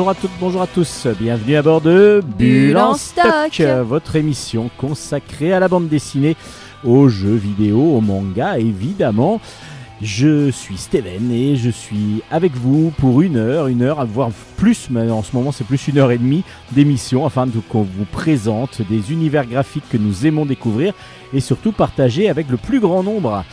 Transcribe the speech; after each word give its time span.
Bonjour 0.00 0.12
à 0.12 0.14
toutes, 0.14 0.30
bonjour 0.40 0.62
à 0.62 0.66
tous, 0.66 1.06
bienvenue 1.20 1.56
à 1.56 1.62
bord 1.62 1.82
de 1.82 2.22
Bulle 2.38 2.78
en 2.78 2.94
stock. 2.94 3.60
votre 3.84 4.16
émission 4.16 4.70
consacrée 4.78 5.52
à 5.52 5.60
la 5.60 5.68
bande 5.68 5.90
dessinée, 5.90 6.38
aux 6.84 7.10
jeux 7.10 7.34
vidéo, 7.34 7.96
au 7.96 8.00
manga 8.00 8.58
évidemment. 8.58 9.42
Je 10.00 10.50
suis 10.50 10.78
Steven 10.78 11.30
et 11.30 11.56
je 11.56 11.68
suis 11.68 12.22
avec 12.30 12.54
vous 12.54 12.94
pour 12.96 13.20
une 13.20 13.36
heure, 13.36 13.66
une 13.66 13.82
heure, 13.82 14.06
voire 14.06 14.30
plus, 14.56 14.88
mais 14.88 15.10
en 15.10 15.22
ce 15.22 15.36
moment 15.36 15.52
c'est 15.52 15.64
plus 15.64 15.88
une 15.88 15.98
heure 15.98 16.12
et 16.12 16.18
demie 16.18 16.44
d'émission 16.72 17.26
afin 17.26 17.46
qu'on 17.68 17.82
vous 17.82 18.06
présente 18.10 18.80
des 18.88 19.12
univers 19.12 19.44
graphiques 19.44 19.90
que 19.90 19.98
nous 19.98 20.24
aimons 20.24 20.46
découvrir 20.46 20.94
et 21.34 21.40
surtout 21.40 21.72
partager 21.72 22.30
avec 22.30 22.48
le 22.48 22.56
plus 22.56 22.80
grand 22.80 23.02
nombre. 23.02 23.44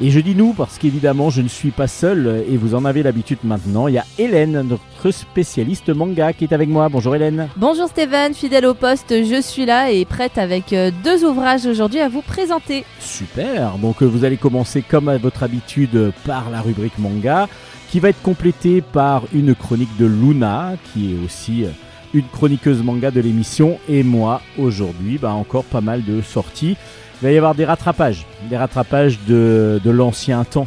Et 0.00 0.10
je 0.10 0.20
dis 0.20 0.36
nous 0.36 0.52
parce 0.52 0.78
qu'évidemment 0.78 1.28
je 1.28 1.42
ne 1.42 1.48
suis 1.48 1.72
pas 1.72 1.88
seul 1.88 2.44
et 2.48 2.56
vous 2.56 2.76
en 2.76 2.84
avez 2.84 3.02
l'habitude 3.02 3.40
maintenant. 3.42 3.88
Il 3.88 3.94
y 3.94 3.98
a 3.98 4.04
Hélène, 4.16 4.62
notre 4.62 5.10
spécialiste 5.10 5.88
manga 5.88 6.32
qui 6.32 6.44
est 6.44 6.52
avec 6.52 6.68
moi. 6.68 6.88
Bonjour 6.88 7.16
Hélène. 7.16 7.48
Bonjour 7.56 7.88
Stéphane, 7.88 8.32
fidèle 8.32 8.66
au 8.66 8.74
poste, 8.74 9.24
je 9.24 9.42
suis 9.42 9.66
là 9.66 9.90
et 9.90 10.04
prête 10.04 10.38
avec 10.38 10.72
euh, 10.72 10.92
deux 11.02 11.24
ouvrages 11.24 11.66
aujourd'hui 11.66 11.98
à 11.98 12.08
vous 12.08 12.22
présenter. 12.22 12.84
Super, 13.00 13.76
donc 13.78 14.00
euh, 14.00 14.06
vous 14.06 14.24
allez 14.24 14.36
commencer 14.36 14.82
comme 14.82 15.08
à 15.08 15.18
votre 15.18 15.42
habitude 15.42 16.12
par 16.24 16.48
la 16.50 16.60
rubrique 16.60 16.98
manga 16.98 17.48
qui 17.90 17.98
va 17.98 18.10
être 18.10 18.22
complétée 18.22 18.80
par 18.80 19.24
une 19.34 19.56
chronique 19.56 19.96
de 19.98 20.06
Luna 20.06 20.74
qui 20.92 21.14
est 21.14 21.24
aussi 21.24 21.64
euh, 21.64 21.70
une 22.14 22.28
chroniqueuse 22.28 22.84
manga 22.84 23.10
de 23.10 23.20
l'émission 23.20 23.80
et 23.88 24.04
moi 24.04 24.42
aujourd'hui 24.58 25.18
bah, 25.18 25.32
encore 25.32 25.64
pas 25.64 25.80
mal 25.80 26.04
de 26.04 26.22
sorties. 26.22 26.76
Il 27.20 27.24
va 27.26 27.32
y 27.32 27.36
avoir 27.36 27.54
des 27.54 27.64
rattrapages, 27.64 28.24
des 28.48 28.56
rattrapages 28.56 29.18
de, 29.26 29.80
de 29.84 29.90
l'ancien 29.90 30.44
temps, 30.44 30.66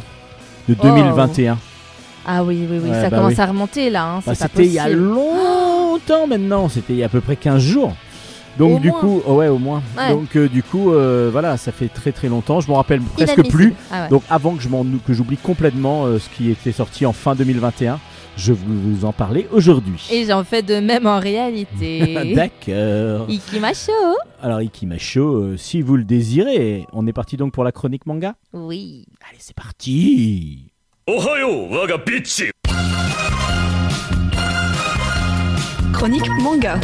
de 0.68 0.74
2021. 0.74 1.56
Ah 2.26 2.44
oui, 2.44 2.66
oui, 2.70 2.78
oui, 2.82 2.90
Ouais, 2.90 3.00
ça 3.02 3.10
bah 3.10 3.16
commence 3.18 3.32
oui. 3.34 3.40
à 3.40 3.46
remonter 3.46 3.90
là. 3.90 4.04
hein, 4.04 4.20
Bah, 4.26 4.34
c'était 4.34 4.66
il 4.66 4.72
y 4.72 4.78
a 4.78 4.88
longtemps 4.88 6.26
maintenant, 6.28 6.68
c'était 6.68 6.92
il 6.92 6.98
y 6.98 7.02
a 7.02 7.06
à 7.06 7.08
peu 7.08 7.20
près 7.20 7.36
15 7.36 7.60
jours. 7.62 7.94
Donc 8.58 8.76
Au 8.76 8.78
du 8.80 8.90
moins. 8.90 9.00
coup, 9.00 9.22
oh 9.26 9.34
ouais, 9.36 9.48
au 9.48 9.56
moins. 9.58 9.82
Ouais. 9.96 10.10
Donc 10.10 10.36
euh, 10.36 10.46
du 10.46 10.62
coup, 10.62 10.92
euh, 10.92 11.30
voilà, 11.32 11.56
ça 11.56 11.72
fait 11.72 11.88
très 11.88 12.12
très 12.12 12.28
longtemps. 12.28 12.60
Je 12.60 12.68
m'en 12.68 12.74
rappelle 12.76 13.00
presque 13.00 13.48
plus. 13.48 13.72
Ah 13.90 14.02
ouais. 14.02 14.08
Donc 14.10 14.22
avant 14.28 14.54
que 14.54 14.62
je 14.62 14.68
m'en 14.68 14.84
que 15.06 15.14
j'oublie 15.14 15.38
complètement 15.38 16.04
euh, 16.04 16.18
ce 16.18 16.28
qui 16.28 16.50
était 16.50 16.70
sorti 16.72 17.06
en 17.06 17.14
fin 17.14 17.34
2021, 17.34 17.98
je 18.36 18.52
vous 18.52 19.04
en 19.04 19.12
parler 19.12 19.46
aujourd'hui. 19.52 20.08
Et 20.10 20.24
j'en 20.24 20.44
fais 20.44 20.62
de 20.62 20.80
même 20.80 21.06
en 21.06 21.18
réalité. 21.20 22.34
D'accord. 22.34 23.28
Ikimasho. 23.28 23.92
Alors 24.42 24.60
Ikimasho, 24.62 25.34
euh, 25.36 25.56
si 25.56 25.82
vous 25.82 25.96
le 25.96 26.04
désirez, 26.04 26.86
on 26.92 27.06
est 27.06 27.12
parti 27.12 27.36
donc 27.36 27.52
pour 27.52 27.64
la 27.64 27.72
chronique 27.72 28.06
manga 28.06 28.34
Oui. 28.52 29.06
Allez, 29.28 29.38
c'est 29.40 29.56
parti. 29.56 30.72
Ohayo, 31.06 31.68
waga 31.68 31.98
Chronique 35.92 36.28
manga. 36.40 36.80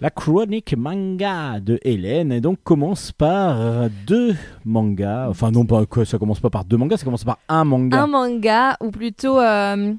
La 0.00 0.10
chronique 0.10 0.76
manga 0.76 1.58
de 1.58 1.80
Hélène 1.82 2.38
donc 2.38 2.58
commence 2.62 3.10
par 3.10 3.90
deux 4.06 4.36
mangas. 4.64 5.28
Enfin 5.28 5.50
non 5.50 5.66
pas 5.66 5.86
quoi, 5.86 6.04
ça 6.04 6.18
commence 6.18 6.38
pas 6.38 6.50
par 6.50 6.64
deux 6.64 6.76
mangas, 6.76 6.98
ça 6.98 7.04
commence 7.04 7.24
par 7.24 7.38
un 7.48 7.64
manga. 7.64 8.00
Un 8.00 8.06
manga, 8.06 8.76
ou 8.80 8.92
plutôt 8.92 9.40
euh, 9.40 9.92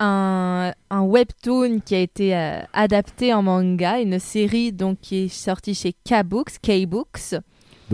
un, 0.00 0.72
un 0.90 1.02
webtoon 1.02 1.78
qui 1.84 1.94
a 1.94 2.00
été 2.00 2.36
euh, 2.36 2.62
adapté 2.72 3.32
en 3.32 3.42
manga, 3.42 4.00
une 4.00 4.18
série 4.18 4.72
donc 4.72 4.98
qui 5.00 5.24
est 5.24 5.28
sortie 5.28 5.74
chez 5.74 5.92
K-Books, 5.92 6.58
K-Books. 6.60 7.36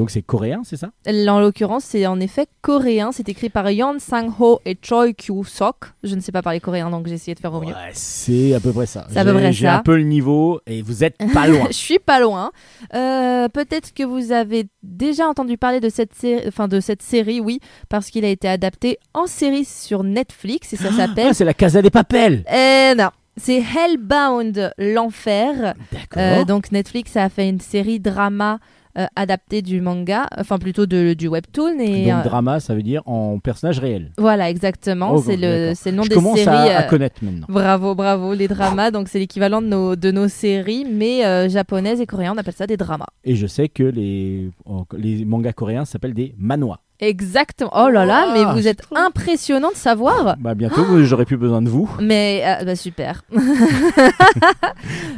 Donc 0.00 0.09
c'est 0.11 0.22
coréen, 0.22 0.62
c'est 0.65 0.78
ça? 0.78 0.88
En 1.06 1.41
l'occurrence, 1.41 1.84
c'est 1.84 2.06
en 2.06 2.19
effet 2.21 2.47
coréen. 2.62 3.11
C'est 3.12 3.28
écrit 3.28 3.50
par 3.50 3.71
Yeon 3.71 3.99
Sang-ho 3.99 4.59
et 4.65 4.75
Choi 4.81 5.12
Kyu-sok. 5.12 5.75
Je 6.03 6.15
ne 6.15 6.21
sais 6.22 6.33
pas 6.33 6.41
parler 6.41 6.59
coréen, 6.59 6.88
donc 6.88 7.06
j'ai 7.06 7.12
essayé 7.16 7.34
de 7.34 7.38
faire 7.41 7.53
au 7.53 7.61
mieux. 7.61 7.75
Ouais, 7.75 7.91
c'est 7.93 8.55
à 8.55 8.61
peu 8.61 8.72
près 8.72 8.87
ça. 8.87 9.06
C'est 9.11 9.19
à 9.19 9.25
peu 9.25 9.33
J'ai- 9.34 9.38
près 9.38 9.53
J'ai 9.53 9.66
ça. 9.66 9.77
un 9.77 9.83
peu 9.83 9.97
le 9.99 10.05
niveau 10.05 10.59
et 10.66 10.81
vous 10.81 11.05
êtes 11.05 11.19
pas 11.34 11.47
loin. 11.49 11.66
Je 11.69 11.75
suis 11.77 11.99
pas 11.99 12.19
loin. 12.19 12.50
Euh, 12.94 13.49
Peut-être 13.50 13.93
que 13.93 14.03
vous 14.03 14.33
avez 14.33 14.69
déjà 14.83 15.27
entendu 15.28 15.59
parler 15.59 15.81
de 15.81 15.91
cette, 15.91 16.15
série, 16.15 16.49
enfin, 16.49 16.67
de 16.67 16.81
cette 16.81 17.03
série, 17.03 17.38
oui, 17.41 17.61
parce 17.91 18.09
qu'il 18.09 18.25
a 18.25 18.28
été 18.28 18.49
adapté 18.49 18.99
en 19.12 19.27
série 19.27 19.67
sur 19.67 20.03
Netflix 20.03 20.72
et 20.72 20.77
ça 20.77 20.91
s'appelle. 20.93 21.27
Ah, 21.31 21.34
c'est 21.34 21.44
la 21.44 21.53
Casa 21.53 21.82
des 21.82 21.91
Papels. 21.91 22.43
Eh 22.50 22.94
non, 22.97 23.11
c'est 23.37 23.62
Hellbound, 23.62 24.72
l'enfer. 24.78 25.75
D'accord. 25.93 26.17
Euh, 26.17 26.44
donc 26.47 26.72
Netflix 26.72 27.17
a 27.17 27.28
fait 27.28 27.50
une 27.50 27.61
série 27.61 28.00
drama 28.00 28.59
euh, 28.98 29.06
adaptée 29.16 29.62
du 29.62 29.80
manga, 29.80 30.26
enfin 30.36 30.58
plutôt 30.58 30.86
de, 30.86 31.14
du 31.14 31.28
webtoon. 31.28 31.78
Et, 31.78 32.06
Donc 32.06 32.14
euh, 32.14 32.22
drama, 32.24 32.60
ça 32.60 32.74
veut 32.74 32.82
dire 32.82 33.02
en 33.06 33.38
personnage 33.38 33.78
réel. 33.78 34.10
Voilà, 34.18 34.50
exactement. 34.50 35.12
Oh, 35.14 35.22
c'est 35.24 35.36
le, 35.36 35.72
nom 35.92 36.02
Je 36.02 36.08
des 36.08 36.14
commence 36.14 36.38
séries. 36.38 36.48
à, 36.48 36.78
à 36.80 36.82
euh, 36.84 36.88
connaître 36.88 37.22
maintenant. 37.22 37.46
Bravo, 37.48 37.94
bravo, 37.94 38.34
les 38.34 38.48
dramas. 38.48 38.90
Donc, 38.90 39.08
c'est 39.08 39.18
l'équivalent 39.18 39.62
de 39.62 39.66
nos, 39.68 39.96
de 39.96 40.10
nos 40.10 40.28
séries, 40.28 40.84
mais 40.90 41.24
euh, 41.24 41.48
japonaises 41.48 42.00
et 42.00 42.06
coréennes, 42.06 42.32
on 42.34 42.38
appelle 42.38 42.54
ça 42.54 42.66
des 42.66 42.76
dramas. 42.76 43.06
Et 43.24 43.36
je 43.36 43.46
sais 43.46 43.68
que 43.68 43.82
les, 43.84 44.50
les 44.96 45.24
mangas 45.24 45.52
coréens 45.52 45.84
s'appellent 45.84 46.14
des 46.14 46.34
manhwa. 46.38 46.80
Exactement. 47.00 47.71
Oh 47.75 47.88
là 47.88 48.05
là, 48.05 48.27
Wow, 48.28 48.33
mais 48.34 48.61
vous 48.61 48.69
êtes 48.69 48.83
trop- 48.83 48.97
impressionnant 48.97 49.71
de 49.71 49.77
savoir. 49.77 50.37
Bah 50.41 50.55
bientôt, 50.55 50.84
vous- 50.88 51.03
j'aurai 51.05 51.25
plus 51.25 51.37
besoin 51.38 51.62
de 51.62 51.69
vous. 51.69 51.91
Mais 52.00 52.43
euh, 52.44 52.65
bah, 52.65 52.77
super. 52.77 53.22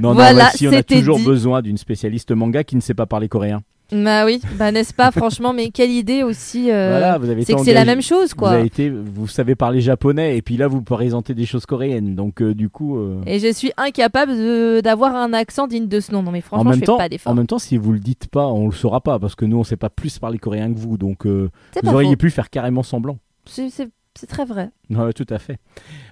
Non, 0.00 0.14
Voilà, 0.14 0.32
non, 0.32 0.38
voici, 0.40 0.68
on 0.68 0.72
a 0.72 0.82
toujours 0.82 1.18
dit. 1.18 1.24
besoin 1.24 1.62
d'une 1.62 1.76
spécialiste 1.76 2.32
manga 2.32 2.64
qui 2.64 2.76
ne 2.76 2.80
sait 2.80 2.94
pas 2.94 3.06
parler 3.06 3.28
coréen. 3.28 3.62
Bah 3.92 4.24
oui, 4.24 4.40
bah 4.58 4.72
n'est-ce 4.72 4.94
pas, 4.94 5.10
franchement, 5.10 5.52
mais 5.52 5.70
quelle 5.70 5.90
idée 5.90 6.22
aussi. 6.22 6.70
euh, 6.70 6.90
voilà, 6.90 7.18
vous 7.18 7.28
avez 7.28 7.44
c'est 7.44 7.54
que 7.54 7.60
c'est 7.62 7.74
la 7.74 7.84
même 7.84 8.00
chose, 8.02 8.30
Vous, 8.30 8.36
quoi. 8.36 8.50
avez 8.52 8.66
été, 8.66 8.88
vous 8.90 9.28
savez 9.28 9.54
parler 9.54 9.80
japonais 9.80 10.36
et 10.36 10.42
puis 10.42 10.56
là 10.56 10.66
vous 10.68 10.82
présentez 10.82 11.34
des 11.34 11.44
choses 11.46 11.66
coréennes. 11.66 12.14
Donc 12.14 12.40
euh, 12.42 12.54
du 12.54 12.68
coup, 12.68 12.96
euh, 12.98 13.20
Et 13.26 13.38
je 13.38 13.52
suis 13.52 13.72
incapable 13.76 14.32
de- 14.32 14.80
d'avoir 14.82 15.14
un 15.14 15.32
accent 15.32 15.66
digne 15.66 15.88
de 15.88 16.00
ce 16.00 16.10
nom. 16.12 16.22
Non, 16.22 16.30
mais 16.30 16.38
en 16.38 16.42
franchement, 16.42 16.64
je 16.72 16.76
même 16.76 16.80
fais 16.80 16.86
temps, 16.86 16.96
pas 16.98 17.04
en 17.04 17.08
d'effort. 17.08 17.34
même 17.34 17.46
temps, 17.46 17.58
si 17.58 17.76
vous 17.76 17.92
le 17.92 17.98
dites 18.00 18.28
pas, 18.28 18.46
on 18.46 18.66
le 18.66 18.72
saura 18.72 19.00
pas 19.00 19.18
parce 19.18 19.34
que 19.34 19.44
nous 19.44 19.58
on 19.58 19.64
sait 19.64 19.76
pas 19.76 19.90
plus 19.90 20.18
parler 20.18 20.38
coréen 20.38 20.72
que 20.72 20.78
vous. 20.78 20.96
Donc 20.96 21.26
vous 21.26 21.48
auriez 21.84 22.10
faux. 22.10 22.16
pu 22.16 22.30
faire 22.30 22.50
carrément 22.50 22.82
semblant. 22.82 23.18
C'est- 23.44 23.70
C'est 23.70 23.88
c'est 24.14 24.26
très 24.26 24.44
vrai. 24.44 24.68
Ouais, 24.90 25.12
tout 25.14 25.26
à 25.30 25.38
fait. 25.38 25.56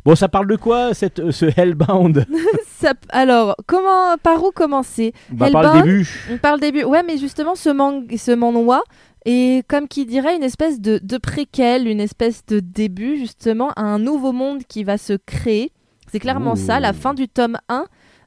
Bon, 0.07 0.15
ça 0.15 0.29
parle 0.29 0.47
de 0.47 0.57
quoi 0.57 0.95
cette, 0.95 1.19
euh, 1.19 1.33
ce 1.33 1.45
Hellbound? 1.55 2.27
Ça- 2.81 2.95
alors, 3.11 3.57
comment, 3.67 4.17
par 4.23 4.43
où 4.43 4.53
commencer? 4.53 5.13
Bah, 5.31 5.51
Par 5.51 5.63
le 5.63 5.69
Hellbound 5.69 5.85
début. 5.85 6.09
On 6.31 6.39
parle 6.39 6.61
début. 6.61 6.85
Ouais, 6.85 7.03
mais 7.03 7.19
justement, 7.19 7.55
ce, 7.55 7.69
man 7.69 8.07
ce 8.17 8.31
manhwa 8.31 8.83
est, 9.27 9.67
comme 9.69 9.87
qui 9.87 10.07
dirait, 10.07 10.35
une 10.35 10.43
espèce 10.43 10.81
de, 10.81 10.99
de 11.03 11.19
préquel, 11.19 11.87
une 11.87 12.01
espèce 12.01 12.45
de 12.47 12.61
début, 12.61 13.17
justement, 13.19 13.71
à 13.77 13.83
un 13.83 13.99
nouveau 13.99 14.33
monde 14.33 14.63
qui 14.67 14.83
va 14.85 14.97
se 14.97 15.13
créer. 15.13 15.73
C'est 16.10 16.21
clairement 16.21 16.53
Ouh. 16.53 16.57
ça. 16.57 16.81
La 16.81 16.93
fin 16.93 17.13
du 17.13 17.28
tome 17.28 17.59
1 17.69 17.84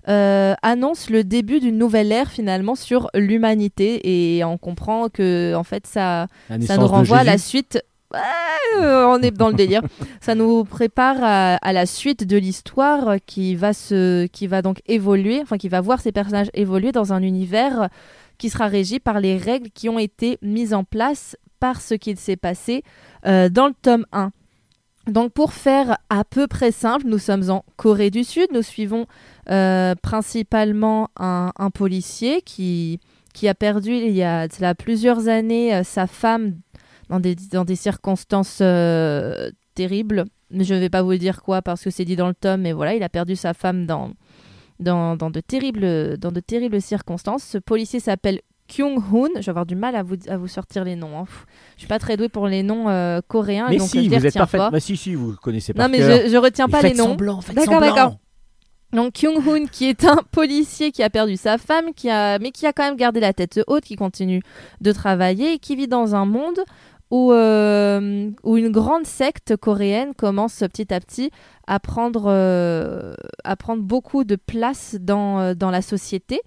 euh, 0.10 0.54
annonce 0.62 1.10
le 1.10 1.24
début 1.24 1.60
d'une 1.60 1.78
nouvelle 1.78 2.12
ère, 2.12 2.30
finalement, 2.30 2.76
sur 2.76 3.10
l'humanité. 3.16 4.38
Et 4.38 4.44
on 4.44 4.58
comprend 4.58 5.10
que, 5.10 5.56
en 5.56 5.64
fait, 5.64 5.88
ça, 5.88 6.28
ça 6.62 6.78
nous 6.78 6.88
renvoie 6.88 7.18
à 7.20 7.24
la 7.24 7.38
suite. 7.38 7.84
Euh, 8.16 9.06
on 9.06 9.22
est 9.22 9.32
dans 9.32 9.50
le 9.50 9.56
délire. 9.56 9.82
ça 10.22 10.36
nous 10.36 10.64
prépare 10.64 11.18
à, 11.22 11.74
la 11.74 11.86
suite 11.86 12.26
de 12.26 12.38
l'histoire 12.38 13.16
qui 13.26 13.56
va 13.56 13.74
se, 13.74 14.26
qui 14.28 14.48
va 14.48 14.62
donc 14.62 14.82
évoluer, 14.88 15.40
enfin 15.42 15.58
qui 15.58 15.70
va 15.70 15.82
voir 15.82 16.02
ces 16.02 16.12
personnages 16.12 16.50
évoluer 16.54 16.92
dans 16.92 17.14
un 17.14 17.22
univers 17.22 17.90
qui 18.38 18.50
sera 18.50 18.68
régi 18.68 19.00
par 19.00 19.20
les 19.20 19.38
règles 19.38 19.70
qui 19.70 19.90
ont 19.90 20.00
été 20.00 20.38
mises 20.42 20.74
en 20.74 20.84
place 20.84 21.38
par 21.60 21.82
ce 21.82 21.94
qu'il 21.94 22.18
s'est 22.18 22.36
passé 22.36 22.84
euh, 23.26 23.50
dans 23.50 23.68
le 23.68 23.74
tome 23.82 24.06
1. 24.12 24.32
Donc 25.08 25.34
pour 25.34 25.54
faire 25.54 25.98
à 26.10 26.24
peu 26.24 26.48
près 26.48 26.72
simple, 26.72 27.06
nous 27.08 27.18
sommes 27.18 27.50
en 27.50 27.66
Corée 27.76 28.10
du 28.10 28.24
Sud, 28.24 28.48
nous 28.54 28.62
suivons 28.62 29.06
euh, 29.50 29.96
principalement 30.02 31.10
un, 31.18 31.52
policier 31.74 32.42
qui, 32.42 33.00
qui 33.34 33.50
a 33.50 33.54
perdu 33.54 33.94
il 33.94 34.14
y 34.14 34.24
a 34.24 34.48
plusieurs 34.76 35.28
années 35.28 35.84
sa 35.84 36.08
femme 36.08 36.56
dans 37.14 37.20
des, 37.20 37.36
dans 37.52 37.64
des 37.66 37.76
circonstances 37.76 38.60
euh, 38.62 39.52
terribles. 39.76 40.26
Mais 40.52 40.64
je 40.64 40.74
ne 40.74 40.80
vais 40.80 40.90
pas 40.90 41.02
vous 41.04 41.16
dire 41.16 41.42
quoi 41.44 41.62
parce 41.62 41.84
que 41.84 41.90
c'est 41.90 42.06
dit 42.06 42.16
dans 42.16 42.28
le 42.28 42.34
tome, 42.34 42.62
mais 42.62 42.74
voilà, 42.74 42.94
il 42.96 43.04
a 43.04 43.10
perdu 43.10 43.36
sa 43.36 43.54
femme 43.54 43.86
dans, 43.86 44.12
dans, 44.80 45.16
dans 45.16 45.30
de, 45.30 45.40
terribles, 45.40 46.18
dans 46.18 46.32
de 46.32 46.40
terribles 46.40 46.82
circonstances. 46.82 47.44
Ce 47.44 47.58
policier 47.58 48.00
s'appelle 48.00 48.42
Kyung-hoon. 48.68 49.30
Je 49.36 49.42
vais 49.42 49.50
avoir 49.50 49.66
du 49.66 49.76
mal 49.76 49.96
à 49.96 50.04
vous, 50.04 50.16
à 50.28 50.38
vous 50.38 50.48
sortir 50.48 50.84
les 50.84 50.96
noms. 50.96 51.18
hein. 51.20 51.26
Je 51.76 51.82
suis 51.82 51.88
pas 51.88 52.00
très 52.00 52.18
douée 52.18 52.30
pour 52.30 52.48
les 52.48 52.64
noms 52.64 52.90
euh, 52.90 53.20
coréens, 53.28 53.68
Mais 53.70 53.78
donc 53.78 53.90
si, 53.90 54.06
je 54.06 54.10
les 54.10 54.18
vous 54.20 54.26
êtes 54.28 54.34
parfaite. 54.36 54.60
pas. 54.60 54.70
Bah 54.72 54.80
si, 54.80 54.96
si, 54.98 55.16
vous 55.16 55.36
connaissez 55.42 55.74
pas. 55.74 55.84
Non, 55.88 55.90
mais 55.92 56.02
je, 56.02 56.30
je 56.32 56.38
retiens 56.38 56.68
pas 56.68 56.82
les 56.82 56.94
noms. 56.94 57.16
D'accord, 57.56 57.80
d'accord. 57.96 58.18
Donc 58.94 59.14
Kyung-hoon 59.14 59.66
qui 59.72 59.86
est 59.90 60.06
un 60.06 60.18
policier 60.32 60.92
qui 60.92 61.02
a 61.02 61.10
perdu 61.10 61.36
sa 61.36 61.58
femme, 61.58 61.94
qui 61.96 62.12
a, 62.12 62.38
mais 62.38 62.52
qui 62.52 62.68
a 62.68 62.74
quand 62.74 62.84
même 62.84 62.96
gardé 62.96 63.20
la 63.20 63.34
tête 63.34 63.60
haute, 63.66 63.84
qui 63.84 63.96
continue 63.96 64.44
de 64.82 64.92
travailler 64.92 65.54
et 65.54 65.58
qui 65.58 65.76
vit 65.76 65.88
dans 65.88 66.14
un 66.14 66.26
monde 66.26 66.60
où, 67.14 67.32
euh, 67.32 68.32
où 68.42 68.58
une 68.58 68.72
grande 68.72 69.06
secte 69.06 69.56
coréenne 69.56 70.16
commence 70.16 70.58
petit 70.62 70.92
à 70.92 71.00
petit 71.00 71.30
à 71.68 71.80
prendre, 71.80 72.24
euh, 72.26 73.14
beaucoup 73.78 74.24
de 74.24 74.36
place 74.36 74.98
dans, 75.00 75.40
euh, 75.40 75.54
la 75.70 75.84
société. 75.84 76.42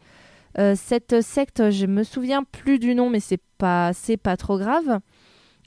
Cette 0.74 1.20
secte, 1.20 1.70
je 1.70 1.84
me 1.84 2.02
souviens 2.02 2.42
plus 2.42 2.78
du 2.78 2.94
nom, 2.94 3.10
mais 3.10 3.20
c'est 3.20 3.42
pas, 3.58 3.92
pas 4.22 4.36
trop 4.38 4.58
grave. 4.58 5.00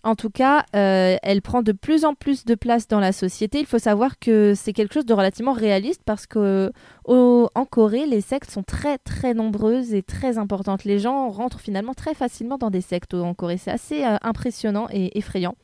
En 0.04 0.16
tout 0.16 0.30
cas, 0.30 0.66
euh, 0.76 1.18
elle 1.22 1.42
prend 1.42 1.62
de 1.62 1.74
plus 1.74 2.06
en 2.06 2.14
plus 2.14 2.46
de 2.46 2.56
place 2.56 2.88
dans 2.88 3.02
la 3.02 3.12
société. 3.12 3.60
Il 3.60 3.66
faut 3.66 3.80
savoir 3.80 4.18
que 4.18 4.54
c'est 4.56 4.72
quelque 4.72 4.94
chose 4.94 5.06
de 5.06 5.14
relativement 5.14 5.52
réaliste 5.52 6.02
parce 6.06 6.26
que 6.26 6.72
en 7.06 7.66
Corée, 7.66 8.06
les 8.06 8.22
sectes 8.22 8.50
sont 8.50 8.64
très 8.64 8.98
très 8.98 9.34
nombreuses 9.34 9.94
et 9.94 10.02
très 10.02 10.38
importantes. 10.38 10.86
Les 10.86 11.00
gens 11.00 11.30
rentrent 11.30 11.60
finalement 11.60 11.94
très 11.94 12.14
facilement 12.14 12.58
dans 12.58 12.70
des 12.70 12.82
sectes 12.82 13.14
en 13.14 13.34
Corée. 13.34 13.58
C'est 13.58 13.72
assez 13.72 14.06
euh, 14.06 14.16
impressionnant 14.22 14.88
et 14.92 15.18
effrayant. 15.18 15.56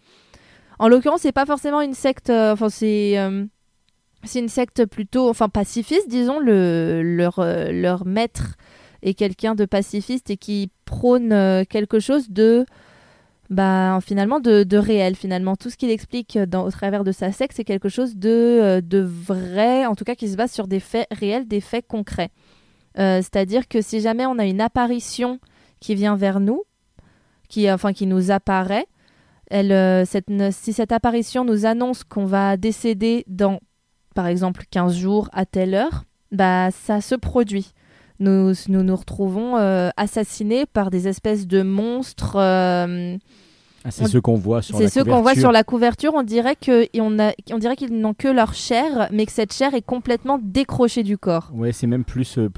En 0.79 0.89
l'occurrence, 0.89 1.21
c'est 1.21 1.31
pas 1.31 1.45
forcément 1.45 1.79
une 1.79 1.93
secte. 1.93 2.29
euh, 2.29 2.53
enfin, 2.53 2.69
c'est 2.69 3.17
c'est 4.23 4.39
une 4.39 4.49
secte 4.49 4.85
plutôt, 4.85 5.29
enfin 5.29 5.47
pacifiste, 5.49 6.09
disons. 6.09 6.39
Le, 6.39 7.01
leur 7.03 7.39
leur 7.39 8.05
maître 8.05 8.55
est 9.01 9.13
quelqu'un 9.13 9.55
de 9.55 9.63
pacifiste 9.65 10.29
et 10.29 10.35
qui 10.35 10.71
prône 10.83 11.29
quelque 11.69 11.99
chose 11.99 12.31
de 12.31 12.65
bah, 13.49 13.99
finalement 14.01 14.39
de, 14.39 14.63
de 14.63 14.77
réel. 14.77 15.15
Finalement 15.15 15.55
tout 15.55 15.69
ce 15.69 15.77
qu'il 15.77 15.89
explique 15.89 16.37
dans, 16.37 16.65
au 16.65 16.71
travers 16.71 17.03
de 17.03 17.11
sa 17.11 17.31
secte 17.31 17.55
c'est 17.55 17.63
quelque 17.63 17.89
chose 17.89 18.15
de, 18.15 18.29
euh, 18.29 18.81
de 18.81 18.99
vrai 18.99 19.85
en 19.85 19.95
tout 19.95 20.03
cas 20.03 20.15
qui 20.15 20.27
se 20.27 20.35
base 20.35 20.51
sur 20.51 20.67
des 20.67 20.79
faits 20.79 21.07
réels 21.11 21.47
des 21.47 21.61
faits 21.61 21.85
concrets. 21.87 22.29
Euh, 22.97 23.17
c'est-à-dire 23.17 23.67
que 23.67 23.81
si 23.81 23.99
jamais 24.01 24.25
on 24.25 24.39
a 24.39 24.45
une 24.45 24.61
apparition 24.61 25.39
qui 25.79 25.95
vient 25.95 26.15
vers 26.15 26.39
nous 26.39 26.63
qui 27.49 27.69
enfin 27.69 27.93
qui 27.93 28.07
nous 28.07 28.31
apparaît 28.31 28.87
elle, 29.51 29.71
euh, 29.71 30.05
si 30.05 30.73
cette 30.73 30.91
apparition 30.91 31.45
nous 31.45 31.67
annonce 31.67 32.03
qu'on 32.03 32.25
va 32.25 32.57
décéder 32.57 33.25
dans 33.27 33.59
par 34.15 34.25
exemple 34.25 34.63
15 34.71 34.95
jours 34.95 35.29
à 35.33 35.45
telle 35.45 35.75
heure 35.75 36.05
bah 36.31 36.71
ça 36.71 37.01
se 37.01 37.13
produit 37.15 37.73
nous 38.19 38.53
nous, 38.69 38.83
nous 38.83 38.95
retrouvons 38.95 39.57
euh, 39.57 39.89
assassinés 39.97 40.65
par 40.65 40.89
des 40.89 41.07
espèces 41.07 41.47
de 41.47 41.61
monstres 41.63 42.35
euh, 42.37 43.17
Ah, 43.83 43.91
c'est 43.91 44.07
ceux 44.07 44.21
qu'on 44.21 44.35
voit 44.35 44.61
sur 44.61 44.77
c'est 44.77 44.83
la 44.85 44.89
ceux 44.89 45.03
qu'on 45.03 45.09
voit 45.11 45.19
couverture. 45.19 45.41
sur 45.41 45.51
la 45.51 45.63
couverture. 45.63 46.11
On 46.15 46.23
dirait 46.23 46.55
que 46.55 46.87
on 46.99 47.19
a, 47.19 47.33
on 47.51 47.57
dirait 47.59 47.75
qu'ils 47.75 47.93
n'ont 47.99 48.13
que 48.13 48.27
leur 48.27 48.53
chair, 48.53 49.09
mais 49.11 49.25
que 49.25 49.31
cette 49.31 49.53
chair 49.53 49.73
est 49.75 49.81
complètement 49.85 50.39
décrochée 50.41 51.03
du 51.03 51.17
corps. 51.17 51.49
Ouais, 51.53 51.71
c'est 51.71 51.87
même 51.87 52.03
plus 52.03 52.37
euh, 52.37 52.49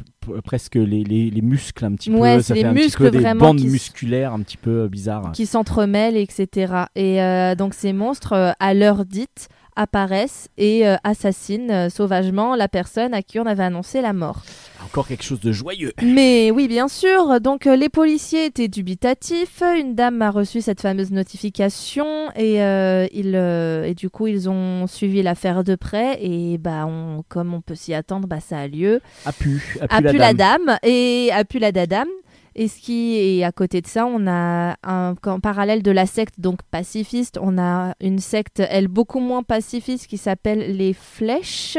presque 0.44 0.76
les, 0.76 1.04
les, 1.04 1.30
les 1.30 1.42
muscles 1.42 1.84
un 1.86 1.94
petit 1.96 2.12
Ouais, 2.12 2.38
peu. 2.38 2.42
Ça 2.44 2.54
les 2.54 2.62
fait 2.62 2.68
un 2.68 2.74
petit 2.74 2.92
peu 2.98 3.12
des 3.12 3.34
bandes 3.34 3.62
musculaires 3.62 4.34
un 4.34 4.40
petit 4.42 4.58
peu 4.58 4.84
euh, 4.84 4.88
bizarres. 4.88 5.32
qui 5.34 5.46
s'entremêlent, 5.46 6.18
etc. 6.18 6.84
Et 6.96 7.22
euh, 7.22 7.56
donc 7.56 7.74
ces 7.74 7.94
monstres, 7.94 8.56
à 8.60 8.74
l'heure 8.74 9.04
dite, 9.06 9.50
apparaissent 9.76 10.48
et 10.58 10.88
assassinent 11.04 11.90
sauvagement 11.92 12.56
la 12.56 12.68
personne 12.68 13.14
à 13.14 13.22
qui 13.22 13.40
on 13.40 13.46
avait 13.46 13.64
annoncé 13.64 14.02
la 14.02 14.12
mort. 14.12 14.42
Encore 14.88 15.10
quelque 15.10 15.24
chose 15.24 15.42
de 15.42 15.52
joyeux. 15.52 15.92
Mais 16.02 16.50
oui, 16.50 16.70
bien 16.70 16.88
sûr. 16.88 17.42
Donc 17.42 17.68
euh, 17.68 17.76
les 17.76 17.90
policiers 17.90 18.46
étaient 18.46 18.70
dubitatifs. 18.70 19.62
Une 19.62 19.96
dame 19.96 20.22
a 20.22 20.32
reçu 20.32 20.62
cette 20.62 20.80
fameuse 20.80 21.12
notification 21.12 22.32
et, 22.38 22.64
euh, 22.64 23.06
ils, 23.12 23.36
euh, 23.36 23.84
et 23.84 23.96
du 23.96 24.10
coup 24.10 24.28
ils 24.28 24.50
ont 24.50 24.88
suivi 24.88 25.22
l'affaire 25.22 25.66
de 25.66 25.76
près 25.76 26.24
et 26.24 26.58
bah 26.58 26.86
on, 26.88 27.22
comme 27.28 27.54
on 27.54 27.60
peut 27.60 27.76
s'y 27.76 27.94
attendre, 27.94 28.30
bah 28.30 28.40
ça 28.40 28.60
a 28.60 28.68
lieu. 28.68 29.02
A 29.26 29.34
pu, 29.34 29.78
a 29.82 29.98
a 29.98 30.02
pu 30.02 30.08
pu 30.08 30.18
la 30.18 30.34
dame 30.34 30.78
et 30.84 31.32
a 31.34 31.44
pu 31.44 31.60
la 31.60 31.74
dadame. 31.74 32.08
Et 32.56 32.70
ce 32.70 32.80
qui 32.80 33.18
est 33.18 33.44
à 33.44 33.52
côté 33.52 33.82
de 33.82 33.88
ça, 33.88 34.06
on 34.06 34.26
a 34.26 34.78
un 34.84 35.16
en 35.26 35.40
parallèle 35.42 35.84
de 35.84 35.92
la 35.92 36.06
secte 36.06 36.40
donc 36.40 36.62
pacifiste, 36.72 37.38
on 37.42 37.58
a 37.58 37.94
une 38.00 38.20
secte 38.20 38.62
elle 38.70 38.88
beaucoup 38.88 39.20
moins 39.20 39.44
pacifiste 39.44 40.08
qui 40.08 40.18
s'appelle 40.18 40.78
les 40.78 40.94
flèches. 40.94 41.78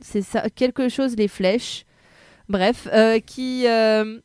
C'est 0.00 0.22
ça 0.22 0.48
quelque 0.54 0.88
chose 0.88 1.16
les 1.16 1.26
flèches. 1.28 1.84
Bref, 2.52 2.86
euh, 2.92 3.18
qui 3.18 3.66
euh, 3.66 4.18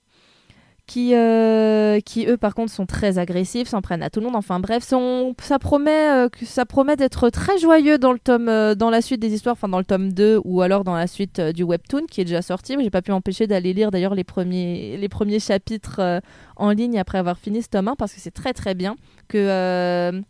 euh, 0.97 2.00
qui 2.01 2.25
eux 2.27 2.35
par 2.35 2.56
contre 2.56 2.74
sont 2.74 2.85
très 2.85 3.19
agressifs, 3.19 3.69
s'en 3.69 3.81
prennent 3.81 4.03
à 4.03 4.09
tout 4.09 4.19
le 4.19 4.25
monde. 4.25 4.35
Enfin 4.35 4.59
bref, 4.59 4.83
ça 4.83 5.59
promet 5.59 6.27
promet 6.68 6.95
d'être 6.97 7.29
très 7.29 7.57
joyeux 7.57 7.97
dans 7.97 8.89
la 8.89 9.01
suite 9.01 9.21
des 9.21 9.33
histoires, 9.33 9.53
enfin 9.53 9.69
dans 9.69 9.77
le 9.77 9.85
tome 9.85 10.12
2 10.12 10.41
ou 10.44 10.62
alors 10.62 10.83
dans 10.83 10.95
la 10.95 11.07
suite 11.07 11.39
du 11.39 11.63
webtoon 11.63 12.06
qui 12.12 12.19
est 12.19 12.25
déjà 12.25 12.41
sorti. 12.41 12.75
Mais 12.75 12.83
J'ai 12.83 12.89
pas 12.89 13.01
pu 13.01 13.12
m'empêcher 13.12 13.47
d'aller 13.47 13.71
lire 13.71 13.91
d'ailleurs 13.91 14.13
les 14.13 14.25
premiers 14.25 14.97
les 14.97 15.09
premiers 15.09 15.39
chapitres 15.39 16.21
en 16.57 16.71
ligne 16.71 17.00
après 17.00 17.19
avoir 17.19 17.38
fini 17.38 17.62
ce 17.62 17.69
tome 17.69 17.88
1 17.88 17.95
parce 17.95 18.12
que 18.12 18.19
c'est 18.19 18.31
très 18.31 18.51
très 18.51 18.75
bien 18.75 18.97
que 19.29 20.21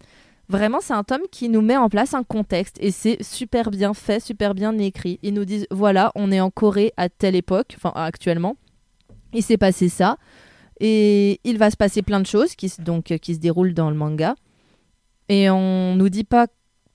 Vraiment, 0.50 0.80
c'est 0.82 0.94
un 0.94 1.04
tome 1.04 1.24
qui 1.30 1.50
nous 1.50 1.62
met 1.62 1.76
en 1.76 1.90
place 1.90 2.14
un 2.14 2.24
contexte 2.24 2.78
et 2.80 2.92
c'est 2.92 3.22
super 3.22 3.70
bien 3.70 3.94
fait, 3.94 4.22
super 4.22 4.54
bien 4.54 4.78
écrit. 4.78 5.20
Ils 5.22 5.34
nous 5.34 5.44
disent 5.44 5.68
voilà, 5.72 6.12
on 6.16 6.32
est 6.32 6.40
en 6.40 6.50
Corée 6.52 6.94
à 6.96 7.10
telle 7.10 7.36
époque, 7.36 7.76
enfin 7.76 7.92
actuellement. 7.96 8.56
Il 9.34 9.44
s'est 9.44 9.58
passé 9.58 9.90
ça 9.90 10.18
et 10.80 11.42
il 11.44 11.58
va 11.58 11.70
se 11.70 11.76
passer 11.76 12.02
plein 12.02 12.22
de 12.22 12.26
choses 12.26 12.56
qui 12.56 12.70
se, 12.70 12.82
donc 12.82 13.12
euh, 13.12 13.18
qui 13.18 13.36
se 13.36 13.40
déroulent 13.40 13.74
dans 13.74 13.90
le 13.90 13.98
manga. 13.98 14.36
Et 15.28 15.50
on 15.50 15.96
nous 15.96 16.08
dit 16.08 16.24
pas 16.24 16.48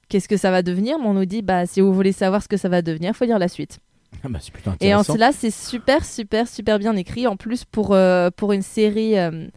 qu'est-ce 0.09 0.29
que 0.29 0.39
ça 0.39 0.51
va 0.51 0.63
devenir, 0.63 0.99
mais 0.99 1.07
on 1.07 1.15
nous 1.15 1.27
dit 1.27 1.43
bah 1.43 1.67
si 1.67 1.83
vous 1.83 1.93
voulez 1.93 2.13
savoir 2.13 2.43
ce 2.43 2.49
que 2.49 2.57
ça 2.57 2.71
va 2.71 2.81
devenir, 2.81 3.15
faut 3.15 3.27
lire 3.27 3.39
la 3.39 3.49
suite. 3.49 3.81
Ah 4.25 4.29
bah, 4.29 4.39
c'est 4.41 4.53
Et 4.87 4.95
en 4.95 5.03
cela, 5.03 5.33
c'est 5.33 5.51
super, 5.51 6.05
super, 6.05 6.47
super 6.47 6.79
bien 6.79 6.95
écrit. 6.97 7.27
En 7.27 7.37
plus, 7.37 7.65
pour, 7.65 7.93
euh, 7.93 8.31
pour 8.31 8.53
une 8.53 8.63
série. 8.63 9.19
euh, 9.19 9.49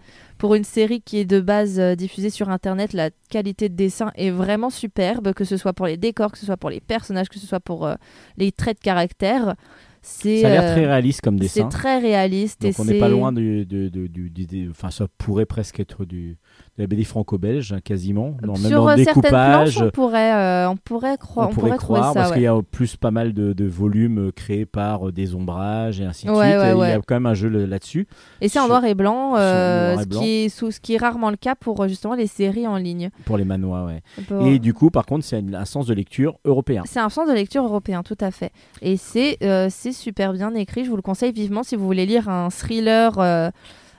pour 0.46 0.54
une 0.54 0.64
série 0.64 1.02
qui 1.02 1.18
est 1.18 1.26
de 1.26 1.40
base 1.42 1.80
euh, 1.80 1.96
diffusée 1.96 2.30
sur 2.30 2.50
internet, 2.50 2.94
la 2.94 3.10
qualité 3.32 3.68
de 3.68 3.74
dessin 3.74 4.12
est 4.14 4.30
vraiment 4.30 4.70
superbe, 4.70 5.34
que 5.34 5.44
ce 5.44 5.58
soit 5.58 5.74
pour 5.74 5.88
les 5.88 5.98
décors, 5.98 6.32
que 6.32 6.38
ce 6.38 6.46
soit 6.46 6.56
pour 6.56 6.70
les 6.70 6.82
personnages, 6.82 7.30
que 7.30 7.40
ce 7.40 7.48
soit 7.48 7.60
pour 7.60 7.88
euh, 7.88 7.96
les 8.38 8.52
traits 8.52 8.78
de 8.78 8.84
caractère. 8.84 9.56
C'est 10.04 10.42
Ça 10.42 10.48
a 10.48 10.52
l'air 10.52 10.64
euh, 10.66 10.74
très 10.76 10.86
réaliste 10.86 11.22
comme 11.22 11.40
c'est 11.40 11.62
dessin. 11.62 11.68
très 11.70 11.98
réaliste 11.98 12.62
Donc 12.62 12.74
et 12.74 12.76
on 12.80 12.86
n'est 12.86 13.00
pas 13.00 13.08
c'est- 13.08 13.12
loin 13.12 13.32
du- 13.32 13.66
du- 13.66 13.90
du- 13.90 14.30
du- 14.30 14.70
Enfin, 14.70 14.92
ça 14.92 15.08
pourrait 15.18 15.48
presque 15.48 15.80
être 15.80 16.06
du, 16.06 16.38
de 16.78 16.84
la 16.84 16.88
BD 16.88 17.06
franco-belge, 17.06 17.72
hein, 17.74 17.80
quasiment. 17.82 18.36
Non, 18.44 18.54
même 18.54 18.70
Sur 18.70 18.84
dans 18.84 18.90
euh, 18.90 18.98
certaines 19.04 19.22
planches, 19.32 19.78
on 19.82 19.90
pourrait, 19.92 20.34
euh, 20.34 20.70
on 20.70 20.76
pourrait, 20.76 21.18
croire, 21.18 21.48
on 21.48 21.52
on 21.52 21.54
pourrait 21.54 21.78
croire, 21.78 22.10
ça. 22.10 22.14
parce 22.14 22.30
ouais. 22.32 22.36
qu'il 22.36 22.44
y 22.44 22.48
a 22.48 22.62
plus 22.70 22.98
pas 22.98 23.12
mal 23.12 23.34
de, 23.34 23.54
de 23.54 23.66
volumes 23.66 24.28
euh, 24.28 24.32
créés 24.32 24.66
par 24.66 25.12
des 25.14 25.36
ombrages 25.36 26.02
et 26.02 26.04
ainsi 26.06 26.26
de 26.26 26.32
Ouais, 26.32 26.52
suite. 26.52 26.78
ouais, 26.78 26.88
Il 26.90 26.92
y 26.92 26.94
a 26.94 27.00
quand 27.02 27.16
même 27.16 27.28
un 27.28 27.34
jeu 27.34 27.48
là-dessus. 27.48 28.08
Et 28.42 28.50
c'est 28.50 28.60
en 28.60 28.68
noir 28.68 28.84
et 28.84 28.94
blanc, 28.94 29.36
sur 29.36 29.40
noir 29.40 29.94
et 29.94 30.04
ce. 30.04 30.08
Qui 30.20 30.30
est, 30.30 30.50
sous, 30.50 30.72
ce 30.72 30.80
qui 30.82 30.96
est 30.96 30.98
rarement 30.98 31.30
le 31.30 31.38
cas 31.38 31.56
pour 31.56 31.88
justement 31.88 32.16
les 32.16 32.28
séries 32.28 32.68
en 32.68 32.76
ligne. 32.78 33.10
Pour 33.24 33.38
les 33.38 33.46
manois, 33.46 33.86
ouais. 33.86 34.02
Pour- 34.28 34.46
Et 34.46 34.60
du 34.60 34.74
coup, 34.74 34.90
par 34.90 35.06
contre, 35.06 35.24
c'est 35.24 35.42
un, 35.54 35.66
sens 35.66 35.88
de 35.88 35.94
lecture 35.94 36.40
européen. 36.44 36.84
C'est 36.86 37.00
un 37.00 37.10
sens 37.10 37.30
de 37.30 37.34
lecture 37.34 37.64
européen, 37.64 38.04
tout 38.04 38.18
à 38.20 38.32
fait. 38.32 38.52
Et 38.82 38.98
c'est 38.98 39.38
euh, 39.44 39.70
super 39.70 40.34
bien 40.34 40.54
écrit. 40.56 40.84
Je 40.84 40.90
vous 40.90 40.96
le 40.98 41.02
conseille 41.02 41.32
vivement 41.32 41.64
si 41.64 41.76
vous 41.78 41.86
voulez 41.86 42.06
lire 42.06 42.28
un 42.28 42.50
thriller 42.50 43.18
euh, 43.20 43.50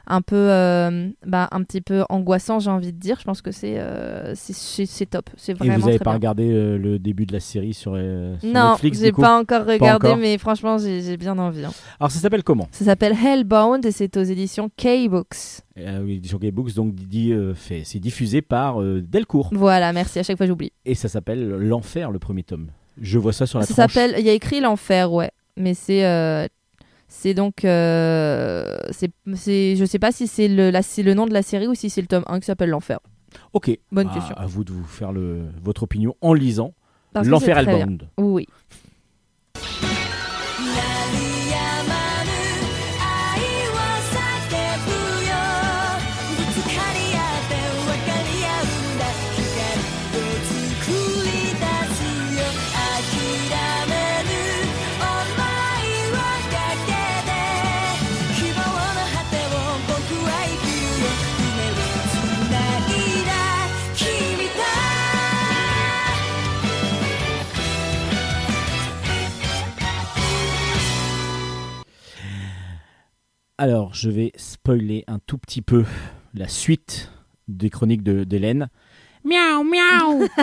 un 0.07 0.23
peu, 0.23 0.37
euh, 0.37 1.09
bah, 1.27 1.49
un 1.53 1.63
petit 1.63 1.81
peu 1.81 2.05
angoissant, 2.09 2.59
j'ai 2.59 2.71
envie 2.71 2.93
de 2.93 2.99
dire. 2.99 3.17
Je 3.19 3.25
pense 3.25 3.43
que 3.43 3.51
c'est 3.51 3.79
euh, 3.79 4.33
c'est- 4.35 5.07
top. 5.11 5.31
C'est 5.37 5.53
Et 5.53 5.55
vraiment 5.55 5.79
vous 5.79 5.87
n'avez 5.87 5.99
pas 5.99 6.05
bien. 6.11 6.13
regardé 6.15 6.51
euh, 6.53 6.79
le 6.79 6.99
début 6.99 7.27
de 7.27 7.33
la 7.33 7.41
série 7.41 7.75
sur, 7.75 7.93
sur 7.93 8.49
Non, 8.53 8.71
Netflix 8.73 8.99
j'ai 9.01 9.07
du 9.07 9.13
coup 9.13 9.21
pas 9.23 9.39
encore 9.39 9.65
regardé, 9.67 10.09
encore 10.09 10.17
mais 10.19 10.39
franchement, 10.39 10.79
j'ai 10.79 11.03
j'ai 11.03 11.17
bien 11.17 11.39
envie. 11.39 11.65
hein. 11.65 11.73
Alors 12.01 12.11
ça 12.11 12.19
s'appelle 12.21 12.43
comment? 12.45 12.69
Ça 12.73 12.85
s'appelle 12.85 13.15
Hellbound 13.15 13.85
et 13.85 13.93
c'est 13.93 14.17
aux 14.17 14.23
éditions 14.23 14.71
K-Books. 14.77 15.63
euh, 15.79 16.03
oui, 16.03 16.21
Sur 16.25 16.39
Gaybooks, 16.39 16.75
donc 16.75 16.95
dit, 16.95 17.33
euh, 17.33 17.55
fait- 17.55 17.83
c'est 17.85 17.99
diffusé 18.01 18.43
par 18.43 18.81
euh, 18.83 19.03
Delcourt. 19.03 19.51
Voilà, 19.53 19.93
merci. 19.93 20.19
À 20.19 20.23
chaque 20.23 20.37
fois, 20.37 20.47
j'oublie. 20.47 20.73
Et 20.85 20.95
ça 20.95 21.09
s'appelle 21.09 21.47
L'Enfer, 21.49 22.11
le 22.11 22.19
premier 22.19 22.43
tome. 22.43 22.69
Je 23.01 23.19
vois 23.19 23.33
ça 23.33 23.47
sur 23.47 23.59
la 23.59 23.67
Ça 23.67 23.75
s'appelle. 23.75 24.15
Il 24.19 24.25
y 24.25 24.31
a 24.31 24.33
écrit 24.33 24.61
l'enfer, 24.61 25.13
ouais. 25.13 25.31
Mais 25.59 25.75
c'est. 25.75 26.03
C'est 27.19 27.33
donc. 27.33 27.65
euh, 27.65 28.77
c'est, 28.91 29.11
c'est, 29.35 29.75
je 29.77 29.85
sais 29.87 29.99
pas 29.99 30.13
si 30.13 30.27
c'est 30.27 30.49
le, 30.49 30.71
la, 30.71 30.83
c'est 30.83 31.03
le 31.03 31.15
nom 31.15 31.25
de 31.27 31.33
la 31.33 31.41
série 31.43 31.67
ou 31.67 31.75
si 31.75 31.89
c'est 31.89 32.03
le 32.03 32.07
tome 32.07 32.25
1 32.27 32.41
qui 32.41 32.47
s'appelle 32.47 32.69
l'enfer. 32.69 32.99
Ok. 33.55 33.71
Bonne 33.91 34.09
Ah, 34.11 34.15
question. 34.15 34.37
À 34.37 34.45
vous 34.47 34.65
de 34.65 34.73
vous 34.73 34.85
faire 34.85 35.13
le, 35.13 35.47
votre 35.63 35.83
opinion 35.85 36.15
en 36.21 36.35
lisant 36.35 36.75
Parce 37.15 37.27
L'Enfer. 37.27 37.57
Hellbound. 37.57 38.09
Oui. 38.19 38.47
Alors, 73.67 73.95
je 73.95 74.11
vais 74.11 74.31
spoiler 74.37 75.03
un 75.09 75.19
tout 75.19 75.39
petit 75.39 75.61
peu 75.61 75.85
la 76.35 76.47
suite 76.47 77.11
des 77.49 77.69
chroniques 77.69 78.05
de- 78.05 78.23
d'Hélène. 78.23 78.69
Miaou, 79.25 79.65
miaou. 79.65 80.29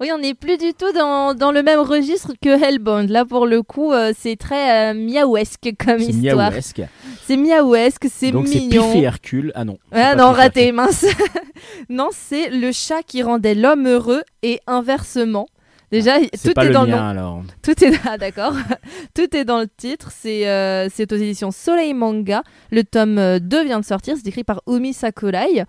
Oui, 0.00 0.10
on 0.12 0.18
n'est 0.18 0.34
plus 0.34 0.58
du 0.58 0.74
tout 0.74 0.92
dans, 0.92 1.32
dans 1.34 1.50
le 1.50 1.62
même 1.62 1.80
registre 1.80 2.32
que 2.42 2.62
Hellbound. 2.62 3.08
Là, 3.08 3.24
pour 3.24 3.46
le 3.46 3.62
coup, 3.62 3.90
euh, 3.92 4.12
c'est 4.18 4.36
très 4.36 4.90
euh, 4.90 4.94
miaouesque 4.94 5.70
comme 5.78 5.98
C'est 6.00 6.10
histoire. 6.12 6.50
miaouesque. 6.50 6.82
C'est 7.24 7.36
miaouesque, 7.38 8.06
c'est 8.12 8.32
Donc 8.32 8.48
c'est 8.48 8.58
mignon. 8.58 8.92
Piff 8.92 9.00
et 9.00 9.04
Hercule. 9.04 9.52
Ah 9.54 9.64
non. 9.64 9.78
c'est 9.90 9.98
Ah 9.98 10.14
non, 10.14 10.32
raté, 10.32 10.72
mince. 10.72 11.06
non, 11.88 12.08
c'est 12.12 12.50
le 12.50 12.70
chat 12.72 13.02
qui 13.02 13.22
rendait 13.22 13.54
l'homme 13.54 13.86
heureux 13.88 14.22
et 14.42 14.60
inversement. 14.66 15.46
Déjà, 15.92 16.18
tout 16.20 16.52
pas 16.54 16.64
est 16.64 16.68
le 16.68 16.72
dans 16.72 16.84
le 16.84 16.90
nom. 16.90 16.96
alors. 16.96 17.42
Tout 17.62 17.84
est 17.84 17.92
ah, 18.08 18.16
d'accord. 18.16 18.54
Tout 19.14 19.36
est 19.36 19.44
dans 19.44 19.60
le 19.60 19.68
titre. 19.68 20.10
C'est 20.10 20.48
euh, 20.48 20.88
c'est 20.92 21.12
aux 21.12 21.16
éditions 21.16 21.50
Soleil 21.50 21.92
Manga. 21.92 22.42
Le 22.70 22.82
tome 22.82 23.18
euh, 23.18 23.38
2 23.38 23.64
vient 23.64 23.78
de 23.78 23.84
sortir. 23.84 24.16
C'est 24.16 24.26
écrit 24.26 24.42
par 24.42 24.62
Omi 24.64 24.94
Sakurai. 24.94 25.64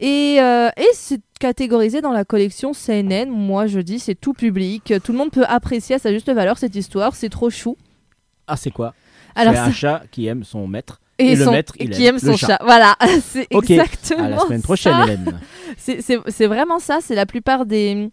Et, 0.00 0.38
euh, 0.40 0.70
et 0.76 0.88
c'est 0.94 1.20
catégorisé 1.38 2.00
dans 2.00 2.10
la 2.10 2.24
collection 2.24 2.72
CNN. 2.72 3.26
Moi, 3.30 3.68
je 3.68 3.78
dis 3.78 4.00
c'est 4.00 4.16
tout 4.16 4.32
public. 4.32 4.92
Tout 5.04 5.12
le 5.12 5.18
monde 5.18 5.30
peut 5.30 5.44
apprécier 5.46 5.94
à 5.94 5.98
sa 6.00 6.12
juste 6.12 6.30
valeur 6.32 6.58
cette 6.58 6.74
histoire. 6.74 7.14
C'est 7.14 7.28
trop 7.28 7.48
chou. 7.48 7.76
Ah 8.48 8.56
c'est 8.56 8.72
quoi? 8.72 8.92
Alors, 9.36 9.54
C'est 9.54 9.60
un 9.60 9.72
chat 9.72 10.02
qui 10.10 10.26
aime 10.26 10.42
son 10.42 10.66
maître. 10.66 11.00
et, 11.20 11.32
et 11.32 11.36
le 11.36 11.44
son- 11.44 11.52
maître, 11.52 11.74
il 11.78 11.90
qui 11.90 12.04
aime 12.04 12.18
son 12.18 12.36
chat. 12.36 12.48
chat. 12.48 12.58
Voilà, 12.64 12.96
c'est 13.22 13.46
exactement. 13.50 14.24
À 14.24 14.28
la 14.30 14.38
semaine 14.40 14.62
prochaine, 14.62 14.92
ça. 14.94 15.04
Hélène. 15.04 15.40
C'est 16.28 16.46
vraiment 16.46 16.80
ça, 16.80 16.98
c'est 17.00 17.14
la 17.14 17.26
plupart 17.26 17.66
des... 17.66 18.10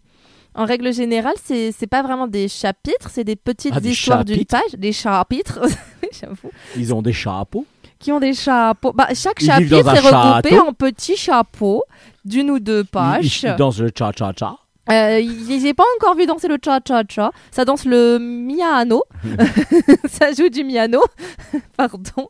En 0.54 0.64
règle 0.64 0.92
générale, 0.92 1.34
c'est 1.44 1.72
c'est 1.72 1.86
pas 1.86 2.02
vraiment 2.02 2.26
des 2.26 2.48
chapitres, 2.48 3.10
c'est 3.10 3.24
des 3.24 3.36
petites 3.36 3.72
Ah, 3.76 3.80
des 3.80 3.90
histoires 3.90 4.24
d'une 4.24 4.36
chapitres 4.36 4.56
page, 4.70 4.78
des 4.80 4.92
chapitres, 4.92 5.60
Oui, 6.02 6.08
j'avoue, 6.20 6.50
Ils 6.76 6.92
ont 6.94 7.02
des 7.02 7.12
chapeaux. 7.12 7.64
qui 7.98 8.10
ont 8.12 8.18
des 8.20 8.34
chapeaux. 8.34 8.92
Bah, 8.92 9.08
chaque 9.14 9.40
Ils 9.40 9.50
vivent 9.52 9.68
chapitre 9.68 9.82
dans 9.82 9.88
un 9.90 9.94
est 9.94 9.98
regroupé 10.00 10.48
château. 10.50 10.68
en 10.68 10.72
petits 10.72 11.16
chapeaux 11.16 11.82
d'une 12.24 12.50
ou 12.50 12.58
deux 12.58 12.80
Ils, 12.80 12.86
pages. 12.86 13.42
ils 13.44 13.54
dansent 13.56 13.80
le 13.80 13.90
cha-cha-cha. 13.96 14.56
Euh, 14.90 15.20
J'ai 15.48 15.74
pas 15.74 15.84
encore 15.96 16.16
vu 16.16 16.26
danser 16.26 16.48
le 16.48 16.56
cha-cha-cha. 16.62 17.30
Ça 17.50 17.64
danse 17.64 17.84
le 17.84 18.18
miano. 18.18 19.02
ça 20.08 20.32
joue 20.32 20.48
du 20.48 20.64
miano. 20.64 21.00
Pardon. 21.76 22.28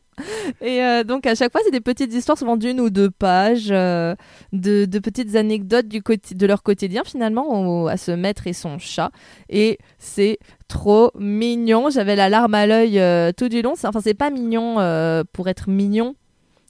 Et 0.61 0.83
euh, 0.83 1.03
donc, 1.03 1.25
à 1.25 1.35
chaque 1.35 1.51
fois, 1.51 1.61
c'est 1.63 1.71
des 1.71 1.81
petites 1.81 2.13
histoires, 2.13 2.37
souvent 2.37 2.57
d'une 2.57 2.79
ou 2.81 2.89
deux 2.89 3.09
pages, 3.09 3.69
euh, 3.71 4.15
de, 4.53 4.85
de 4.85 4.99
petites 4.99 5.35
anecdotes 5.35 5.87
du 5.87 6.01
de 6.01 6.45
leur 6.45 6.63
quotidien, 6.63 7.03
finalement, 7.05 7.83
au- 7.83 7.87
à 7.87 7.97
ce 7.97 8.11
maître 8.11 8.47
et 8.47 8.53
son 8.53 8.77
chat. 8.79 9.11
Et 9.49 9.77
c'est 9.97 10.37
trop 10.67 11.11
mignon. 11.17 11.89
J'avais 11.89 12.15
la 12.15 12.29
larme 12.29 12.53
à 12.55 12.67
l'œil 12.67 12.99
euh, 12.99 13.31
tout 13.35 13.49
du 13.49 13.61
long. 13.61 13.73
Enfin, 13.81 14.01
c'est 14.03 14.13
pas 14.13 14.29
mignon 14.29 14.75
pour 15.33 15.47
être 15.47 15.69
mignon. 15.69 16.15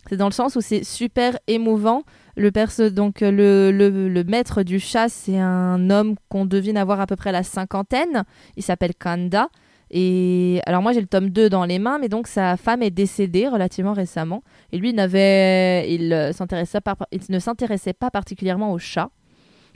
C'est 0.10 0.18
dans 0.18 0.28
le 0.28 0.34
sens 0.34 0.56
où 0.56 0.62
c'est 0.62 0.84
super 0.84 1.38
émouvant. 1.48 2.04
Le 2.36 2.52
perso, 2.52 2.90
donc 2.90 3.22
euh, 3.22 3.32
le, 3.32 3.72
le, 3.72 4.08
le 4.10 4.24
maître 4.24 4.64
du 4.64 4.80
chat, 4.80 5.10
c'est 5.10 5.38
un 5.38 5.90
homme 5.90 6.16
qu'on 6.30 6.46
devine 6.46 6.78
avoir 6.78 7.00
à 7.00 7.08
peu 7.08 7.16
près 7.16 7.32
la 7.32 7.44
cinquantaine. 7.44 8.24
Il 8.56 8.64
s'appelle 8.64 8.94
Kanda. 8.96 9.50
Et 9.92 10.62
alors 10.68 10.84
moi 10.84 10.94
j'ai 10.94 11.02
le 11.02 11.08
tome 11.08 11.30
2 11.30 11.50
dans 11.50 11.66
les 11.66 11.80
mains, 11.80 11.98
mais 12.00 12.10
donc 12.10 12.28
sa 12.28 12.58
femme 12.58 12.84
est 12.84 12.92
décédée 12.92 13.48
relativement 13.48 13.94
récemment. 13.94 14.44
Et 14.72 14.78
lui 14.78 14.94
n'avait, 14.94 15.92
il, 15.92 16.14
euh, 16.14 16.32
il 17.12 17.22
ne 17.30 17.40
s'intéressait 17.40 17.94
pas 17.94 18.12
particulièrement 18.12 18.72
au 18.72 18.78
chat. 18.78 19.10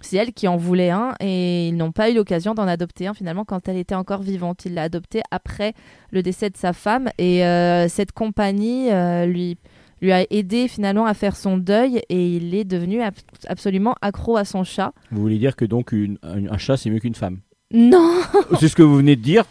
C'est 0.02 0.18
elle 0.18 0.34
qui 0.34 0.48
en 0.48 0.58
voulait 0.58 0.90
un 0.90 1.14
et 1.20 1.70
ils 1.70 1.78
n'ont 1.78 1.94
pas 1.94 2.10
eu 2.10 2.14
l'occasion 2.14 2.54
d'en 2.54 2.68
adopter 2.68 3.08
un 3.08 3.14
finalement 3.14 3.46
quand 3.46 3.68
elle 3.68 3.78
était 3.78 3.96
encore 3.96 4.22
vivante. 4.22 4.66
Il 4.66 4.74
l'a 4.76 4.84
adopté 4.84 5.22
après 5.32 5.74
le 6.12 6.22
décès 6.22 6.50
de 6.50 6.58
sa 6.58 6.74
femme 6.74 7.10
et 7.18 7.46
euh, 7.46 7.88
cette 7.88 8.12
compagnie 8.12 8.90
lui 9.26 9.58
lui 10.04 10.12
a 10.12 10.26
aidé 10.30 10.68
finalement 10.68 11.06
à 11.06 11.14
faire 11.16 11.36
son 11.36 11.58
deuil 11.58 12.02
et 12.10 12.28
il 12.36 12.54
est 12.54 12.66
devenu 12.66 13.02
ab- 13.02 13.14
absolument 13.48 13.96
accro 14.02 14.38
à 14.38 14.46
son 14.46 14.64
chat. 14.64 14.94
Vous 15.12 15.22
voulez 15.22 15.38
dire 15.40 15.56
que 15.56 15.66
donc 15.66 15.92
une- 15.92 16.20
un, 16.24 16.46
un 16.48 16.58
chat 16.58 16.78
c'est 16.78 16.90
mieux 16.90 17.00
qu'une 17.00 17.16
femme? 17.16 17.40
Non, 17.72 18.14
C'est 18.60 18.68
ce 18.68 18.76
que 18.76 18.84
vous 18.84 18.98
venez 18.98 19.16
de 19.16 19.22
dire? 19.22 19.46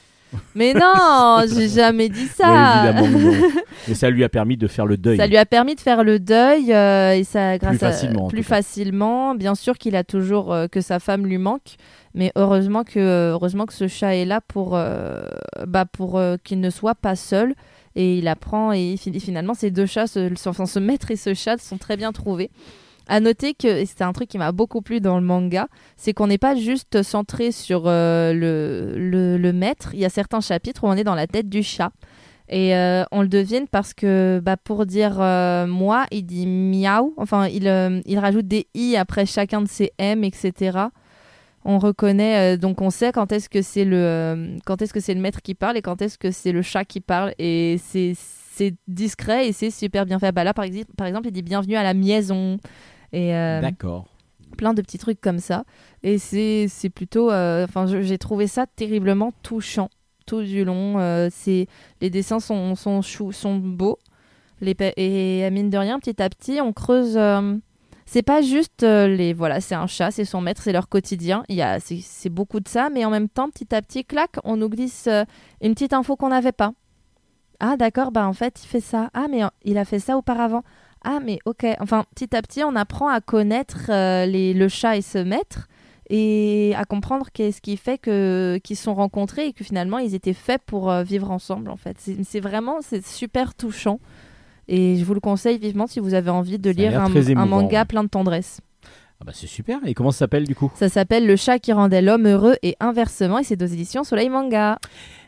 Mais 0.54 0.72
non, 0.72 1.42
j'ai 1.46 1.68
jamais 1.68 2.08
dit 2.08 2.22
Mais 2.22 2.28
ça. 2.28 2.84
évidemment. 2.94 3.32
Et 3.86 3.94
ça 3.94 4.08
lui 4.08 4.24
a 4.24 4.30
permis 4.30 4.56
de 4.56 4.66
faire 4.66 4.86
le 4.86 4.96
deuil. 4.96 5.18
Ça 5.18 5.26
lui 5.26 5.36
a 5.36 5.44
permis 5.44 5.74
de 5.74 5.80
faire 5.80 6.04
le 6.04 6.18
deuil 6.18 6.72
euh, 6.72 7.12
et 7.14 7.24
ça 7.24 7.58
grâce 7.58 7.76
facilement, 7.76 8.20
à 8.20 8.30
tout 8.30 8.36
plus 8.36 8.42
facilement. 8.42 9.34
Bien 9.34 9.54
sûr 9.54 9.76
qu'il 9.76 9.94
a 9.96 10.04
toujours 10.04 10.52
euh, 10.52 10.68
que 10.68 10.80
sa 10.80 11.00
femme 11.00 11.26
lui 11.26 11.36
manque, 11.36 11.76
mais 12.14 12.32
heureusement 12.34 12.82
que 12.84 13.30
heureusement 13.32 13.66
que 13.66 13.74
ce 13.74 13.88
chat 13.88 14.14
est 14.16 14.24
là 14.24 14.40
pour 14.40 14.74
euh, 14.74 15.22
bah 15.66 15.84
pour 15.84 16.18
qu'il 16.44 16.60
ne 16.60 16.70
soit 16.70 16.94
pas 16.94 17.14
seul. 17.16 17.54
Et 17.96 18.18
il 18.18 18.28
apprend 18.28 18.72
et 18.72 18.96
fi- 18.96 19.18
finalement 19.20 19.54
ces 19.54 19.70
deux 19.70 19.86
chats, 19.86 20.06
ce, 20.06 20.30
ce 20.34 20.78
maître 20.78 21.10
et 21.10 21.16
ce 21.16 21.34
chat 21.34 21.58
sont 21.58 21.78
très 21.78 21.96
bien 21.96 22.12
trouvés. 22.12 22.50
À 23.08 23.20
noter 23.20 23.54
que 23.54 23.66
et 23.66 23.86
c'est 23.86 24.02
un 24.02 24.12
truc 24.12 24.28
qui 24.28 24.38
m'a 24.38 24.52
beaucoup 24.52 24.80
plu 24.80 25.00
dans 25.00 25.16
le 25.18 25.24
manga, 25.24 25.66
c'est 25.96 26.12
qu'on 26.14 26.28
n'est 26.28 26.38
pas 26.38 26.54
juste 26.54 27.02
centré 27.02 27.50
sur 27.50 27.84
euh, 27.86 28.32
le, 28.32 29.52
maître. 29.52 29.90
Il 29.92 30.00
y 30.00 30.04
a 30.04 30.08
certains 30.08 30.40
chapitres 30.40 30.84
où 30.84 30.86
on 30.86 30.94
est 30.94 31.04
dans 31.04 31.16
la 31.16 31.26
tête 31.26 31.48
du 31.48 31.62
chat. 31.62 31.90
Et 32.48 32.76
euh, 32.76 33.04
on 33.12 33.22
le 33.22 33.28
devine 33.28 33.66
parce 33.66 33.94
que, 33.94 34.40
bah, 34.44 34.56
pour 34.56 34.86
dire 34.86 35.20
euh, 35.20 35.66
moi, 35.66 36.06
il 36.10 36.24
dit 36.24 36.46
miaou. 36.46 37.14
Enfin, 37.16 37.48
il, 37.48 37.64
il 38.06 38.18
rajoute 38.18 38.46
des 38.46 38.66
i 38.74 38.96
après 38.96 39.26
chacun 39.26 39.62
de 39.62 39.68
ses 39.68 39.92
m, 39.98 40.22
etc. 40.22 40.78
On 41.64 41.78
reconnaît, 41.78 42.54
euh, 42.54 42.56
donc 42.56 42.80
on 42.80 42.90
sait 42.90 43.12
quand 43.12 43.30
est-ce 43.32 43.48
que 43.48 43.62
c'est 43.62 43.84
le, 43.84 43.96
euh, 43.96 44.56
quand 44.64 44.82
est-ce 44.82 44.92
que 44.92 45.00
c'est 45.00 45.14
le 45.14 45.20
maître 45.20 45.42
qui 45.42 45.54
parle 45.54 45.76
et 45.76 45.82
quand 45.82 46.02
est-ce 46.02 46.18
que 46.18 46.30
c'est 46.30 46.52
le 46.52 46.62
chat 46.62 46.84
qui 46.84 47.00
parle. 47.00 47.34
Et 47.38 47.78
c'est, 47.84 48.14
c'est 48.16 48.74
discret 48.88 49.48
et 49.48 49.52
c'est 49.52 49.70
super 49.70 50.04
bien 50.04 50.18
fait. 50.18 50.32
Bah 50.32 50.44
là, 50.44 50.54
par, 50.54 50.64
par 50.96 51.06
exemple, 51.06 51.28
il 51.28 51.32
dit 51.32 51.42
bienvenue 51.42 51.76
à 51.76 51.82
la 51.82 51.94
maison. 51.94 52.58
Et 53.12 53.34
euh, 53.34 53.60
D'accord. 53.60 54.06
plein 54.56 54.74
de 54.74 54.82
petits 54.82 54.98
trucs 54.98 55.20
comme 55.20 55.38
ça. 55.38 55.64
Et 56.02 56.18
c'est 56.18 56.66
c'est 56.68 56.90
plutôt. 56.90 57.30
Enfin, 57.30 57.86
j'ai 57.86 58.18
trouvé 58.18 58.46
ça 58.46 58.66
terriblement 58.66 59.32
touchant 59.42 59.88
tout 60.26 60.42
du 60.42 60.64
long. 60.64 61.28
C'est 61.30 61.68
les 62.00 62.10
dessins 62.10 62.40
sont, 62.40 62.74
sont, 62.74 63.02
chou, 63.02 63.32
sont 63.32 63.56
beaux. 63.56 63.98
Les, 64.62 64.76
et 64.96 65.44
euh, 65.44 65.50
mine 65.50 65.70
de 65.70 65.76
rien, 65.76 65.98
petit 65.98 66.22
à 66.22 66.30
petit, 66.30 66.60
on 66.60 66.72
creuse. 66.72 67.18
C'est 68.12 68.22
pas 68.22 68.42
juste 68.42 68.82
euh, 68.82 69.08
les. 69.08 69.32
Voilà, 69.32 69.62
c'est 69.62 69.74
un 69.74 69.86
chat, 69.86 70.10
c'est 70.10 70.26
son 70.26 70.42
maître, 70.42 70.60
c'est 70.62 70.72
leur 70.72 70.90
quotidien. 70.90 71.44
Il 71.48 71.56
y 71.56 71.62
a, 71.62 71.80
c'est, 71.80 72.28
beaucoup 72.28 72.60
de 72.60 72.68
ça, 72.68 72.90
mais 72.90 73.06
en 73.06 73.10
même 73.10 73.30
temps, 73.30 73.48
petit 73.48 73.74
à 73.74 73.80
petit, 73.80 74.04
clac, 74.04 74.32
on 74.44 74.58
nous 74.58 74.68
glisse 74.68 75.06
euh, 75.06 75.24
une 75.62 75.72
petite 75.72 75.94
info 75.94 76.14
qu'on 76.16 76.28
n'avait 76.28 76.52
pas. 76.52 76.74
Ah, 77.58 77.78
d'accord, 77.78 78.12
bah 78.12 78.28
en 78.28 78.34
fait, 78.34 78.62
il 78.62 78.66
fait 78.66 78.82
ça. 78.82 79.08
Ah, 79.14 79.28
mais 79.30 79.42
euh, 79.42 79.48
il 79.64 79.78
a 79.78 79.86
fait 79.86 79.98
ça 79.98 80.18
auparavant. 80.18 80.62
Ah, 81.02 81.20
mais 81.24 81.38
ok. 81.46 81.64
Enfin, 81.80 82.04
petit 82.14 82.36
à 82.36 82.42
petit, 82.42 82.62
on 82.62 82.76
apprend 82.76 83.08
à 83.08 83.22
connaître 83.22 83.86
les, 84.26 84.52
le 84.52 84.68
chat 84.68 84.98
et 84.98 85.02
ce 85.02 85.16
maître 85.16 85.68
et 86.10 86.74
à 86.76 86.84
comprendre 86.84 87.28
qu'est-ce 87.32 87.62
qui 87.62 87.78
fait 87.78 87.96
que 87.96 88.60
qu'ils 88.62 88.76
sont 88.76 88.92
rencontrés 88.92 89.46
et 89.46 89.52
que 89.54 89.64
finalement 89.64 89.98
ils 89.98 90.14
étaient 90.14 90.34
faits 90.34 90.60
pour 90.66 90.92
vivre 90.96 91.30
ensemble 91.30 91.70
en 91.70 91.76
fait. 91.76 91.96
C'est 92.24 92.40
vraiment 92.40 92.80
c'est 92.82 93.06
super 93.06 93.54
touchant 93.54 94.00
et 94.68 94.96
je 94.96 95.04
vous 95.04 95.14
le 95.14 95.20
conseille 95.20 95.58
vivement 95.58 95.86
si 95.86 96.00
vous 96.00 96.14
avez 96.14 96.30
envie 96.30 96.58
de 96.58 96.70
lire 96.70 97.00
un, 97.00 97.46
manga 97.46 97.80
ouais. 97.80 97.84
plein 97.84 98.04
de 98.04 98.08
tendresse. 98.08 98.60
Ah 99.20 99.24
bah 99.24 99.32
c'est 99.34 99.46
super. 99.46 99.78
Et 99.86 99.94
comment 99.94 100.10
ça 100.10 100.18
s'appelle 100.20 100.46
du 100.46 100.54
coup? 100.54 100.72
Ça 100.74 100.88
s'appelle 100.88 101.26
Le 101.26 101.36
chat 101.36 101.58
qui 101.60 101.72
rendait 101.72 102.02
l'homme 102.02 102.26
heureux 102.26 102.56
et 102.62 102.76
inversement 102.80 103.38
et 103.38 103.44
c'est 103.44 103.62
aux 103.62 103.66
éditions 103.66 104.02
Soleil 104.02 104.28
Manga. 104.28 104.78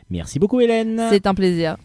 Merci 0.09 0.37
beaucoup 0.37 0.59
Hélène. 0.59 1.01
C'est 1.09 1.25
un 1.27 1.33
plaisir. 1.33 1.77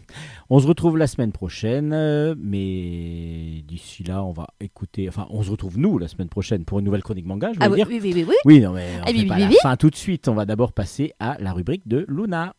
On 0.49 0.59
se 0.59 0.67
retrouve 0.67 0.97
la 0.97 1.07
semaine 1.07 1.31
prochaine, 1.31 1.91
euh, 1.93 2.35
mais 2.37 3.63
d'ici 3.65 4.03
là, 4.03 4.23
on 4.23 4.31
va 4.33 4.47
écouter. 4.59 5.07
Enfin, 5.07 5.25
on 5.29 5.41
se 5.41 5.49
retrouve 5.49 5.79
nous 5.79 5.97
la 5.97 6.09
semaine 6.09 6.27
prochaine 6.27 6.65
pour 6.65 6.79
une 6.79 6.85
nouvelle 6.85 7.01
chronique 7.01 7.25
manga. 7.25 7.51
Je 7.53 7.59
veux 7.59 7.65
Ah 7.65 7.69
oui, 7.69 7.75
dire. 7.77 7.87
oui, 7.89 7.99
oui, 8.03 8.11
oui, 8.13 8.25
oui. 8.27 8.35
Oui, 8.43 8.59
non, 8.59 8.73
mais 8.73 8.85
on 8.99 9.03
Ah, 9.03 9.07
fait 9.07 9.13
oui, 9.13 9.25
pas 9.25 9.35
oui, 9.35 9.41
la 9.41 9.47
oui. 9.47 9.55
fin 9.61 9.75
tout 9.77 9.89
de 9.89 9.95
suite. 9.95 10.27
On 10.27 10.33
va 10.35 10.45
d'abord 10.45 10.73
passer 10.73 11.13
à 11.19 11.37
la 11.39 11.53
rubrique 11.53 11.87
de 11.87 12.05
Luna. 12.09 12.53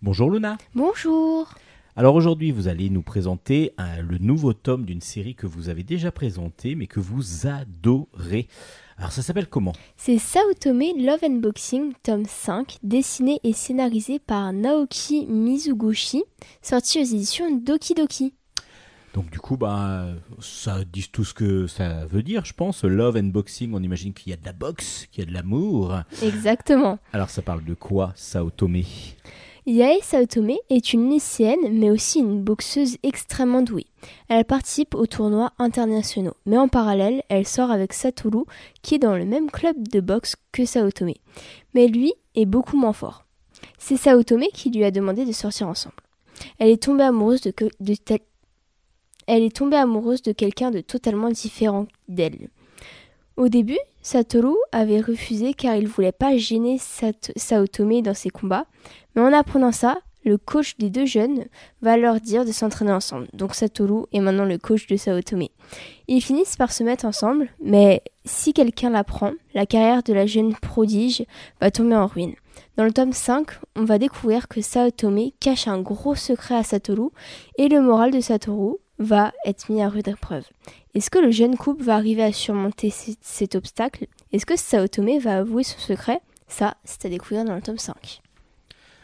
Bonjour 0.00 0.30
Luna. 0.30 0.56
Bonjour. 0.74 1.52
Alors 1.94 2.14
aujourd'hui, 2.14 2.52
vous 2.52 2.68
allez 2.68 2.88
nous 2.88 3.02
présenter 3.02 3.72
un- 3.76 4.00
le 4.00 4.16
nouveau 4.18 4.54
tome 4.54 4.86
d'une 4.86 5.02
série 5.02 5.34
que 5.34 5.46
vous 5.46 5.68
avez 5.68 5.82
déjà 5.82 6.10
présentée, 6.10 6.74
mais 6.74 6.86
que 6.86 7.00
vous 7.00 7.46
adorez. 7.46 8.48
Alors 8.96 9.12
ça 9.12 9.20
s'appelle 9.20 9.46
comment? 9.48 9.74
C'est 9.96 10.18
Saotome 10.18 10.82
Love 10.98 11.24
Unboxing, 11.24 11.92
tome 12.02 12.24
5, 12.26 12.78
dessiné 12.82 13.40
et 13.44 13.52
scénarisé 13.52 14.18
par 14.18 14.52
Naoki 14.54 15.26
Mizuguchi, 15.26 16.24
sorti 16.62 16.98
aux 17.00 17.04
éditions 17.04 17.54
Doki 17.58 17.94
Doki. 17.94 18.32
Donc 19.14 19.28
du 19.30 19.38
coup, 19.38 19.58
bah, 19.58 20.06
ça 20.40 20.84
dit 20.90 21.06
tout 21.12 21.24
ce 21.24 21.34
que 21.34 21.66
ça 21.66 22.06
veut 22.06 22.22
dire, 22.22 22.46
je 22.46 22.54
pense. 22.54 22.84
Love 22.84 23.16
and 23.16 23.24
boxing, 23.24 23.74
on 23.74 23.82
imagine 23.82 24.14
qu'il 24.14 24.30
y 24.30 24.32
a 24.32 24.38
de 24.38 24.44
la 24.46 24.54
boxe, 24.54 25.06
qu'il 25.12 25.24
y 25.24 25.26
a 25.26 25.28
de 25.28 25.34
l'amour. 25.34 25.94
Exactement. 26.22 26.98
Alors 27.12 27.28
ça 27.28 27.42
parle 27.42 27.62
de 27.64 27.74
quoi, 27.74 28.12
Saotome 28.16 28.80
Yae 29.64 30.00
Saotome 30.02 30.56
est 30.70 30.92
une 30.92 31.08
lycéenne, 31.08 31.78
mais 31.78 31.88
aussi 31.88 32.18
une 32.18 32.42
boxeuse 32.42 32.96
extrêmement 33.04 33.62
douée. 33.62 33.86
Elle 34.28 34.44
participe 34.44 34.96
aux 34.96 35.06
tournois 35.06 35.52
internationaux, 35.60 36.34
mais 36.46 36.58
en 36.58 36.66
parallèle, 36.66 37.22
elle 37.28 37.46
sort 37.46 37.70
avec 37.70 37.92
Satoru, 37.92 38.42
qui 38.82 38.96
est 38.96 38.98
dans 38.98 39.16
le 39.16 39.24
même 39.24 39.52
club 39.52 39.76
de 39.86 40.00
boxe 40.00 40.34
que 40.50 40.64
Saotome. 40.64 41.14
Mais 41.74 41.86
lui 41.86 42.12
est 42.34 42.44
beaucoup 42.44 42.76
moins 42.76 42.92
fort. 42.92 43.24
C'est 43.78 43.96
Saotome 43.96 44.46
qui 44.52 44.70
lui 44.70 44.82
a 44.82 44.90
demandé 44.90 45.24
de 45.24 45.30
sortir 45.30 45.68
ensemble. 45.68 45.94
Elle 46.58 46.70
est 46.70 46.82
tombée 46.82 47.04
amoureuse 47.04 47.42
de 47.42 47.52
quelqu'un 50.32 50.72
de 50.72 50.80
totalement 50.80 51.30
différent 51.30 51.86
d'elle. 52.08 52.48
Au 53.36 53.48
début, 53.48 53.78
Satoru 54.02 54.54
avait 54.72 55.00
refusé 55.00 55.54
car 55.54 55.76
il 55.76 55.86
voulait 55.86 56.12
pas 56.12 56.36
gêner 56.36 56.78
Saotome 56.78 58.02
dans 58.02 58.14
ses 58.14 58.30
combats, 58.30 58.66
mais 59.14 59.22
en 59.22 59.32
apprenant 59.32 59.72
ça, 59.72 59.98
le 60.24 60.38
coach 60.38 60.76
des 60.78 60.90
deux 60.90 61.06
jeunes 61.06 61.46
va 61.80 61.96
leur 61.96 62.20
dire 62.20 62.44
de 62.44 62.52
s'entraîner 62.52 62.92
ensemble. 62.92 63.28
Donc 63.32 63.54
Satoru 63.54 64.04
est 64.12 64.20
maintenant 64.20 64.44
le 64.44 64.58
coach 64.58 64.86
de 64.86 64.96
Saotome. 64.96 65.48
Ils 66.08 66.22
finissent 66.22 66.56
par 66.56 66.72
se 66.72 66.84
mettre 66.84 67.04
ensemble, 67.04 67.48
mais 67.60 68.02
si 68.24 68.52
quelqu'un 68.52 68.90
l'apprend, 68.90 69.32
la 69.54 69.66
carrière 69.66 70.02
de 70.02 70.12
la 70.12 70.26
jeune 70.26 70.54
prodige 70.54 71.24
va 71.60 71.70
tomber 71.70 71.96
en 71.96 72.06
ruine. 72.06 72.34
Dans 72.76 72.84
le 72.84 72.92
tome 72.92 73.12
5, 73.12 73.46
on 73.76 73.84
va 73.84 73.98
découvrir 73.98 74.48
que 74.48 74.60
Saotome 74.60 75.30
cache 75.40 75.68
un 75.68 75.80
gros 75.80 76.14
secret 76.14 76.56
à 76.56 76.62
Satoru 76.62 77.10
et 77.56 77.68
le 77.68 77.80
moral 77.80 78.10
de 78.10 78.20
Satoru 78.20 78.76
va 78.98 79.32
être 79.46 79.68
mis 79.70 79.82
à 79.82 79.88
rude 79.88 80.08
épreuve. 80.08 80.44
Est-ce 80.94 81.10
que 81.10 81.18
le 81.18 81.30
jeune 81.30 81.56
couple 81.56 81.82
va 81.82 81.96
arriver 81.96 82.22
à 82.22 82.32
surmonter 82.32 82.90
cet 83.20 83.54
obstacle? 83.54 84.06
Est-ce 84.32 84.46
que 84.46 84.56
Saotome 84.56 85.18
va 85.18 85.38
avouer 85.38 85.64
son 85.64 85.78
secret? 85.78 86.20
Ça, 86.48 86.76
c'est 86.84 87.06
à 87.06 87.08
découvrir 87.08 87.44
dans 87.44 87.54
le 87.54 87.62
tome 87.62 87.78
5. 87.78 88.20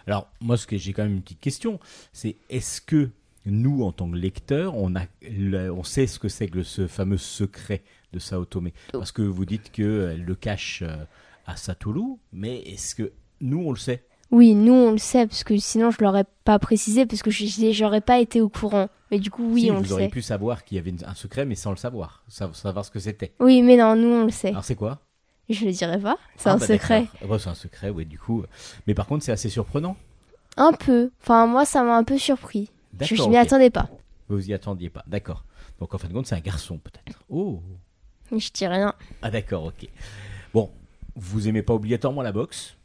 Alors, 0.06 0.28
moi, 0.40 0.56
ce 0.56 0.66
que 0.66 0.76
j'ai 0.76 0.92
quand 0.92 1.02
même 1.02 1.14
une 1.14 1.22
petite 1.22 1.40
question, 1.40 1.80
c'est 2.12 2.36
est-ce 2.50 2.80
que 2.80 3.10
nous, 3.46 3.82
en 3.82 3.92
tant 3.92 4.10
que 4.10 4.16
lecteurs, 4.16 4.74
on, 4.76 4.94
a, 4.96 5.02
le- 5.22 5.70
on 5.72 5.82
sait 5.82 6.06
ce 6.06 6.18
que 6.18 6.28
c'est 6.28 6.48
que 6.48 6.62
ce 6.62 6.86
fameux 6.86 7.16
secret 7.18 7.82
de 8.12 8.18
Saotome 8.18 8.70
Parce 8.92 9.12
que 9.12 9.22
vous 9.22 9.44
dites 9.44 9.70
qu'elle 9.70 10.24
le 10.24 10.34
cache 10.34 10.82
euh, 10.82 11.04
à 11.46 11.56
Satoru, 11.56 12.16
mais 12.32 12.58
est-ce 12.62 12.94
que 12.94 13.12
nous, 13.40 13.60
on 13.60 13.70
le 13.70 13.78
sait? 13.78 14.04
Oui, 14.30 14.54
nous 14.54 14.72
on 14.74 14.92
le 14.92 14.98
sait, 14.98 15.26
parce 15.26 15.42
que 15.44 15.56
sinon 15.56 15.90
je 15.90 16.02
l'aurais 16.02 16.24
pas 16.44 16.58
précisé, 16.58 17.06
parce 17.06 17.22
que 17.22 17.30
je- 17.30 17.72
j'aurais 17.72 18.00
pas 18.02 18.18
été 18.18 18.40
au 18.40 18.48
courant. 18.48 18.88
Mais 19.10 19.18
du 19.18 19.30
coup, 19.30 19.42
oui, 19.52 19.62
Si, 19.62 19.70
on 19.70 19.76
le 19.78 19.80
vous 19.80 19.92
auriez 19.94 20.06
sait. 20.06 20.10
pu 20.10 20.20
savoir 20.20 20.64
qu'il 20.64 20.76
y 20.76 20.78
avait 20.78 20.92
un 21.04 21.14
secret, 21.14 21.46
mais 21.46 21.54
sans 21.54 21.70
le 21.70 21.76
savoir, 21.78 22.22
sa- 22.28 22.52
savoir 22.52 22.84
ce 22.84 22.90
que 22.90 22.98
c'était. 23.00 23.32
Oui, 23.40 23.62
mais 23.62 23.76
non, 23.78 23.96
nous 23.96 24.08
on 24.08 24.24
le 24.24 24.30
sait. 24.30 24.48
Alors, 24.50 24.64
c'est 24.64 24.74
quoi? 24.74 24.98
Je 25.48 25.64
le 25.64 25.72
dirai 25.72 25.98
pas, 25.98 26.18
c'est 26.36 26.50
Ah, 26.50 26.54
un 26.54 26.56
bah, 26.58 26.66
secret. 26.66 27.06
Ah, 27.22 27.26
bah, 27.26 27.38
c'est 27.38 27.48
un 27.48 27.54
secret, 27.54 27.88
oui, 27.88 28.04
du 28.04 28.18
coup. 28.18 28.44
Mais 28.86 28.92
par 28.92 29.06
contre, 29.06 29.24
c'est 29.24 29.32
assez 29.32 29.48
surprenant. 29.48 29.96
Un 30.58 30.72
peu. 30.72 31.10
Enfin, 31.22 31.46
moi 31.46 31.64
ça 31.64 31.82
m'a 31.82 31.96
un 31.96 32.04
peu 32.04 32.18
surpris. 32.18 32.70
Je, 33.00 33.14
je 33.14 33.22
m'y 33.28 33.36
attendais 33.38 33.70
pas. 33.70 33.88
Vous 34.28 34.50
y 34.50 34.52
attendiez 34.52 34.90
pas, 34.90 35.04
d'accord. 35.06 35.44
Donc, 35.80 35.94
en 35.94 35.98
fin 35.98 36.08
de 36.08 36.12
compte, 36.12 36.26
c'est 36.26 36.34
un 36.34 36.40
garçon, 36.40 36.76
peut-être. 36.78 37.22
Oh 37.30 37.62
Je 38.30 38.50
dis 38.52 38.66
rien. 38.66 38.92
Ah 39.22 39.30
d'accord, 39.30 39.64
ok. 39.66 39.88
Bon, 40.52 40.70
vous 41.16 41.48
aimez 41.48 41.62
pas 41.62 41.72
obligatoirement 41.72 42.20
la 42.20 42.32
boxe, 42.32 42.76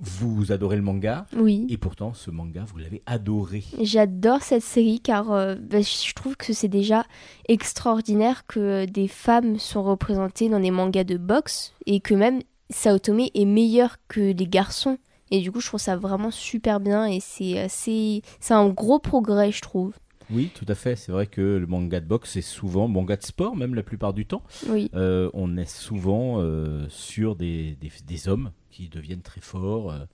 vous 0.00 0.52
adorez 0.52 0.76
le 0.76 0.82
manga, 0.82 1.26
Oui. 1.36 1.66
et 1.68 1.76
pourtant 1.76 2.12
ce 2.14 2.30
manga, 2.30 2.64
vous 2.66 2.78
l'avez 2.78 3.02
adoré. 3.06 3.64
J'adore 3.80 4.42
cette 4.42 4.62
série 4.62 5.00
car 5.00 5.32
euh, 5.32 5.54
bah, 5.54 5.80
je 5.80 6.12
trouve 6.14 6.36
que 6.36 6.52
c'est 6.52 6.68
déjà 6.68 7.04
extraordinaire 7.48 8.46
que 8.46 8.84
des 8.84 9.08
femmes 9.08 9.58
sont 9.58 9.82
représentées 9.82 10.48
dans 10.48 10.60
des 10.60 10.70
mangas 10.70 11.04
de 11.04 11.16
boxe 11.16 11.72
et 11.86 12.00
que 12.00 12.14
même 12.14 12.40
Saotome 12.70 13.26
est 13.34 13.44
meilleur 13.44 13.96
que 14.08 14.20
les 14.32 14.46
garçons. 14.46 14.98
Et 15.30 15.40
du 15.40 15.50
coup, 15.50 15.60
je 15.60 15.66
trouve 15.66 15.80
ça 15.80 15.96
vraiment 15.96 16.30
super 16.30 16.78
bien 16.78 17.06
et 17.06 17.18
c'est 17.20 17.58
assez. 17.58 18.22
C'est 18.38 18.54
un 18.54 18.68
gros 18.68 18.98
progrès, 19.00 19.50
je 19.50 19.60
trouve. 19.60 19.92
Oui, 20.30 20.50
tout 20.54 20.64
à 20.68 20.74
fait. 20.74 20.96
C'est 20.96 21.12
vrai 21.12 21.26
que 21.26 21.40
le 21.40 21.66
manga 21.66 22.00
de 22.00 22.06
boxe 22.06 22.36
est 22.36 22.40
souvent, 22.42 22.88
manga 22.88 23.16
de 23.16 23.22
sport 23.22 23.56
même 23.56 23.74
la 23.74 23.82
plupart 23.82 24.12
du 24.12 24.26
temps, 24.26 24.42
Oui. 24.68 24.90
euh, 24.94 25.30
on 25.34 25.56
est 25.56 25.68
souvent 25.70 26.40
euh, 26.40 26.86
sur 26.88 27.36
des, 27.36 27.76
des, 27.80 27.92
des 28.06 28.28
hommes 28.28 28.50
qui 28.70 28.88
deviennent 28.88 29.22
très 29.22 29.40
forts. 29.40 29.92
euh, 29.92 30.04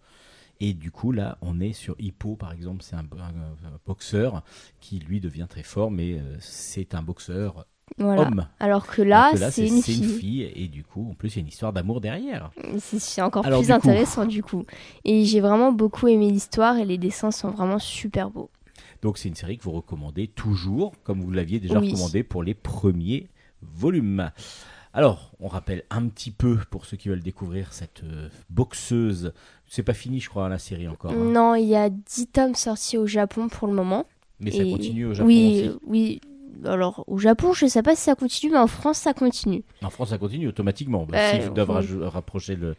et 0.61 0.75
du 0.75 0.92
coup, 0.92 1.11
là, 1.11 1.38
on 1.40 1.59
est 1.61 1.72
sur 1.72 1.96
Hippo, 1.98 2.37
par 2.37 2.53
exemple. 2.53 2.83
C'est 2.85 2.94
un, 2.94 3.01
un- 3.01 3.66
un 3.68 3.79
boxeur 3.85 4.44
qui, 4.81 5.01
lui, 5.01 5.18
devient 5.20 5.46
très 5.48 5.64
fort, 5.64 5.90
mais 5.90 6.20
c'est 6.38 6.94
un 6.94 7.03
boxeur 7.03 7.66
Voilà. 7.98 8.22
homme. 8.22 8.46
Alors 8.61 8.87
que 8.87 9.03
là, 9.03 9.33
c'est 9.51 9.66
une 9.66 9.83
fille. 9.83 10.42
Et 10.55 10.68
du 10.68 10.85
coup, 10.85 11.09
en 11.11 11.14
plus, 11.14 11.31
il 11.31 11.37
y 11.37 11.38
a 11.38 11.42
une 11.42 11.48
histoire 11.48 11.72
d'amour 11.72 12.01
derrière. 12.01 12.53
C'est 12.79 13.01
c'est 13.01 13.22
encore 13.22 13.44
Alors, 13.44 13.59
plus 13.61 13.66
du 13.66 13.72
coup- 13.72 13.77
intéressant 13.88 14.25
du 14.25 14.42
coup. 14.44 14.64
Et 15.05 15.25
j'ai 15.25 15.40
vraiment 15.40 15.72
beaucoup 15.72 16.07
aimé 16.07 16.31
l'histoire 16.31 16.77
et 16.79 16.85
les 16.85 16.98
dessins 16.98 17.33
sont 17.33 17.51
vraiment 17.51 17.81
super 17.81 18.31
beaux. 18.31 18.51
Donc 19.03 19.19
c'est 19.19 19.29
une 19.29 19.35
série 19.35 19.59
que 19.59 19.65
vous 19.65 19.73
recommandez 19.73 20.29
toujours, 20.29 20.93
comme 21.03 21.21
vous 21.21 21.31
l'aviez 21.31 21.59
déjà 21.61 21.79
Oui. 21.81 21.88
recommandé 21.91 22.23
pour 22.23 22.43
les 22.43 22.55
premiers 22.55 23.29
volumes. 23.62 24.31
Alors, 24.95 25.33
on 25.41 25.49
rappelle 25.49 25.85
un 25.91 26.07
petit 26.09 26.31
peu 26.31 26.59
pour 26.71 26.85
ceux 26.85 26.97
qui 26.97 27.09
veulent 27.09 27.23
découvrir 27.23 27.73
cette 27.73 28.03
euh, 28.05 28.29
boxeuse. 28.51 29.33
C'est 29.67 29.83
pas 29.83 29.95
fini, 29.95 30.21
je 30.21 30.29
crois, 30.29 30.49
la 30.49 30.59
série 30.59 30.87
encore. 30.87 31.12
hein. 31.12 31.17
Non, 31.17 31.55
il 31.55 31.67
y 31.67 31.75
a 31.77 31.88
10 31.88 32.27
tomes 32.29 32.55
sortis 32.55 32.99
au 32.99 33.07
Japon 33.07 33.49
pour 33.49 33.69
le 33.69 33.75
moment. 33.75 34.07
Mais 34.38 34.51
ça 34.51 34.65
continue 34.65 35.07
au 35.07 35.15
Japon 35.15 35.27
oui, 35.29 35.69
aussi. 35.69 35.79
oui. 35.87 36.21
Alors, 36.65 37.05
au 37.07 37.17
Japon, 37.19 37.53
je 37.55 37.67
sais 37.67 37.83
pas 37.83 37.97
si 37.97 38.03
ça 38.03 38.15
continue, 38.15 38.53
mais 38.53 38.59
en 38.59 38.67
France, 38.67 38.99
ça 38.99 39.15
continue. 39.15 39.65
En 39.83 39.88
France, 39.91 40.11
ça 40.11 40.19
continue 40.19 40.49
automatiquement. 40.49 41.07
Bah, 41.07 41.17
Euh, 41.19 41.31
S'ils 41.41 41.53
doivent 41.55 41.71
oui. 41.71 41.75
raj- 41.77 42.03
rapprocher 42.03 42.55
le, 42.57 42.77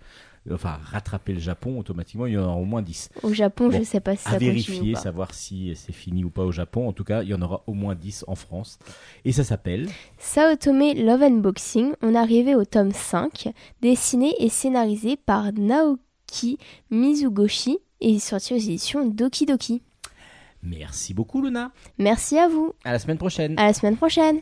enfin 0.52 0.80
rattraper 0.84 1.34
le 1.34 1.40
Japon, 1.40 1.80
automatiquement, 1.80 2.26
il 2.26 2.34
y 2.34 2.38
en 2.38 2.44
aura 2.44 2.56
au 2.58 2.66
moins 2.66 2.82
10. 2.82 3.10
Au 3.24 3.32
Japon, 3.34 3.70
Bon, 3.70 3.78
je 3.78 3.84
sais 3.84 4.00
pas 4.00 4.16
si 4.16 4.28
à 4.28 4.32
ça 4.32 4.38
vérifier, 4.38 4.92
ou 4.92 4.94
pas. 4.96 5.00
savoir 5.02 5.34
si 5.34 5.74
c'est 5.76 5.94
fini 5.94 6.24
ou 6.24 6.30
pas 6.30 6.44
au 6.44 6.52
Japon. 6.52 6.88
En 6.88 6.94
tout 6.94 7.04
cas, 7.04 7.24
il 7.24 7.30
y 7.30 7.34
en 7.34 7.42
aura 7.42 7.64
au 7.68 7.74
moins 7.74 7.96
10 7.96 8.26
en 8.28 8.36
France. 8.36 8.78
Et 9.26 9.32
ça 9.32 9.44
s'appelle 9.44 9.88
Saotome 10.18 10.94
Love 10.96 11.24
and 11.24 11.38
Boxing, 11.38 11.94
on 12.02 12.14
est 12.14 12.18
arrivé 12.18 12.56
au 12.56 12.66
tome 12.66 12.92
5, 12.92 13.50
dessiné 13.82 14.34
et 14.40 14.50
scénarisé 14.50 15.16
par 15.18 15.54
Naoki 15.54 16.58
Mizugoshi 16.92 17.80
et 18.02 18.20
sorti 18.20 18.54
aux 18.54 18.58
éditions 18.58 19.06
Doki 19.08 19.46
Doki. 19.46 19.82
Merci 20.62 21.14
beaucoup, 21.14 21.42
Luna. 21.42 21.72
Merci 21.98 22.38
à 22.38 22.48
vous. 22.48 22.74
À 22.86 22.92
la 22.94 23.00
semaine 23.00 23.18
prochaine. 23.18 23.54
À 23.60 23.66
la 23.66 23.74
semaine 23.74 23.98
prochaine. 23.98 24.40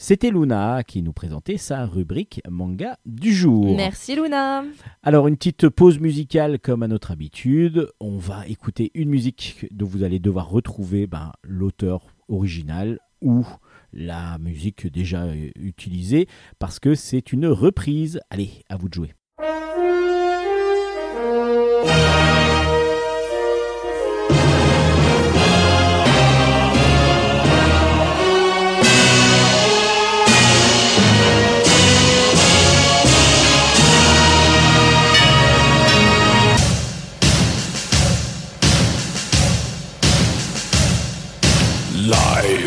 C'était 0.00 0.30
Luna 0.30 0.84
qui 0.84 1.02
nous 1.02 1.12
présentait 1.12 1.56
sa 1.56 1.84
rubrique 1.84 2.40
manga 2.48 3.00
du 3.04 3.34
jour. 3.34 3.74
Merci 3.76 4.14
Luna. 4.14 4.62
Alors 5.02 5.26
une 5.26 5.36
petite 5.36 5.68
pause 5.68 5.98
musicale 5.98 6.60
comme 6.60 6.84
à 6.84 6.88
notre 6.88 7.10
habitude. 7.10 7.90
On 7.98 8.16
va 8.16 8.46
écouter 8.46 8.92
une 8.94 9.08
musique 9.08 9.66
dont 9.72 9.86
vous 9.86 10.04
allez 10.04 10.20
devoir 10.20 10.50
retrouver 10.50 11.08
ben, 11.08 11.32
l'auteur 11.42 12.06
original 12.28 13.00
ou 13.22 13.44
la 13.92 14.38
musique 14.38 14.86
déjà 14.86 15.24
euh, 15.24 15.50
utilisée 15.56 16.28
parce 16.60 16.78
que 16.78 16.94
c'est 16.94 17.32
une 17.32 17.48
reprise. 17.48 18.20
Allez, 18.30 18.62
à 18.68 18.76
vous 18.76 18.88
de 18.88 18.94
jouer. 18.94 19.14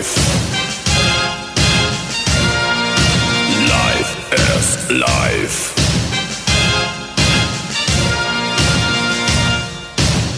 Life. 0.01 0.17
Life 3.69 4.13
is 4.33 4.67
life. 4.89 5.59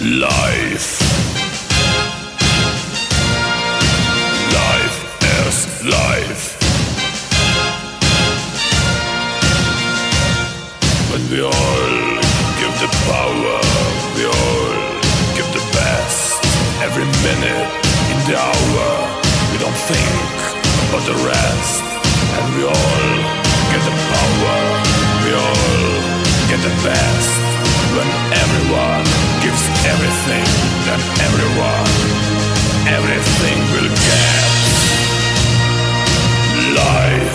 Life. 0.04 1.00
Life 4.60 4.98
is 5.38 5.58
life. 5.86 6.46
When 11.10 11.24
we 11.32 11.40
all 11.42 12.20
give 12.60 12.76
the 12.84 12.90
power, 13.08 13.60
we 14.18 14.24
all 14.26 14.76
give 15.38 15.50
the 15.56 15.64
best. 15.72 16.44
Every 16.84 17.06
minute 17.24 17.84
in 18.12 18.20
the 18.28 18.38
hour, 18.38 18.93
about 20.90 21.06
the 21.06 21.18
rest. 21.26 21.84
And 22.38 22.46
we 22.56 22.64
all 22.64 23.08
get 23.72 23.82
the 23.88 23.96
power, 24.14 24.58
we 25.24 25.32
all 25.34 25.98
get 26.50 26.60
the 26.62 26.74
best. 26.86 27.32
When 27.96 28.10
everyone 28.44 29.06
gives 29.44 29.64
everything, 29.94 30.48
then 30.86 31.02
everyone, 31.28 31.94
everything 32.98 33.58
will 33.74 33.92
get. 34.10 34.54
Life 36.78 37.33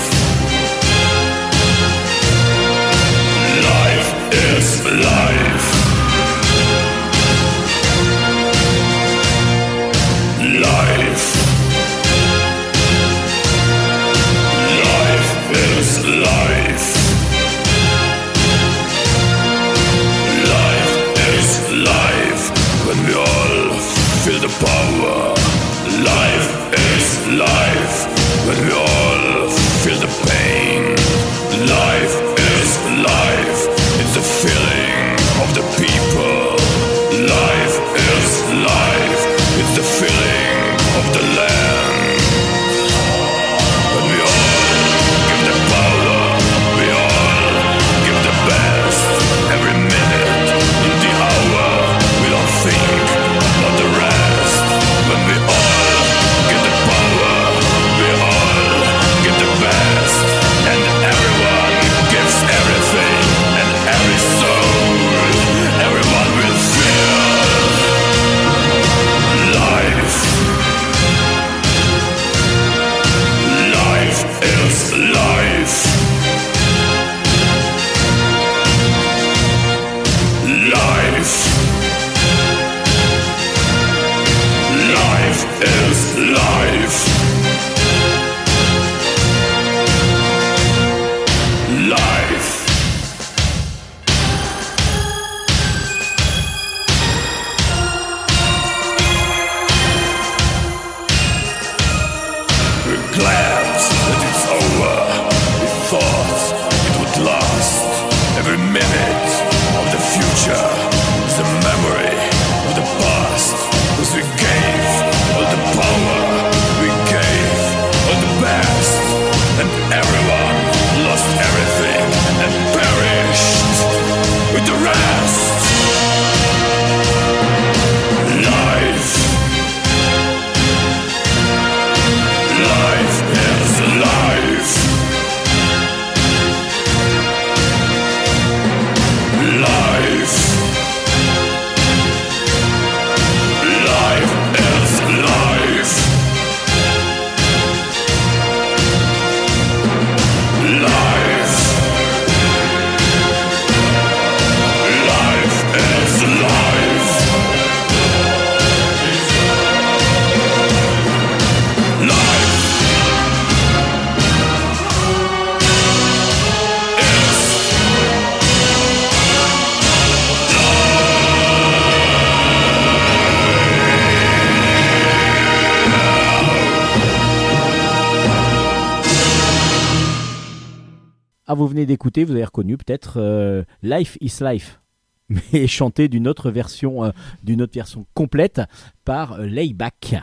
vous 181.58 181.66
venez 181.66 181.84
d'écouter, 181.86 182.24
vous 182.24 182.32
avez 182.32 182.44
reconnu 182.44 182.76
peut-être 182.76 183.14
euh, 183.20 183.62
Life 183.82 184.16
is 184.20 184.38
Life, 184.40 184.80
mais 185.52 185.66
chanté 185.66 186.08
d'une 186.08 186.26
autre 186.28 186.50
version, 186.50 187.04
euh, 187.04 187.10
d'une 187.42 187.60
autre 187.62 187.74
version 187.74 188.06
complète 188.14 188.60
par 189.04 189.32
euh, 189.34 189.46
Layback. 189.46 190.14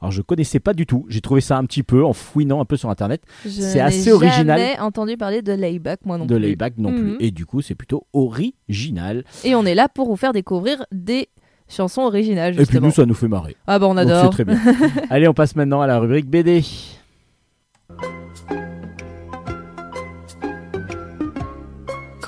Alors 0.00 0.12
je 0.12 0.22
connaissais 0.22 0.60
pas 0.60 0.74
du 0.74 0.86
tout, 0.86 1.06
j'ai 1.08 1.20
trouvé 1.20 1.40
ça 1.40 1.58
un 1.58 1.64
petit 1.64 1.82
peu 1.82 2.04
en 2.04 2.12
fouinant 2.12 2.60
un 2.60 2.64
peu 2.64 2.76
sur 2.76 2.88
internet 2.88 3.20
C'est 3.44 3.80
assez 3.80 4.12
original. 4.12 4.56
jamais 4.60 4.78
entendu 4.78 5.16
parler 5.16 5.42
de 5.42 5.52
layback, 5.52 6.06
moi 6.06 6.18
non 6.18 6.24
de 6.26 6.36
plus. 6.36 6.42
Layback 6.44 6.78
non 6.78 6.92
Mhm. 6.92 7.16
plus. 7.16 7.26
Et 7.26 7.32
du 7.32 7.46
coup, 7.46 7.62
c'est 7.62 7.74
plutôt 7.74 8.06
original. 8.12 9.24
Et 9.42 9.56
on 9.56 9.64
est 9.66 9.74
là 9.74 9.88
pour 9.88 10.06
vous 10.06 10.14
faire 10.14 10.32
découvrir 10.32 10.84
des 10.92 11.28
chansons 11.68 12.02
originales, 12.02 12.52
Et 12.52 12.56
puis 12.58 12.64
justement. 12.66 12.86
nous, 12.86 12.92
ça 12.92 13.06
nous 13.06 13.14
fait 13.14 13.26
marrer. 13.26 13.56
Ah 13.66 13.80
bah 13.80 13.86
on 13.88 13.94
Donc 13.96 14.04
adore. 14.08 14.30
très 14.30 14.44
bien. 14.44 14.56
Allez, 15.10 15.26
on 15.26 15.34
passe 15.34 15.56
maintenant 15.56 15.80
à 15.80 15.88
la 15.88 15.98
rubrique 15.98 16.26
BD. 16.30 16.62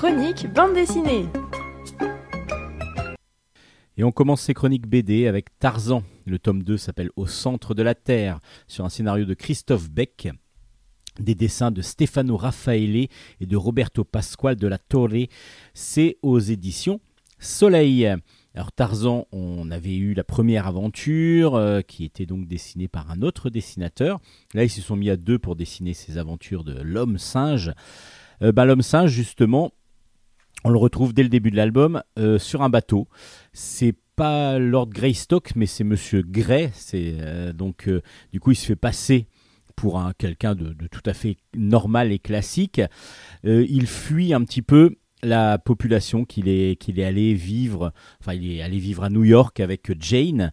Chronique 0.01 0.51
bande 0.55 0.73
dessinée. 0.73 1.27
Et 3.99 4.03
on 4.03 4.11
commence 4.13 4.41
ces 4.41 4.55
chroniques 4.55 4.87
BD 4.87 5.27
avec 5.27 5.59
Tarzan. 5.59 6.03
Le 6.25 6.39
tome 6.39 6.63
2 6.63 6.79
s'appelle 6.79 7.11
Au 7.17 7.27
centre 7.27 7.75
de 7.75 7.83
la 7.83 7.95
Terre, 7.95 8.41
sur 8.67 8.87
un 8.87 8.89
scénario 8.89 9.27
de 9.27 9.35
Christophe 9.35 9.91
Beck, 9.91 10.31
des 11.19 11.35
dessins 11.35 11.71
de 11.71 11.83
Stefano 11.83 12.39
Raffaele 12.39 12.97
et 12.97 13.09
de 13.47 13.57
Roberto 13.59 14.03
Pasquale 14.03 14.57
de 14.57 14.67
la 14.67 14.79
Torre. 14.79 15.27
C'est 15.75 16.17
aux 16.23 16.39
éditions 16.39 17.03
Soleil. 17.39 18.07
Alors 18.55 18.73
Tarzan, 18.73 19.27
on 19.33 19.71
avait 19.71 19.97
eu 19.97 20.15
la 20.15 20.25
première 20.25 20.67
aventure 20.67 21.57
euh, 21.57 21.83
qui 21.83 22.07
était 22.07 22.25
donc 22.25 22.49
dessinée 22.49 22.89
par 22.89 23.11
un 23.11 23.21
autre 23.21 23.51
dessinateur. 23.51 24.19
Là, 24.55 24.65
ils 24.65 24.71
se 24.71 24.81
sont 24.81 24.97
mis 24.97 25.11
à 25.11 25.19
deux 25.19 25.39
pour 25.39 25.57
dessiner 25.57 25.93
ces 25.93 26.17
aventures 26.17 26.65
de 26.65 26.81
l'homme 26.81 27.19
singe. 27.19 27.75
Euh, 28.43 28.51
ben, 28.51 28.65
l'homme 28.65 28.81
singe, 28.81 29.11
justement, 29.11 29.73
on 30.65 30.71
le 30.71 30.79
retrouve 30.79 31.15
dès 31.15 31.23
le 31.23 31.29
début 31.29 31.51
de 31.51 31.57
l'album 31.57 32.03
euh, 32.19 32.39
sur 32.39 32.63
un 32.63 32.69
bateau. 32.69 33.09
C'est 33.53 33.95
pas 34.17 34.59
Lord 34.59 34.91
Greystock, 34.91 35.53
mais 35.57 35.67
c'est 35.67 35.85
Monsieur 35.85 36.23
Grey. 36.23 36.73
Euh, 36.95 37.53
donc 37.53 37.89
euh, 37.89 38.03
du 38.33 38.41
coup 38.41 38.51
il 38.51 38.57
se 38.57 38.67
fait 38.67 38.77
passer 38.77 39.27
pour 39.77 39.99
un 39.99 40.13
quelqu'un 40.13 40.55
de, 40.55 40.75
tout 40.91 41.03
à 41.07 41.15
fait 41.15 41.39
normal 41.57 42.13
et 42.13 42.19
classique. 42.19 42.83
Il 43.45 43.87
fuit 43.87 44.35
un 44.35 44.45
petit 44.45 44.61
peu 44.61 44.97
la 45.23 45.59
population 45.59 46.27
qu'il 46.27 46.49
est 46.49 47.03
allé 47.03 47.33
vivre. 47.33 47.93
Il 48.31 48.53
est 48.53 48.61
allé 48.61 48.79
vivre 48.79 49.05
à 49.05 49.11
New 49.11 49.25
York 49.25 49.59
avec 49.61 49.91
Jane. 49.99 50.53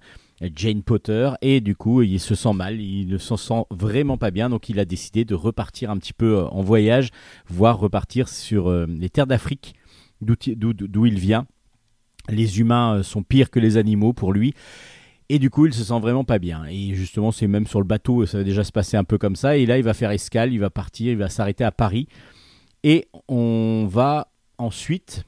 Jane 0.56 0.84
Potter 0.84 1.32
et 1.42 1.62
du 1.62 1.76
coup 1.76 2.04
il 2.04 2.20
se 2.20 2.36
sent 2.36 2.54
mal, 2.54 2.80
il 2.80 3.08
ne 3.08 3.18
s'en 3.18 3.38
sent 3.38 3.64
vraiment 3.72 4.18
pas 4.18 4.30
bien 4.30 4.52
donc 4.52 4.70
il 4.70 4.80
a 4.80 4.86
décidé 4.86 5.26
de 5.26 5.34
repartir 5.34 5.90
un 5.90 5.98
petit 5.98 6.14
peu 6.14 6.44
en 6.44 6.62
voyage, 6.62 7.10
voire 7.48 7.80
repartir 7.80 8.30
sur 8.30 8.72
les 8.72 9.10
terres 9.10 9.26
d'Afrique 9.26 9.74
d'où 10.22 11.06
il 11.06 11.20
vient. 11.20 11.46
Les 12.30 12.60
humains 12.60 12.98
euh, 12.98 13.04
sont 13.04 13.24
pires 13.24 13.50
que 13.50 13.60
les 13.60 13.78
animaux 13.78 14.14
pour 14.14 14.34
lui. 14.34 14.54
Et 15.30 15.40
du 15.40 15.50
coup, 15.50 15.66
il 15.66 15.74
se 15.74 15.84
sent 15.84 16.00
vraiment 16.00 16.24
pas 16.24 16.40
bien. 16.40 16.66
Et 16.66 16.94
justement, 16.94 17.32
c'est 17.32 17.48
même 17.48 17.68
sur 17.68 17.80
le 17.80 17.86
bateau, 17.86 18.26
ça 18.26 18.38
va 18.38 18.44
déjà 18.44 18.64
se 18.64 18.72
passer 18.72 18.96
un 18.96 19.04
peu 19.04 19.18
comme 19.18 19.36
ça. 19.36 19.58
Et 19.58 19.66
là, 19.66 19.78
il 19.78 19.84
va 19.84 19.94
faire 19.94 20.12
escale, 20.12 20.54
il 20.54 20.60
va 20.60 20.70
partir, 20.70 21.12
il 21.12 21.18
va 21.18 21.30
s'arrêter 21.30 21.64
à 21.64 21.72
Paris. 21.72 22.08
Et 22.84 23.08
on 23.28 23.88
va 23.90 24.32
ensuite 24.58 25.26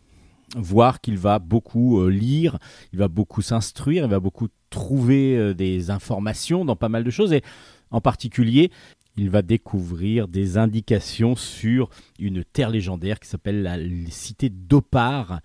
voir 0.56 1.02
qu'il 1.02 1.18
va 1.18 1.40
beaucoup 1.40 2.00
euh, 2.00 2.10
lire, 2.10 2.58
il 2.94 3.00
va 3.00 3.08
beaucoup 3.08 3.42
s'instruire, 3.42 4.06
il 4.06 4.10
va 4.10 4.20
beaucoup 4.20 4.48
trouver 4.70 5.38
euh, 5.38 5.54
des 5.54 5.90
informations 5.92 6.66
dans 6.66 6.76
pas 6.76 6.90
mal 6.90 7.04
de 7.04 7.12
choses. 7.12 7.34
Et 7.34 7.44
en 7.92 8.02
particulier, 8.02 8.72
il 9.20 9.30
va 9.30 9.42
découvrir 9.42 10.30
des 10.30 10.58
indications 10.58 11.36
sur 11.36 11.90
une 12.20 12.46
terre 12.46 12.70
légendaire 12.70 13.20
qui 13.20 13.28
s'appelle 13.28 13.64
la 13.64 13.78
cité 14.10 14.50
d'Opar. 14.50 15.42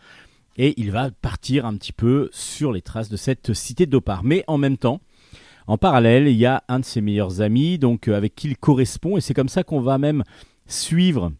Et 0.56 0.74
il 0.76 0.92
va 0.92 1.10
partir 1.10 1.66
un 1.66 1.76
petit 1.76 1.92
peu 1.92 2.28
sur 2.32 2.72
les 2.72 2.82
traces 2.82 3.08
de 3.08 3.16
cette 3.16 3.52
cité 3.52 3.86
d'Opar. 3.86 4.22
Mais 4.22 4.44
en 4.46 4.58
même 4.58 4.76
temps, 4.76 5.00
en 5.66 5.76
parallèle, 5.76 6.28
il 6.28 6.36
y 6.36 6.46
a 6.46 6.62
un 6.68 6.78
de 6.78 6.84
ses 6.84 7.00
meilleurs 7.00 7.40
amis, 7.40 7.78
donc 7.78 8.06
euh, 8.06 8.16
avec 8.16 8.36
qui 8.36 8.46
il 8.46 8.56
correspond, 8.56 9.16
et 9.16 9.20
c'est 9.20 9.34
comme 9.34 9.48
ça 9.48 9.64
qu'on 9.64 9.80
va 9.80 9.98
même 9.98 10.22
suivre 10.66 11.32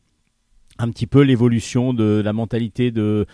un 0.78 0.90
petit 0.90 1.06
peu 1.06 1.20
l'évolution 1.20 1.94
de 1.94 2.20
la 2.24 2.32
mentalité 2.32 2.90
de, 2.90 3.26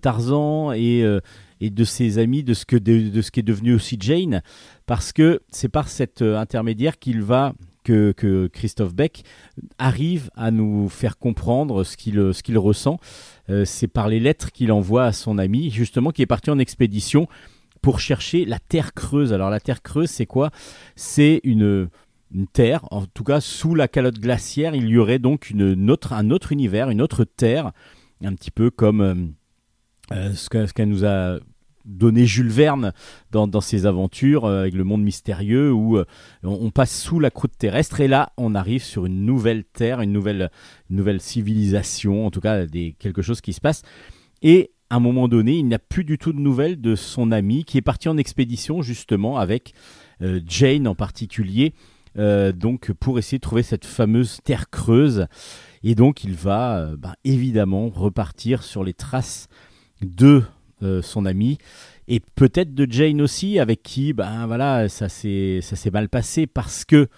Tarzan 0.00 0.72
et, 0.72 1.04
euh, 1.04 1.20
et 1.60 1.70
de 1.70 1.84
ses 1.84 2.18
amis, 2.18 2.42
de 2.42 2.54
ce, 2.54 2.64
que, 2.66 2.74
de, 2.74 3.10
de 3.10 3.22
ce 3.22 3.30
qui 3.30 3.40
est 3.40 3.44
devenu 3.44 3.74
aussi 3.74 3.96
Jane, 4.00 4.42
parce 4.86 5.12
que 5.12 5.40
c'est 5.50 5.68
par 5.68 5.86
cet 5.88 6.20
euh, 6.20 6.36
intermédiaire 6.36 6.98
qu'il 6.98 7.22
va 7.22 7.54
que, 7.84 8.48
Christophe 8.52 8.94
Beck 8.94 9.24
arrive 9.78 10.30
à 10.34 10.50
nous 10.50 10.88
faire 10.88 11.18
comprendre 11.18 11.84
ce 11.84 11.96
qu'il 11.96 12.32
qu'il 12.44 12.58
ressent. 12.58 12.98
Euh, 13.48 13.64
c'est 13.64 13.88
par 13.88 14.08
les 14.08 14.20
lettres 14.20 14.52
qu'il 14.52 14.72
envoie 14.72 15.04
à 15.04 15.12
son 15.12 15.38
ami, 15.38 15.70
justement, 15.70 16.10
qui 16.10 16.22
est 16.22 16.26
parti 16.26 16.50
en 16.50 16.58
expédition 16.58 17.28
pour 17.82 18.00
chercher 18.00 18.44
la 18.44 18.58
terre 18.58 18.94
creuse. 18.94 19.32
Alors 19.32 19.50
la 19.50 19.60
terre 19.60 19.82
creuse, 19.82 20.10
c'est 20.10 20.26
quoi? 20.26 20.50
C'est 20.96 21.40
une, 21.44 21.88
terre, 22.52 22.86
en 22.92 23.06
tout 23.06 23.24
cas 23.24 23.40
sous 23.40 23.74
la 23.74 23.88
calotte 23.88 24.20
glaciaire, 24.20 24.76
il 24.76 24.88
y 24.88 24.98
aurait 24.98 25.18
donc 25.18 25.50
une, 25.50 25.90
autre, 25.90 26.12
un 26.12 26.30
autre 26.30 26.52
univers, 26.52 26.88
une 26.90 27.02
autre 27.02 27.24
terre, 27.24 27.72
un 28.22 28.34
petit 28.34 28.52
peu 28.52 28.70
comme 28.70 29.00
euh, 29.00 29.14
euh, 30.12 30.32
ce 30.34 30.72
qu'elle 30.72 30.88
nous 30.88 31.04
a 31.04 31.38
donné 31.84 32.26
Jules 32.26 32.50
Verne 32.50 32.92
dans, 33.30 33.46
dans 33.46 33.60
ses 33.60 33.86
aventures 33.86 34.44
euh, 34.44 34.60
avec 34.60 34.74
le 34.74 34.84
monde 34.84 35.02
mystérieux 35.02 35.72
où 35.72 35.96
euh, 35.96 36.04
on, 36.42 36.70
passe 36.70 37.00
sous 37.00 37.20
la 37.20 37.30
croûte 37.30 37.56
terrestre 37.56 38.00
et 38.00 38.08
là 38.08 38.32
on 38.36 38.54
arrive 38.54 38.82
sur 38.82 39.06
une 39.06 39.24
nouvelle 39.24 39.64
terre, 39.64 40.00
une 40.00 40.12
nouvelle, 40.12 40.50
nouvelle 40.88 41.20
civilisation, 41.20 42.26
en 42.26 42.30
tout 42.30 42.40
cas 42.40 42.66
des, 42.66 42.94
quelque 42.98 43.22
chose 43.22 43.40
qui 43.40 43.52
se 43.52 43.60
passe. 43.60 43.82
Et 44.42 44.72
à 44.88 44.96
un 44.96 45.00
moment 45.00 45.28
donné, 45.28 45.56
il 45.56 45.68
n'a 45.68 45.78
plus 45.78 46.04
du 46.04 46.18
tout 46.18 46.32
de 46.32 46.40
nouvelles 46.40 46.80
de 46.80 46.96
son 46.96 47.30
ami 47.30 47.64
qui 47.64 47.78
est 47.78 47.82
parti 47.82 48.08
en 48.08 48.16
expédition 48.16 48.82
justement 48.82 49.38
avec 49.38 49.72
euh, 50.22 50.40
Jane 50.46 50.88
en 50.88 50.94
particulier, 50.94 51.74
donc 52.16 52.90
pour 52.92 53.20
essayer 53.20 53.38
de 53.38 53.42
trouver 53.42 53.62
cette 53.62 53.84
fameuse 53.84 54.40
terre 54.42 54.68
creuse. 54.68 55.26
Et 55.84 55.94
donc 55.94 56.24
il 56.24 56.34
va 56.34 56.96
ben, 56.98 57.14
évidemment 57.24 57.88
repartir 57.88 58.64
sur 58.64 58.82
les 58.82 58.94
traces 58.94 59.46
de 60.02 60.42
son 61.02 61.26
ami 61.26 61.58
et 62.08 62.20
peut-être 62.34 62.74
de 62.74 62.90
Jane 62.90 63.22
aussi, 63.22 63.60
avec 63.60 63.82
qui 63.84 64.12
ben 64.12 64.46
voilà 64.46 64.88
ça 64.88 65.08
s'est 65.08 65.62
mal 65.92 66.08
passé 66.08 66.46
parce 66.48 66.84
que 66.84 67.08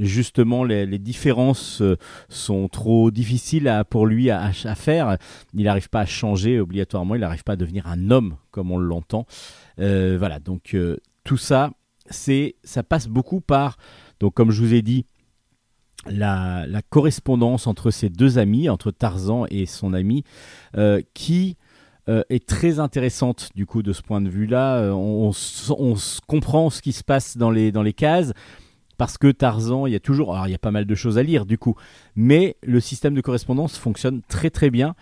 justement 0.00 0.64
les, 0.64 0.98
différences 0.98 1.82
euh, 1.82 1.96
sont 2.28 2.68
trop 2.68 3.12
difficiles 3.12 3.70
pour 3.90 4.06
lui 4.06 4.30
à, 4.30 4.52
faire. 4.52 5.18
Il 5.54 5.64
n'arrive 5.64 5.88
pas 5.88 6.00
à 6.00 6.06
changer 6.06 6.58
obligatoirement, 6.58 7.14
il 7.14 7.20
n'arrive 7.20 7.44
pas 7.44 7.52
à 7.52 7.56
devenir 7.56 7.86
un 7.86 8.10
homme 8.10 8.36
comme 8.50 8.72
on 8.72 8.78
l'entend. 8.78 9.26
Euh, 9.78 10.16
voilà, 10.18 10.40
donc 10.40 10.74
euh, 10.74 10.96
tout 11.22 11.36
ça, 11.36 11.70
c'est 12.08 12.56
ça 12.64 12.82
passe 12.82 13.06
beaucoup 13.06 13.40
par 13.40 13.76
donc 14.18 14.34
comme 14.34 14.50
je 14.50 14.62
vous 14.62 14.74
ai 14.74 14.82
dit 14.82 15.06
la, 16.06 16.66
correspondance 16.88 17.66
entre 17.66 17.90
ces 17.90 18.08
deux 18.08 18.38
amis, 18.38 18.68
entre 18.68 18.90
Tarzan 18.90 19.44
et 19.50 19.66
son 19.66 19.92
ami, 19.92 20.24
euh, 20.76 21.02
qui 21.14 21.56
euh, 22.08 22.22
est 22.30 22.46
très 22.46 22.78
intéressante 22.78 23.50
du 23.54 23.66
coup 23.66 23.82
de 23.82 23.92
ce 23.92 24.02
point 24.02 24.20
de 24.20 24.28
vue-là. 24.28 24.78
Euh, 24.78 24.90
on, 24.92 25.32
on 25.70 25.94
comprend 26.26 26.70
ce 26.70 26.82
qui 26.82 26.92
se 26.92 27.04
passe 27.04 27.36
dans 27.36 27.50
les, 27.50 27.72
dans 27.72 27.82
les 27.82 27.92
cases. 27.92 28.32
Parce 28.96 29.16
que 29.16 29.28
Tarzan, 29.28 29.86
il 29.86 29.94
y 29.94 29.96
a 29.96 30.00
toujours, 30.00 30.34
alors 30.34 30.46
il 30.46 30.50
y 30.50 30.54
a 30.54 30.58
pas 30.58 30.70
mal 30.70 30.84
de 30.84 30.94
choses 30.94 31.16
à 31.16 31.22
lire 31.22 31.46
du 31.46 31.56
coup, 31.56 31.74
mais 32.16 32.56
le 32.62 32.80
système 32.80 33.14
de 33.14 33.22
correspondance 33.22 33.78
fonctionne 33.78 34.20
très 34.28 34.50
très 34.50 34.68
bien 34.68 34.94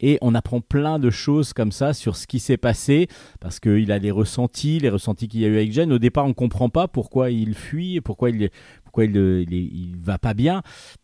et 0.00 0.18
on 0.20 0.34
apprend 0.34 0.60
plein 0.60 0.98
de 0.98 1.10
choses 1.10 1.52
comme 1.52 1.72
ça 1.72 1.92
sur 1.92 2.16
ce 2.16 2.26
qui 2.26 2.40
s'est 2.40 2.56
passé 2.56 3.08
parce 3.40 3.58
qu'il 3.58 3.90
a 3.90 3.98
des 3.98 4.10
ressentis, 4.10 4.78
les 4.78 4.90
ressentis 4.90 5.28
qu'il 5.28 5.40
y 5.40 5.44
a 5.44 5.48
eu 5.48 5.56
avec 5.56 5.72
Jane. 5.72 5.92
Au 5.92 5.98
départ, 5.98 6.26
on 6.26 6.34
comprend 6.34 6.68
pas 6.68 6.88
pourquoi 6.88 7.30
il 7.30 7.54
fuit, 7.54 8.00
pourquoi 8.00 8.30
il, 8.30 8.50
pourquoi 8.84 9.06
il, 9.06 9.16
il, 9.50 9.96
va 9.96 10.18
pas 10.18 10.34
bien, 10.34 10.62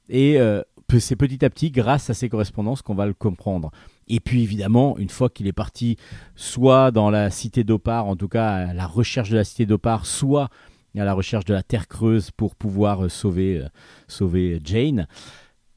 et 0.08 0.38
euh, 0.38 0.62
c'est 0.98 1.16
petit 1.16 1.44
à 1.44 1.50
petit, 1.50 1.70
grâce 1.70 2.10
à 2.10 2.14
ces 2.14 2.28
correspondances, 2.28 2.82
qu'on 2.82 2.94
va 2.94 3.06
le 3.06 3.14
comprendre. 3.14 3.70
Et 4.08 4.20
puis 4.20 4.42
évidemment, 4.42 4.98
une 4.98 5.08
fois 5.08 5.28
qu'il 5.28 5.46
est 5.46 5.52
parti, 5.52 5.96
soit 6.36 6.90
dans 6.90 7.10
la 7.10 7.30
cité 7.30 7.64
d'Opar, 7.64 8.06
en 8.06 8.16
tout 8.16 8.28
cas 8.28 8.48
à 8.48 8.74
la 8.74 8.86
recherche 8.86 9.30
de 9.30 9.36
la 9.36 9.44
cité 9.44 9.66
d'Opar, 9.66 10.06
soit 10.06 10.48
à 10.96 11.04
la 11.04 11.14
recherche 11.14 11.44
de 11.44 11.54
la 11.54 11.62
Terre 11.62 11.88
creuse 11.88 12.30
pour 12.30 12.54
pouvoir 12.54 13.04
euh, 13.04 13.08
sauver, 13.08 13.58
euh, 13.58 13.68
sauver 14.06 14.60
Jane. 14.64 15.06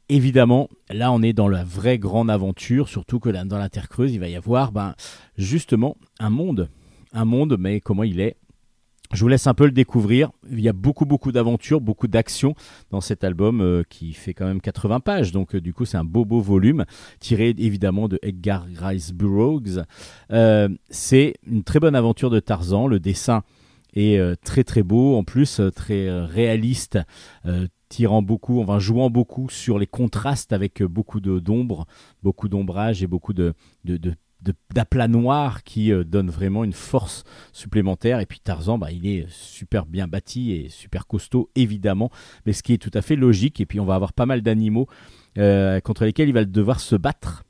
Évidemment, 0.09 0.69
là 0.89 1.11
on 1.11 1.21
est 1.21 1.33
dans 1.33 1.47
la 1.47 1.63
vraie 1.63 1.97
grande 1.97 2.29
aventure, 2.29 2.87
surtout 2.87 3.19
que 3.19 3.29
dans 3.29 3.57
la 3.57 3.69
Terre 3.69 3.89
creuse, 3.89 4.13
il 4.13 4.19
va 4.19 4.29
y 4.29 4.35
avoir 4.35 4.71
ben, 4.71 4.95
justement 5.37 5.97
un 6.19 6.29
monde. 6.29 6.69
Un 7.13 7.25
monde, 7.25 7.57
mais 7.59 7.81
comment 7.81 8.03
il 8.03 8.19
est 8.19 8.37
je 9.13 9.21
vous 9.21 9.27
laisse 9.27 9.47
un 9.47 9.53
peu 9.53 9.65
le 9.65 9.71
découvrir. 9.71 10.31
Il 10.49 10.59
y 10.59 10.69
a 10.69 10.73
beaucoup, 10.73 11.05
beaucoup 11.05 11.31
d'aventures, 11.31 11.81
beaucoup 11.81 12.07
d'actions 12.07 12.55
dans 12.91 13.01
cet 13.01 13.23
album 13.23 13.61
euh, 13.61 13.83
qui 13.89 14.13
fait 14.13 14.33
quand 14.33 14.45
même 14.45 14.61
80 14.61 14.99
pages. 14.99 15.31
Donc, 15.31 15.55
euh, 15.55 15.61
du 15.61 15.73
coup, 15.73 15.85
c'est 15.85 15.97
un 15.97 16.03
beau, 16.03 16.25
beau 16.25 16.41
volume 16.41 16.85
tiré 17.19 17.53
évidemment 17.57 18.07
de 18.07 18.19
Edgar 18.21 18.65
Rice 18.75 19.13
Burroughs. 19.13 19.83
Euh, 20.31 20.69
c'est 20.89 21.35
une 21.45 21.63
très 21.63 21.79
bonne 21.79 21.95
aventure 21.95 22.29
de 22.29 22.39
Tarzan. 22.39 22.87
Le 22.87 22.99
dessin 22.99 23.43
est 23.93 24.19
très, 24.43 24.63
très 24.63 24.83
beau. 24.83 25.15
En 25.15 25.23
plus, 25.23 25.61
très 25.75 26.09
réaliste. 26.25 26.99
Tirant 27.89 28.21
beaucoup, 28.21 28.59
enfin 28.61 28.79
jouant 28.79 29.09
beaucoup 29.09 29.49
sur 29.49 29.79
les 29.79 29.87
contrastes 29.87 30.51
avec 30.51 30.83
beaucoup 30.83 31.21
d'ombre, 31.21 31.87
beaucoup 32.21 32.49
d'ombrage 32.49 33.01
et 33.01 33.07
beaucoup 33.07 33.31
de- 33.33 33.53
d'aplats 34.73 35.07
noirs 35.07 35.63
qui 35.63 35.91
euh, 35.91 36.03
donnent 36.03 36.29
vraiment 36.29 36.63
une 36.63 36.73
force 36.73 37.23
supplémentaire. 37.53 38.19
Et 38.19 38.25
puis 38.25 38.39
Tarzan, 38.39 38.77
bah, 38.77 38.91
il 38.91 39.07
est 39.07 39.25
super 39.29 39.85
bien 39.85 40.07
bâti 40.07 40.51
et 40.51 40.69
super 40.69 41.07
costaud, 41.07 41.49
évidemment, 41.55 42.09
mais 42.45 42.53
ce 42.53 42.63
qui 42.63 42.73
est 42.73 42.77
tout 42.77 42.91
à 42.93 43.01
fait 43.01 43.15
logique. 43.15 43.59
Et 43.61 43.65
puis 43.65 43.79
on 43.79 43.85
va 43.85 43.95
avoir 43.95 44.13
pas 44.13 44.25
mal 44.25 44.41
d'animaux 44.41 44.87
euh, 45.37 45.79
contre 45.79 46.05
lesquels 46.05 46.29
il 46.29 46.33
va 46.33 46.45
devoir 46.45 46.79
se 46.79 46.95
battre. 46.95 47.43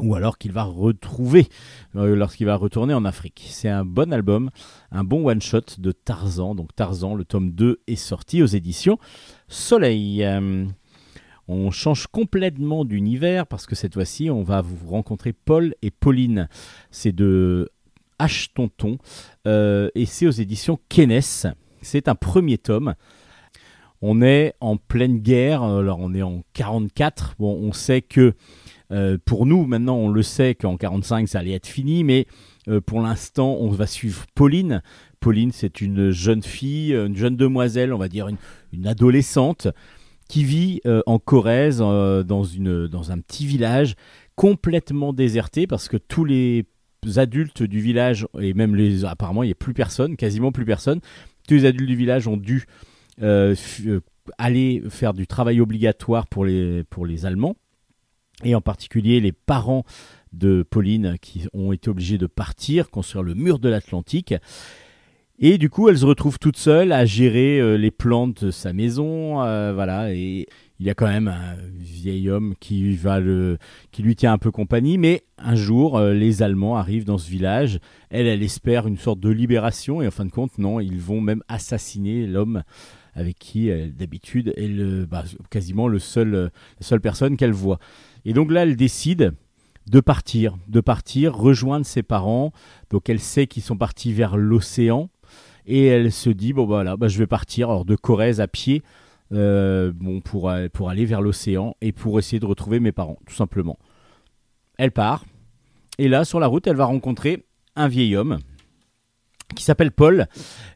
Ou 0.00 0.14
alors 0.14 0.38
qu'il 0.38 0.52
va 0.52 0.62
retrouver 0.62 1.48
euh, 1.96 2.16
lorsqu'il 2.16 2.46
va 2.46 2.56
retourner 2.56 2.94
en 2.94 3.04
Afrique. 3.04 3.46
C'est 3.50 3.68
un 3.68 3.84
bon 3.84 4.10
album, 4.10 4.50
un 4.90 5.04
bon 5.04 5.28
one-shot 5.28 5.76
de 5.78 5.92
Tarzan. 5.92 6.54
Donc 6.54 6.74
Tarzan, 6.74 7.14
le 7.14 7.26
tome 7.26 7.50
2 7.52 7.82
est 7.86 7.96
sorti 7.96 8.42
aux 8.42 8.46
éditions 8.46 8.98
Soleil. 9.48 10.26
On 11.52 11.70
change 11.70 12.06
complètement 12.06 12.84
d'univers 12.84 13.46
parce 13.46 13.66
que 13.66 13.74
cette 13.74 13.94
fois-ci, 13.94 14.30
on 14.30 14.42
va 14.42 14.62
vous 14.62 14.88
rencontrer 14.88 15.32
Paul 15.32 15.74
et 15.82 15.90
Pauline. 15.90 16.48
C'est 16.90 17.12
de 17.12 17.70
H. 18.18 18.48
Tonton 18.54 18.98
euh, 19.46 19.88
et 19.94 20.06
c'est 20.06 20.26
aux 20.26 20.30
éditions 20.30 20.78
Kenes. 20.88 21.54
C'est 21.82 22.08
un 22.08 22.14
premier 22.14 22.58
tome. 22.58 22.94
On 24.00 24.20
est 24.22 24.54
en 24.60 24.76
pleine 24.76 25.18
guerre, 25.18 25.62
alors 25.62 25.98
on 26.00 26.12
est 26.14 26.22
en 26.22 26.42
44. 26.54 27.36
Bon, 27.38 27.52
on 27.54 27.72
sait 27.72 28.02
que 28.02 28.34
euh, 28.90 29.16
pour 29.24 29.46
nous, 29.46 29.64
maintenant, 29.66 29.96
on 29.96 30.08
le 30.08 30.22
sait 30.22 30.54
qu'en 30.54 30.76
45, 30.76 31.28
ça 31.28 31.38
allait 31.38 31.52
être 31.52 31.68
fini, 31.68 32.02
mais 32.02 32.26
euh, 32.68 32.80
pour 32.80 33.00
l'instant, 33.00 33.56
on 33.60 33.68
va 33.68 33.86
suivre 33.86 34.26
Pauline. 34.34 34.82
Pauline, 35.20 35.52
c'est 35.52 35.80
une 35.80 36.10
jeune 36.10 36.42
fille, 36.42 36.92
une 36.94 37.16
jeune 37.16 37.36
demoiselle, 37.36 37.92
on 37.92 37.98
va 37.98 38.08
dire 38.08 38.26
une, 38.26 38.38
une 38.72 38.88
adolescente, 38.88 39.68
qui 40.32 40.44
vit 40.44 40.80
euh, 40.86 41.02
en 41.04 41.18
Corrèze, 41.18 41.82
euh, 41.82 42.22
dans, 42.22 42.42
une, 42.42 42.88
dans 42.88 43.12
un 43.12 43.18
petit 43.18 43.44
village 43.44 43.96
complètement 44.34 45.12
déserté, 45.12 45.66
parce 45.66 45.88
que 45.90 45.98
tous 45.98 46.24
les 46.24 46.64
adultes 47.16 47.62
du 47.62 47.80
village, 47.80 48.26
et 48.40 48.54
même 48.54 48.74
les, 48.74 49.04
apparemment, 49.04 49.42
il 49.42 49.48
n'y 49.48 49.52
a 49.52 49.56
plus 49.56 49.74
personne, 49.74 50.16
quasiment 50.16 50.50
plus 50.50 50.64
personne, 50.64 51.00
tous 51.46 51.52
les 51.52 51.66
adultes 51.66 51.86
du 51.86 51.96
village 51.96 52.28
ont 52.28 52.38
dû 52.38 52.64
euh, 53.20 53.54
aller 54.38 54.82
faire 54.88 55.12
du 55.12 55.26
travail 55.26 55.60
obligatoire 55.60 56.26
pour 56.26 56.46
les, 56.46 56.82
pour 56.84 57.04
les 57.04 57.26
Allemands, 57.26 57.56
et 58.42 58.54
en 58.54 58.62
particulier 58.62 59.20
les 59.20 59.32
parents 59.32 59.84
de 60.32 60.62
Pauline 60.62 61.18
qui 61.20 61.46
ont 61.52 61.72
été 61.72 61.90
obligés 61.90 62.16
de 62.16 62.26
partir, 62.26 62.88
construire 62.88 63.22
le 63.22 63.34
mur 63.34 63.58
de 63.58 63.68
l'Atlantique. 63.68 64.34
Et 65.38 65.58
du 65.58 65.70
coup, 65.70 65.88
elle 65.88 65.98
se 65.98 66.04
retrouve 66.04 66.38
toute 66.38 66.56
seule 66.56 66.92
à 66.92 67.04
gérer 67.04 67.58
euh, 67.58 67.76
les 67.76 67.90
plantes 67.90 68.44
de 68.44 68.50
sa 68.50 68.72
maison, 68.72 69.42
euh, 69.42 69.72
voilà. 69.72 70.12
Et 70.12 70.46
il 70.78 70.86
y 70.86 70.90
a 70.90 70.94
quand 70.94 71.06
même 71.06 71.28
un 71.28 71.56
vieil 71.78 72.30
homme 72.30 72.54
qui 72.60 72.94
va 72.94 73.18
le, 73.18 73.58
qui 73.90 74.02
lui 74.02 74.14
tient 74.14 74.32
un 74.32 74.38
peu 74.38 74.50
compagnie. 74.50 74.98
Mais 74.98 75.24
un 75.38 75.54
jour, 75.54 75.96
euh, 75.96 76.12
les 76.12 76.42
Allemands 76.42 76.76
arrivent 76.76 77.06
dans 77.06 77.18
ce 77.18 77.30
village. 77.30 77.80
Elle, 78.10 78.26
elle 78.26 78.42
espère 78.42 78.86
une 78.86 78.98
sorte 78.98 79.20
de 79.20 79.30
libération, 79.30 80.02
et 80.02 80.06
en 80.06 80.10
fin 80.10 80.26
de 80.26 80.30
compte, 80.30 80.58
non, 80.58 80.80
ils 80.80 81.00
vont 81.00 81.20
même 81.20 81.42
assassiner 81.48 82.26
l'homme 82.26 82.62
avec 83.14 83.38
qui, 83.38 83.70
d'habitude, 83.90 84.54
est 84.56 84.68
le, 84.68 85.04
bah, 85.04 85.24
quasiment 85.50 85.86
le 85.86 85.98
seul, 85.98 86.30
la 86.32 86.50
seule 86.86 87.00
personne 87.00 87.36
qu'elle 87.36 87.52
voit. 87.52 87.78
Et 88.24 88.32
donc 88.32 88.50
là, 88.50 88.62
elle 88.62 88.76
décide 88.76 89.34
de 89.90 90.00
partir, 90.00 90.56
de 90.68 90.80
partir, 90.80 91.36
rejoindre 91.36 91.86
ses 91.86 92.02
parents. 92.02 92.52
Donc 92.90 93.08
elle 93.08 93.20
sait 93.20 93.46
qu'ils 93.46 93.62
sont 93.62 93.76
partis 93.76 94.12
vers 94.12 94.36
l'océan 94.36 95.10
et 95.66 95.86
elle 95.86 96.12
se 96.12 96.30
dit 96.30 96.52
bon 96.52 96.66
voilà, 96.66 96.96
bah, 96.96 97.08
je 97.08 97.18
vais 97.18 97.26
partir 97.26 97.70
alors 97.70 97.84
de 97.84 97.96
Corrèze 97.96 98.40
à 98.40 98.48
pied, 98.48 98.82
euh, 99.32 99.92
bon 99.94 100.20
pour 100.20 100.50
euh, 100.50 100.68
pour 100.72 100.90
aller 100.90 101.04
vers 101.04 101.20
l'océan 101.20 101.74
et 101.80 101.92
pour 101.92 102.18
essayer 102.18 102.40
de 102.40 102.46
retrouver 102.46 102.80
mes 102.80 102.92
parents, 102.92 103.18
tout 103.26 103.34
simplement. 103.34 103.78
Elle 104.78 104.92
part 104.92 105.24
et 105.98 106.08
là 106.08 106.24
sur 106.24 106.40
la 106.40 106.46
route, 106.46 106.66
elle 106.66 106.76
va 106.76 106.86
rencontrer 106.86 107.44
un 107.76 107.88
vieil 107.88 108.16
homme 108.16 108.38
qui 109.54 109.64
s'appelle 109.64 109.92
Paul 109.92 110.26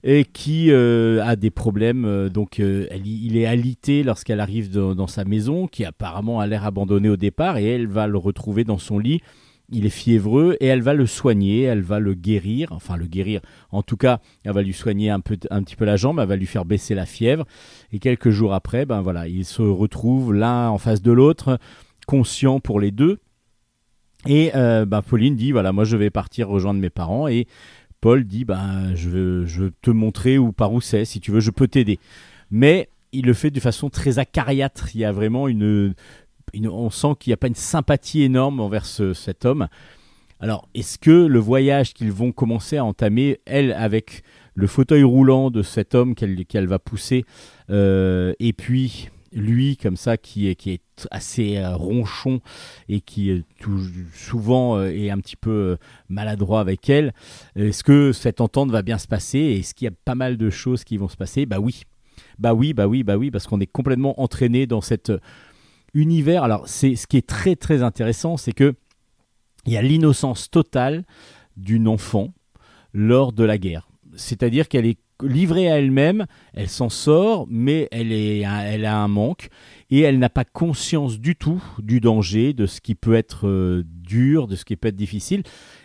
et 0.05 0.25
qui 0.25 0.70
euh, 0.70 1.25
a 1.25 1.35
des 1.35 1.51
problèmes. 1.51 2.29
donc, 2.29 2.59
il 2.59 3.37
est 3.37 3.46
alité 3.46 4.03
lorsqu'elle 4.03 4.38
arrive 4.38 4.70
dans, 4.70 4.94
dans 4.94 5.07
sa 5.07 5.25
maison, 5.25 5.66
qui 5.66 5.87
apparemment 5.87 6.40
a 6.40 6.46
l'air 6.46 6.66
abandonné 6.66 7.09
au 7.09 7.16
départ, 7.16 7.57
et 7.57 7.64
elle 7.64 7.87
va 7.87 8.07
le 8.07 8.18
retrouver 8.18 8.64
dans 8.64 8.77
son 8.77 8.99
lit. 8.99 9.22
Il 9.68 9.85
est 9.85 9.90
fiévreux 9.90 10.57
et 10.61 10.66
elle 10.66 10.83
va 10.83 10.94
le 10.94 11.07
soigner, 11.07 11.62
elle 11.62 11.83
va 11.83 11.98
le 11.98 12.14
guérir, 12.14 12.68
enfin 12.70 12.96
le 12.96 13.07
guérir. 13.07 13.40
En 13.70 13.83
tout 13.83 13.96
cas, 13.96 14.20
elle 14.44 14.52
va 14.52 14.62
lui 14.62 14.72
soigner 14.72 15.11
un, 15.11 15.20
peu, 15.20 15.37
un 15.50 15.62
petit 15.62 15.74
peu 15.74 15.85
la 15.85 15.96
jambe, 15.96 16.20
elle 16.20 16.29
va 16.29 16.37
lui 16.37 16.46
faire 16.46 16.64
baisser 16.64 16.94
la 16.94 17.05
fièvre. 17.05 17.44
Et 17.92 17.98
quelques 17.98 18.31
jours 18.31 18.55
après, 18.55 18.87
ben 18.87 19.00
voilà, 19.02 19.26
ils 19.26 19.44
se 19.44 19.62
retrouvent 19.62 20.33
l'un 20.33 20.68
en 20.68 20.79
face 20.79 21.02
de 21.02 21.11
l'autre, 21.11 21.59
conscients 22.07 22.61
pour 22.61 22.79
les 22.79 22.92
deux. 22.92 23.18
Et 24.26 24.52
euh, 24.55 24.87
ben, 24.87 25.02
Pauline 25.02 25.37
dit 25.37 25.52
voilà, 25.52 25.72
moi 25.72 25.85
je 25.85 25.96
vais 25.96 26.11
partir 26.11 26.48
rejoindre 26.48 26.81
mes 26.81 26.90
parents 26.90 27.29
et 27.29 27.46
Paul 28.00 28.24
dit 28.24 28.44
ben 28.44 28.94
je 28.94 29.09
veux, 29.09 29.46
je 29.46 29.64
veux 29.64 29.72
te 29.83 29.90
montrer 29.90 30.38
où 30.38 30.52
par 30.52 30.72
où 30.72 30.81
c'est 30.81 31.05
si 31.05 31.20
tu 31.20 31.31
veux 31.31 31.40
je 31.40 31.50
peux 31.50 31.68
t'aider 31.68 31.98
mais 32.50 32.88
il 33.12 33.26
le 33.26 33.35
fait 33.35 33.50
de 33.50 33.61
façon 33.61 33.88
très 33.88 34.18
acariâtre 34.18 34.94
il 34.94 35.00
y 35.00 35.05
a 35.05 35.12
vraiment 35.12 35.48
une, 35.48 35.94
une- 36.52 36.68
on 36.68 36.90
sent 36.90 37.14
qu'il 37.18 37.30
n'y 37.30 37.35
a 37.35 37.38
pas 37.38 37.48
une 37.48 37.54
sympathie 37.54 38.22
énorme 38.22 38.61
envers 38.61 38.87
ce- 38.87 39.14
cet 39.14 39.44
homme 39.44 39.68
alors 40.38 40.68
est-ce 40.74 40.98
que 40.98 41.11
le 41.26 41.38
voyage 41.38 41.94
qu'ils 41.94 42.12
vont 42.12 42.30
commencer 42.32 42.76
à 42.76 42.85
entamer 42.85 43.40
elle 43.46 43.72
avec 43.72 44.22
le 44.54 44.66
fauteuil 44.66 45.02
roulant 45.02 45.50
de 45.50 45.62
cet 45.62 45.94
homme 45.94 46.14
qu'elle 46.14 46.66
va 46.66 46.78
pousser 46.78 47.24
euh, 47.70 48.32
et 48.38 48.52
puis 48.52 49.09
lui 49.32 49.76
comme 49.76 49.96
ça 49.96 50.16
qui 50.16 50.46
est, 50.48 50.54
qui 50.54 50.70
est 50.70 51.06
assez 51.11 51.62
ronchon 51.66 52.40
et 52.88 53.00
qui 53.00 53.30
est 53.30 53.44
tout- 53.61 53.80
souvent 54.14 54.76
euh, 54.78 54.88
est 54.90 55.11
un 55.11 55.18
petit 55.18 55.37
peu 55.37 55.50
euh, 55.50 55.76
maladroit 56.09 56.61
avec 56.61 56.88
elle 56.88 57.12
est-ce 57.54 57.82
que 57.82 58.12
cette 58.12 58.40
entente 58.40 58.70
va 58.70 58.82
bien 58.82 58.98
se 58.98 59.09
passer 59.09 59.38
Est-ce 59.38 59.74
qu'il 59.74 59.87
y 59.87 59.88
a 59.88 59.94
pas 60.04 60.14
mal 60.14 60.37
de 60.37 60.48
choses 60.50 60.85
qui 60.85 60.96
vont 60.96 61.09
se 61.09 61.16
passer? 61.16 61.44
Bah 61.46 61.59
oui. 61.61 61.82
Bah 62.38 62.54
oui, 62.54 62.72
bah 62.72 62.87
oui, 62.87 63.02
bah 63.02 63.16
oui, 63.18 63.30
parce 63.30 63.46
qu'on 63.46 63.61
est 63.61 63.66
complètement 63.66 64.18
entraîné 64.22 64.66
dans 64.66 64.80
cet 64.80 65.11
euh, 65.11 65.18
univers. 65.96 66.44
Alors, 66.44 66.68
c'est 66.68 66.94
ce 66.94 67.06
qui 67.06 67.16
est 67.16 67.26
très 67.26 67.56
très 67.56 67.82
intéressant, 67.82 68.37
c'est 68.37 68.52
que 68.52 68.74
il 69.64 69.72
y 69.72 69.76
a 69.76 69.82
l'innocence 69.82 70.48
totale 70.48 71.04
d'une 71.56 71.88
enfant 71.88 72.32
lors 72.92 73.32
de 73.32 73.42
la 73.42 73.59
guerre. 73.59 73.88
C'est-à-dire 74.14 74.68
qu'elle 74.68 74.87
est 74.87 74.98
livrée 75.22 75.70
à 75.70 75.78
elle-même, 75.78 76.26
elle 76.54 76.68
s'en 76.68 76.88
sort, 76.88 77.46
mais 77.50 77.88
elle, 77.90 78.12
est, 78.12 78.40
elle 78.40 78.85
a 78.85 78.98
un 78.98 79.09
manque 79.09 79.48
et 79.90 80.00
elle 80.00 80.18
n'a 80.18 80.28
pas 80.28 80.44
conscience 80.44 81.18
du 81.18 81.35
tout 81.35 81.62
du 81.78 82.00
danger, 82.00 82.52
de 82.52 82.66
ce 82.66 82.80
qui 82.80 82.94
peut 82.94 83.14
être 83.14 83.48
euh, 83.48 83.82
dur, 83.87 84.46
de 84.46 84.54
ce 84.56 84.64
qui 84.64 84.76
peut 84.76 84.88
être 84.88 84.96
difficile. 84.96 85.42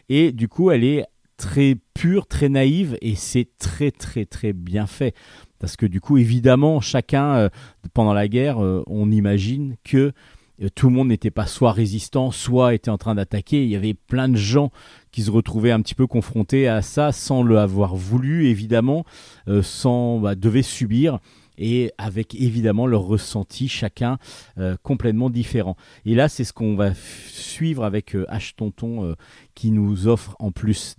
Et 0.09 0.31
du 0.31 0.47
coup, 0.47 0.71
elle 0.71 0.83
est 0.83 1.05
très 1.37 1.75
pure, 1.93 2.27
très 2.27 2.49
naïve, 2.49 2.97
et 3.01 3.15
c'est 3.15 3.49
très 3.57 3.89
très 3.89 4.25
très 4.25 4.53
bien 4.53 4.85
fait. 4.85 5.15
Parce 5.61 5.75
que 5.75 5.85
du 5.85 6.01
coup, 6.01 6.17
évidemment, 6.17 6.81
chacun, 6.81 7.35
euh, 7.35 7.49
pendant 7.93 8.13
la 8.13 8.27
guerre, 8.27 8.61
euh, 8.63 8.83
on 8.87 9.11
imagine 9.11 9.75
que 9.83 10.11
euh, 10.59 10.69
tout 10.73 10.89
le 10.89 10.95
monde 10.95 11.09
n'était 11.09 11.29
pas 11.29 11.45
soit 11.45 11.71
résistant, 11.71 12.31
soit 12.31 12.73
était 12.73 12.89
en 12.89 12.97
train 12.97 13.13
d'attaquer. 13.13 13.63
Il 13.63 13.69
y 13.69 13.75
avait 13.75 13.93
plein 13.93 14.27
de 14.27 14.37
gens 14.37 14.71
qui 15.11 15.21
se 15.21 15.29
retrouvaient 15.29 15.69
un 15.69 15.79
petit 15.81 15.93
peu 15.93 16.07
confrontés 16.07 16.67
à 16.67 16.81
ça 16.81 17.11
sans 17.11 17.43
le 17.43 17.59
avoir 17.59 17.95
voulu, 17.95 18.47
évidemment, 18.47 19.05
sans 19.61 20.19
bah, 20.19 20.33
subir 20.63 21.19
et 21.57 21.91
avec 21.99 22.33
évidemment 22.33 22.87
leur 22.87 23.01
ressenti 23.01 23.67
chacun 23.67 24.17
complètement 24.81 25.29
différent. 25.29 25.75
Et 26.05 26.15
là, 26.15 26.29
c'est 26.29 26.43
ce 26.43 26.53
qu'on 26.53 26.75
va 26.75 26.93
suivre 26.95 27.83
avec 27.83 28.15
euh, 28.15 28.25
H 28.31 28.55
Tonton 28.55 29.15
qui 29.53 29.71
nous 29.71 30.07
offre 30.07 30.35
en 30.39 30.51
plus 30.51 30.95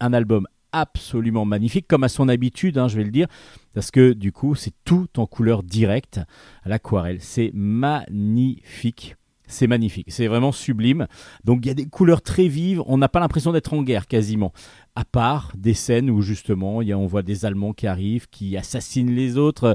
un 0.00 0.12
album 0.12 0.46
absolument 0.72 1.44
magnifique, 1.44 1.86
comme 1.88 2.04
à 2.04 2.08
son 2.08 2.28
habitude, 2.28 2.78
hein, 2.78 2.88
je 2.88 2.96
vais 2.96 3.04
le 3.04 3.10
dire, 3.10 3.26
parce 3.74 3.90
que 3.90 4.12
du 4.12 4.32
coup, 4.32 4.54
c'est 4.54 4.72
tout 4.84 5.08
en 5.18 5.26
couleur 5.26 5.62
directe 5.62 6.20
à 6.64 6.68
l'aquarelle. 6.68 7.18
C'est 7.20 7.50
magnifique. 7.54 9.16
C'est 9.50 9.66
magnifique, 9.66 10.08
c'est 10.10 10.26
vraiment 10.26 10.52
sublime. 10.52 11.06
Donc 11.42 11.64
il 11.64 11.68
y 11.68 11.70
a 11.70 11.74
des 11.74 11.86
couleurs 11.86 12.20
très 12.20 12.48
vives, 12.48 12.82
on 12.84 12.98
n'a 12.98 13.08
pas 13.08 13.18
l'impression 13.18 13.50
d'être 13.50 13.72
en 13.72 13.82
guerre 13.82 14.06
quasiment, 14.06 14.52
à 14.94 15.06
part 15.06 15.52
des 15.56 15.72
scènes 15.72 16.10
où 16.10 16.20
justement 16.20 16.82
y 16.82 16.92
a, 16.92 16.98
on 16.98 17.06
voit 17.06 17.22
des 17.22 17.46
Allemands 17.46 17.72
qui 17.72 17.86
arrivent, 17.86 18.28
qui 18.28 18.58
assassinent 18.58 19.14
les 19.14 19.38
autres, 19.38 19.74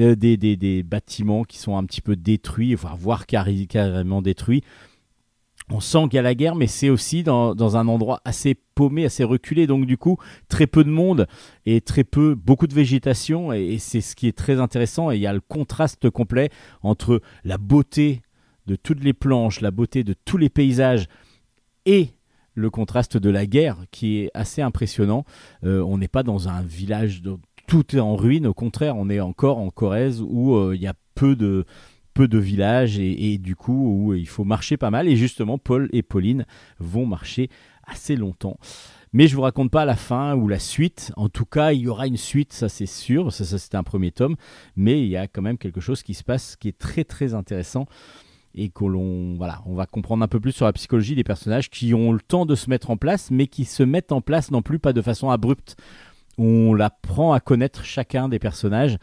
euh, 0.00 0.16
des, 0.16 0.36
des- 0.36 0.56
des 0.56 0.82
bâtiments 0.82 1.44
qui 1.44 1.58
sont 1.58 1.76
un 1.76 1.84
petit 1.84 2.00
peu 2.00 2.16
détruits, 2.16 2.74
voire 2.74 3.26
carré- 3.26 3.68
carrément 3.68 4.22
détruits. 4.22 4.64
On 5.74 5.80
sent 5.80 6.04
qu'il 6.04 6.14
y 6.14 6.18
a 6.18 6.22
la 6.22 6.34
guerre, 6.34 6.54
mais 6.54 6.66
c'est 6.66 6.90
aussi 6.90 7.22
dans, 7.22 7.76
un 7.76 7.88
endroit 7.88 8.20
assez 8.24 8.54
paumé, 8.54 9.06
assez 9.06 9.24
reculé, 9.24 9.66
donc 9.66 9.86
du 9.86 9.96
coup 9.96 10.18
très 10.48 10.66
peu 10.66 10.84
de 10.84 10.90
monde 10.90 11.26
et 11.64 11.80
très 11.80 12.04
peu, 12.04 12.34
beaucoup 12.34 12.66
de 12.66 12.74
végétation, 12.74 13.52
et, 13.52 13.74
et 13.74 13.78
c'est 13.78 14.02
ce 14.02 14.14
qui 14.14 14.28
est 14.28 14.36
très 14.36 14.60
intéressant. 14.60 15.10
Et 15.10 15.16
il 15.16 15.22
y 15.22 15.26
a 15.26 15.32
le 15.32 15.40
contraste 15.40 16.10
complet 16.10 16.50
entre 16.82 17.22
la 17.44 17.56
beauté 17.56 18.20
de 18.66 18.76
toutes 18.76 19.02
les 19.02 19.14
planches, 19.14 19.60
la 19.60 19.70
beauté 19.70 20.04
de 20.04 20.14
tous 20.24 20.36
les 20.36 20.48
paysages 20.48 21.06
et 21.86 22.10
le 22.54 22.70
contraste 22.70 23.16
de 23.16 23.30
la 23.30 23.46
guerre 23.46 23.78
qui 23.90 24.18
est 24.18 24.30
assez 24.34 24.62
impressionnant. 24.62 25.24
Euh, 25.64 25.82
on 25.82 25.98
n'est 25.98 26.08
pas 26.08 26.22
dans 26.22 26.48
un 26.48 26.62
village, 26.62 27.22
de- 27.22 27.38
tout 27.66 27.96
est 27.96 28.00
en 28.00 28.16
ruine. 28.16 28.46
Au 28.46 28.54
contraire, 28.54 28.96
on 28.96 29.08
est 29.08 29.20
encore 29.20 29.58
en 29.58 29.70
Corrèze 29.70 30.22
où 30.22 30.54
euh, 30.54 30.76
il 30.76 30.82
y 30.82 30.86
a 30.86 30.94
peu 31.14 31.36
de 31.36 31.64
peu 32.14 32.28
de 32.28 32.38
villages 32.38 32.98
et, 32.98 33.38
du 33.38 33.56
coup 33.56 34.06
où 34.06 34.14
il 34.14 34.28
faut 34.28 34.44
marcher 34.44 34.76
pas 34.76 34.90
mal. 34.90 35.08
Et 35.08 35.16
justement, 35.16 35.58
Paul 35.58 35.88
et 35.92 36.02
Pauline 36.02 36.46
vont 36.78 37.06
marcher 37.06 37.48
assez 37.84 38.16
longtemps. 38.16 38.58
Mais 39.12 39.28
je 39.28 39.36
vous 39.36 39.42
raconte 39.42 39.70
pas 39.70 39.84
la 39.84 39.96
fin 39.96 40.34
ou 40.34 40.48
la 40.48 40.58
suite. 40.58 41.12
En 41.16 41.28
tout 41.28 41.44
cas, 41.44 41.72
il 41.72 41.82
y 41.82 41.88
aura 41.88 42.06
une 42.06 42.16
suite, 42.16 42.52
ça 42.52 42.68
c'est 42.68 42.86
sûr. 42.86 43.32
Ça, 43.32 43.44
ça 43.44 43.58
c'était 43.58 43.76
un 43.76 43.82
premier 43.82 44.10
tome, 44.10 44.36
mais 44.74 45.02
il 45.02 45.08
y 45.08 45.16
a 45.16 45.26
quand 45.28 45.42
même 45.42 45.58
quelque 45.58 45.80
chose 45.80 46.02
qui 46.02 46.14
se 46.14 46.24
passe 46.24 46.56
qui 46.56 46.68
est 46.68 46.78
très 46.78 47.04
très 47.04 47.34
intéressant 47.34 47.86
et 48.54 48.68
que 48.68 48.84
l'on 48.84 49.34
voilà, 49.36 49.62
on 49.66 49.74
va 49.74 49.86
comprendre 49.86 50.22
un 50.22 50.28
peu 50.28 50.40
plus 50.40 50.52
sur 50.52 50.66
la 50.66 50.72
psychologie 50.72 51.14
des 51.14 51.24
personnages 51.24 51.70
qui 51.70 51.94
ont 51.94 52.12
le 52.12 52.20
temps 52.20 52.46
de 52.46 52.54
se 52.54 52.68
mettre 52.70 52.90
en 52.90 52.96
place, 52.96 53.30
mais 53.30 53.46
qui 53.46 53.64
se 53.64 53.82
mettent 53.82 54.12
en 54.12 54.20
place 54.20 54.50
non 54.50 54.62
plus 54.62 54.78
pas 54.78 54.92
de 54.92 55.02
façon 55.02 55.30
abrupte. 55.30 55.76
On 56.38 56.78
apprend 56.80 57.32
à 57.32 57.40
connaître 57.40 57.84
chacun 57.84 58.28
des 58.28 58.38
personnages. 58.38 58.96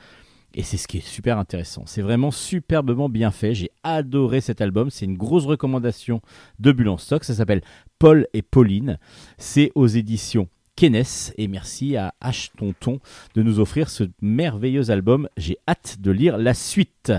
Et 0.56 0.64
c'est 0.64 0.78
ce 0.78 0.88
qui 0.88 0.98
est 0.98 1.08
super 1.08 1.38
intéressant. 1.38 1.84
C'est 1.86 2.02
vraiment 2.02 2.32
superbement 2.32 3.08
bien 3.08 3.32
fait. 3.32 3.54
J'ai 3.54 3.70
adoré 3.84 4.42
cet 4.42 4.62
album. 4.62 4.90
C'est 4.90 5.06
une 5.06 5.18
grosse 5.18 5.46
recommandation 5.46 6.22
de 6.60 6.72
Bulle 6.72 6.90
en 6.90 6.98
stock. 6.98 7.24
Ça 7.24 7.36
s'appelle 7.36 7.62
Paul 8.00 8.28
et 8.34 8.42
Pauline. 8.42 8.98
C'est 9.38 9.72
aux 9.76 9.88
éditions 9.88 10.48
Kenes. 10.76 11.34
Et 11.38 11.48
merci 11.48 11.98
à 11.98 12.16
H. 12.24 12.50
Tonton 12.58 13.00
de 13.36 13.44
nous 13.44 13.60
offrir 13.60 13.90
ce 13.90 14.06
merveilleux 14.22 14.90
album. 14.90 15.30
J'ai 15.38 15.58
hâte 15.68 15.98
de 16.00 16.10
lire 16.10 16.38
la 16.38 16.56
suite. 16.56 17.14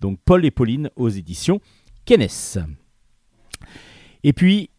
Donc 0.00 0.18
Paul 0.24 0.44
et 0.44 0.50
Pauline 0.50 0.90
aux 0.96 1.08
éditions 1.08 1.60
Kenes. 2.04 2.66
Et 4.24 4.32
puis, 4.32 4.70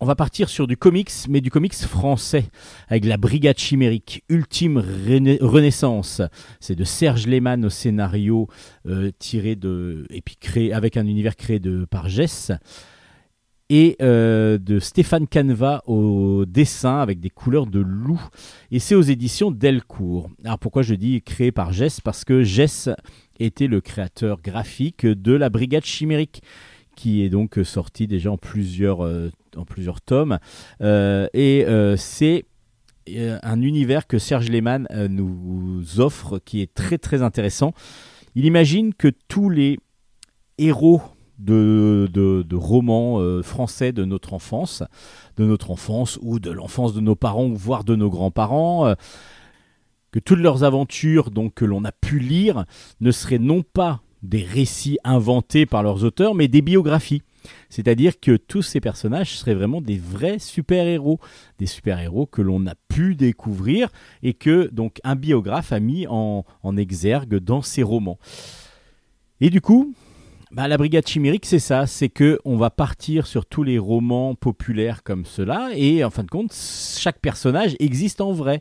on 0.00 0.06
va 0.06 0.14
partir 0.14 0.48
sur 0.48 0.66
du 0.66 0.78
comics, 0.78 1.10
mais 1.28 1.42
du 1.42 1.50
comics 1.50 1.74
français, 1.74 2.46
avec 2.88 3.04
la 3.04 3.18
Brigade 3.18 3.58
Chimérique, 3.58 4.24
Ultime 4.30 4.78
Renaissance. 4.78 6.22
C'est 6.58 6.74
de 6.74 6.84
Serge 6.84 7.26
Lehmann 7.26 7.66
au 7.66 7.68
scénario, 7.68 8.48
euh, 8.86 9.10
tiré 9.18 9.56
de, 9.56 10.06
et 10.08 10.22
puis 10.22 10.36
créé, 10.36 10.72
avec 10.72 10.96
un 10.96 11.06
univers 11.06 11.36
créé 11.36 11.60
par 11.90 12.08
Jess. 12.08 12.50
Et 13.68 13.96
euh, 14.02 14.58
de 14.58 14.80
Stéphane 14.80 15.28
Canva 15.28 15.82
au 15.86 16.44
dessin 16.44 16.98
avec 16.98 17.20
des 17.20 17.30
couleurs 17.30 17.66
de 17.66 17.78
loup. 17.78 18.20
Et 18.72 18.80
c'est 18.80 18.96
aux 18.96 19.02
éditions 19.02 19.52
Delcourt. 19.52 20.30
Alors 20.44 20.58
pourquoi 20.58 20.82
je 20.82 20.94
dis 20.94 21.22
créé 21.22 21.52
par 21.52 21.72
Jess? 21.72 22.00
Parce 22.00 22.24
que 22.24 22.42
Jess 22.42 22.88
était 23.38 23.68
le 23.68 23.80
créateur 23.80 24.40
graphique 24.42 25.06
de 25.06 25.32
la 25.32 25.50
Brigade 25.50 25.84
Chimérique 25.84 26.42
qui 26.96 27.22
est 27.22 27.30
donc 27.30 27.58
sorti 27.64 28.06
déjà 28.06 28.30
en 28.30 28.36
plusieurs, 28.36 29.04
euh, 29.04 29.30
tomes. 30.04 30.38
Euh, 30.80 31.28
et 31.32 31.64
euh, 31.66 31.96
c'est 31.96 32.44
euh, 33.08 33.38
un 33.42 33.62
univers 33.62 34.06
que 34.06 34.18
Serge 34.18 34.48
Lehmann 34.48 34.86
euh, 34.90 35.08
nous 35.08 36.00
offre 36.00 36.38
qui 36.38 36.60
est 36.60 36.72
très 36.72 36.98
très 36.98 37.22
intéressant. 37.22 37.72
Il 38.34 38.44
imagine 38.44 38.94
que 38.94 39.08
tous 39.28 39.50
les 39.50 39.78
héros 40.58 41.02
de, 41.38 42.54
romans 42.54 43.18
euh, 43.20 43.42
français 43.42 43.92
de 43.92 44.04
notre 44.04 44.34
enfance, 44.34 44.82
de 45.36 45.44
notre 45.44 45.70
enfance 45.70 46.18
ou 46.22 46.38
de 46.38 46.50
l'enfance 46.50 46.94
de 46.94 47.00
nos 47.00 47.16
parents, 47.16 47.48
voire 47.48 47.84
de 47.84 47.96
nos 47.96 48.10
grands-parents, 48.10 48.86
euh, 48.86 48.94
que 50.12 50.18
toutes 50.18 50.40
leurs 50.40 50.64
aventures 50.64 51.30
donc 51.30 51.54
que 51.54 51.64
l'on 51.64 51.84
a 51.84 51.92
pu 51.92 52.18
lire 52.18 52.64
ne 53.00 53.10
seraient 53.10 53.38
non 53.38 53.62
pas 53.62 54.02
des 54.22 54.42
récits 54.42 54.98
inventés 55.04 55.66
par 55.66 55.82
leurs 55.82 56.04
auteurs, 56.04 56.34
mais 56.34 56.48
des 56.48 56.62
biographies. 56.62 57.22
C'est-à-dire 57.70 58.20
que 58.20 58.36
tous 58.36 58.62
ces 58.62 58.80
personnages 58.80 59.36
seraient 59.36 59.54
vraiment 59.54 59.80
des 59.80 59.96
vrais 59.96 60.38
super-héros, 60.38 61.20
des 61.58 61.66
super-héros 61.66 62.26
que 62.26 62.42
l'on 62.42 62.66
a 62.66 62.74
pu 62.88 63.14
découvrir 63.14 63.88
et 64.22 64.34
que 64.34 64.68
donc 64.72 65.00
un 65.04 65.16
biographe 65.16 65.72
a 65.72 65.80
mis 65.80 66.06
en, 66.06 66.44
en 66.62 66.76
exergue 66.76 67.36
dans 67.36 67.62
ses 67.62 67.82
romans. 67.82 68.18
Et 69.40 69.48
du 69.48 69.60
coup, 69.60 69.94
bah, 70.52 70.66
la 70.66 70.76
Brigade 70.76 71.06
Chimérique, 71.06 71.46
c'est 71.46 71.60
ça, 71.60 71.86
c'est 71.86 72.08
que 72.08 72.40
on 72.44 72.56
va 72.56 72.70
partir 72.70 73.26
sur 73.26 73.46
tous 73.46 73.62
les 73.62 73.78
romans 73.78 74.34
populaires 74.34 75.02
comme 75.04 75.24
cela, 75.24 75.70
et 75.74 76.02
en 76.02 76.10
fin 76.10 76.24
de 76.24 76.28
compte, 76.28 76.52
chaque 76.52 77.20
personnage 77.20 77.76
existe 77.78 78.20
en 78.20 78.32
vrai. 78.32 78.60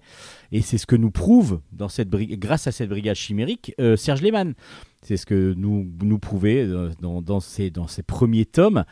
Et 0.52 0.62
c'est 0.62 0.78
ce 0.78 0.86
que 0.86 0.96
nous 0.96 1.12
prouve, 1.12 1.62
dans 1.72 1.90
cette 1.90 2.10
grâce 2.10 2.68
à 2.68 2.72
cette 2.72 2.90
Brigade 2.90 3.16
Chimérique, 3.16 3.74
euh, 3.80 3.96
Serge 3.96 4.22
Lehmann. 4.22 4.54
C'est 5.02 5.18
ce 5.18 5.26
que 5.26 5.54
nous, 5.58 5.88
nous 6.04 6.20
prouvait 6.20 6.64
euh, 6.64 6.92
dans, 7.02 7.22
dans, 7.22 7.40
ses, 7.40 7.72
dans 7.72 7.88
premiers 8.06 8.46
tomes. 8.46 8.84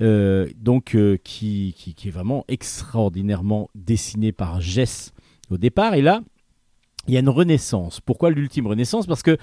Euh, 0.00 0.48
donc 0.56 0.96
qui, 1.22 1.74
qui, 1.76 1.94
qui 1.94 2.08
est 2.08 2.10
vraiment 2.10 2.44
extraordinairement 2.48 3.68
dessiné 3.76 4.32
par 4.32 4.60
Jess 4.60 5.12
au 5.48 5.58
départ. 5.58 5.94
Et 5.94 6.02
là, 6.02 6.22
il 7.06 7.14
y 7.14 7.16
a 7.16 7.20
une 7.20 7.28
renaissance. 7.28 8.00
Pourquoi 8.00 8.30
l'ultime 8.30 8.66
renaissance? 8.66 9.06
Parce 9.06 9.22
que 9.22 9.36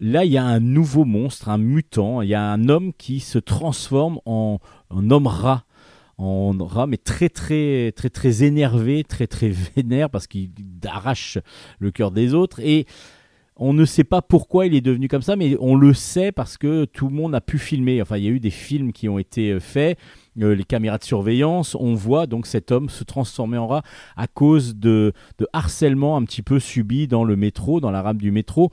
là, 0.00 0.24
il 0.24 0.32
y 0.32 0.38
a 0.38 0.44
un 0.44 0.60
nouveau 0.60 1.04
monstre, 1.04 1.48
un 1.48 1.58
mutant. 1.58 2.22
Il 2.22 2.28
y 2.28 2.34
a 2.34 2.42
un 2.42 2.68
homme 2.68 2.92
qui 2.92 3.20
se 3.20 3.38
transforme 3.38 4.20
en, 4.26 4.58
homme 4.90 5.26
rat. 5.26 5.64
En 6.18 6.52
rat, 6.60 6.86
mais 6.86 6.98
très, 6.98 7.28
très, 7.28 7.92
très, 7.92 8.10
très 8.10 8.44
énervé, 8.44 9.02
très, 9.04 9.26
très 9.26 9.48
vénère 9.76 10.10
parce 10.10 10.26
qu'il 10.26 10.50
arrache 10.84 11.38
le 11.78 11.90
cœur 11.90 12.10
des 12.10 12.34
autres. 12.34 12.60
Et 12.60 12.86
on 13.56 13.72
ne 13.72 13.84
sait 13.84 14.04
pas 14.04 14.22
pourquoi 14.22 14.66
il 14.66 14.74
est 14.74 14.80
devenu 14.80 15.08
comme 15.08 15.22
ça, 15.22 15.36
mais 15.36 15.56
on 15.60 15.76
le 15.76 15.94
sait 15.94 16.32
parce 16.32 16.56
que 16.56 16.84
tout 16.84 17.08
le 17.08 17.14
monde 17.14 17.34
a 17.34 17.40
pu 17.40 17.58
filmer. 17.58 18.00
Enfin, 18.00 18.16
il 18.16 18.24
y 18.24 18.26
a 18.26 18.30
eu 18.30 18.40
des 18.40 18.50
films 18.50 18.92
qui 18.92 19.08
ont 19.08 19.18
été 19.18 19.50
euh, 19.50 19.60
faits, 19.60 19.98
euh, 20.40 20.54
les 20.54 20.64
caméras 20.64 20.98
de 20.98 21.04
surveillance. 21.04 21.76
On 21.78 21.94
voit 21.94 22.26
donc 22.26 22.46
cet 22.46 22.72
homme 22.72 22.88
se 22.88 23.04
transformer 23.04 23.58
en 23.58 23.66
rat 23.66 23.82
à 24.16 24.26
cause 24.26 24.76
de, 24.76 25.12
de 25.38 25.46
harcèlement 25.52 26.16
un 26.16 26.24
petit 26.24 26.42
peu 26.42 26.58
subi 26.60 27.08
dans 27.08 27.24
le 27.24 27.36
métro, 27.36 27.80
dans 27.80 27.90
la 27.90 28.02
rame 28.02 28.18
du 28.18 28.30
métro, 28.30 28.70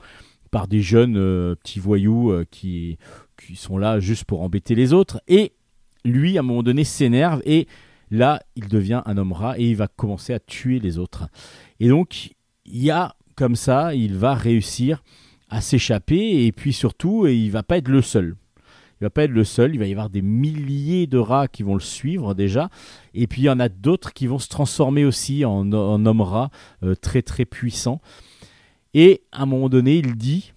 par 0.50 0.68
des 0.68 0.82
jeunes 0.82 1.16
euh, 1.16 1.54
petits 1.56 1.78
voyous 1.78 2.30
euh, 2.30 2.44
qui, 2.50 2.98
qui 3.40 3.56
sont 3.56 3.78
là 3.78 4.00
juste 4.00 4.24
pour 4.24 4.42
embêter 4.42 4.74
les 4.74 4.92
autres. 4.92 5.20
Et 5.28 5.52
lui, 6.04 6.36
à 6.36 6.40
un 6.40 6.44
moment 6.44 6.62
donné, 6.62 6.84
s'énerve 6.84 7.42
et 7.44 7.66
là, 8.10 8.42
il 8.56 8.68
devient 8.68 9.02
un 9.06 9.16
homme 9.16 9.32
rat 9.32 9.58
et 9.58 9.70
il 9.70 9.76
va 9.76 9.88
commencer 9.88 10.32
à 10.32 10.40
tuer 10.40 10.80
les 10.80 10.98
autres. 10.98 11.28
Et 11.78 11.88
donc, 11.88 12.30
il 12.66 12.82
y 12.82 12.90
a 12.90 13.14
comme 13.36 13.56
ça, 13.56 13.94
il 13.94 14.16
va 14.16 14.34
réussir 14.34 15.02
à 15.48 15.60
s'échapper 15.60 16.44
et 16.44 16.52
puis 16.52 16.72
surtout, 16.72 17.26
et 17.26 17.34
il 17.34 17.50
va 17.50 17.62
pas 17.62 17.78
être 17.78 17.88
le 17.88 18.02
seul. 18.02 18.36
Il 19.00 19.04
va 19.04 19.10
pas 19.10 19.24
être 19.24 19.30
le 19.30 19.44
seul, 19.44 19.74
il 19.74 19.78
va 19.78 19.86
y 19.86 19.92
avoir 19.92 20.10
des 20.10 20.20
milliers 20.20 21.06
de 21.06 21.16
rats 21.16 21.48
qui 21.48 21.62
vont 21.62 21.72
le 21.72 21.80
suivre 21.80 22.34
déjà, 22.34 22.68
et 23.14 23.26
puis 23.26 23.42
il 23.42 23.44
y 23.46 23.50
en 23.50 23.58
a 23.58 23.70
d'autres 23.70 24.12
qui 24.12 24.26
vont 24.26 24.38
se 24.38 24.48
transformer 24.48 25.06
aussi 25.06 25.46
en, 25.46 25.72
en 25.72 26.04
hommes 26.04 26.20
rats 26.20 26.50
euh, 26.82 26.94
très 26.94 27.22
très 27.22 27.46
puissants. 27.46 28.02
Et 28.94 29.22
à 29.32 29.42
un 29.42 29.46
moment 29.46 29.68
donné, 29.68 29.98
il 29.98 30.16
dit, 30.16 30.52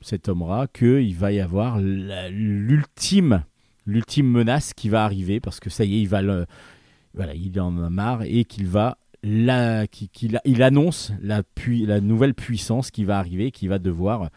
cet 0.00 0.28
homme 0.28 0.42
rat, 0.42 0.66
qu'il 0.68 1.14
va 1.16 1.32
y 1.32 1.40
avoir 1.40 1.78
l'ultime, 1.80 3.44
l'ultime 3.86 4.26
menace 4.26 4.72
qui 4.74 4.88
va 4.88 5.04
arriver 5.04 5.40
parce 5.40 5.60
que 5.60 5.70
ça 5.70 5.84
y 5.84 5.96
est, 5.96 6.02
il 6.02 7.60
en 7.60 7.82
a 7.82 7.90
marre 7.90 8.22
et 8.22 8.44
qu'il 8.44 8.66
va 8.66 8.98
il 9.24 10.62
annonce 10.62 11.12
la, 11.22 11.42
nouvelle 12.00 12.34
puissance 12.34 12.90
qui 12.90 13.04
va 13.04 13.18
arriver, 13.18 13.52
qui 13.52 13.68
va 13.68 13.78
devoir, 13.78 14.28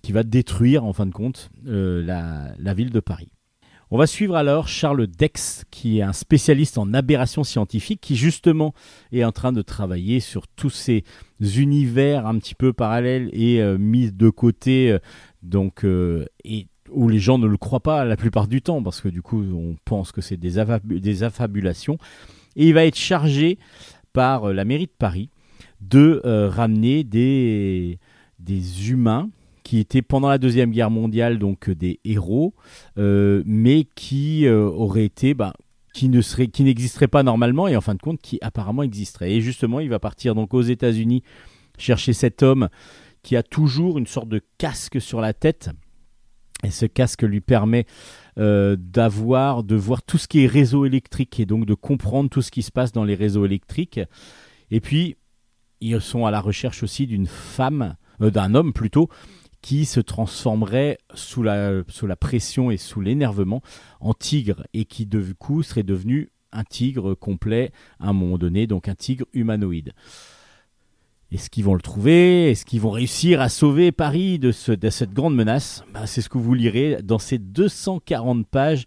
qui 0.00 0.12
va 0.12 0.22
détruire 0.22 0.84
en 0.84 0.94
fin 0.94 1.04
de 1.04 1.12
compte 1.12 1.50
euh, 1.66 2.02
la 2.02 2.74
ville 2.74 2.90
de 2.90 3.00
Paris. 3.00 3.28
On 3.94 3.98
va 3.98 4.06
suivre 4.06 4.36
alors 4.36 4.68
Charles 4.68 5.06
Dex, 5.06 5.66
qui 5.70 5.98
est 5.98 6.02
un 6.02 6.14
spécialiste 6.14 6.78
en 6.78 6.94
aberrations 6.94 7.44
scientifiques, 7.44 8.00
qui 8.00 8.16
justement 8.16 8.72
est 9.12 9.22
en 9.22 9.32
train 9.32 9.52
de 9.52 9.60
travailler 9.60 10.18
sur 10.20 10.48
tous 10.48 10.70
ces 10.70 11.04
univers 11.58 12.26
un 12.26 12.38
petit 12.38 12.54
peu 12.54 12.72
parallèles 12.72 13.28
et 13.34 13.60
euh, 13.60 13.76
mis 13.76 14.10
de 14.10 14.30
côté, 14.30 14.92
euh, 14.92 14.98
donc 15.42 15.84
euh, 15.84 16.24
et 16.42 16.68
où 16.90 17.10
les 17.10 17.18
gens 17.18 17.36
ne 17.36 17.46
le 17.46 17.58
croient 17.58 17.80
pas 17.82 18.06
la 18.06 18.16
plupart 18.16 18.48
du 18.48 18.62
temps, 18.62 18.82
parce 18.82 19.02
que 19.02 19.08
du 19.08 19.20
coup 19.20 19.42
on 19.42 19.76
pense 19.84 20.10
que 20.10 20.22
c'est 20.22 20.38
des, 20.38 20.56
affabu- 20.56 20.98
des 20.98 21.22
affabulations. 21.22 21.98
Et 22.56 22.68
il 22.68 22.72
va 22.72 22.86
être 22.86 22.96
chargé 22.96 23.58
par 24.14 24.54
la 24.54 24.64
mairie 24.64 24.86
de 24.86 24.92
Paris 24.98 25.28
de 25.82 26.22
ramener 26.48 27.04
des, 27.04 27.98
des 28.38 28.90
humains 28.90 29.28
qui 29.62 29.78
étaient 29.78 30.02
pendant 30.02 30.28
la 30.28 30.38
deuxième 30.38 30.70
guerre 30.70 30.90
mondiale 30.90 31.38
donc 31.38 31.68
euh, 31.68 31.74
des 31.74 32.00
héros, 32.04 32.54
euh, 32.98 33.42
mais 33.46 33.86
qui 33.94 34.46
euh, 34.46 34.94
été 34.94 35.34
bah, 35.34 35.54
qui 35.92 36.08
ne 36.08 36.20
serait, 36.20 36.48
qui 36.48 36.64
n'existerait 36.64 37.08
pas 37.08 37.22
normalement 37.22 37.68
et 37.68 37.76
en 37.76 37.80
fin 37.80 37.94
de 37.94 38.00
compte 38.00 38.20
qui 38.20 38.38
apparemment 38.42 38.82
existerait. 38.82 39.32
Et 39.32 39.40
justement, 39.40 39.80
il 39.80 39.88
va 39.88 39.98
partir 39.98 40.34
donc 40.34 40.54
aux 40.54 40.62
États-Unis 40.62 41.22
chercher 41.78 42.12
cet 42.12 42.42
homme 42.42 42.68
qui 43.22 43.36
a 43.36 43.42
toujours 43.42 43.98
une 43.98 44.06
sorte 44.06 44.28
de 44.28 44.40
casque 44.58 45.00
sur 45.00 45.20
la 45.20 45.32
tête. 45.32 45.70
Et 46.64 46.70
ce 46.70 46.86
casque 46.86 47.22
lui 47.22 47.40
permet 47.40 47.86
euh, 48.38 48.76
d'avoir, 48.78 49.64
de 49.64 49.74
voir 49.74 50.02
tout 50.02 50.18
ce 50.18 50.28
qui 50.28 50.44
est 50.44 50.46
réseau 50.46 50.84
électrique 50.84 51.40
et 51.40 51.46
donc 51.46 51.66
de 51.66 51.74
comprendre 51.74 52.30
tout 52.30 52.42
ce 52.42 52.50
qui 52.50 52.62
se 52.62 52.70
passe 52.70 52.92
dans 52.92 53.04
les 53.04 53.14
réseaux 53.14 53.44
électriques. 53.44 54.00
Et 54.70 54.80
puis, 54.80 55.16
ils 55.80 56.00
sont 56.00 56.24
à 56.24 56.30
la 56.30 56.40
recherche 56.40 56.82
aussi 56.82 57.06
d'une 57.06 57.26
femme, 57.26 57.96
d'un 58.20 58.54
homme 58.54 58.72
plutôt, 58.72 59.08
qui 59.62 59.84
se 59.86 60.00
transformerait 60.00 60.98
sous 61.14 61.42
la, 61.42 61.82
sous 61.88 62.06
la 62.06 62.16
pression 62.16 62.70
et 62.70 62.76
sous 62.76 63.00
l'énervement 63.00 63.62
en 64.00 64.12
tigre 64.12 64.66
et 64.74 64.84
qui 64.84 65.06
du 65.06 65.34
coup 65.34 65.62
serait 65.62 65.84
devenu 65.84 66.30
un 66.52 66.64
tigre 66.64 67.14
complet 67.14 67.72
à 68.00 68.08
un 68.08 68.12
moment 68.12 68.36
donné, 68.38 68.66
donc 68.66 68.88
un 68.88 68.94
tigre 68.94 69.24
humanoïde. 69.32 69.92
Est-ce 71.30 71.48
qu'ils 71.48 71.64
vont 71.64 71.74
le 71.74 71.80
trouver? 71.80 72.50
Est-ce 72.50 72.66
qu'ils 72.66 72.80
vont 72.82 72.90
réussir 72.90 73.40
à 73.40 73.48
sauver 73.48 73.90
Paris 73.90 74.38
de, 74.38 74.52
ce- 74.52 74.72
de 74.72 74.90
cette 74.90 75.14
grande 75.14 75.34
menace? 75.34 75.82
Bah, 75.94 76.06
C'est 76.06 76.20
ce 76.20 76.28
que 76.28 76.36
vous 76.36 76.52
lirez 76.52 76.98
dans 77.02 77.18
ces 77.18 77.38
240 77.38 78.46
pages 78.46 78.84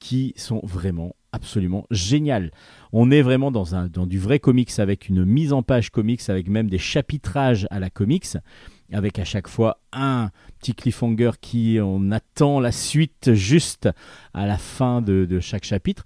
qui 0.00 0.32
sont 0.36 0.60
vraiment 0.64 1.14
absolument 1.30 1.86
géniales. 1.90 2.50
On 2.92 3.10
est 3.12 3.22
vraiment 3.22 3.52
dans, 3.52 3.74
un, 3.76 3.86
dans 3.86 4.06
du 4.06 4.18
vrai 4.18 4.40
comics 4.40 4.76
avec 4.78 5.08
une 5.08 5.24
mise 5.24 5.52
en 5.52 5.62
page 5.62 5.90
comics, 5.90 6.28
avec 6.28 6.48
même 6.48 6.68
des 6.70 6.78
chapitrages 6.78 7.68
à 7.70 7.78
la 7.78 7.90
comics, 7.90 8.26
avec 8.92 9.18
à 9.18 9.24
chaque 9.24 9.48
fois 9.48 9.80
un 9.92 10.30
petit 10.58 10.74
cliffhanger 10.74 11.32
qui 11.40 11.78
on 11.82 12.10
attend 12.10 12.60
la 12.60 12.72
suite 12.72 13.34
juste 13.34 13.88
à 14.34 14.46
la 14.46 14.58
fin 14.58 15.02
de, 15.02 15.40
chaque 15.40 15.64
chapitre. 15.64 16.04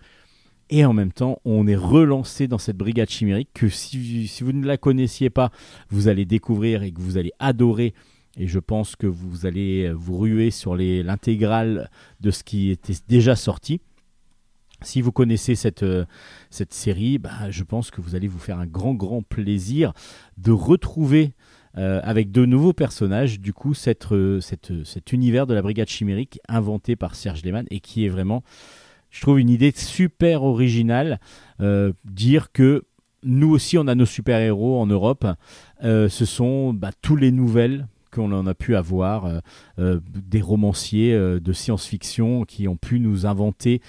Et 0.71 0.85
en 0.85 0.93
même 0.93 1.13
temps, 1.13 1.39
on 1.45 1.67
est 1.67 1.77
relancé 1.77 2.49
dans 2.49 2.59
cette 2.59 2.77
brigade 2.77 3.11
chimérique 3.11 3.51
que 3.53 3.69
si, 3.69 4.31
vous 4.41 4.53
ne 4.53 4.67
la 4.67 4.79
connaissiez 4.79 5.29
pas, 5.29 5.51
vous 5.91 6.09
allez 6.09 6.25
découvrir 6.25 6.83
et 6.83 6.93
que 6.93 7.01
vous 7.01 7.19
allez 7.19 7.33
adorer. 7.39 7.93
Et 8.39 8.47
je 8.47 8.59
pense 8.59 8.97
que 8.97 9.07
vous 9.07 9.45
allez 9.45 9.93
vous 9.93 10.17
ruer 10.17 10.51
sur 10.51 10.75
l'intégrale 10.75 11.91
de 12.21 12.31
ce 12.31 12.43
qui 12.43 12.71
était 12.71 12.95
déjà 13.07 13.37
sorti. 13.37 13.81
Si 14.81 15.03
vous 15.03 15.13
connaissez 15.13 15.55
cette, 15.55 15.85
cette 16.49 16.73
série, 16.73 17.19
bah, 17.19 17.51
je 17.51 17.63
pense 17.63 17.91
que 17.91 18.01
vous 18.01 18.15
allez 18.15 18.27
vous 18.27 18.39
faire 18.39 18.59
un 18.59 18.67
grand, 18.67 18.95
grand 18.95 19.23
plaisir 19.23 19.93
de 20.39 20.53
retrouver 20.53 21.35
euh, 21.79 22.01
avec 22.03 22.31
de 22.31 22.45
nouveaux 22.45 22.73
personnages, 22.73 23.41
du 23.41 23.53
coup, 23.53 23.73
euh, 24.13 24.41
cette- 24.41 24.85
cet 24.85 25.13
univers 25.13 25.47
de 25.47 25.55
la 25.55 25.63
brigade 25.63 25.89
chimérique 25.89 26.39
inventé 26.49 26.97
par 26.97 27.15
Serge 27.15 27.43
Lehmann 27.43 27.67
et 27.71 27.81
qui 27.81 28.05
est 28.05 28.09
vraiment, 28.09 28.43
je 29.11 29.21
trouve, 29.21 29.39
une 29.41 29.49
idée 29.51 29.73
super 29.75 30.43
originale. 30.43 31.19
euh, 31.61 31.93
dire 32.05 32.51
que 32.53 32.83
nous 33.23 33.51
aussi, 33.51 33.79
on 33.79 33.87
a 33.87 33.95
nos 33.95 34.07
super-héros 34.07 34.81
en 34.81 34.87
Europe. 34.87 35.25
Euh, 35.85 36.09
ce 36.09 36.25
sont 36.25 36.73
bah, 36.75 36.91
tous 37.03 37.15
les 37.15 37.31
nouvelles 37.31 37.87
qu'on 38.11 38.33
en 38.33 38.47
a 38.49 38.55
pu 38.55 38.75
avoir, 38.75 39.27
euh, 39.27 39.39
euh, 39.79 40.01
des 40.13 40.41
romanciers 40.41 41.15
euh, 41.15 41.39
de 41.41 41.53
science-fiction 41.53 42.45
qui 42.45 42.67
ont 42.69 42.77
pu 42.77 42.99
nous 43.01 43.25
inventer, 43.25 43.81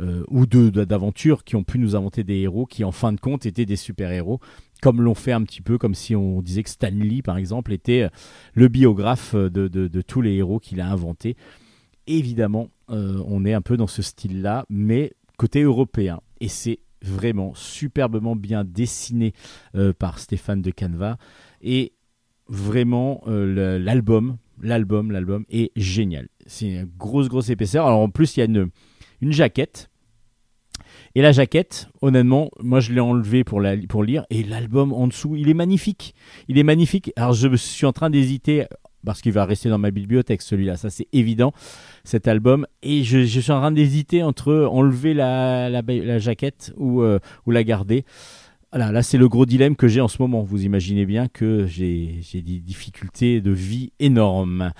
euh, 0.00 0.24
ou 0.28 0.46
d'aventures 0.46 1.44
qui 1.44 1.56
ont 1.56 1.62
pu 1.64 1.78
nous 1.78 1.94
inventer 1.94 2.24
des 2.24 2.38
héros 2.40 2.66
qui, 2.66 2.84
en 2.84 2.92
fin 2.92 3.12
de 3.12 3.20
compte, 3.20 3.46
étaient 3.46 3.64
des 3.66 3.76
super-héros, 3.76 4.40
comme 4.80 5.02
l'ont 5.02 5.14
fait 5.14 5.32
un 5.32 5.42
petit 5.42 5.60
peu, 5.60 5.78
comme 5.78 5.94
si 5.94 6.16
on 6.16 6.42
disait 6.42 6.62
que 6.62 6.70
Stan 6.70 6.90
Lee, 6.90 7.22
par 7.22 7.36
exemple, 7.36 7.72
était 7.72 8.02
euh, 8.02 8.08
le 8.54 8.68
biographe 8.68 9.34
euh, 9.34 9.50
de, 9.50 10.02
tous 10.02 10.20
les 10.20 10.34
héros 10.34 10.58
qu'il 10.58 10.80
a 10.80 10.90
inventés. 10.90 11.36
Évidemment, 12.06 12.68
euh, 12.90 13.22
on 13.26 13.44
est 13.44 13.52
un 13.52 13.60
peu 13.60 13.76
dans 13.76 13.86
ce 13.86 14.02
style-là, 14.02 14.66
mais 14.68 15.12
côté 15.36 15.62
européen. 15.62 16.20
Et 16.40 16.48
c'est 16.48 16.80
vraiment 17.02 17.52
superbement 17.54 18.36
bien 18.36 18.62
dessiné 18.64 19.32
par 19.98 20.18
Stéphane 20.18 20.60
de 20.60 20.70
Canva. 20.70 21.16
Et 21.62 21.94
vraiment, 22.46 23.22
l'album, 23.26 24.36
l'album, 24.60 25.10
l'album 25.10 25.46
est 25.48 25.72
génial. 25.76 26.28
C'est 26.46 26.68
une 26.68 26.90
grosse, 26.98 27.28
grosse 27.28 27.48
épaisseur. 27.48 27.86
Alors 27.86 28.00
en 28.00 28.10
plus, 28.10 28.36
il 28.36 28.40
y 28.40 28.42
a 28.42 28.46
une 28.46 29.32
jaquette. 29.32 29.90
Et 31.14 31.22
la 31.22 31.32
jaquette, 31.32 31.88
honnêtement, 32.02 32.50
moi 32.60 32.80
je 32.80 32.92
l'ai 32.92 33.00
enlevé 33.00 33.42
pour, 33.42 33.62
pour 33.88 34.04
lire. 34.04 34.24
Et 34.30 34.44
l'album 34.44 34.92
en 34.92 35.08
dessous, 35.08 35.34
il 35.36 35.48
est 35.48 35.54
magnifique. 35.54 36.14
Il 36.48 36.56
est 36.56 36.62
magnifique. 36.62 37.12
Alors 37.16 37.32
je 37.32 37.54
suis 37.56 37.86
en 37.86 37.92
train 37.92 38.10
d'hésiter, 38.10 38.66
parce 39.04 39.20
qu'il 39.20 39.32
va 39.32 39.44
rester 39.44 39.68
dans 39.68 39.78
ma 39.78 39.90
bibliothèque 39.90 40.42
celui-là, 40.42 40.76
ça 40.76 40.90
c'est 40.90 41.08
évident, 41.12 41.52
cet 42.04 42.28
album. 42.28 42.66
Et 42.82 43.02
je, 43.02 43.24
suis 43.24 43.50
en 43.50 43.60
train 43.60 43.72
d'hésiter 43.72 44.22
entre 44.22 44.68
enlever 44.70 45.14
la, 45.14 45.68
la, 45.68 46.18
jaquette 46.18 46.72
ou, 46.76 47.02
euh, 47.02 47.18
ou 47.46 47.50
la 47.50 47.64
garder. 47.64 48.04
Voilà, 48.72 48.92
là 48.92 49.02
c'est 49.02 49.18
le 49.18 49.28
gros 49.28 49.46
dilemme 49.46 49.74
que 49.74 49.88
j'ai 49.88 50.00
en 50.00 50.08
ce 50.08 50.22
moment. 50.22 50.42
Vous 50.42 50.64
imaginez 50.64 51.06
bien 51.06 51.26
que 51.26 51.66
j'ai 51.66 52.20
des 52.32 52.60
difficultés 52.60 53.40
de 53.40 53.50
vie 53.50 53.92
énormes. 53.98 54.72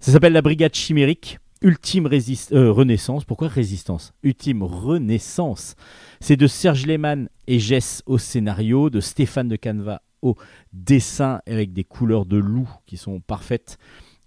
Ça 0.00 0.12
s'appelle 0.12 0.32
la 0.32 0.42
Brigade 0.42 0.74
Chimérique. 0.74 1.38
Ultime 1.64 2.10
euh, 2.52 2.70
Renaissance. 2.70 3.24
Pourquoi 3.24 3.48
Résistance? 3.48 4.12
Ultime 4.22 4.62
Renaissance. 4.62 5.76
C'est 6.20 6.36
de 6.36 6.46
Serge 6.46 6.86
Lehmann 6.86 7.30
et 7.46 7.58
Jess 7.58 8.02
au 8.04 8.18
scénario, 8.18 8.90
de 8.90 9.00
Stéphane 9.00 9.48
de 9.48 9.56
Canva 9.56 10.02
au 10.20 10.36
dessin 10.74 11.40
avec 11.46 11.72
des 11.72 11.84
couleurs 11.84 12.26
de 12.26 12.36
loup 12.36 12.68
qui 12.86 12.98
sont 12.98 13.20
parfaites. 13.20 13.78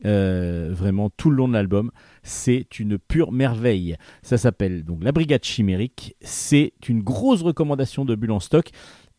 euh, 0.06 0.70
vraiment 0.74 1.10
tout 1.10 1.30
le 1.30 1.38
long 1.38 1.48
de 1.48 1.54
l'album, 1.54 1.92
c'est 2.24 2.80
une 2.80 2.98
pure 3.00 3.32
merveille. 3.32 3.98
Ça 4.22 4.38
s'appelle 4.38 4.84
donc 4.84 5.04
La 5.04 5.12
Brigade 5.12 5.44
Chimérique. 5.44 6.16
C'est 6.22 6.74
une 6.88 7.02
grosse 7.02 7.42
recommandation 7.42 8.04
de 8.06 8.16
Bulle 8.16 8.32
en 8.32 8.40
stock 8.40 8.70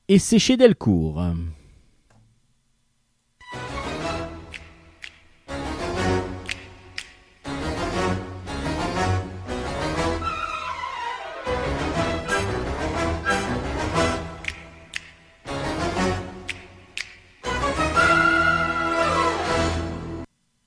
et 0.09 0.19
c'est 0.19 0.39
chez 0.39 0.57
Delcourt. 0.57 1.21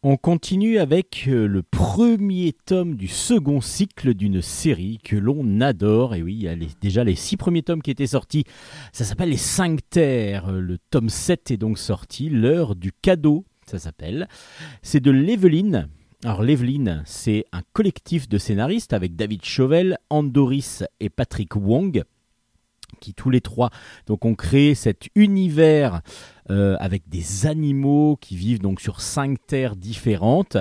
On 0.04 0.18
continue 0.18 0.80
avec 0.80 1.26
euh, 1.28 1.46
le 1.46 1.62
premier 1.62 2.54
tome 2.66 2.96
du 2.96 3.08
second 3.08 3.62
cycle 3.62 4.16
d'une 4.16 4.42
série 4.42 4.98
que 4.98 5.16
l'on 5.16 5.62
adore. 5.62 6.16
Et 6.16 6.24
oui, 6.24 6.34
il 6.34 6.42
y 6.42 6.48
a 6.48 6.56
déjà 6.82 7.04
les 7.04 7.14
six 7.14 7.38
premiers 7.38 7.62
tomes 7.62 7.84
qui 7.84 7.92
étaient 7.92 8.08
sortis. 8.08 8.44
Ça 8.94 9.06
s'appelle 9.06 9.30
Les 9.30 9.38
Cinq 9.38 9.82
Terres. 9.92 10.50
Euh, 10.50 10.60
Le 10.60 10.80
tome 10.90 11.10
7 11.10 11.52
est 11.52 11.58
donc 11.58 11.78
sorti. 11.78 12.30
L'heure 12.30 12.76
du 12.76 12.92
cadeau, 12.92 13.46
ça 13.68 13.78
s'appelle. 13.78 14.28
C'est 14.82 15.02
de 15.02 15.12
l'Eveline. 15.12 15.88
Alors 16.24 16.42
l'Eveline, 16.42 17.04
c'est 17.06 17.46
un 17.52 17.62
collectif 17.72 18.28
de 18.28 18.40
scénaristes 18.40 18.94
avec 18.94 19.16
David 19.16 19.46
Chauvel, 19.46 20.00
Andoris 20.10 20.84
et 21.00 21.10
Patrick 21.12 21.56
Wong 21.56 22.04
qui 23.02 23.14
tous 23.14 23.30
les 23.30 23.42
trois 23.42 23.70
donc 24.08 24.24
ont 24.24 24.36
créé 24.36 24.76
cet 24.76 25.10
univers 25.16 26.02
euh, 26.50 26.78
avec 26.80 27.10
des 27.10 27.46
animaux 27.46 28.18
qui 28.22 28.38
vivent 28.38 28.62
donc 28.62 28.80
sur 28.80 29.02
cinq 29.02 29.38
terres 29.46 29.76
différentes. 29.76 30.56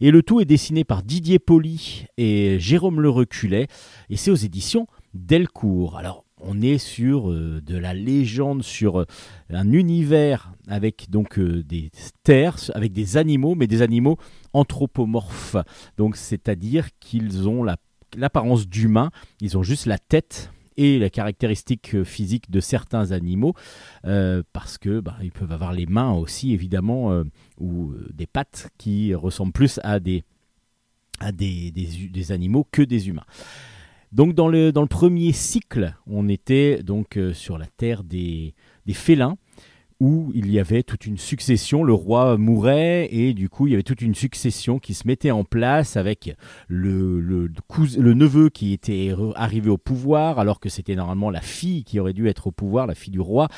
Et 0.00 0.10
le 0.10 0.22
tout 0.22 0.40
est 0.40 0.44
dessiné 0.44 0.84
par 0.84 1.02
Didier 1.02 1.38
Poli 1.38 2.04
et 2.18 2.58
Jérôme 2.60 3.00
Le 3.00 3.08
Reculet. 3.08 3.68
Et 4.10 4.16
c'est 4.16 4.30
aux 4.30 4.34
éditions 4.34 4.86
Delcourt. 5.14 5.96
Alors, 5.96 6.24
on 6.38 6.60
est 6.60 6.76
sur 6.76 7.30
euh, 7.30 7.62
de 7.64 7.78
la 7.78 7.94
légende, 7.94 8.62
sur 8.62 9.00
euh, 9.00 9.06
un 9.48 9.72
univers 9.72 10.52
avec 10.68 11.08
donc 11.08 11.40
des 11.40 11.90
terres, 12.24 12.56
avec 12.74 12.92
des 12.92 13.16
animaux, 13.16 13.54
mais 13.54 13.66
des 13.66 13.80
animaux 13.80 14.18
anthropomorphes. 14.52 15.56
Donc, 15.96 16.16
c'est-à-dire 16.16 16.88
qu'ils 17.00 17.48
ont 17.48 17.62
la- 17.62 17.78
l'apparence 18.16 18.68
d'humains, 18.68 19.10
ils 19.40 19.56
ont 19.56 19.62
juste 19.62 19.86
la 19.86 19.98
tête 19.98 20.50
et 20.76 20.98
la 20.98 21.10
caractéristique 21.10 21.94
euh, 21.94 22.04
physique 22.04 22.50
de 22.50 22.60
certains 22.60 23.12
animaux, 23.12 23.54
euh, 24.04 24.42
parce 24.52 24.78
que 24.78 25.00
bah, 25.00 25.16
ils 25.22 25.32
peuvent 25.32 25.52
avoir 25.52 25.72
les 25.72 25.86
mains 25.86 26.12
aussi 26.12 26.52
évidemment 26.52 27.12
euh, 27.12 27.24
ou 27.58 27.94
des 28.12 28.26
pattes 28.26 28.70
qui 28.78 29.14
ressemblent 29.14 29.52
plus 29.52 29.80
à 29.82 30.00
des 30.00 30.24
animaux 32.30 32.66
que 32.70 32.82
des 32.82 33.08
humains. 33.08 33.26
Donc 34.12 34.34
dans 34.34 34.48
le, 34.48 34.72
dans 34.72 34.82
le 34.82 34.86
premier 34.88 35.32
cycle, 35.32 35.94
on 36.06 36.28
était 36.28 36.82
donc 36.82 37.18
sur 37.32 37.58
la 37.58 37.66
terre 37.66 38.04
des 38.04 38.54
félins, 38.92 39.36
où 39.98 40.30
il 40.34 40.50
y 40.50 40.58
avait 40.58 40.82
toute 40.82 41.06
une 41.06 41.16
succession, 41.16 41.82
le 41.82 41.94
roi 41.94 42.36
mourait, 42.36 43.08
et 43.10 43.32
du 43.32 43.48
coup 43.48 43.66
il 43.66 43.70
y 43.70 43.74
avait 43.74 43.82
toute 43.82 44.02
une 44.02 44.14
succession 44.14 44.78
qui 44.78 44.92
se 44.92 45.06
mettait 45.06 45.30
en 45.30 45.44
place 45.44 45.96
avec 45.96 46.36
le, 46.68 47.20
le, 47.20 48.14
neveu 48.14 48.50
qui 48.50 48.72
était 48.72 49.14
arrivé 49.34 49.70
au 49.70 49.78
pouvoir, 49.78 50.38
alors 50.38 50.60
que 50.60 50.68
c'était 50.68 50.96
normalement 50.96 51.30
la 51.30 51.40
fille 51.40 51.84
qui 51.84 51.98
aurait 51.98 52.12
dû 52.12 52.28
être 52.28 52.48
au 52.48 52.50
pouvoir, 52.50 52.86
la 52.86 52.94
fille 52.94 53.12
du 53.12 53.20
roi. 53.20 53.48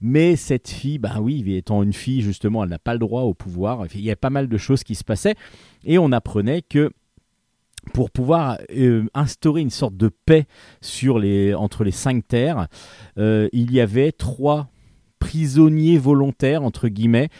Mais 0.00 0.34
cette 0.34 0.68
fille, 0.68 0.98
ben 0.98 1.20
oui, 1.20 1.44
étant 1.54 1.82
une 1.82 1.92
fille 1.92 2.22
justement, 2.22 2.64
elle 2.64 2.70
n'a 2.70 2.78
pas 2.78 2.94
le 2.94 2.98
droit 2.98 3.22
au 3.22 3.34
pouvoir. 3.34 3.86
Il 3.94 4.00
y 4.00 4.10
a 4.10 4.16
pas 4.16 4.30
mal 4.30 4.48
de 4.48 4.56
choses 4.56 4.82
qui 4.82 4.96
se 4.96 5.04
passaient, 5.04 5.36
et 5.84 5.98
on 5.98 6.10
apprenait 6.10 6.62
que 6.62 6.90
pour 7.92 8.10
pouvoir 8.10 8.58
euh, 8.74 9.04
instaurer 9.14 9.60
une 9.60 9.70
sorte 9.70 9.96
de 9.96 10.08
paix 10.08 10.46
sur 10.80 11.18
les, 11.18 11.54
entre 11.54 11.84
les 11.84 11.90
cinq 11.90 12.26
terres, 12.26 12.68
euh, 13.18 13.48
il 13.52 13.72
y 13.72 13.80
avait 13.80 14.10
trois 14.10 14.68
prisonniers 15.24 15.96
volontaires, 15.96 16.62
entre 16.64 16.88
guillemets, 16.88 17.30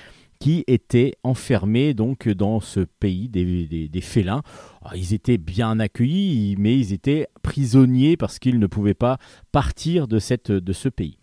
qui 0.41 0.65
étaient 0.67 1.13
enfermés 1.23 1.93
donc 1.93 2.31
dans 2.31 2.59
ce 2.61 2.81
pays 2.81 3.29
des, 3.29 4.01
félins. 4.01 4.41
Alors, 4.81 4.97
ils 4.97 5.13
étaient 5.13 5.37
bien 5.37 5.79
accueillis, 5.79 6.57
mais 6.59 6.79
ils 6.79 6.95
étaient 6.95 7.27
prisonniers 7.43 8.17
parce 8.17 8.39
qu'ils 8.39 8.59
ne 8.59 8.67
pouvaient 8.67 8.95
pas 8.95 9.19
partir 9.53 10.09
de 10.09 10.19
ce 10.19 10.89
pays. 10.89 11.19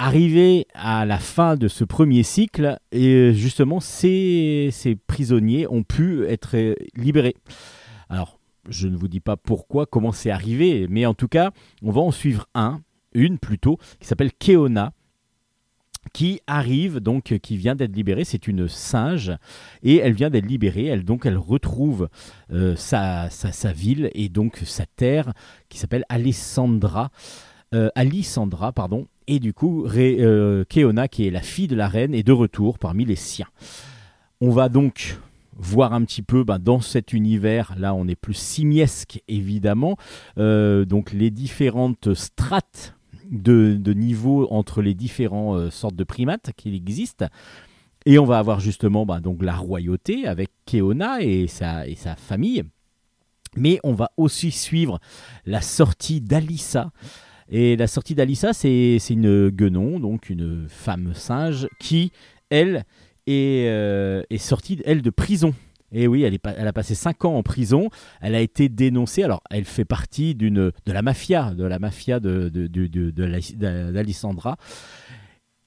Arrivé 0.00 0.66
à 0.74 1.06
la 1.06 1.18
fin 1.18 1.54
de 1.54 1.68
ce 1.68 1.84
premier 1.84 2.24
cycle, 2.24 2.76
et 2.90 3.32
justement, 3.32 3.78
ces, 3.78 4.70
ces 4.72 4.96
prisonniers 4.96 5.68
ont 5.68 5.84
pu 5.84 6.24
être 6.26 6.56
euh, 6.56 6.74
libérés. 6.96 7.36
Alors, 8.08 8.40
je 8.68 8.88
ne 8.88 8.96
vous 8.96 9.08
dis 9.08 9.20
pas 9.20 9.36
pourquoi, 9.36 9.86
comment 9.86 10.12
c'est 10.12 10.30
arrivé, 10.30 10.86
mais 10.90 11.06
en 11.06 11.14
tout 11.14 11.28
cas, 11.28 11.52
on 11.82 11.92
va 11.92 12.00
en 12.00 12.10
suivre 12.10 12.46
un, 12.54 12.80
une 13.12 13.38
plutôt, 13.38 13.78
qui 14.00 14.06
s'appelle 14.06 14.32
Keona, 14.32 14.92
qui 16.12 16.40
arrive 16.46 17.00
donc 17.00 17.32
euh, 17.32 17.38
qui 17.38 17.56
vient 17.56 17.74
d'être 17.74 17.94
libérée. 17.94 18.24
C'est 18.24 18.46
une 18.46 18.68
singe 18.68 19.32
et 19.82 19.96
elle 19.96 20.12
vient 20.12 20.30
d'être 20.30 20.46
libérée. 20.46 20.86
Elle 20.86 21.04
donc 21.04 21.26
elle 21.26 21.38
retrouve 21.38 22.08
euh, 22.52 22.76
sa, 22.76 23.28
ville 23.74 24.10
et 24.14 24.28
donc 24.28 24.60
sa 24.64 24.86
terre 24.86 25.32
qui 25.68 25.78
s'appelle 25.78 26.04
Alessandra 26.08 27.10
euh, 27.74 27.90
pardon. 28.74 29.06
Et 29.26 29.40
du 29.40 29.52
coup 29.52 29.86
Keona 29.88 31.08
qui 31.08 31.26
est 31.26 31.30
la 31.30 31.42
fille 31.42 31.68
de 31.68 31.76
la 31.76 31.88
reine 31.88 32.14
est 32.14 32.22
de 32.22 32.32
retour 32.32 32.78
parmi 32.78 33.04
les 33.04 33.16
siens. 33.16 33.48
On 34.40 34.50
va 34.50 34.68
donc 34.68 35.18
voir 35.60 35.92
un 35.92 36.04
petit 36.04 36.22
peu 36.22 36.44
ben, 36.44 36.58
dans 36.58 36.80
cet 36.80 37.12
univers 37.12 37.74
là 37.76 37.92
on 37.92 38.06
est 38.06 38.14
plus 38.14 38.34
simiesque 38.34 39.20
évidemment 39.26 39.96
donc 40.36 41.12
les 41.12 41.30
différentes 41.30 42.14
strates 42.14 42.97
de, 43.30 43.92
niveau 43.92 44.48
entre 44.50 44.82
les 44.82 44.94
différentes 44.94 45.56
euh, 45.56 45.70
sortes 45.70 45.96
de 45.96 46.04
primates 46.04 46.52
qui 46.56 46.74
existent. 46.74 47.26
Et 48.06 48.18
on 48.18 48.24
va 48.24 48.38
avoir 48.38 48.60
justement 48.60 49.04
bah, 49.04 49.20
donc 49.20 49.42
la 49.42 49.56
royauté 49.56 50.26
avec 50.26 50.50
Keona 50.66 51.20
et 51.22 51.46
sa, 51.46 51.84
famille. 52.16 52.62
Mais 53.56 53.80
on 53.82 53.92
va 53.92 54.10
aussi 54.16 54.50
suivre 54.50 55.00
la 55.46 55.60
sortie 55.60 56.20
d'Alissa. 56.20 56.92
Et 57.50 57.76
la 57.76 57.86
sortie 57.86 58.14
d'Alissa, 58.14 58.52
c'est 58.52 58.98
c'est 59.00 59.14
une 59.14 59.48
guenon, 59.48 60.00
donc 60.00 60.28
une 60.28 60.68
femme 60.68 61.14
singe, 61.14 61.66
qui, 61.80 62.12
elle, 62.50 62.84
est, 63.26 63.68
euh, 63.68 64.22
est 64.28 64.38
sortie, 64.38 64.80
elle, 64.84 65.02
de 65.02 65.10
prison. 65.10 65.54
Et 65.92 66.06
oui, 66.06 66.22
elle, 66.22 66.38
a 66.66 66.72
passé 66.72 66.94
5 66.94 67.24
ans 67.24 67.34
en 67.36 67.42
prison. 67.42 67.88
Elle 68.20 68.34
a 68.34 68.40
été 68.40 68.68
dénoncée. 68.68 69.22
Alors, 69.22 69.42
elle 69.50 69.64
fait 69.64 69.84
partie 69.84 70.34
de 70.34 70.72
la 70.86 71.02
mafia, 71.02 71.54
de 71.54 71.64
la 71.64 71.78
mafia 71.78 72.20
de. 72.20 72.50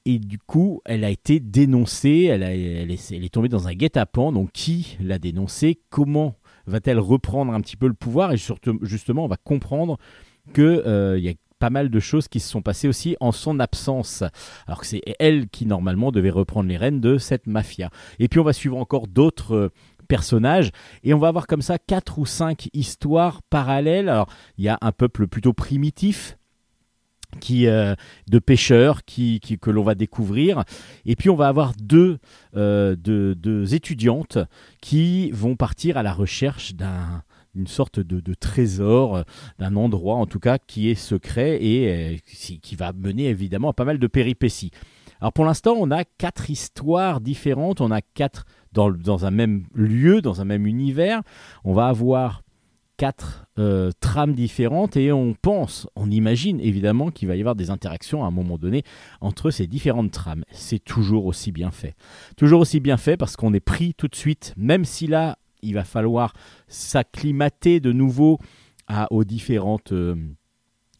Et 0.05 0.17
du 0.17 0.39
coup, 0.39 0.81
elle 0.85 1.03
a 1.03 1.09
été 1.09 1.39
dénoncée. 1.39 2.23
Elle, 2.25 2.43
est, 2.43 3.33
tombée 3.33 3.49
dans 3.49 3.67
un 3.67 3.73
guet-apens. 3.73 4.31
Donc, 4.31 4.51
qui 4.51 4.97
l'a 5.01 5.19
dénoncée? 5.19 5.79
Comment 5.89 6.35
va-t-elle 6.67 6.99
reprendre 6.99 7.53
un 7.53 7.61
petit 7.61 7.77
peu 7.77 7.87
le 7.87 7.93
pouvoir? 7.93 8.31
Et 8.31 8.37
surtout, 8.37 8.79
justement, 8.83 9.25
on 9.25 9.27
va 9.27 9.37
comprendre 9.37 9.97
que 10.53 10.83
euh, 10.85 11.19
y 11.19 11.29
a 11.29 11.33
pas 11.61 11.69
mal 11.69 11.89
de 11.89 11.99
choses 11.99 12.27
qui 12.27 12.39
se 12.39 12.49
sont 12.49 12.63
passées 12.63 12.87
aussi 12.87 13.15
en 13.19 13.31
son 13.31 13.59
absence. 13.59 14.23
Alors 14.65 14.81
que 14.81 14.87
c'est 14.87 15.03
elle 15.19 15.47
qui 15.47 15.67
normalement 15.67 16.11
devait 16.11 16.31
reprendre 16.31 16.67
les 16.67 16.75
rênes 16.75 16.99
de 16.99 17.19
cette 17.19 17.45
mafia. 17.45 17.91
Et 18.17 18.27
puis 18.27 18.39
on 18.39 18.43
va 18.43 18.51
suivre 18.51 18.77
encore 18.77 19.07
d'autres 19.07 19.55
euh, 19.55 19.69
personnages 20.15 20.71
et 21.05 21.13
on 21.13 21.19
va 21.23 21.29
avoir 21.29 21.47
comme 21.47 21.61
ça 21.61 21.77
quatre 21.77 22.19
ou 22.19 22.25
cinq 22.25 22.67
histoires 22.73 23.41
parallèles. 23.49 24.09
Alors 24.09 24.27
il 24.57 24.65
y 24.65 24.69
a 24.69 24.77
un 24.81 24.91
peuple 24.91 25.25
plutôt 25.27 25.53
primitif 25.53 26.37
qui 27.39 27.59
euh, 27.67 27.95
de 28.29 28.39
pêcheurs 28.39 29.05
qui, 29.05 29.39
qui- 29.39 29.57
que 29.57 29.71
l'on 29.71 29.83
va 29.83 29.95
découvrir 29.95 30.65
et 31.05 31.15
puis 31.15 31.29
on 31.29 31.37
va 31.37 31.47
avoir 31.47 31.71
deux, 31.79 32.19
euh, 32.57 32.97
deux, 32.97 33.73
étudiantes 33.73 34.37
qui 34.81 35.31
vont 35.31 35.55
partir 35.55 35.95
à 35.95 36.03
la 36.03 36.11
recherche 36.11 36.75
d'un 36.75 37.23
sorte 37.65 38.01
de, 38.01 38.19
de 38.19 38.33
trésor, 38.33 39.23
d'un 39.59 39.75
endroit 39.77 40.17
en 40.17 40.25
tout 40.25 40.39
cas 40.39 40.57
qui 40.57 40.89
est 40.89 40.95
secret 41.11 41.63
et 41.63 41.77
euh, 41.87 42.17
qui 42.25 42.59
qui 42.59 42.75
va 42.75 42.91
mener 42.91 43.29
évidemment 43.29 43.69
à 43.69 43.73
pas 43.73 43.85
mal 43.85 43.97
de 43.97 44.07
péripéties. 44.07 44.71
Alors 45.21 45.33
pour 45.33 45.45
l'instant, 45.45 45.75
on 45.77 45.91
a 45.91 46.03
quatre 46.03 46.49
histoires 46.49 47.21
différentes, 47.21 47.79
on 47.79 47.91
a 47.91 48.01
quatre 48.01 48.43
dans, 48.73 49.25
un 49.25 49.31
même 49.31 49.65
lieu, 49.73 50.21
dans 50.21 50.41
un 50.41 50.45
même 50.45 50.65
univers. 50.65 51.21
On 51.63 51.73
va 51.73 51.87
avoir 51.87 52.41
quatre 52.97 53.47
euh, 53.57 53.91
trames 53.99 54.33
différentes 54.33 54.95
et 54.95 55.11
on 55.11 55.33
pense, 55.33 55.87
on 55.95 56.11
imagine 56.11 56.59
évidemment 56.59 57.09
qu'il 57.09 57.27
va 57.27 57.35
y 57.35 57.39
avoir 57.39 57.55
des 57.55 57.71
interactions 57.71 58.23
à 58.23 58.27
un 58.27 58.31
moment 58.31 58.59
donné 58.59 58.83
entre 59.21 59.49
ces 59.49 59.65
différentes 59.65 60.11
trames. 60.11 60.43
C'est 60.51 60.83
toujours 60.83 61.25
aussi 61.25 61.51
bien 61.51 61.71
fait. 61.71 61.95
Toujours 62.37 62.61
aussi 62.61 62.79
bien 62.79 62.97
fait 62.97 63.17
parce 63.17 63.35
qu'on 63.35 63.53
est 63.53 63.59
pris 63.59 63.95
tout 63.95 64.07
de 64.07 64.15
suite, 64.15 64.53
même 64.55 64.85
si 64.85 65.07
là, 65.07 65.39
il 65.63 65.73
va 65.73 65.83
falloir 65.83 66.33
s'acclimater 66.67 67.79
de 67.79 67.91
nouveau 67.91 68.39
aux 69.09 69.23
différentes, 69.23 69.93
euh, 69.93 70.15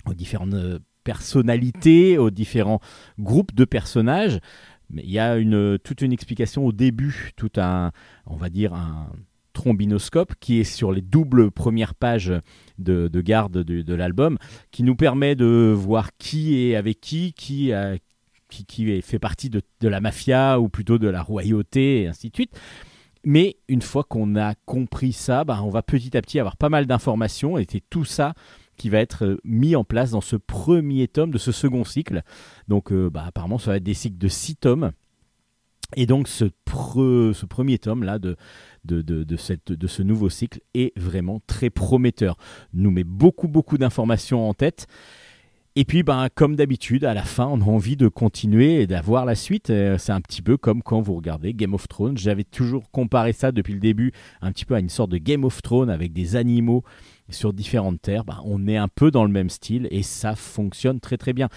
euh, 0.08 0.80
personnalités, 1.04 2.18
aux 2.18 2.30
différents 2.30 2.80
groupes 3.20 3.54
de 3.54 3.66
personnages. 3.66 4.40
Mais 4.94 5.04
il 5.04 5.12
y 5.12 5.20
a 5.20 5.38
une, 5.38 5.78
toute 5.80 6.02
une 6.02 6.14
explication 6.14 6.66
au 6.66 6.72
début, 6.72 7.32
tout 7.36 7.52
un, 7.58 7.92
on 8.26 8.36
va 8.36 8.50
dire, 8.50 8.74
un 8.74 9.10
trombinoscope 9.54 10.34
qui 10.40 10.60
est 10.60 10.64
sur 10.64 10.92
les 10.92 11.02
doubles 11.02 11.52
premières 11.52 11.96
pages 11.96 12.34
de, 12.78 13.08
de 13.08 13.22
garde 13.22 13.64
de, 13.64 13.94
l'album, 13.94 14.38
qui 14.72 14.84
nous 14.84 14.96
permet 14.96 15.36
de 15.36 15.74
voir 15.76 16.10
qui 16.18 16.58
est 16.58 16.76
avec 16.76 17.02
qui, 17.02 17.34
qui, 17.34 17.72
qui, 18.50 18.66
qui 18.66 19.02
fait 19.02 19.20
partie 19.20 19.50
de, 19.50 19.62
de 19.82 19.88
la 19.88 20.00
mafia 20.00 20.60
ou 20.60 20.70
plutôt 20.70 20.98
de 20.98 21.08
la 21.08 21.22
royauté, 21.22 22.04
et 22.04 22.08
ainsi 22.08 22.30
de 22.30 22.36
suite. 22.36 22.58
Mais 23.24 23.58
une 23.68 23.82
fois 23.82 24.04
qu'on 24.04 24.36
a 24.36 24.56
compris 24.66 25.14
ça, 25.14 25.44
bah, 25.44 25.62
on 25.64 25.70
va 25.70 25.84
petit 25.84 26.18
à 26.18 26.22
petit 26.22 26.40
avoir 26.40 26.58
pas 26.58 26.70
mal 26.70 26.88
d'informations 26.88 27.58
et 27.58 27.66
tout 27.90 28.06
ça 28.06 28.34
qui 28.78 28.90
va 28.90 29.00
être 29.00 29.26
euh, 29.26 29.38
mis 29.44 29.76
en 29.76 29.84
place 29.84 30.12
dans 30.12 30.22
ce 30.22 30.36
premier 30.36 31.08
tome 31.08 31.32
de 31.32 31.38
ce 31.38 31.52
second 31.52 31.84
cycle. 31.84 32.24
Donc 32.68 32.92
euh, 32.92 33.10
bah, 33.10 33.24
apparemment 33.28 33.58
ça 33.58 33.72
va 33.72 33.78
être 33.78 33.84
des 33.84 33.94
cycles 33.94 34.18
de 34.18 34.28
6 34.28 34.56
tomes. 34.58 34.92
Et 35.98 36.06
donc 36.06 36.28
ce, 36.30 36.46
pre- 36.66 37.34
ce 37.34 37.46
premier 37.46 37.78
tome 37.78 38.04
là 38.04 38.18
de, 38.18 38.38
de, 38.86 39.02
de, 39.02 39.24
de 39.24 39.36
cette, 39.36 39.72
de 39.74 39.88
ce 39.88 40.02
nouveau 40.04 40.30
cycle 40.30 40.62
est 40.74 40.98
vraiment 40.98 41.42
très 41.48 41.70
prometteur. 41.70 42.38
Nous 42.74 42.92
met 42.92 43.04
beaucoup 43.04 43.48
beaucoup 43.50 43.78
d'informations 43.78 44.48
en 44.48 44.54
tête. 44.54 44.88
Et 45.78 45.86
puis, 45.86 46.04
ben, 46.04 46.28
comme 46.36 46.58
d'habitude, 46.58 47.06
à 47.06 47.14
la 47.14 47.24
fin, 47.24 47.46
on 47.48 47.62
a 47.62 47.64
envie 47.64 47.96
de 47.96 48.10
continuer 48.10 48.82
et 48.82 48.88
d'avoir 48.88 49.24
la 49.24 49.36
suite. 49.36 49.70
Euh, 49.70 49.98
C'est 49.98 50.12
un 50.12 50.20
petit 50.20 50.42
peu 50.42 50.58
comme 50.58 50.84
quand 50.84 51.00
vous 51.00 51.16
regardez 51.16 51.54
Game 51.54 51.74
of 51.74 51.88
Thrones. 51.88 52.18
J'avais 52.18 52.44
toujours 52.44 52.92
comparé 52.92 53.32
ça 53.32 53.54
depuis 53.54 53.74
le 53.74 53.80
début 53.80 54.12
un 54.42 54.52
petit 54.52 54.66
peu 54.66 54.76
à 54.76 54.80
une 54.82 54.90
sorte 54.90 55.12
de 55.12 55.18
Game 55.18 55.46
of 55.46 55.62
Thrones 55.62 55.90
avec 55.90 56.12
des 56.12 56.36
animaux 56.36 56.84
sur 57.32 57.54
différentes 57.54 58.02
terres. 58.02 58.24
Ben, 58.24 58.40
on 58.46 58.68
est 58.68 58.78
un 58.78 58.88
peu 58.88 59.12
dans 59.12 59.24
le 59.24 59.32
même 59.32 59.50
style 59.50 59.88
et 59.92 60.04
ça 60.04 60.36
fonctionne 60.36 61.00
très 61.00 61.18
très 61.18 61.34
bien. 61.34 61.50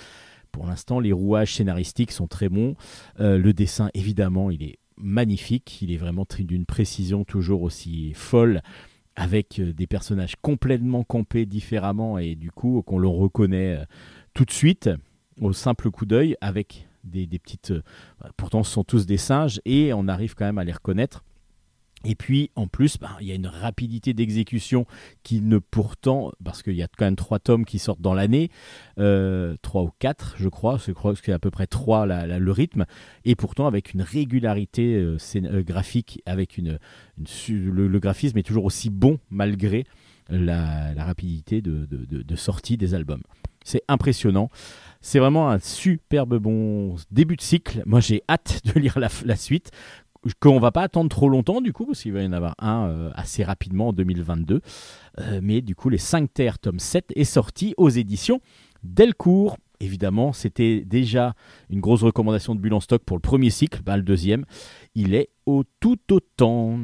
Pour 0.52 0.66
l'instant, 0.66 1.00
les 1.00 1.12
rouages 1.12 1.54
scénaristiques 1.54 2.12
sont 2.12 2.28
très 2.28 2.48
bons. 2.48 2.76
Euh, 3.20 3.38
le 3.38 3.52
dessin, 3.52 3.90
évidemment, 3.94 4.50
il 4.50 4.62
est 4.62 4.78
magnifique. 4.96 5.82
Il 5.82 5.92
est 5.92 5.96
vraiment 5.96 6.26
d'une 6.38 6.66
précision 6.66 7.24
toujours 7.24 7.62
aussi 7.62 8.12
folle 8.14 8.62
avec 9.16 9.58
euh, 9.58 9.72
des 9.72 9.86
personnages 9.86 10.36
complètement 10.42 11.04
campés 11.04 11.46
différemment 11.46 12.18
et 12.18 12.34
du 12.34 12.50
coup 12.50 12.82
qu'on 12.82 12.98
le 12.98 13.08
reconnaît 13.08 13.76
euh, 13.76 13.84
tout 14.34 14.44
de 14.44 14.50
suite 14.50 14.90
au 15.40 15.52
simple 15.52 15.90
coup 15.90 16.06
d'œil 16.06 16.36
avec 16.40 16.88
des, 17.04 17.26
des 17.26 17.38
petites... 17.38 17.70
euh, 17.70 17.82
pourtant 18.36 18.62
ce 18.62 18.72
sont 18.72 18.84
tous 18.84 19.06
des 19.06 19.16
singes 19.16 19.60
et 19.64 19.92
on 19.92 20.08
arrive 20.08 20.34
quand 20.34 20.44
même 20.44 20.58
à 20.58 20.64
les 20.64 20.72
reconnaître. 20.72 21.24
Et 22.04 22.14
puis 22.14 22.50
en 22.54 22.66
plus, 22.66 22.98
ben, 22.98 23.10
il 23.20 23.26
y 23.26 23.32
a 23.32 23.34
une 23.34 23.46
rapidité 23.46 24.12
d'exécution 24.12 24.86
qui 25.22 25.40
ne 25.40 25.58
pourtant, 25.58 26.32
parce 26.44 26.62
qu'il 26.62 26.74
y 26.74 26.82
a 26.82 26.88
quand 26.88 27.04
même 27.04 27.16
trois 27.16 27.38
tomes 27.38 27.64
qui 27.64 27.78
sortent 27.78 28.00
dans 28.00 28.14
l'année, 28.14 28.50
euh, 28.98 29.56
trois 29.62 29.82
ou 29.82 29.90
quatre 29.98 30.34
je 30.38 30.48
crois, 30.48 30.78
je 30.84 30.92
crois 30.92 31.14
que 31.14 31.20
c'est 31.24 31.32
à 31.32 31.38
peu 31.38 31.50
près 31.50 31.66
trois 31.66 32.06
le 32.06 32.52
rythme, 32.52 32.84
et 33.24 33.34
pourtant 33.34 33.66
avec 33.66 33.94
une 33.94 34.02
régularité 34.02 34.94
euh, 34.96 35.16
euh, 35.36 35.62
graphique, 35.62 36.22
avec 36.26 36.58
une, 36.58 36.78
le, 37.48 37.98
graphisme 37.98 38.36
est 38.38 38.42
toujours 38.42 38.64
aussi 38.64 38.90
bon 38.90 39.18
malgré 39.30 39.84
la, 40.28 40.92
rapidité 41.04 41.62
de, 41.62 42.36
sortie 42.36 42.76
des 42.76 42.94
albums. 42.94 43.22
C'est 43.66 43.82
impressionnant. 43.88 44.50
C'est 45.00 45.18
vraiment 45.18 45.50
un 45.50 45.58
superbe 45.58 46.36
bon 46.38 46.96
début 47.10 47.36
de 47.36 47.40
cycle. 47.40 47.82
Moi, 47.86 48.00
j'ai 48.00 48.22
hâte 48.28 48.60
de 48.66 48.78
lire 48.78 48.98
la 48.98 49.36
suite. 49.36 49.70
Qu'on 50.40 50.58
va 50.58 50.72
pas 50.72 50.82
attendre 50.82 51.10
trop 51.10 51.28
longtemps, 51.28 51.60
du 51.60 51.72
coup, 51.72 51.86
parce 51.86 52.02
qu'il 52.02 52.12
va 52.12 52.22
y 52.22 52.26
en 52.26 52.32
avoir 52.32 52.54
un 52.58 52.86
euh, 52.86 53.10
assez 53.14 53.44
rapidement 53.44 53.88
en 53.88 53.92
2022. 53.92 54.60
Euh, 55.20 55.40
mais 55.42 55.60
du 55.60 55.74
coup, 55.74 55.90
les 55.90 55.98
5 55.98 56.32
terres, 56.32 56.58
tome 56.58 56.78
7, 56.78 57.12
est 57.14 57.24
sorti 57.24 57.74
aux 57.76 57.90
éditions 57.90 58.40
Delcourt. 58.82 59.58
Évidemment, 59.80 60.32
c'était 60.32 60.80
déjà 60.80 61.34
une 61.68 61.80
grosse 61.80 62.02
recommandation 62.02 62.54
de 62.54 62.60
Bulle 62.60 62.74
en 62.74 62.80
stock 62.80 63.02
pour 63.04 63.16
le 63.16 63.20
premier 63.20 63.50
cycle. 63.50 63.82
Bah, 63.82 63.96
le 63.96 64.02
deuxième, 64.02 64.44
il 64.94 65.14
est 65.14 65.28
au 65.46 65.64
tout 65.80 65.98
autant. 66.10 66.78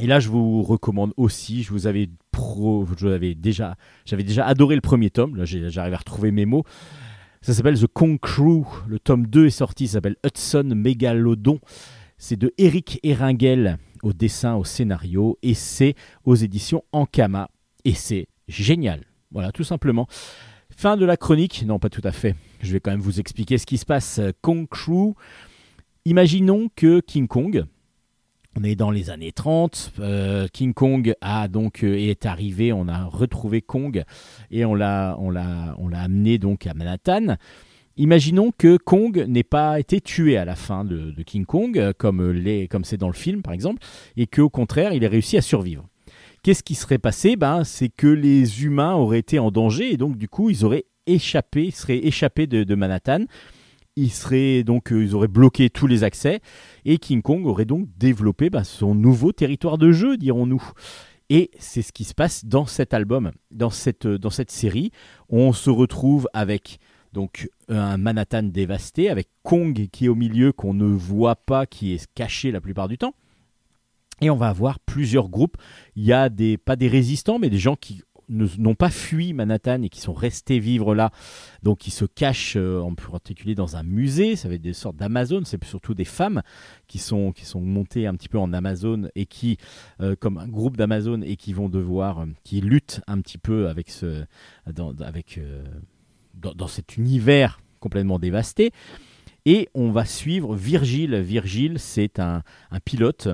Et 0.00 0.06
là, 0.06 0.20
je 0.20 0.28
vous 0.28 0.62
recommande 0.62 1.12
aussi, 1.16 1.64
je 1.64 1.72
vous 1.72 1.88
avais, 1.88 2.08
je 2.96 3.08
l'avais 3.08 3.34
déjà, 3.34 3.76
j'avais 4.04 4.22
déjà 4.22 4.46
adoré 4.46 4.76
le 4.76 4.80
premier 4.80 5.10
tome, 5.10 5.34
là 5.34 5.44
j'arrive 5.44 5.94
à 5.94 5.96
retrouver 5.96 6.30
mes 6.30 6.46
mots. 6.46 6.62
Ça 7.40 7.52
s'appelle 7.52 7.80
The 7.80 7.86
Kong 7.88 8.18
Crew, 8.20 8.64
le 8.86 9.00
tome 9.00 9.26
2 9.26 9.46
est 9.46 9.50
sorti, 9.50 9.84
il 9.84 9.88
s'appelle 9.88 10.16
Hudson 10.24 10.70
Megalodon. 10.72 11.58
C'est 12.18 12.36
de 12.36 12.52
Eric 12.58 13.00
Eringel 13.02 13.78
au 14.02 14.12
dessin, 14.12 14.56
au 14.56 14.64
scénario, 14.64 15.38
et 15.42 15.54
c'est 15.54 15.94
aux 16.24 16.34
éditions 16.34 16.84
Ankama, 16.92 17.48
et 17.84 17.94
c'est 17.94 18.28
génial. 18.48 19.04
Voilà, 19.30 19.52
tout 19.52 19.64
simplement. 19.64 20.06
Fin 20.76 20.96
de 20.96 21.04
la 21.04 21.16
chronique, 21.16 21.64
non 21.66 21.78
pas 21.78 21.88
tout 21.88 22.02
à 22.04 22.12
fait, 22.12 22.34
je 22.60 22.72
vais 22.72 22.80
quand 22.80 22.90
même 22.90 23.00
vous 23.00 23.20
expliquer 23.20 23.58
ce 23.58 23.66
qui 23.66 23.78
se 23.78 23.86
passe. 23.86 24.20
Kong 24.40 24.68
Crew, 24.68 25.14
imaginons 26.04 26.68
que 26.76 27.00
King 27.00 27.26
Kong, 27.26 27.64
on 28.56 28.64
est 28.64 28.74
dans 28.74 28.90
les 28.90 29.10
années 29.10 29.32
30. 29.32 29.92
euh, 30.00 30.48
King 30.52 30.74
Kong 30.74 31.14
a 31.20 31.46
donc 31.48 31.84
euh, 31.84 31.96
est 31.96 32.26
arrivé. 32.26 32.72
On 32.72 32.88
a 32.88 33.04
retrouvé 33.04 33.62
Kong 33.62 34.02
et 34.50 34.64
on 34.64 34.74
l'a 34.74 35.16
on 35.20 35.92
amené 35.92 36.38
donc 36.38 36.66
à 36.66 36.74
Manhattan. 36.74 37.36
Imaginons 37.98 38.52
que 38.56 38.76
Kong 38.76 39.24
n'ait 39.26 39.42
pas 39.42 39.80
été 39.80 40.00
tué 40.00 40.36
à 40.36 40.44
la 40.44 40.54
fin 40.54 40.84
de, 40.84 41.12
King 41.26 41.44
Kong, 41.44 41.76
euh, 41.76 41.92
comme 41.92 42.84
c'est 42.84 42.96
dans 42.96 43.08
le 43.08 43.12
film 43.12 43.42
par 43.42 43.52
exemple, 43.52 43.82
et 44.16 44.28
qu'au 44.28 44.48
contraire, 44.48 44.92
il 44.92 45.02
ait 45.02 45.08
réussi 45.08 45.36
à 45.36 45.42
survivre. 45.42 45.84
Qu'est-ce 46.44 46.62
qui 46.62 46.76
serait 46.76 46.98
passé? 46.98 47.34
Ben, 47.34 47.64
C'est 47.64 47.88
que 47.88 48.06
les 48.06 48.62
humains 48.62 48.94
auraient 48.94 49.18
été 49.18 49.40
en 49.40 49.50
danger, 49.50 49.92
et 49.92 49.96
donc 49.96 50.16
du 50.16 50.28
coup, 50.28 50.48
ils 50.48 50.64
auraient 50.64 50.84
échappé, 51.06 51.64
ils 51.64 51.74
seraient 51.74 52.06
échappés 52.06 52.46
de, 52.46 52.74
Manhattan. 52.76 53.24
Ils, 53.96 54.12
seraient, 54.12 54.62
donc, 54.62 54.92
euh, 54.92 55.02
ils 55.02 55.16
auraient 55.16 55.26
bloqué 55.26 55.68
tous 55.68 55.88
les 55.88 56.04
accès, 56.04 56.38
et 56.84 56.98
King 56.98 57.20
Kong 57.20 57.46
aurait 57.46 57.64
donc 57.64 57.88
développé 57.98 58.48
ben, 58.48 58.62
son 58.62 58.94
nouveau 58.94 59.32
territoire 59.32 59.76
de 59.76 59.90
jeu, 59.90 60.16
dirons-nous. 60.16 60.62
Et 61.30 61.50
c'est 61.58 61.82
ce 61.82 61.92
qui 61.92 62.04
se 62.04 62.14
passe 62.14 62.44
dans 62.44 62.64
cet 62.64 62.94
album, 62.94 63.32
dans 63.50 63.70
cette, 63.70 64.06
dans 64.06 64.30
cette 64.30 64.52
série. 64.52 64.92
On 65.28 65.52
se 65.52 65.68
retrouve 65.68 66.28
avec 66.32 66.78
donc 67.18 67.50
un 67.66 67.96
Manhattan 67.96 68.44
dévasté, 68.44 69.10
avec 69.10 69.28
Kong 69.42 69.88
qui 69.90 70.04
est 70.04 70.08
au 70.08 70.14
milieu, 70.14 70.52
qu'on 70.52 70.72
ne 70.72 70.84
voit 70.84 71.34
pas, 71.34 71.66
qui 71.66 71.92
est 71.92 72.06
caché 72.14 72.52
la 72.52 72.60
plupart 72.60 72.86
du 72.86 72.96
temps. 72.96 73.12
Et 74.20 74.30
on 74.30 74.36
va 74.36 74.46
avoir 74.46 74.78
plusieurs 74.78 75.28
groupes. 75.28 75.56
Il 75.96 76.04
y 76.04 76.12
a 76.12 76.28
des, 76.28 76.58
pas 76.58 76.76
des 76.76 76.86
résistants, 76.86 77.40
mais 77.40 77.50
des 77.50 77.58
gens 77.58 77.74
qui 77.74 78.02
n'ont 78.28 78.76
pas 78.76 78.90
fui 78.90 79.32
Manhattan 79.32 79.82
et 79.82 79.88
qui 79.88 80.00
sont 80.00 80.12
restés 80.12 80.60
vivre 80.60 80.94
là. 80.94 81.10
Donc 81.64 81.78
qui 81.78 81.90
se 81.90 82.04
cachent 82.04 82.54
euh, 82.56 82.78
en 82.78 82.94
particulier 82.94 83.56
dans 83.56 83.74
un 83.74 83.82
musée. 83.82 84.36
Ça 84.36 84.48
va 84.48 84.54
être 84.54 84.62
des 84.62 84.72
sortes 84.72 84.96
d'Amazon. 84.96 85.42
C'est 85.44 85.64
surtout 85.64 85.94
des 85.94 86.04
femmes 86.04 86.42
qui 86.86 87.00
sont, 87.00 87.32
qui 87.32 87.46
sont 87.46 87.62
montées 87.62 88.06
un 88.06 88.14
petit 88.14 88.28
peu 88.28 88.38
en 88.38 88.52
Amazon 88.52 89.08
et 89.16 89.26
qui, 89.26 89.58
euh, 90.00 90.14
comme 90.14 90.38
un 90.38 90.46
groupe 90.46 90.76
d'Amazon, 90.76 91.22
et 91.22 91.34
qui 91.34 91.52
vont 91.52 91.68
devoir, 91.68 92.20
euh, 92.20 92.26
qui 92.44 92.60
luttent 92.60 93.00
un 93.08 93.20
petit 93.20 93.38
peu 93.38 93.68
avec 93.68 93.90
ce, 93.90 94.24
avec, 95.00 95.40
dans, 96.40 96.68
cet 96.68 96.96
univers 96.96 97.60
complètement 97.80 98.18
dévasté. 98.18 98.72
Et 99.44 99.68
on 99.74 99.90
va 99.90 100.04
suivre 100.04 100.54
Virgile. 100.54 101.14
Virgile, 101.16 101.78
c'est 101.78 102.18
un, 102.18 102.42
pilote, 102.84 103.28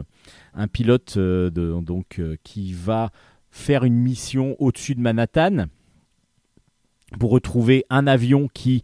un 0.54 0.68
pilote 0.68 1.14
euh, 1.16 1.50
donc, 1.50 2.18
euh, 2.18 2.36
qui 2.44 2.72
va 2.72 3.10
faire 3.50 3.84
une 3.84 3.96
mission 3.96 4.56
au-dessus 4.58 4.94
de 4.94 5.00
Manhattan 5.00 5.66
pour 7.18 7.30
retrouver 7.30 7.84
un 7.90 8.06
avion 8.06 8.48
qui 8.52 8.82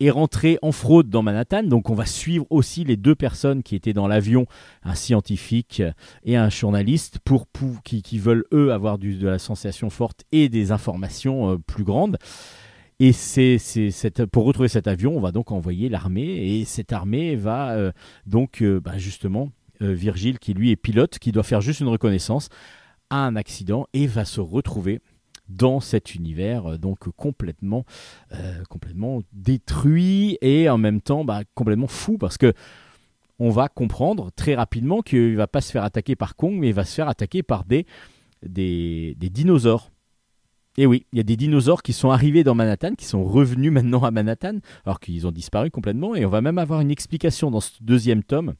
est 0.00 0.10
rentré 0.10 0.58
en 0.62 0.72
fraude 0.72 1.08
dans 1.08 1.22
Manhattan. 1.22 1.62
Donc 1.62 1.90
on 1.90 1.94
va 1.94 2.06
suivre 2.06 2.46
aussi 2.50 2.84
les 2.84 2.96
deux 2.96 3.14
personnes 3.14 3.62
qui 3.62 3.74
étaient 3.74 3.92
dans 3.92 4.08
l'avion, 4.08 4.46
un 4.82 4.94
scientifique 4.94 5.82
et 6.24 6.36
un 6.36 6.50
journaliste, 6.50 7.18
pour, 7.20 7.46
qui, 7.82 8.18
veulent 8.18 8.44
eux 8.52 8.72
avoir 8.72 8.98
de 8.98 9.26
la 9.26 9.38
sensation 9.38 9.90
forte 9.90 10.24
et 10.32 10.48
des 10.48 10.72
informations 10.72 11.52
euh, 11.52 11.58
plus 11.58 11.84
grandes. 11.84 12.18
Et 12.98 13.12
c'est, 13.12 13.58
pour 14.32 14.44
retrouver 14.44 14.68
cet 14.68 14.86
avion, 14.86 15.16
on 15.16 15.20
va 15.20 15.30
donc 15.30 15.52
envoyer 15.52 15.88
l'armée. 15.88 16.58
Et 16.58 16.64
cette 16.64 16.92
armée 16.92 17.36
va 17.36 17.72
euh, 17.72 17.92
donc, 18.24 18.62
euh, 18.62 18.80
bah, 18.80 18.96
justement, 18.96 19.50
euh, 19.82 19.92
Virgile, 19.92 20.38
qui 20.38 20.54
lui 20.54 20.70
est 20.70 20.76
pilote, 20.76 21.18
qui 21.18 21.30
doit 21.30 21.42
faire 21.42 21.60
juste 21.60 21.80
une 21.80 21.88
reconnaissance, 21.88 22.48
a 23.10 23.18
un 23.26 23.36
accident 23.36 23.86
et 23.92 24.06
va 24.06 24.24
se 24.24 24.40
retrouver 24.40 25.00
dans 25.48 25.78
cet 25.78 26.16
univers 26.16 26.76
donc 26.76 27.08
complètement, 27.10 27.84
complètement 28.68 29.22
détruit 29.32 30.38
et 30.40 30.68
en 30.68 30.76
même 30.76 31.00
temps 31.00 31.24
bah, 31.24 31.42
complètement 31.54 31.86
fou 31.86 32.18
parce 32.18 32.36
que 32.36 32.52
on 33.38 33.50
va 33.50 33.68
comprendre 33.68 34.32
très 34.32 34.56
rapidement 34.56 35.02
qu'il 35.02 35.36
va 35.36 35.46
pas 35.46 35.60
se 35.60 35.70
faire 35.70 35.84
attaquer 35.84 36.16
par 36.16 36.34
Kong, 36.34 36.54
mais 36.58 36.70
il 36.70 36.74
va 36.74 36.84
se 36.84 36.96
faire 36.96 37.08
attaquer 37.08 37.44
par 37.44 37.64
des 37.64 37.86
dinosaures. 38.42 39.92
Et 40.78 40.86
oui, 40.86 41.06
il 41.12 41.16
y 41.16 41.20
a 41.20 41.24
des 41.24 41.36
dinosaures 41.36 41.82
qui 41.82 41.92
sont 41.92 42.10
arrivés 42.10 42.44
dans 42.44 42.54
Manhattan, 42.54 42.94
qui 42.94 43.06
sont 43.06 43.24
revenus 43.24 43.72
maintenant 43.72 44.02
à 44.02 44.10
Manhattan, 44.10 44.58
alors 44.84 45.00
qu'ils 45.00 45.26
ont 45.26 45.32
disparu 45.32 45.70
complètement. 45.70 46.14
Et 46.14 46.26
on 46.26 46.30
va 46.30 46.40
même 46.40 46.58
avoir 46.58 46.80
une 46.80 46.90
explication 46.90 47.50
dans 47.50 47.60
ce 47.60 47.70
deuxième 47.80 48.22
tome. 48.22 48.54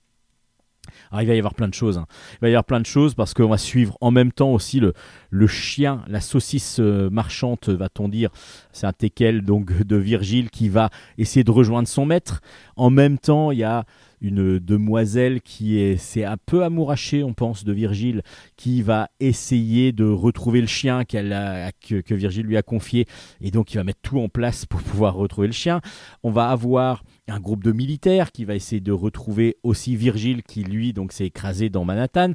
Alors 1.11 1.23
il 1.23 1.27
va 1.27 1.35
y 1.35 1.39
avoir 1.39 1.55
plein 1.55 1.69
de 1.69 1.75
choses. 1.75 1.99
hein. 1.99 2.07
Il 2.35 2.39
va 2.43 2.49
y 2.49 2.53
avoir 2.53 2.65
plein 2.65 2.81
de 2.81 2.87
choses 2.87 3.15
parce 3.15 3.35
qu'on 3.35 3.49
va 3.49 3.59
suivre 3.59 3.99
en 4.01 4.13
même 4.13 4.31
temps 4.31 4.53
aussi 4.53 4.79
le, 4.79 4.93
le 5.31 5.47
chien, 5.49 6.05
la 6.07 6.21
saucisse 6.21 6.79
euh, 6.79 7.11
marchande, 7.11 7.59
va-t-on 7.67 8.09
dire. 8.09 8.31
C'est 8.73 8.87
un 8.87 8.93
teckel 8.93 9.43
donc 9.43 9.83
de 9.83 9.97
Virgile 9.97 10.49
qui 10.51 10.69
va 10.69 10.91
essayer 11.19 11.43
de 11.43 11.51
rejoindre 11.51 11.89
son 11.89 12.07
maître. 12.07 12.41
En 12.77 12.91
même 12.91 13.19
temps, 13.19 13.51
il 13.51 13.59
y 13.59 13.65
a 13.65 13.85
une 14.21 14.59
demoiselle 14.59 15.41
qui 15.41 15.79
est, 15.79 15.97
c'est 15.97 16.25
un 16.25 16.37
peu 16.37 16.65
amouraché, 16.65 17.23
on 17.23 17.35
pense, 17.35 17.65
de 17.65 17.73
Virgile, 17.73 18.23
qui 18.57 18.83
va 18.83 19.09
essayer 19.21 19.93
de 19.93 20.05
retrouver 20.05 20.61
le 20.61 20.67
chien 20.67 21.05
que, 21.05 22.15
Virgile 22.15 22.47
lui 22.47 22.57
a 22.57 22.63
confié, 22.63 23.07
et 23.41 23.51
donc 23.51 23.73
il 23.73 23.77
va 23.77 23.85
mettre 23.85 24.01
tout 24.03 24.19
en 24.21 24.29
place 24.29 24.67
pour 24.67 24.83
pouvoir 24.83 25.15
retrouver 25.15 25.47
le 25.47 25.53
chien. 25.53 25.81
On 26.23 26.31
va 26.31 26.49
avoir 26.49 27.05
un 27.29 27.41
groupe 27.41 27.65
de 27.65 27.73
militaires 27.73 28.33
qui 28.33 28.45
va 28.45 28.55
essayer 28.55 28.81
de 28.81 28.93
retrouver 28.93 29.57
aussi 29.63 29.97
Virgile, 29.97 30.43
qui 30.43 30.63
lui 30.63 30.93
donc 30.93 31.13
s'est 31.13 31.27
écrasé 31.27 31.69
dans 31.69 31.85
Manhattan. 31.85 32.33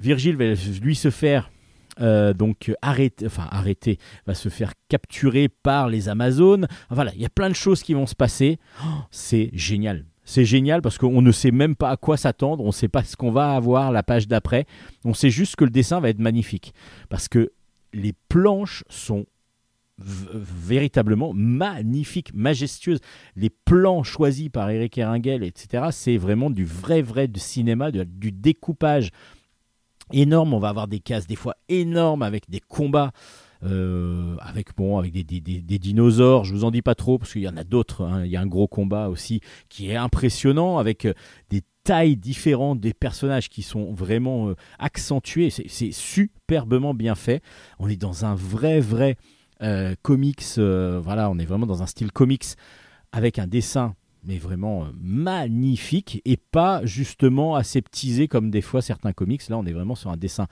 Virgile 0.00 0.36
va 0.36 0.54
lui 0.82 0.96
se 0.96 1.10
faire 1.10 1.50
euh, 2.00 2.32
donc 2.32 2.72
arrêter, 2.80 3.26
enfin 3.26 3.48
va 4.26 4.34
se 4.34 4.48
faire 4.48 4.72
capturer 4.88 5.48
par 5.48 5.88
les 5.88 6.08
Amazones. 6.08 6.66
Voilà, 6.90 7.12
il 7.14 7.20
y 7.20 7.26
a 7.26 7.30
plein 7.30 7.50
de 7.50 7.54
choses 7.54 7.82
qui 7.82 7.94
vont 7.94 8.06
se 8.06 8.14
passer. 8.14 8.58
Oh, 8.82 8.88
c'est 9.10 9.50
génial. 9.52 10.06
C'est 10.24 10.44
génial 10.44 10.82
parce 10.82 10.98
qu'on 10.98 11.22
ne 11.22 11.32
sait 11.32 11.50
même 11.50 11.74
pas 11.74 11.90
à 11.90 11.96
quoi 11.96 12.16
s'attendre, 12.16 12.62
on 12.62 12.68
ne 12.68 12.72
sait 12.72 12.88
pas 12.88 13.02
ce 13.02 13.16
qu'on 13.16 13.32
va 13.32 13.54
avoir 13.54 13.90
la 13.90 14.02
page 14.02 14.28
d'après. 14.28 14.66
On 15.04 15.14
sait 15.14 15.30
juste 15.30 15.56
que 15.56 15.64
le 15.64 15.70
dessin 15.70 16.00
va 16.00 16.10
être 16.10 16.20
magnifique 16.20 16.74
parce 17.08 17.28
que 17.28 17.50
les 17.92 18.14
planches 18.28 18.84
sont 18.88 19.26
véritablement 19.98 21.32
magnifiques, 21.32 22.34
majestueuses. 22.34 23.00
Les 23.36 23.50
plans 23.50 24.02
choisis 24.02 24.48
par 24.48 24.70
Eric 24.70 24.98
Erringel, 24.98 25.42
etc., 25.42 25.88
c'est 25.90 26.16
vraiment 26.16 26.50
du 26.50 26.64
vrai, 26.64 27.02
vrai 27.02 27.28
cinéma, 27.36 27.90
du 27.90 28.32
découpage 28.32 29.10
énorme. 30.12 30.54
On 30.54 30.58
va 30.58 30.70
avoir 30.70 30.88
des 30.88 31.00
cases 31.00 31.26
des 31.26 31.36
fois 31.36 31.56
énormes 31.68 32.22
avec 32.22 32.48
des 32.48 32.60
combats. 32.60 33.12
Euh, 33.64 34.36
avec 34.40 34.74
bon 34.76 34.98
avec 34.98 35.12
des, 35.12 35.22
des- 35.24 35.40
des- 35.40 35.78
dinosaures 35.78 36.44
je 36.44 36.52
vous 36.52 36.64
en 36.64 36.70
dis 36.70 36.82
pas 36.82 36.94
trop 36.94 37.18
parce 37.18 37.32
qu'il 37.32 37.42
y 37.42 37.48
en 37.48 37.56
a 37.56 37.64
d'autres 37.64 38.02
hein. 38.04 38.24
il 38.24 38.30
y 38.30 38.36
a 38.36 38.40
un 38.40 38.46
gros 38.46 38.66
combat 38.66 39.08
aussi 39.08 39.40
qui 39.68 39.90
est 39.90 39.96
impressionnant 39.96 40.78
avec 40.78 41.04
euh, 41.04 41.14
des 41.50 41.62
tailles 41.84 42.16
différentes 42.16 42.80
des 42.80 42.92
personnages 42.94 43.48
qui 43.48 43.62
sont 43.62 43.92
vraiment 43.92 44.48
euh, 44.48 44.54
accentués. 44.78 45.50
C'est 45.50 45.92
superbement 45.92 46.94
bien 46.94 47.14
fait. 47.14 47.42
On 47.78 47.88
est 47.88 47.96
dans 47.96 48.24
un 48.24 48.34
vrai 48.34 48.80
vrai 48.80 49.16
comics 50.02 50.42
voilà 50.56 51.30
on 51.30 51.38
est 51.38 51.44
vraiment 51.44 51.66
dans 51.66 51.84
un 51.84 51.86
style 51.86 52.10
comics 52.10 52.46
avec 53.12 53.38
un 53.38 53.46
dessin 53.46 53.94
mais 54.24 54.38
vraiment 54.38 54.86
magnifique 55.00 56.20
et 56.24 56.36
pas 56.36 56.84
justement 56.84 57.56
aseptisé 57.56 58.28
comme 58.28 58.50
des 58.50 58.60
fois 58.62 58.82
certains 58.82 59.12
comics. 59.12 59.48
Là 59.48 59.58
on 59.58 59.66
est 59.66 59.72
vraiment 59.72 59.94
sur 59.94 60.10
un 60.10 60.16
dessin 60.16 60.46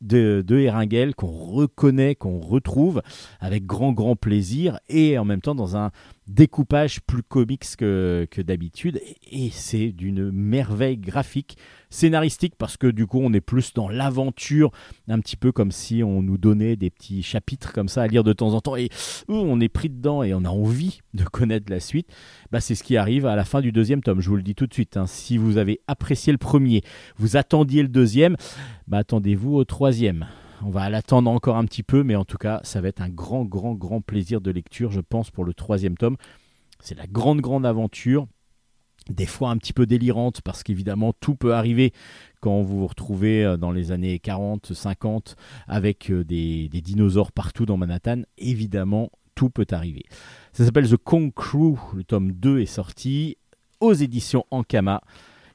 de, 0.00 0.44
de 0.46 0.58
Erringel 0.58 1.14
qu'on 1.14 1.26
reconnaît, 1.26 2.14
qu'on 2.14 2.40
retrouve 2.40 3.02
avec 3.40 3.66
grand 3.66 3.92
grand 3.92 4.16
plaisir 4.16 4.78
et 4.88 5.18
en 5.18 5.24
même 5.24 5.40
temps 5.40 5.54
dans 5.54 5.76
un 5.76 5.90
découpage 6.28 7.00
plus 7.00 7.22
comics 7.22 7.64
que, 7.76 8.26
d'habitude 8.38 9.00
et, 9.30 9.50
c'est 9.50 9.92
d'une 9.92 10.30
merveille 10.30 10.98
graphique, 10.98 11.56
scénaristique 11.90 12.54
parce 12.56 12.76
que 12.76 12.86
du 12.86 13.06
coup 13.06 13.18
on 13.22 13.32
est 13.32 13.40
plus 13.40 13.72
dans 13.72 13.88
l'aventure, 13.88 14.70
un 15.08 15.18
petit 15.20 15.36
peu 15.36 15.52
comme 15.52 15.72
si 15.72 16.02
on 16.02 16.22
nous 16.22 16.38
donnait 16.38 16.76
des 16.76 16.90
petits 16.90 17.22
chapitres 17.22 17.72
comme 17.72 17.88
ça 17.88 18.02
à 18.02 18.06
lire 18.06 18.24
de 18.24 18.32
temps 18.32 18.52
en 18.52 18.60
temps 18.60 18.76
et 18.76 18.90
ouh, 19.28 19.34
on 19.34 19.58
est 19.60 19.68
pris 19.68 19.88
dedans 19.88 20.22
et 20.22 20.34
on 20.34 20.44
a 20.44 20.50
envie 20.50 21.00
de 21.14 21.24
connaître 21.24 21.70
la 21.70 21.80
suite. 21.80 22.08
Bah, 22.52 22.60
c'est 22.60 22.74
ce 22.74 22.84
qui 22.84 22.96
arrive 22.96 23.26
à 23.26 23.34
la 23.34 23.44
fin 23.44 23.60
du 23.60 23.72
deuxième 23.72 24.02
tome, 24.02 24.20
je 24.20 24.28
vous 24.28 24.36
le 24.36 24.42
dis 24.42 24.54
tout 24.54 24.66
de 24.66 24.74
suite. 24.74 24.96
hein. 24.96 25.06
Si 25.06 25.38
vous 25.38 25.56
avez 25.56 25.80
apprécié 25.86 26.32
le 26.32 26.38
premier, 26.38 26.82
vous 27.16 27.36
attendiez 27.36 27.82
le 27.82 27.88
deuxième, 27.88 28.36
bah, 28.86 28.98
attendez-vous 28.98 29.54
au 29.54 29.64
troisième. 29.64 30.26
On 30.64 30.70
va 30.70 30.88
l'attendre 30.90 31.30
encore 31.30 31.56
un 31.56 31.64
petit 31.64 31.82
peu, 31.82 32.02
mais 32.02 32.16
en 32.16 32.24
tout 32.24 32.38
cas, 32.38 32.60
ça 32.64 32.80
va 32.80 32.88
être 32.88 33.00
un 33.00 33.08
grand, 33.08 33.44
grand, 33.44 33.74
grand 33.74 34.00
plaisir 34.00 34.40
de 34.40 34.50
lecture, 34.50 34.90
je 34.90 35.00
pense, 35.00 35.30
pour 35.30 35.44
le 35.44 35.54
troisième 35.54 35.96
tome. 35.96 36.16
C'est 36.80 36.96
la 36.96 37.06
grande, 37.06 37.40
grande 37.40 37.64
aventure, 37.64 38.26
des 39.08 39.26
fois 39.26 39.50
un 39.50 39.56
petit 39.56 39.72
peu 39.72 39.86
délirante, 39.86 40.40
parce 40.42 40.62
qu'évidemment, 40.64 41.12
tout 41.20 41.36
peut 41.36 41.54
arriver 41.54 41.92
quand 42.40 42.62
vous 42.62 42.80
vous 42.80 42.86
retrouvez 42.86 43.44
euh, 43.44 43.56
dans 43.56 43.70
les 43.70 43.92
années 43.92 44.18
40, 44.18 44.74
50, 44.74 45.36
avec 45.68 46.10
euh, 46.10 46.24
des, 46.24 46.68
dinosaures 46.68 47.32
partout 47.32 47.66
dans 47.66 47.76
Manhattan. 47.76 48.22
Évidemment, 48.36 49.10
tout 49.34 49.50
peut 49.50 49.66
arriver. 49.70 50.04
Ça 50.52 50.64
s'appelle 50.64 50.88
The 50.88 50.96
Kong 50.96 51.32
Crew, 51.32 51.76
le 51.94 52.02
tome 52.02 52.32
2 52.32 52.60
est 52.60 52.66
sorti 52.66 53.36
aux 53.80 53.92
éditions 53.92 54.44
Ankama. 54.50 55.02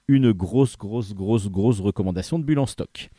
Une 0.07 0.31
grosse, 0.31 0.77
grosse, 0.77 1.13
grosse, 1.13 1.49
grosse 1.49 1.79
recommandation 1.79 2.39
de 2.39 2.43
Bulle 2.43 2.59
en 2.59 2.65
stock. 2.65 3.09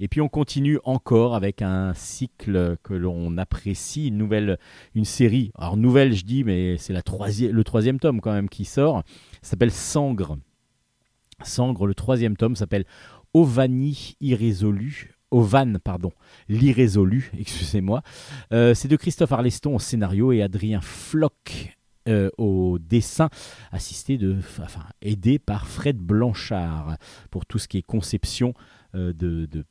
Et 0.00 0.08
puis 0.08 0.20
on 0.20 0.28
continue 0.28 0.78
encore 0.84 1.34
avec 1.34 1.62
un 1.62 1.94
cycle 1.94 2.76
que 2.82 2.94
l'on 2.94 3.38
apprécie, 3.38 4.08
une 4.08 4.18
nouvelle, 4.18 4.58
une 4.94 5.04
série. 5.04 5.52
Alors 5.56 5.76
nouvelle, 5.76 6.14
je 6.14 6.24
dis, 6.24 6.44
mais 6.44 6.76
c'est 6.78 6.92
le 6.92 7.62
troisième 7.64 8.00
tome 8.00 8.20
quand 8.20 8.32
même 8.32 8.48
qui 8.48 8.64
sort. 8.64 9.02
S'appelle 9.42 9.70
Sangre. 9.70 10.36
Sangre, 11.42 11.86
le 11.86 11.94
troisième 11.94 12.36
tome 12.36 12.56
s'appelle 12.56 12.84
Ovani 13.32 14.16
irrésolu. 14.20 15.14
Ovan, 15.30 15.78
pardon, 15.82 16.12
l'irrésolu, 16.48 17.32
excusez-moi. 17.38 18.02
Euh, 18.52 18.72
c'est 18.72 18.86
de 18.86 18.94
Christophe 18.94 19.32
Arleston 19.32 19.74
au 19.74 19.80
scénario 19.80 20.30
et 20.30 20.42
Adrien 20.42 20.80
Floch 20.80 21.76
euh, 22.06 22.30
au 22.38 22.78
dessin 22.78 23.30
assisté 23.72 24.16
de, 24.16 24.36
enfin, 24.62 24.84
aidé 25.02 25.38
par 25.40 25.66
Fred 25.66 25.96
Blanchard 25.96 26.98
pour 27.30 27.46
tout 27.46 27.58
ce 27.58 27.66
qui 27.66 27.78
est 27.78 27.82
conception 27.82 28.54
de, 28.94 29.46
de, 29.46 29.46
de- 29.46 29.64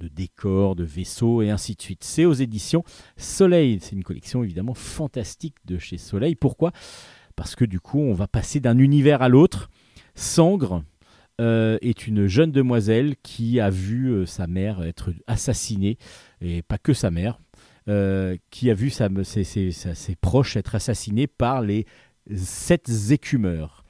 de 0.00 0.08
décors, 0.08 0.74
de 0.74 0.82
vaisseaux 0.84 1.42
et 1.42 1.50
ainsi 1.50 1.74
de 1.76 1.82
suite. 1.82 2.02
C'est 2.02 2.24
aux 2.24 2.32
éditions 2.32 2.82
Soleil. 3.16 3.78
C'est 3.80 3.92
une 3.94 4.02
collection 4.02 4.42
évidemment 4.42 4.74
fantastique 4.74 5.54
de 5.64 5.78
chez 5.78 5.96
Soleil. 5.98 6.34
Pourquoi? 6.34 6.72
Parce 7.36 7.54
que 7.54 7.64
du 7.64 7.78
coup, 7.80 8.00
on 8.00 8.12
va 8.14 8.26
passer 8.26 8.58
d'un 8.60 8.78
univers 8.78 9.22
à 9.22 9.28
l'autre. 9.28 9.70
Sangre 10.14 10.82
euh, 11.40 11.78
est 11.82 12.06
une 12.06 12.26
jeune 12.26 12.50
demoiselle 12.52 13.14
qui 13.22 13.60
a 13.60 13.70
vu 13.70 14.08
euh, 14.10 14.26
sa 14.26 14.46
mère 14.46 14.82
être 14.82 15.12
assassinée, 15.26 15.96
et 16.40 16.62
pas 16.62 16.78
que 16.78 16.92
sa 16.92 17.10
mère, 17.10 17.38
euh, 17.88 18.36
qui 18.50 18.70
a 18.70 18.74
vu 18.74 18.90
sa- 18.90 19.08
ses, 19.24 19.44
ses- 19.44 20.16
proches 20.16 20.56
être 20.56 20.74
assassinés 20.74 21.26
par 21.26 21.62
les 21.62 21.86
sept 22.34 22.90
écumeurs. 23.10 23.84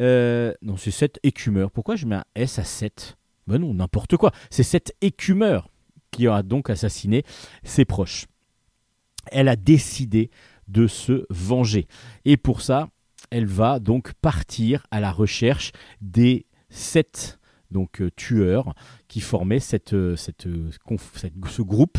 Euh, 0.00 0.54
non, 0.62 0.76
c'est 0.76 0.90
sept 0.92 1.18
écumeurs. 1.24 1.70
Pourquoi 1.72 1.96
je 1.96 2.06
mets 2.06 2.16
un 2.16 2.24
S 2.36 2.58
à 2.58 2.64
7 2.64 3.16
Ben 3.48 3.58
non, 3.58 3.74
n'importe 3.74 4.16
quoi. 4.16 4.30
C'est 4.50 4.62
sept 4.62 4.94
écumeurs 5.00 5.68
qui 6.10 6.26
a 6.28 6.42
donc 6.42 6.70
assassiné 6.70 7.24
ses 7.64 7.84
proches. 7.84 8.26
Elle 9.32 9.48
a 9.48 9.56
décidé 9.56 10.30
de 10.68 10.86
se 10.86 11.24
venger. 11.30 11.86
Et 12.24 12.36
pour 12.36 12.60
ça, 12.60 12.88
elle 13.30 13.46
va 13.46 13.78
donc 13.78 14.12
partir 14.20 14.86
à 14.90 15.00
la 15.00 15.10
recherche 15.10 15.72
des 16.00 16.46
sept 16.70 17.38
donc, 17.70 18.00
euh, 18.00 18.10
tueurs 18.16 18.74
qui 19.08 19.20
formaient 19.20 19.60
cette, 19.60 19.92
euh, 19.92 20.16
cette, 20.16 20.46
euh, 20.46 20.70
cette- 21.14 21.34
ce 21.50 21.60
groupe. 21.62 21.98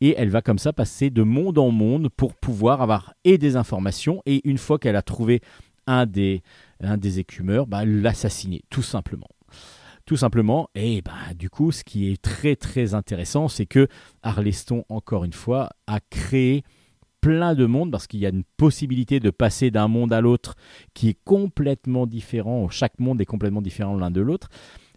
Et 0.00 0.14
elle 0.16 0.30
va 0.30 0.40
comme 0.40 0.58
ça 0.58 0.72
passer 0.72 1.10
de 1.10 1.22
monde 1.22 1.58
en 1.58 1.70
monde 1.70 2.08
pour 2.08 2.34
pouvoir 2.34 2.80
avoir 2.80 3.12
et 3.24 3.36
des 3.36 3.56
informations. 3.56 4.22
Et 4.24 4.40
une 4.48 4.56
fois 4.56 4.78
qu'elle 4.78 4.96
a 4.96 5.02
trouvé 5.02 5.42
un 5.86 6.06
des, 6.06 6.42
un 6.82 6.96
des 6.96 7.18
écumeurs, 7.18 7.66
bah, 7.66 7.84
l'assassiner, 7.84 8.62
tout 8.70 8.82
simplement. 8.82 9.28
Tout 10.10 10.16
simplement. 10.16 10.68
Et 10.74 11.02
bah, 11.02 11.12
du 11.38 11.48
coup, 11.50 11.70
ce 11.70 11.84
qui 11.84 12.10
est 12.10 12.20
très 12.20 12.56
très 12.56 12.94
intéressant, 12.94 13.46
c'est 13.46 13.64
que 13.66 13.86
Arleston, 14.24 14.84
encore 14.88 15.22
une 15.22 15.32
fois, 15.32 15.68
a 15.86 16.00
créé 16.00 16.64
plein 17.20 17.54
de 17.54 17.64
mondes 17.64 17.92
parce 17.92 18.08
qu'il 18.08 18.18
y 18.18 18.26
a 18.26 18.30
une 18.30 18.42
possibilité 18.56 19.20
de 19.20 19.30
passer 19.30 19.70
d'un 19.70 19.86
monde 19.86 20.12
à 20.12 20.20
l'autre 20.20 20.56
qui 20.94 21.10
est 21.10 21.18
complètement 21.22 22.08
différent. 22.08 22.68
Chaque 22.70 22.98
monde 22.98 23.20
est 23.20 23.24
complètement 23.24 23.62
différent 23.62 23.94
l'un 23.96 24.10
de 24.10 24.20
l'autre. 24.20 24.48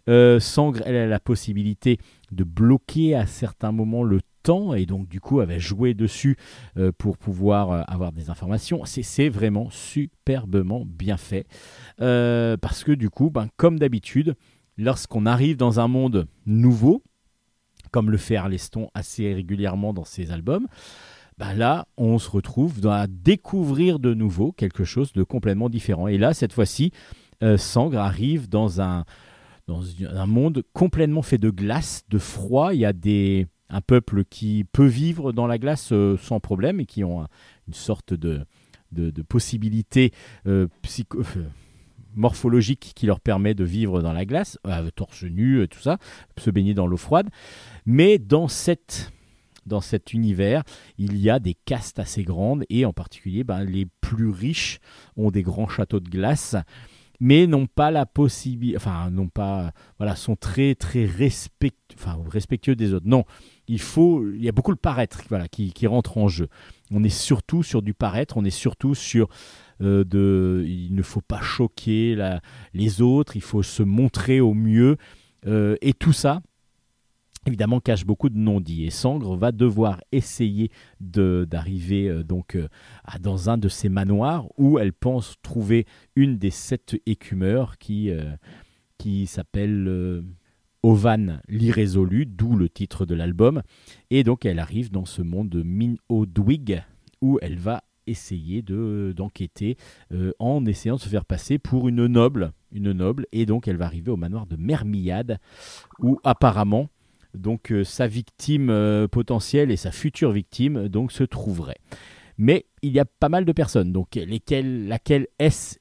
Euh, 0.08 0.40
Sangre, 0.40 0.80
elle 0.84 0.96
a 0.96 1.06
la 1.06 1.20
possibilité 1.20 1.98
de 2.32 2.42
bloquer 2.42 3.14
à 3.14 3.24
certains 3.26 3.70
moments 3.70 4.02
le 4.02 4.18
temps 4.42 4.74
et 4.74 4.84
donc 4.84 5.08
du 5.08 5.20
coup 5.20 5.36
va 5.38 5.58
jouer 5.58 5.94
dessus 5.94 6.36
euh, 6.76 6.90
pour 6.98 7.18
pouvoir 7.18 7.70
euh, 7.70 7.82
avoir 7.86 8.10
des 8.10 8.30
informations. 8.30 8.84
C'est- 8.84 9.02
C'est 9.04 9.28
vraiment 9.28 9.68
superbement 9.70 10.84
bien 10.84 11.16
fait 11.16 11.46
Euh, 12.00 12.56
parce 12.56 12.82
que 12.82 12.90
du 12.92 13.08
coup, 13.10 13.30
ben, 13.30 13.46
comme 13.56 13.78
d'habitude, 13.78 14.34
lorsqu'on 14.76 15.26
arrive 15.26 15.56
dans 15.56 15.80
un 15.80 15.88
monde 15.88 16.26
nouveau, 16.46 17.02
comme 17.90 18.10
le 18.10 18.16
fait 18.16 18.36
Arleston 18.36 18.88
assez 18.94 19.32
régulièrement 19.32 19.92
dans 19.92 20.04
ses 20.04 20.30
albums, 20.32 20.66
ben 21.38 21.54
là, 21.54 21.86
on 21.96 22.18
se 22.18 22.30
retrouve 22.30 22.86
à 22.86 23.06
découvrir 23.08 23.98
de 23.98 24.14
nouveau 24.14 24.52
quelque 24.52 24.84
chose 24.84 25.12
de 25.12 25.22
complètement 25.24 25.68
différent. 25.68 26.06
Et 26.06 26.18
là, 26.18 26.32
cette 26.34 26.52
fois-ci, 26.52 26.92
euh, 27.42 27.56
Sangre 27.56 27.98
arrive 27.98 28.48
dans 28.48 28.80
un, 28.80 29.04
dans 29.66 29.82
un 30.08 30.26
monde 30.26 30.62
complètement 30.72 31.22
fait 31.22 31.38
de 31.38 31.50
glace, 31.50 32.04
de 32.08 32.18
froid. 32.18 32.72
Il 32.72 32.80
y 32.80 32.84
a 32.84 32.92
des, 32.92 33.48
un 33.68 33.80
peuple 33.80 34.24
qui 34.24 34.64
peut 34.72 34.86
vivre 34.86 35.32
dans 35.32 35.48
la 35.48 35.58
glace 35.58 35.90
euh, 35.92 36.16
sans 36.18 36.38
problème 36.38 36.80
et 36.80 36.86
qui 36.86 37.02
ont 37.02 37.22
un- 37.22 37.28
une 37.66 37.74
sorte 37.74 38.14
de, 38.14 38.44
de, 38.92 39.10
de 39.10 39.22
possibilité 39.22 40.12
euh, 40.46 40.68
euh, 41.14 41.24
morphologique 42.16 42.92
qui 42.94 43.06
leur 43.06 43.20
permet 43.20 43.54
de 43.54 43.64
vivre 43.64 44.02
dans 44.02 44.12
la 44.12 44.24
glace, 44.24 44.58
euh, 44.66 44.90
torse 44.94 45.24
nu, 45.24 45.56
euh, 45.56 45.66
tout 45.66 45.80
ça, 45.80 45.98
se 46.38 46.50
baigner 46.50 46.74
dans 46.74 46.86
l'eau 46.86 46.96
froide. 46.96 47.28
Mais 47.86 48.18
dans 48.18 48.48
cette 48.48 49.12
dans 49.66 49.80
cet 49.80 50.12
univers, 50.12 50.62
il 50.98 51.16
y 51.16 51.30
a 51.30 51.38
des 51.38 51.54
castes 51.54 51.98
assez 51.98 52.22
grandes 52.22 52.64
et 52.68 52.84
en 52.84 52.92
particulier 52.92 53.44
ben, 53.44 53.64
les 53.64 53.86
plus 54.02 54.28
riches 54.28 54.78
ont 55.16 55.30
des 55.30 55.42
grands 55.42 55.68
châteaux 55.68 56.00
de 56.00 56.10
glace 56.10 56.54
mais 57.20 57.46
n'ont 57.46 57.66
pas 57.66 57.90
la 57.90 58.06
possibilité 58.06 58.76
enfin 58.76 59.10
n'ont 59.10 59.28
pas 59.28 59.72
voilà 59.98 60.16
sont 60.16 60.36
très 60.36 60.74
très 60.74 61.04
respect, 61.04 61.72
enfin, 61.94 62.18
respectueux 62.28 62.76
des 62.76 62.92
autres. 62.92 63.06
Non, 63.06 63.24
il 63.68 63.80
faut 63.80 64.28
il 64.28 64.42
y 64.44 64.48
a 64.48 64.52
beaucoup 64.52 64.72
le 64.72 64.76
paraître 64.76 65.22
voilà 65.28 65.48
qui, 65.48 65.72
qui 65.72 65.86
rentre 65.86 66.18
en 66.18 66.28
jeu. 66.28 66.48
On 66.90 67.02
est 67.02 67.08
surtout 67.08 67.62
sur 67.62 67.82
du 67.82 67.94
paraître, 67.94 68.36
on 68.36 68.44
est 68.44 68.50
surtout 68.50 68.94
sur 68.94 69.28
euh, 69.80 70.04
de 70.04 70.64
il 70.66 70.94
ne 70.94 71.02
faut 71.02 71.20
pas 71.20 71.40
choquer 71.40 72.16
les 72.72 73.02
autres, 73.02 73.36
il 73.36 73.42
faut 73.42 73.62
se 73.62 73.82
montrer 73.82 74.40
au 74.40 74.54
mieux 74.54 74.96
euh, 75.46 75.76
et 75.80 75.92
tout 75.92 76.12
ça 76.12 76.40
évidemment 77.46 77.80
cache 77.80 78.06
beaucoup 78.06 78.30
de 78.30 78.38
non-dits 78.38 78.84
et 78.84 78.90
Sangre 78.90 79.36
va 79.36 79.52
devoir 79.52 80.00
essayer 80.12 80.70
d'arriver 81.00 82.08
euh, 82.08 82.22
donc 82.22 82.56
dans 83.20 83.50
un 83.50 83.58
de 83.58 83.68
ces 83.68 83.88
manoirs 83.88 84.46
où 84.56 84.78
elle 84.78 84.92
pense 84.92 85.34
trouver 85.42 85.86
une 86.16 86.38
des 86.38 86.50
sept 86.50 86.96
écumeurs 87.06 87.76
qui, 87.78 88.10
qui 88.96 89.26
s'appelle 89.26 90.22
Ovan 90.84 91.40
l'irrésolu, 91.48 92.26
d'où 92.26 92.56
le 92.56 92.68
titre 92.68 93.06
de 93.06 93.14
l'album. 93.14 93.62
Et 94.10 94.22
donc 94.22 94.44
elle 94.44 94.58
arrive 94.58 94.90
dans 94.90 95.06
ce 95.06 95.22
monde 95.22 95.48
de 95.48 95.62
Min 95.62 95.94
Odwig 96.10 96.82
où 97.22 97.38
elle 97.40 97.58
va 97.58 97.82
essayer 98.06 98.62
de 98.62 99.12
d'enquêter 99.16 99.76
euh, 100.12 100.32
en 100.38 100.64
essayant 100.66 100.96
de 100.96 101.00
se 101.00 101.08
faire 101.08 101.24
passer 101.24 101.58
pour 101.58 101.88
une 101.88 102.06
noble, 102.06 102.52
une 102.72 102.92
noble, 102.92 103.26
et 103.32 103.46
donc 103.46 103.68
elle 103.68 103.76
va 103.76 103.86
arriver 103.86 104.10
au 104.10 104.16
manoir 104.16 104.46
de 104.46 104.56
Mermiade 104.56 105.38
où 106.00 106.18
apparemment 106.24 106.88
donc 107.34 107.72
euh, 107.72 107.84
sa 107.84 108.06
victime 108.06 108.70
euh, 108.70 109.08
potentielle 109.08 109.70
et 109.70 109.76
sa 109.76 109.90
future 109.90 110.32
victime 110.32 110.88
donc 110.88 111.12
se 111.12 111.24
trouveraient. 111.24 111.80
Mais 112.36 112.66
il 112.82 112.92
y 112.92 112.98
a 112.98 113.04
pas 113.04 113.28
mal 113.28 113.44
de 113.44 113.52
personnes, 113.52 113.92
donc 113.92 114.16
lesquelles, 114.16 114.88
laquelle 114.88 115.28
est-ce 115.38 115.76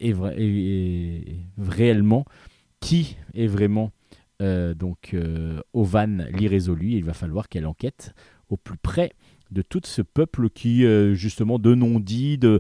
réellement 1.58 2.26
qui 2.80 3.18
est 3.34 3.48
vraiment 3.48 3.92
euh, 4.42 4.74
donc 4.74 5.14
euh, 5.14 5.62
Ovan 5.74 6.28
l'irrésolu? 6.32 6.92
Il 6.92 7.06
va 7.06 7.14
falloir 7.14 7.50
qu'elle 7.50 7.66
enquête 7.66 8.14
au 8.50 8.58
plus 8.58 8.78
près 8.78 9.14
de 9.54 9.62
tout 9.62 9.82
ce 9.86 10.02
peuple 10.02 10.50
qui 10.50 10.86
euh, 10.86 11.14
justement 11.14 11.60
de 11.60 11.76
non-dits, 11.76 12.38
de, 12.38 12.60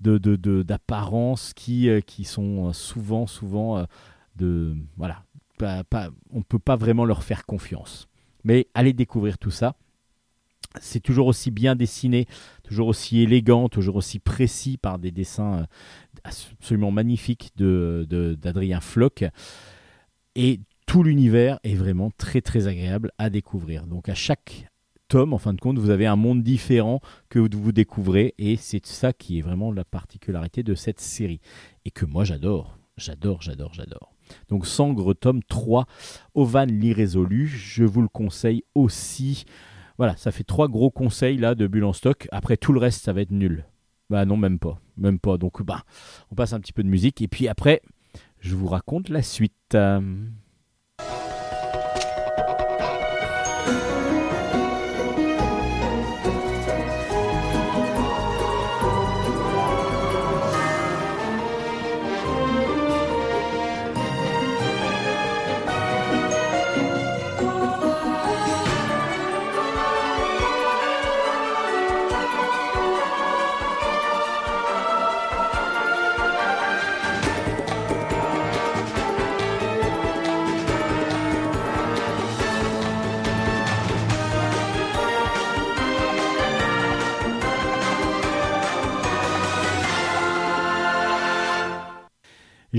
de, 0.00 0.18
de- 0.18 0.36
de- 0.36 0.62
d'apparences 0.62 1.52
qui, 1.54 1.88
euh, 1.88 2.00
qui 2.00 2.24
sont 2.24 2.72
souvent 2.72 3.26
souvent 3.26 3.78
euh, 3.78 3.84
de 4.36 4.74
voilà 4.96 5.24
pas, 5.58 5.84
pas- 5.84 6.10
on 6.32 6.42
peut 6.42 6.58
pas 6.58 6.76
vraiment 6.76 7.04
leur 7.04 7.22
faire 7.22 7.44
confiance. 7.46 8.08
Mais 8.44 8.66
allez 8.74 8.92
découvrir 8.94 9.36
tout 9.38 9.50
ça. 9.50 9.76
C'est 10.80 11.00
toujours 11.00 11.26
aussi 11.26 11.50
bien 11.50 11.74
dessiné, 11.74 12.26
toujours 12.62 12.88
aussi 12.88 13.20
élégant, 13.20 13.68
toujours 13.68 13.96
aussi 13.96 14.20
précis 14.20 14.76
par 14.78 14.98
des 15.00 15.10
dessins 15.10 15.58
euh, 15.58 15.64
absolument 16.24 16.92
magnifiques 16.92 17.50
de, 17.56 18.06
de- 18.08 18.34
d'Adrien 18.34 18.80
Floch. 18.80 19.24
Et 20.36 20.60
tout 20.86 21.02
l'univers 21.02 21.58
est 21.64 21.74
vraiment 21.74 22.10
très 22.16 22.40
très 22.40 22.66
agréable 22.68 23.10
à 23.18 23.30
découvrir. 23.30 23.86
Donc 23.86 24.08
à 24.08 24.14
chaque 24.14 24.69
tome, 25.10 25.32
en 25.32 25.38
fin 25.38 25.52
de 25.52 25.60
compte, 25.60 25.76
vous 25.78 25.90
avez 25.90 26.06
un 26.06 26.14
monde 26.14 26.42
différent 26.42 27.00
que 27.28 27.40
vous 27.40 27.72
découvrez. 27.72 28.34
Et 28.38 28.56
c'est 28.56 28.86
ça 28.86 29.12
qui 29.12 29.38
est 29.38 29.42
vraiment 29.42 29.72
la 29.72 29.84
particularité 29.84 30.62
de 30.62 30.74
cette 30.74 31.00
série. 31.00 31.40
Et 31.84 31.90
que 31.90 32.06
moi 32.06 32.24
j'adore. 32.24 32.78
J'adore, 32.96 33.42
j'adore, 33.42 33.74
j'adore. 33.74 34.14
Donc 34.48 34.66
Sangre 34.66 35.12
tome 35.14 35.42
3, 35.42 35.86
Ovan 36.34 36.66
l'irrésolu, 36.66 37.48
je 37.48 37.82
vous 37.82 38.02
le 38.02 38.08
conseille 38.08 38.62
aussi. 38.76 39.44
Voilà, 39.98 40.16
ça 40.16 40.30
fait 40.30 40.44
trois 40.44 40.68
gros 40.68 40.90
conseils 40.90 41.36
là 41.36 41.56
de 41.56 41.66
Bulle 41.66 41.84
en 41.84 41.92
stock. 41.92 42.28
Après 42.30 42.56
tout 42.56 42.72
le 42.72 42.78
reste, 42.78 43.02
ça 43.02 43.12
va 43.12 43.22
être 43.22 43.32
nul. 43.32 43.64
Bah 44.10 44.24
non, 44.24 44.36
même 44.36 44.60
pas, 44.60 44.80
même 44.96 45.18
pas. 45.18 45.38
Donc 45.38 45.62
bah, 45.62 45.82
on 46.30 46.36
passe 46.36 46.52
un 46.52 46.60
petit 46.60 46.72
peu 46.72 46.84
de 46.84 46.88
musique 46.88 47.20
et 47.20 47.26
puis 47.26 47.48
après, 47.48 47.82
je 48.38 48.54
vous 48.54 48.68
raconte 48.68 49.08
la 49.08 49.22
suite. 49.22 49.74
Euh,「 49.74 50.39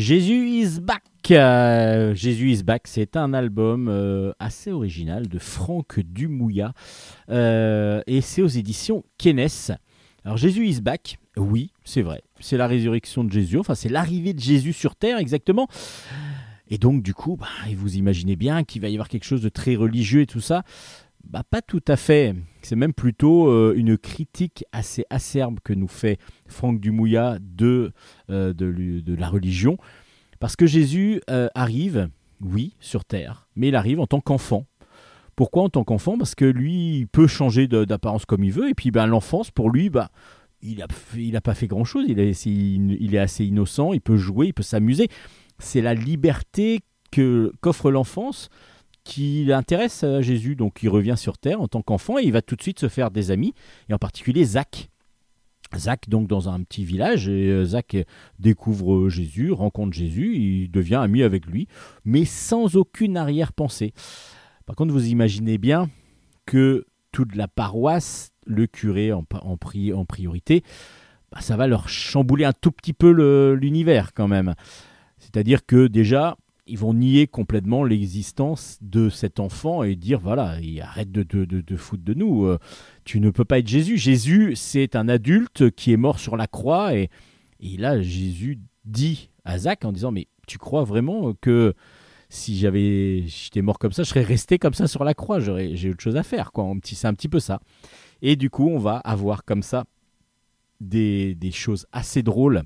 Jésus 0.02 0.50
is 0.50 0.80
back. 0.82 1.04
Euh, 1.30 2.16
Jésus 2.16 2.52
is 2.52 2.64
back, 2.64 2.88
c'est 2.88 3.16
un 3.16 3.36
album 3.36 3.88
euh, 3.88 4.34
assez 4.40 4.72
original 4.72 5.28
de 5.28 5.38
Franck 5.38 6.00
Dumouya 6.00 6.74
euh, 7.30 8.02
et 8.08 8.22
c'est 8.22 8.42
aux 8.42 8.48
éditions 8.48 9.04
Kenes. 9.20 9.78
Alors 10.26 10.38
Jésus 10.38 10.68
is 10.68 10.82
back, 10.82 11.20
oui, 11.38 11.72
c'est 11.84 12.02
vrai, 12.02 12.24
c'est 12.40 12.58
la 12.58 12.66
résurrection 12.66 13.24
de 13.24 13.32
Jésus, 13.32 13.60
enfin 13.60 13.76
c'est 13.76 13.90
l'arrivée 13.90 14.34
de 14.34 14.40
Jésus 14.40 14.74
sur 14.74 14.96
terre 14.96 15.20
exactement. 15.20 15.68
Et 16.72 16.80
donc 16.80 17.04
du 17.04 17.14
coup, 17.14 17.38
bah, 17.38 17.46
vous 17.76 17.96
imaginez 17.96 18.36
bien 18.36 18.64
qu'il 18.64 18.82
va 18.82 18.90
y 18.90 18.94
avoir 18.94 19.08
quelque 19.08 19.26
chose 19.26 19.42
de 19.42 19.50
très 19.50 19.76
religieux 19.76 20.22
et 20.22 20.26
tout 20.26 20.42
ça. 20.42 20.64
Bah, 21.30 21.44
pas 21.50 21.62
tout 21.62 21.84
à 21.88 21.96
fait. 21.96 22.36
C'est 22.62 22.76
même 22.76 22.94
plutôt 22.94 23.48
euh, 23.48 23.74
une 23.76 23.98
critique 23.98 24.66
assez 24.72 25.06
acerbe 25.10 25.60
que 25.64 25.74
nous 25.74 25.88
fait 25.88 26.18
Franck 26.48 26.80
Dumouya 26.80 27.38
de, 27.40 27.92
euh, 28.30 28.54
de, 28.54 29.16
la 29.16 29.30
religion. 29.30 29.78
Parce 30.40 30.56
que 30.56 30.66
Jésus 30.66 31.22
euh, 31.30 31.48
arrive, 31.56 32.10
oui, 32.42 32.76
sur 32.80 33.06
Terre, 33.06 33.48
mais 33.56 33.70
il 33.70 33.76
arrive 33.76 34.00
en 34.00 34.08
tant 34.08 34.20
qu'enfant. 34.20 34.66
Pourquoi 35.36 35.64
en 35.64 35.70
tant 35.70 35.84
qu'enfant? 35.84 36.18
Parce 36.18 36.36
que 36.36 36.46
lui, 36.46 37.00
il 37.00 37.08
peut 37.08 37.28
changer 37.28 37.68
d'apparence 37.68 38.26
comme 38.26 38.44
il 38.44 38.52
veut. 38.52 38.70
Et 38.70 38.74
puis 38.74 38.92
ben, 38.92 39.06
l'enfance, 39.06 39.50
pour 39.50 39.70
lui, 39.70 39.90
bah, 39.90 40.10
il 40.62 40.80
n'a 40.80 40.88
il 41.16 41.36
a 41.36 41.42
pas 41.42 41.56
fait 41.56 41.68
grand-chose. 41.68 42.06
Il 42.08 42.20
est, 42.20 42.46
il 42.46 43.16
est 43.16 43.20
assez 43.20 43.46
innocent, 43.46 43.94
il 43.94 44.02
peut 44.02 44.18
jouer, 44.18 44.48
il 44.48 44.54
peut 44.54 44.64
s'amuser. 44.64 45.08
C'est 45.60 45.82
la 45.82 45.94
liberté 45.94 46.82
qu'offre 47.12 47.92
l'enfance 47.92 48.50
qui 49.04 49.46
l'intéresse 49.46 50.04
à 50.04 50.22
Jésus. 50.22 50.56
Donc 50.56 50.84
il 50.84 50.90
revient 50.90 51.16
sur 51.18 51.38
Terre 51.38 51.62
en 51.62 51.68
tant 51.68 51.82
qu'enfant 51.82 52.20
et 52.20 52.24
il 52.24 52.32
va 52.32 52.42
tout 52.42 52.56
de 52.56 52.62
suite 52.62 52.80
se 52.80 52.88
faire 52.88 53.12
des 53.12 53.32
amis, 53.32 53.54
et 53.90 53.94
en 53.94 53.98
particulier 53.98 54.44
Zach. 54.46 54.90
Zach, 55.78 56.10
donc 56.10 56.28
dans 56.28 56.50
un 56.50 56.62
petit 56.64 56.84
village, 56.84 57.30
et 57.30 57.48
euh, 57.48 57.64
Zach 57.64 57.96
découvre 58.40 59.08
Jésus, 59.08 59.54
rencontre 59.54 59.94
Jésus, 59.94 60.36
il 60.36 60.70
devient 60.70 61.00
ami 61.02 61.24
avec 61.24 61.46
lui, 61.46 61.68
mais 62.04 62.26
sans 62.26 62.76
aucune 62.76 63.16
arrière-pensée. 63.16 63.94
Par 64.66 64.76
contre, 64.76 64.92
vous 64.92 65.08
imaginez 65.08 65.58
bien 65.58 65.90
que 66.46 66.86
toute 67.14 67.36
la 67.36 67.48
paroisse, 67.48 68.32
le 68.46 68.68
curé 68.68 69.14
en, 69.14 69.24
pri- 69.24 69.94
en 69.94 70.04
priorité, 70.04 70.64
bah, 71.32 71.40
ça 71.40 71.56
va 71.56 71.68
leur 71.68 71.88
chambouler 71.88 72.44
un 72.44 72.54
tout 72.54 72.72
petit 72.72 72.94
peu 72.94 73.54
l'univers 73.54 74.14
quand 74.14 74.28
même. 74.28 74.56
C'est-à-dire 75.20 75.66
que 75.66 75.88
déjà, 75.88 76.36
ils 76.72 76.78
vont 76.78 76.94
nier 76.94 77.28
complètement 77.28 77.84
l'existence 77.84 78.78
de 78.82 79.10
cet 79.10 79.42
enfant 79.42 79.84
et 79.84 79.98
dire 79.98 80.22
voilà, 80.22 80.58
il 80.62 80.80
arrête 80.80 81.12
de, 81.12 81.22
de, 81.24 81.44
de, 81.44 81.60
de 81.60 81.76
foutre 81.76 82.04
de 82.04 82.14
nous. 82.14 82.46
euh, 82.46 82.60
tu 83.04 83.20
ne 83.20 83.30
peux 83.30 83.44
pas 83.44 83.60
être 83.60 83.68
Jésus. 83.68 83.98
Jésus, 83.98 84.54
c'est 84.56 84.96
un 84.96 85.10
adulte 85.10 85.70
qui 85.72 85.92
est 85.92 85.98
mort 85.98 86.18
sur 86.18 86.38
la 86.38 86.48
croix 86.48 86.96
et, 86.96 87.10
et 87.60 87.76
là, 87.76 88.02
Jésus 88.02 88.60
dit 88.86 89.30
à 89.44 89.58
Zach 89.60 89.84
en 89.84 89.92
disant 89.92 90.12
mais 90.12 90.28
tu 90.48 90.58
crois 90.58 90.86
vraiment 90.86 91.34
que 91.34 91.74
si 92.30 92.58
j'avais 92.58 93.24
j'étais 93.28 93.62
mort 93.62 93.78
comme 93.78 93.92
ça, 93.92 94.04
je 94.04 94.10
serais 94.10 94.24
resté 94.24 94.58
comme 94.58 94.74
ça 94.74 94.88
sur 94.88 95.04
la 95.04 95.14
croix? 95.14 95.42
J'aurais 95.42 95.76
j'ai 95.76 95.90
autre 95.90 96.02
chose 96.02 96.16
à 96.16 96.24
faire 96.24 96.54
quoi. 96.54 96.72
C'est 96.86 97.08
un 97.08 97.14
petit 97.14 97.28
peu 97.28 97.42
ça. 97.42 97.60
Et 98.22 98.38
du 98.38 98.50
coup, 98.50 98.70
on 98.70 98.80
va 98.80 98.96
avoir 98.98 99.44
comme 99.44 99.62
ça 99.64 99.84
des, 100.80 101.36
des 101.36 101.52
choses 101.52 101.86
assez 101.92 102.24
drôles 102.24 102.64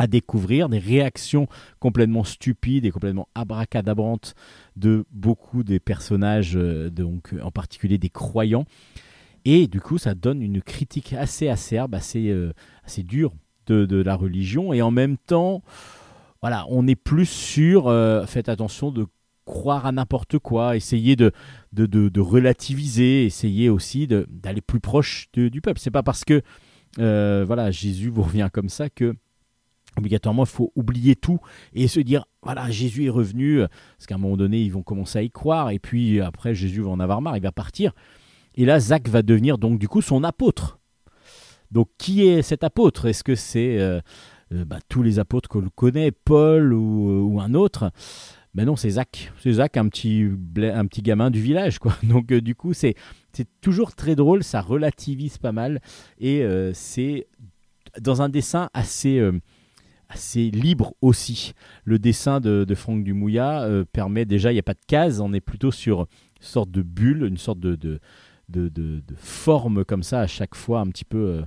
à 0.00 0.06
découvrir, 0.06 0.70
des 0.70 0.78
réactions 0.78 1.46
complètement 1.78 2.24
stupides 2.24 2.86
et 2.86 2.90
complètement 2.90 3.28
abracadabrantes 3.34 4.34
de 4.76 5.04
beaucoup 5.10 5.62
des 5.62 5.78
personnages, 5.78 6.56
euh, 6.56 6.88
donc 6.88 7.34
en 7.42 7.50
particulier 7.50 7.98
des 7.98 8.08
croyants. 8.08 8.64
Et 9.44 9.66
du 9.66 9.78
coup, 9.78 9.98
ça 9.98 10.14
donne 10.14 10.40
une 10.40 10.62
critique 10.62 11.12
assez 11.12 11.48
acerbe, 11.48 11.94
assez, 11.94 12.30
euh, 12.30 12.54
assez 12.82 13.02
dure 13.02 13.34
de, 13.66 13.84
de 13.84 14.02
la 14.02 14.16
religion. 14.16 14.72
Et 14.72 14.80
en 14.80 14.90
même 14.90 15.18
temps, 15.18 15.62
voilà, 16.40 16.64
on 16.70 16.86
est 16.86 16.96
plus 16.96 17.26
sur, 17.26 17.88
euh, 17.88 18.24
faites 18.24 18.48
attention 18.48 18.90
de 18.90 19.06
croire 19.44 19.84
à 19.84 19.92
n'importe 19.92 20.38
quoi, 20.38 20.76
essayer 20.76 21.14
de, 21.14 21.30
de, 21.74 22.20
relativiser, 22.20 23.26
essayer 23.26 23.68
aussi 23.68 24.06
d'aller 24.06 24.62
plus 24.62 24.80
proche 24.80 25.28
du 25.34 25.60
peuple. 25.60 25.78
C'est 25.78 25.90
pas 25.90 26.02
parce 26.02 26.24
que 26.24 26.40
euh, 26.98 27.44
voilà, 27.46 27.70
Jésus 27.70 28.08
vous 28.08 28.22
revient 28.22 28.48
comme 28.50 28.70
ça 28.70 28.88
que 28.88 29.14
obligatoirement 29.96 30.44
il 30.44 30.48
faut 30.48 30.72
oublier 30.76 31.16
tout 31.16 31.40
et 31.72 31.88
se 31.88 32.00
dire 32.00 32.24
voilà 32.42 32.70
Jésus 32.70 33.06
est 33.06 33.10
revenu 33.10 33.60
parce 33.96 34.06
qu'à 34.06 34.14
un 34.14 34.18
moment 34.18 34.36
donné 34.36 34.60
ils 34.60 34.72
vont 34.72 34.82
commencer 34.82 35.18
à 35.18 35.22
y 35.22 35.30
croire 35.30 35.70
et 35.70 35.78
puis 35.78 36.20
après 36.20 36.54
Jésus 36.54 36.82
va 36.82 36.90
en 36.90 37.00
avoir 37.00 37.20
marre 37.20 37.36
il 37.36 37.42
va 37.42 37.52
partir. 37.52 37.92
Et 38.54 38.64
là 38.64 38.80
Zach 38.80 39.08
va 39.08 39.22
devenir 39.22 39.58
donc 39.58 39.78
du 39.78 39.88
coup 39.88 40.02
son 40.02 40.24
apôtre. 40.24 40.78
Donc 41.70 41.88
qui 41.98 42.26
est 42.26 42.42
cet 42.42 42.64
apôtre? 42.64 43.06
Est-ce 43.06 43.22
que 43.22 43.34
c'est 43.34 43.78
euh, 43.78 44.00
euh, 44.52 44.64
bah, 44.64 44.78
tous 44.88 45.02
les 45.02 45.18
apôtres 45.18 45.48
que 45.48 45.58
l'on 45.58 45.70
connaît 45.74 46.10
Paul 46.10 46.72
ou, 46.72 47.34
ou 47.34 47.40
un 47.40 47.54
autre? 47.54 47.92
Ben 48.54 48.64
non 48.64 48.74
c'est 48.74 48.90
Zach. 48.90 49.32
C'est 49.38 49.54
Zach 49.54 49.76
un 49.76 49.88
petit 49.88 50.28
un 50.56 50.86
petit 50.86 51.02
gamin 51.02 51.30
du 51.30 51.40
village 51.40 51.78
quoi. 51.78 51.96
Donc 52.02 52.32
euh, 52.32 52.40
du 52.40 52.54
coup 52.54 52.72
c'est 52.72 52.96
toujours 53.60 53.94
très 53.94 54.16
drôle 54.16 54.42
ça 54.42 54.60
relativise 54.60 55.38
pas 55.38 55.52
mal 55.52 55.80
et 56.18 56.42
euh, 56.42 56.72
c'est 56.74 57.28
dans 58.00 58.22
un 58.22 58.28
dessin 58.28 58.68
assez 58.74 59.18
euh, 59.18 59.38
assez 60.10 60.50
libre 60.50 60.94
aussi. 61.00 61.52
Le 61.84 61.98
dessin 61.98 62.40
de, 62.40 62.66
Franck 62.74 63.04
Dumouya 63.04 63.62
euh, 63.62 63.84
permet 63.90 64.24
déjà, 64.24 64.50
il 64.50 64.54
n'y 64.54 64.60
a 64.60 64.64
pas 64.64 64.74
de 64.74 64.84
case, 64.86 65.20
on 65.20 65.32
est 65.32 65.40
plutôt 65.40 65.70
sur 65.70 66.00
une 66.00 66.06
sorte 66.40 66.70
de 66.70 66.82
bulle, 66.82 67.24
une 67.24 67.38
sorte 67.38 67.60
de, 67.60 68.00
forme 69.16 69.84
comme 69.84 70.02
ça 70.02 70.20
à 70.20 70.26
chaque 70.26 70.54
fois, 70.54 70.80
un 70.80 70.88
petit 70.88 71.04
peu 71.04 71.18
euh, 71.18 71.42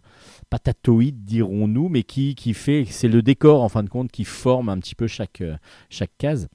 patatoïde 0.50 1.26
dirons-nous, 1.26 1.90
mais 1.90 2.04
qui, 2.04 2.36
qui 2.36 2.54
fait, 2.54 2.86
c'est 2.86 3.10
le 3.10 3.22
décor 3.22 3.62
en 3.62 3.70
fin 3.70 3.84
de 3.84 3.90
compte 3.90 4.12
qui 4.12 4.24
forme 4.24 4.70
un 4.70 4.80
petit 4.80 4.96
peu 4.96 5.08
chaque, 5.08 5.42
euh, 5.42 5.58
chaque 5.90 6.12
case. 6.18 6.48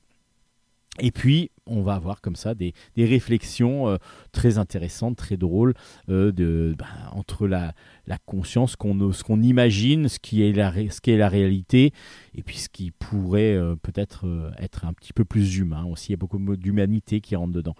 Et 1.00 1.12
puis, 1.12 1.50
on 1.68 1.82
va 1.82 1.94
avoir 1.94 2.20
comme 2.20 2.36
ça 2.36 2.54
des, 2.54 2.72
des 2.96 3.04
réflexions 3.04 3.88
euh, 3.88 3.96
très 4.32 4.58
intéressantes, 4.58 5.16
très 5.16 5.36
drôles, 5.36 5.74
euh, 6.08 6.32
de, 6.32 6.74
ben, 6.78 6.86
entre 7.12 7.46
la, 7.46 7.74
la 8.06 8.18
conscience, 8.18 8.76
qu'on, 8.76 9.12
ce 9.12 9.22
qu'on 9.22 9.42
imagine, 9.42 10.08
ce 10.08 10.18
qui, 10.18 10.42
est 10.42 10.52
la, 10.52 10.72
ce 10.90 11.00
qui 11.00 11.10
est 11.10 11.16
la 11.16 11.28
réalité, 11.28 11.92
et 12.34 12.42
puis 12.42 12.56
ce 12.56 12.68
qui 12.68 12.90
pourrait 12.90 13.54
euh, 13.54 13.76
peut-être 13.76 14.52
être 14.58 14.84
un 14.84 14.92
petit 14.92 15.12
peu 15.12 15.24
plus 15.24 15.58
humain 15.58 15.84
aussi. 15.84 16.08
Il 16.08 16.12
y 16.12 16.14
a 16.14 16.18
beaucoup 16.18 16.38
d'humanité 16.56 17.20
qui 17.20 17.36
rentre 17.36 17.52
dedans. 17.52 17.74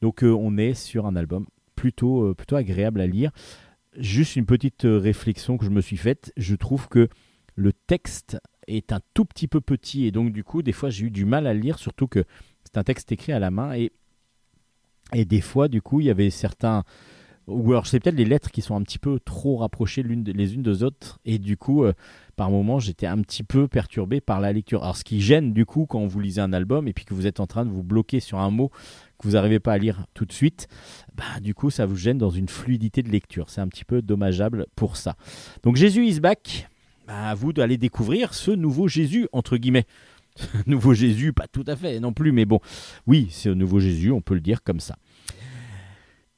Donc 0.00 0.22
on 0.22 0.58
est 0.58 0.74
sur 0.74 1.06
un 1.06 1.16
album 1.16 1.46
plutôt, 1.76 2.34
plutôt 2.34 2.56
agréable 2.56 3.00
à 3.00 3.06
lire. 3.06 3.30
Juste 3.98 4.36
une 4.36 4.46
petite 4.46 4.82
réflexion 4.84 5.58
que 5.58 5.64
je 5.64 5.70
me 5.70 5.80
suis 5.80 5.96
faite. 5.96 6.32
Je 6.36 6.56
trouve 6.56 6.88
que 6.88 7.08
le 7.54 7.72
texte 7.72 8.38
est 8.66 8.92
un 8.92 9.00
tout 9.14 9.24
petit 9.24 9.48
peu 9.48 9.60
petit, 9.60 10.06
et 10.06 10.10
donc 10.10 10.32
du 10.32 10.44
coup, 10.44 10.62
des 10.62 10.72
fois, 10.72 10.90
j'ai 10.90 11.06
eu 11.06 11.10
du 11.10 11.24
mal 11.24 11.46
à 11.46 11.54
le 11.54 11.60
lire, 11.60 11.78
surtout 11.78 12.06
que 12.06 12.24
c'est 12.72 12.78
un 12.78 12.84
texte 12.84 13.12
écrit 13.12 13.32
à 13.32 13.38
la 13.38 13.50
main, 13.50 13.74
et, 13.74 13.92
et 15.12 15.24
des 15.24 15.40
fois, 15.40 15.68
du 15.68 15.82
coup, 15.82 16.00
il 16.00 16.06
y 16.06 16.10
avait 16.10 16.30
certains 16.30 16.84
ou 17.48 17.72
alors 17.72 17.86
c'est 17.86 17.98
peut-être 18.00 18.16
les 18.16 18.24
lettres 18.24 18.50
qui 18.50 18.62
sont 18.62 18.76
un 18.76 18.82
petit 18.82 18.98
peu 18.98 19.18
trop 19.18 19.56
rapprochées 19.56 20.02
les 20.02 20.54
unes 20.54 20.62
des 20.62 20.82
autres 20.82 21.18
et 21.24 21.38
du 21.38 21.56
coup 21.56 21.84
euh, 21.84 21.92
par 22.36 22.50
moments 22.50 22.78
j'étais 22.78 23.06
un 23.06 23.20
petit 23.20 23.42
peu 23.42 23.66
perturbé 23.66 24.20
par 24.20 24.40
la 24.40 24.52
lecture. 24.52 24.82
Alors 24.84 24.96
ce 24.96 25.04
qui 25.04 25.20
gêne 25.20 25.52
du 25.52 25.66
coup 25.66 25.86
quand 25.86 26.06
vous 26.06 26.20
lisez 26.20 26.40
un 26.40 26.52
album 26.52 26.86
et 26.86 26.92
puis 26.92 27.04
que 27.04 27.14
vous 27.14 27.26
êtes 27.26 27.40
en 27.40 27.46
train 27.46 27.64
de 27.64 27.70
vous 27.70 27.82
bloquer 27.82 28.20
sur 28.20 28.38
un 28.38 28.50
mot 28.50 28.68
que 29.18 29.26
vous 29.26 29.32
n'arrivez 29.32 29.58
pas 29.58 29.72
à 29.72 29.78
lire 29.78 30.06
tout 30.14 30.24
de 30.24 30.32
suite 30.32 30.68
bah 31.16 31.40
du 31.40 31.54
coup 31.54 31.70
ça 31.70 31.84
vous 31.84 31.96
gêne 31.96 32.18
dans 32.18 32.30
une 32.30 32.48
fluidité 32.48 33.02
de 33.02 33.10
lecture. 33.10 33.50
C'est 33.50 33.60
un 33.60 33.68
petit 33.68 33.84
peu 33.84 34.02
dommageable 34.02 34.66
pour 34.76 34.96
ça. 34.96 35.16
Donc 35.62 35.76
Jésus 35.76 36.06
is 36.06 36.20
back. 36.20 36.68
Bah, 37.08 37.30
à 37.30 37.34
vous 37.34 37.52
d'aller 37.52 37.78
découvrir 37.78 38.32
ce 38.32 38.52
nouveau 38.52 38.86
Jésus 38.86 39.26
entre 39.32 39.56
guillemets 39.56 39.86
nouveau 40.66 40.94
Jésus 40.94 41.32
pas 41.32 41.46
tout 41.46 41.64
à 41.66 41.76
fait 41.76 42.00
non 42.00 42.12
plus 42.12 42.32
mais 42.32 42.44
bon 42.44 42.60
oui 43.06 43.28
c'est 43.30 43.50
un 43.50 43.54
nouveau 43.54 43.80
Jésus 43.80 44.10
on 44.10 44.20
peut 44.20 44.34
le 44.34 44.40
dire 44.40 44.62
comme 44.62 44.80
ça 44.80 44.96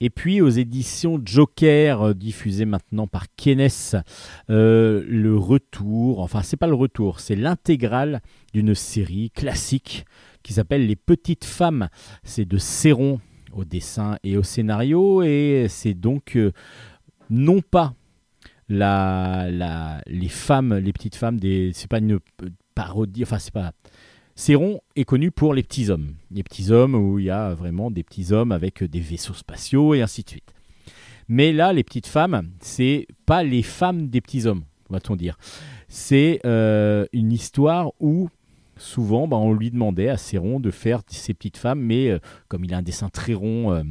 et 0.01 0.11
puis 0.11 0.41
aux 0.41 0.51
éditions 0.51 1.21
Joker, 1.25 2.03
euh, 2.03 2.15
diffusées 2.15 2.67
maintenant 2.67 3.07
par 3.07 3.25
Kenes, 3.37 3.69
euh, 4.51 5.03
le 5.09 5.37
retour, 5.37 6.21
enfin 6.21 6.43
c'est 6.43 6.57
pas 6.57 6.67
le 6.67 6.75
retour, 6.75 7.21
c'est 7.21 7.37
l'intégrale 7.37 8.21
d'une 8.53 8.75
série 8.75 9.31
classique 9.31 10.05
qui 10.43 10.53
s'appelle 10.53 10.87
Les 10.87 10.97
Petites 10.97 11.47
Femmes. 11.47 11.89
C'est 12.23 12.45
de 12.45 12.59
Céron 12.59 13.21
au 13.53 13.65
dessin 13.65 14.19
et 14.25 14.37
au 14.37 14.43
scénario, 14.43 15.23
et 15.23 15.69
c'est 15.71 15.95
donc 15.95 16.37
euh, 16.37 16.53
non 17.31 17.63
pas 17.63 17.95
la, 18.69 19.49
la, 19.51 20.03
les 20.07 20.29
femmes, 20.29 20.75
les 20.75 20.93
petites 20.93 21.17
femmes, 21.17 21.39
des, 21.39 21.71
c'est 21.73 21.89
pas 21.89 21.99
une 21.99 22.19
parodie, 22.75 23.23
enfin 23.23 23.39
c'est 23.39 23.53
pas 23.53 23.73
Céron 24.37 24.81
est 24.97 25.05
connu 25.05 25.31
pour 25.31 25.55
les 25.55 25.63
petits 25.63 25.91
hommes. 25.91 26.15
Les 26.33 26.43
petits 26.43 26.73
hommes 26.73 26.97
où 26.97 27.21
il 27.21 27.27
y 27.27 27.31
a 27.31 27.55
vraiment 27.55 27.91
des 27.91 28.03
petits 28.03 28.33
hommes 28.33 28.51
avec 28.51 28.83
des 28.83 29.01
vaisseaux 29.01 29.35
spatiaux 29.35 29.95
et 29.95 30.03
ainsi 30.03 30.25
de 30.25 30.31
suite. 30.31 30.53
Mais 31.29 31.53
là, 31.53 31.73
les 31.73 31.85
petites 31.85 32.07
femmes, 32.07 32.51
c'est 32.61 33.07
pas 33.27 33.43
les 33.43 33.63
femmes 33.63 34.09
des 34.09 34.21
petits 34.21 34.47
hommes, 34.47 34.65
va-t-on 34.91 35.17
dire. 35.17 35.39
C'est 35.89 36.41
euh, 36.45 37.07
une 37.13 37.33
histoire 37.33 37.93
où 38.01 38.29
souvent 38.77 39.29
bah, 39.29 39.37
on 39.37 39.53
lui 39.53 39.71
demandait 39.71 40.09
à 40.09 40.17
Céron 40.17 40.59
de 40.59 40.71
faire 40.73 41.03
ces 41.07 41.33
petites 41.33 41.57
femmes, 41.57 41.81
mais 41.81 42.11
euh, 42.11 42.19
comme 42.49 42.65
il 42.65 42.75
a 42.75 42.79
un 42.79 42.83
dessin 42.83 43.09
très 43.09 43.35
rond, 43.35 43.73
euh, 43.73 43.85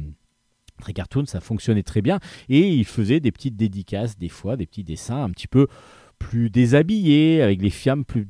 très 0.78 0.92
cartoon, 0.92 1.24
ça 1.26 1.40
fonctionnait 1.40 1.82
très 1.82 2.02
bien. 2.02 2.20
Et 2.48 2.68
il 2.68 2.84
faisait 2.84 3.20
des 3.20 3.32
petites 3.32 3.56
dédicaces, 3.56 4.18
des 4.18 4.28
fois, 4.28 4.56
des 4.56 4.66
petits 4.66 4.84
dessins 4.84 5.24
un 5.24 5.30
petit 5.30 5.48
peu 5.48 5.68
plus 6.18 6.50
déshabillées, 6.50 7.42
avec 7.42 7.62
les 7.62 7.70
femmes 7.70 8.04
plus, 8.04 8.26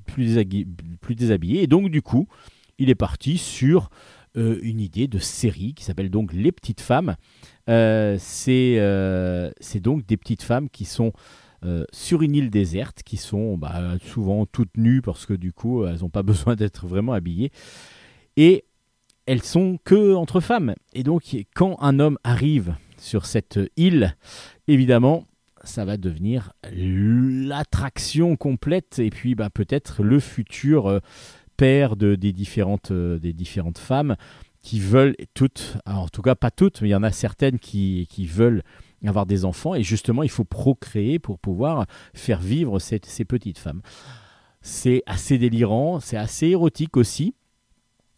déshabillées. 1.10 1.62
Et 1.62 1.66
donc, 1.66 1.90
du 1.90 2.02
coup, 2.02 2.28
il 2.78 2.90
est 2.90 2.94
parti 2.94 3.38
sur 3.38 3.90
euh, 4.36 4.58
une 4.62 4.80
idée 4.80 5.06
de 5.06 5.18
série 5.18 5.74
qui 5.74 5.84
s'appelle 5.84 6.10
donc 6.10 6.32
Les 6.32 6.52
Petites 6.52 6.80
Femmes. 6.80 7.16
Euh, 7.70 8.16
c'est 8.18 8.76
euh, 8.78 9.50
c'est 9.60 9.80
donc 9.80 10.06
des 10.06 10.16
petites 10.16 10.42
femmes 10.42 10.68
qui 10.68 10.84
sont 10.84 11.12
sur 11.92 12.20
une 12.20 12.34
île 12.34 12.50
déserte, 12.50 13.02
qui 13.02 13.16
sont 13.16 13.56
bah, 13.56 13.96
souvent 14.02 14.44
toutes 14.44 14.76
nues 14.76 15.00
parce 15.00 15.24
que 15.24 15.32
du 15.32 15.50
coup, 15.54 15.86
elles 15.86 16.00
n'ont 16.00 16.10
pas 16.10 16.22
besoin 16.34 16.56
d'être 16.56 16.86
vraiment 16.86 17.14
habillées. 17.14 17.52
Et 18.36 18.66
elles 19.24 19.42
sont 19.42 19.78
que 19.82 20.14
entre 20.14 20.40
femmes. 20.40 20.74
Et 20.92 21.04
donc, 21.04 21.34
quand 21.54 21.78
un 21.80 22.00
homme 22.00 22.18
arrive 22.22 22.74
sur 22.98 23.24
cette 23.24 23.58
île, 23.78 24.14
évidemment, 24.68 25.24
ça 25.64 25.84
va 25.84 25.96
devenir 25.96 26.52
l'attraction 26.72 28.36
complète 28.36 28.98
et 28.98 29.10
puis 29.10 29.34
bah, 29.34 29.50
peut-être 29.50 30.02
le 30.02 30.20
futur 30.20 30.86
euh, 30.86 31.00
père 31.56 31.96
de, 31.96 32.14
des, 32.14 32.32
différentes, 32.32 32.90
euh, 32.90 33.18
des 33.18 33.32
différentes 33.32 33.78
femmes 33.78 34.16
qui 34.62 34.80
veulent 34.80 35.16
toutes, 35.34 35.76
en 35.86 36.08
tout 36.08 36.22
cas 36.22 36.34
pas 36.34 36.50
toutes, 36.50 36.80
mais 36.80 36.88
il 36.88 36.92
y 36.92 36.96
en 36.96 37.02
a 37.02 37.12
certaines 37.12 37.58
qui, 37.58 38.06
qui 38.10 38.26
veulent 38.26 38.62
avoir 39.04 39.26
des 39.26 39.44
enfants 39.44 39.74
et 39.74 39.82
justement 39.82 40.22
il 40.22 40.30
faut 40.30 40.44
procréer 40.44 41.18
pour 41.18 41.38
pouvoir 41.38 41.86
faire 42.14 42.40
vivre 42.40 42.78
ces 42.78 42.98
petites 42.98 43.58
femmes. 43.58 43.82
C'est 44.62 45.02
assez 45.04 45.36
délirant, 45.36 46.00
c'est 46.00 46.16
assez 46.16 46.46
érotique 46.46 46.96
aussi. 46.96 47.34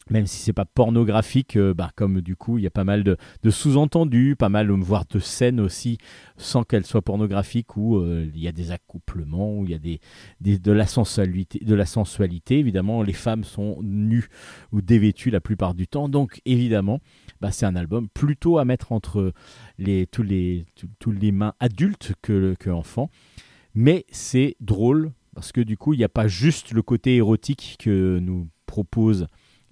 Même 0.08 0.26
si 0.26 0.38
c'est 0.38 0.52
pas 0.52 0.64
pornographique, 0.64 1.56
euh, 1.56 1.74
bah, 1.74 1.90
comme 1.96 2.20
du 2.20 2.36
coup 2.36 2.58
il 2.58 2.64
y 2.64 2.66
a 2.68 2.70
pas 2.70 2.84
mal 2.84 3.02
de, 3.02 3.16
sous-entendus, 3.50 4.36
pas 4.36 4.48
mal 4.48 4.70
euh, 4.70 4.76
voire 4.76 5.04
de 5.10 5.18
scènes 5.18 5.58
aussi, 5.58 5.98
sans 6.36 6.62
qu'elles 6.62 6.86
soient 6.86 7.02
pornographiques, 7.02 7.76
où 7.76 7.96
euh, 7.96 8.30
il 8.32 8.40
y 8.40 8.46
a 8.46 8.52
des 8.52 8.70
accouplements, 8.70 9.58
où 9.58 9.64
il 9.64 9.72
y 9.72 9.74
a 9.74 9.78
des, 9.78 10.00
de, 10.58 10.72
la 10.72 10.86
sensualité, 10.86 11.58
de 11.58 11.74
la 11.74 11.86
sensualité. 11.86 12.60
Évidemment, 12.60 13.02
les 13.02 13.12
femmes 13.12 13.42
sont 13.42 13.78
nues 13.82 14.28
ou 14.70 14.80
dévêtues 14.80 15.30
la 15.30 15.40
plupart 15.40 15.74
du 15.74 15.88
temps, 15.88 16.08
donc 16.08 16.40
évidemment, 16.44 17.00
bah, 17.40 17.50
c'est 17.50 17.66
un 17.66 17.74
album 17.74 18.08
plutôt 18.08 18.58
à 18.58 18.64
mettre 18.64 18.92
entre 18.92 19.32
les, 19.78 20.06
tous, 20.06 20.22
les, 20.22 20.66
tous 21.00 21.10
les 21.10 21.32
mains 21.32 21.54
adultes 21.58 22.12
que, 22.22 22.54
que 22.60 22.70
enfants. 22.70 23.10
Mais 23.74 24.06
c'est 24.10 24.56
drôle 24.60 25.12
parce 25.34 25.52
que 25.52 25.60
du 25.60 25.76
coup, 25.76 25.92
il 25.92 25.98
n'y 25.98 26.04
a 26.04 26.08
pas 26.08 26.28
juste 26.28 26.72
le 26.72 26.80
côté 26.80 27.16
érotique 27.16 27.76
que 27.78 28.18
nous 28.20 28.48
propose 28.64 29.26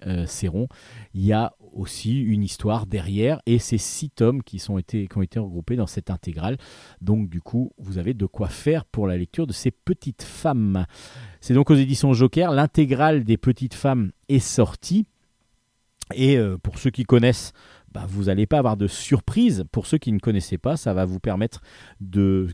euh, 0.05 0.25
Céron. 0.25 0.67
Il 1.13 1.25
y 1.25 1.33
a 1.33 1.53
aussi 1.73 2.21
une 2.21 2.43
histoire 2.43 2.85
derrière 2.85 3.41
et 3.45 3.59
c'est 3.59 3.77
six 3.77 4.09
tomes 4.09 4.43
qui, 4.43 4.59
sont 4.59 4.77
été, 4.77 5.07
qui 5.07 5.17
ont 5.17 5.21
été 5.21 5.39
regroupés 5.39 5.75
dans 5.75 5.87
cette 5.87 6.09
intégrale. 6.09 6.57
Donc 7.01 7.29
du 7.29 7.41
coup, 7.41 7.71
vous 7.77 7.97
avez 7.97 8.13
de 8.13 8.25
quoi 8.25 8.47
faire 8.47 8.85
pour 8.85 9.07
la 9.07 9.17
lecture 9.17 9.47
de 9.47 9.53
ces 9.53 9.71
petites 9.71 10.23
femmes. 10.23 10.85
C'est 11.41 11.53
donc 11.53 11.69
aux 11.69 11.75
éditions 11.75 12.13
Joker. 12.13 12.51
L'intégrale 12.51 13.23
des 13.23 13.37
petites 13.37 13.73
femmes 13.73 14.11
est 14.29 14.39
sortie. 14.39 15.05
Et 16.13 16.37
euh, 16.37 16.57
pour 16.57 16.77
ceux 16.77 16.91
qui 16.91 17.03
connaissent, 17.03 17.51
bah, 17.95 18.05
vous 18.09 18.25
n'allez 18.25 18.45
pas 18.45 18.57
avoir 18.57 18.75
de 18.75 18.87
surprise. 18.87 19.63
Pour 19.71 19.87
ceux 19.87 19.97
qui 19.97 20.11
ne 20.11 20.19
connaissaient 20.19 20.57
pas, 20.57 20.75
ça 20.75 20.93
va 20.93 21.05
vous 21.05 21.21
permettre 21.21 21.61
de, 22.01 22.53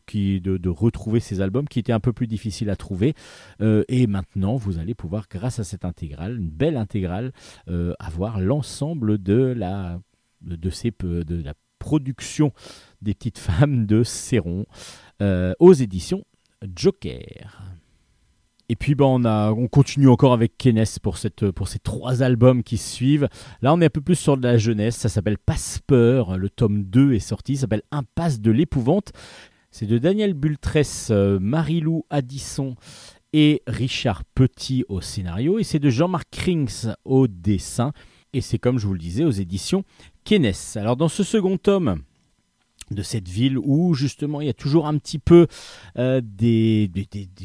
retrouver 0.67 1.19
ces 1.19 1.41
albums 1.41 1.67
qui 1.67 1.79
étaient 1.79 1.91
un 1.91 1.99
peu 1.99 2.13
plus 2.13 2.27
difficiles 2.27 2.69
à 2.69 2.75
trouver. 2.75 3.15
Euh, 3.59 3.83
et 3.87 4.05
maintenant, 4.05 4.55
vous 4.55 4.77
allez 4.77 4.93
pouvoir, 4.93 5.25
grâce 5.27 5.57
à 5.57 5.63
cette 5.63 5.83
intégrale, 5.83 6.37
une 6.37 6.51
belle 6.51 6.77
intégrale, 6.77 7.33
euh, 7.69 7.95
avoir 7.97 8.39
l'ensemble 8.39 9.17
de 9.17 9.55
la 9.57 9.99
production 11.79 12.53
des 13.01 13.15
petites 13.15 13.39
femmes 13.39 13.87
de 13.87 14.03
Céron 14.03 14.67
euh, 15.23 15.53
aux 15.59 15.73
éditions 15.73 16.23
Joker. 16.75 17.60
Et 18.71 18.77
puis 18.77 18.95
ben, 18.95 19.05
on, 19.05 19.67
continue 19.67 20.07
encore 20.07 20.31
avec 20.31 20.57
Kenes 20.57 20.85
pour, 21.03 21.17
pour 21.53 21.67
ces 21.67 21.79
trois 21.79 22.23
albums 22.23 22.63
qui 22.63 22.77
suivent. 22.77 23.27
Là 23.61 23.73
on 23.73 23.81
est 23.81 23.87
un 23.87 23.89
peu 23.89 23.99
plus 23.99 24.15
sur 24.15 24.37
de 24.37 24.47
la 24.47 24.57
jeunesse, 24.57 24.95
ça 24.95 25.09
s'appelle 25.09 25.37
Passepeur, 25.37 26.37
le 26.37 26.49
tome 26.49 26.83
2 26.83 27.11
est 27.11 27.19
sorti, 27.19 27.57
ça 27.57 27.61
s'appelle 27.61 27.81
Impasse 27.91 28.39
de 28.39 28.49
l'épouvante. 28.49 29.11
C'est 29.71 29.87
de 29.87 29.97
Daniel 29.97 30.33
Bultress, 30.33 31.09
euh, 31.11 31.37
Marie-Lou 31.37 32.05
Addison 32.09 32.77
et 33.33 33.61
Richard 33.67 34.23
Petit 34.23 34.85
au 34.87 35.01
scénario. 35.01 35.59
Et 35.59 35.63
c'est 35.63 35.79
de 35.79 35.89
Jean-Marc 35.89 36.29
Krings 36.31 36.93
au 37.03 37.27
dessin. 37.27 37.91
Et 38.31 38.39
c'est 38.39 38.57
comme 38.57 38.79
je 38.79 38.87
vous 38.87 38.93
le 38.93 38.99
disais 38.99 39.25
aux 39.25 39.31
éditions 39.31 39.83
Kenes. 40.23 40.53
Alors 40.75 40.95
dans 40.95 41.09
ce 41.09 41.23
second 41.23 41.57
tome 41.57 42.03
de 42.91 43.01
cette 43.01 43.27
ville 43.27 43.57
où 43.57 43.93
justement 43.93 44.41
il 44.41 44.47
y 44.47 44.49
a 44.49 44.53
toujours 44.53 44.87
un 44.87 44.97
petit 44.97 45.19
peu 45.19 45.47
euh, 45.97 46.21
des, 46.23 46.89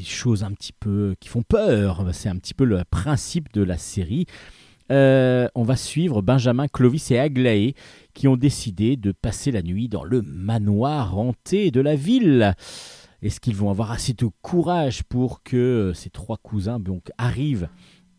choses 0.04 0.44
un 0.44 0.52
petit 0.52 0.72
peu 0.72 1.14
qui 1.20 1.28
font 1.28 1.42
peur. 1.42 2.04
C'est 2.12 2.28
un 2.28 2.36
petit 2.36 2.54
peu 2.54 2.64
le 2.64 2.82
principe 2.90 3.52
de 3.52 3.62
la 3.62 3.78
série. 3.78 4.26
Euh, 4.92 5.48
on 5.54 5.64
va 5.64 5.76
suivre 5.76 6.22
Benjamin, 6.22 6.68
Clovis 6.68 7.10
et 7.10 7.18
Aglaé 7.18 7.74
qui 8.14 8.28
ont 8.28 8.36
décidé 8.36 8.96
de 8.96 9.10
passer 9.12 9.50
la 9.50 9.62
nuit 9.62 9.88
dans 9.88 10.04
le 10.04 10.22
manoir 10.22 11.18
hanté 11.18 11.70
de 11.70 11.80
la 11.80 11.96
ville. 11.96 12.54
Est-ce 13.22 13.40
qu'ils 13.40 13.56
vont 13.56 13.70
avoir 13.70 13.90
assez 13.90 14.12
de 14.12 14.28
courage 14.42 15.02
pour 15.02 15.42
que 15.42 15.56
euh, 15.56 15.94
ces 15.94 16.10
trois 16.10 16.36
cousins 16.36 16.78
donc, 16.78 17.10
arrivent 17.18 17.68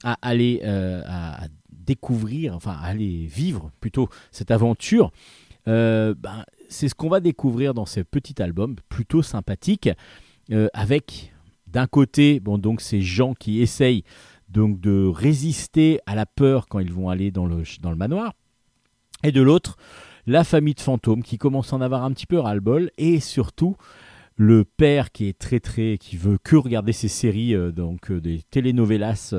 à 0.04 0.18
aller 0.22 0.62
découvrir, 1.72 2.54
enfin 2.56 2.74
à 2.74 2.88
aller 2.88 3.26
vivre 3.28 3.72
plutôt 3.80 4.10
cette 4.32 4.52
aventure? 4.52 5.12
Ben, 5.66 6.16
C'est 6.70 6.90
ce 6.90 6.96
qu'on 6.96 7.10
va 7.10 7.20
découvrir 7.20 7.74
dans 7.74 7.86
ce 7.86 8.02
petit 8.02 8.42
album 8.42 8.76
plutôt 8.90 9.22
sympathique 9.22 9.90
euh, 10.52 10.68
avec 10.74 11.34
d'un 11.68 11.88
côté 11.88 12.40
bon, 12.40 12.58
donc 12.58 12.82
ces 12.82 13.02
gens 13.02 13.34
qui 13.34 13.62
essayent 13.62 14.04
donc 14.50 14.80
de 14.80 15.06
résister 15.08 16.00
à 16.06 16.16
la 16.16 16.26
peur 16.26 16.68
quand 16.68 16.80
ils 16.80 16.94
vont 16.94 17.10
aller 17.10 17.32
dans 17.32 17.46
le, 17.46 17.64
manoir 17.96 18.34
et 19.24 19.32
de 19.32 19.42
l'autre 19.42 19.76
la 20.26 20.44
famille 20.44 20.74
de 20.74 20.82
fantômes 20.82 21.24
qui 21.24 21.38
commence 21.38 21.74
à 21.74 21.76
en 21.76 21.82
avoir 21.82 22.04
un 22.04 22.12
petit 22.12 22.26
peu 22.26 22.40
ras-le-bol 22.40 22.92
et 22.98 23.20
surtout 23.20 23.76
le 24.36 24.64
père 24.64 25.12
qui 25.12 25.28
est 25.28 25.38
très 25.38 25.60
très 25.60 25.98
qui 25.98 26.16
veut 26.16 26.38
que 26.42 26.56
regarder 26.56 26.94
ses 26.94 27.10
séries 27.10 27.56
euh, 27.56 27.72
donc 27.72 28.12
euh, 28.12 28.22
des 28.22 28.42
telenovelas 28.50 29.36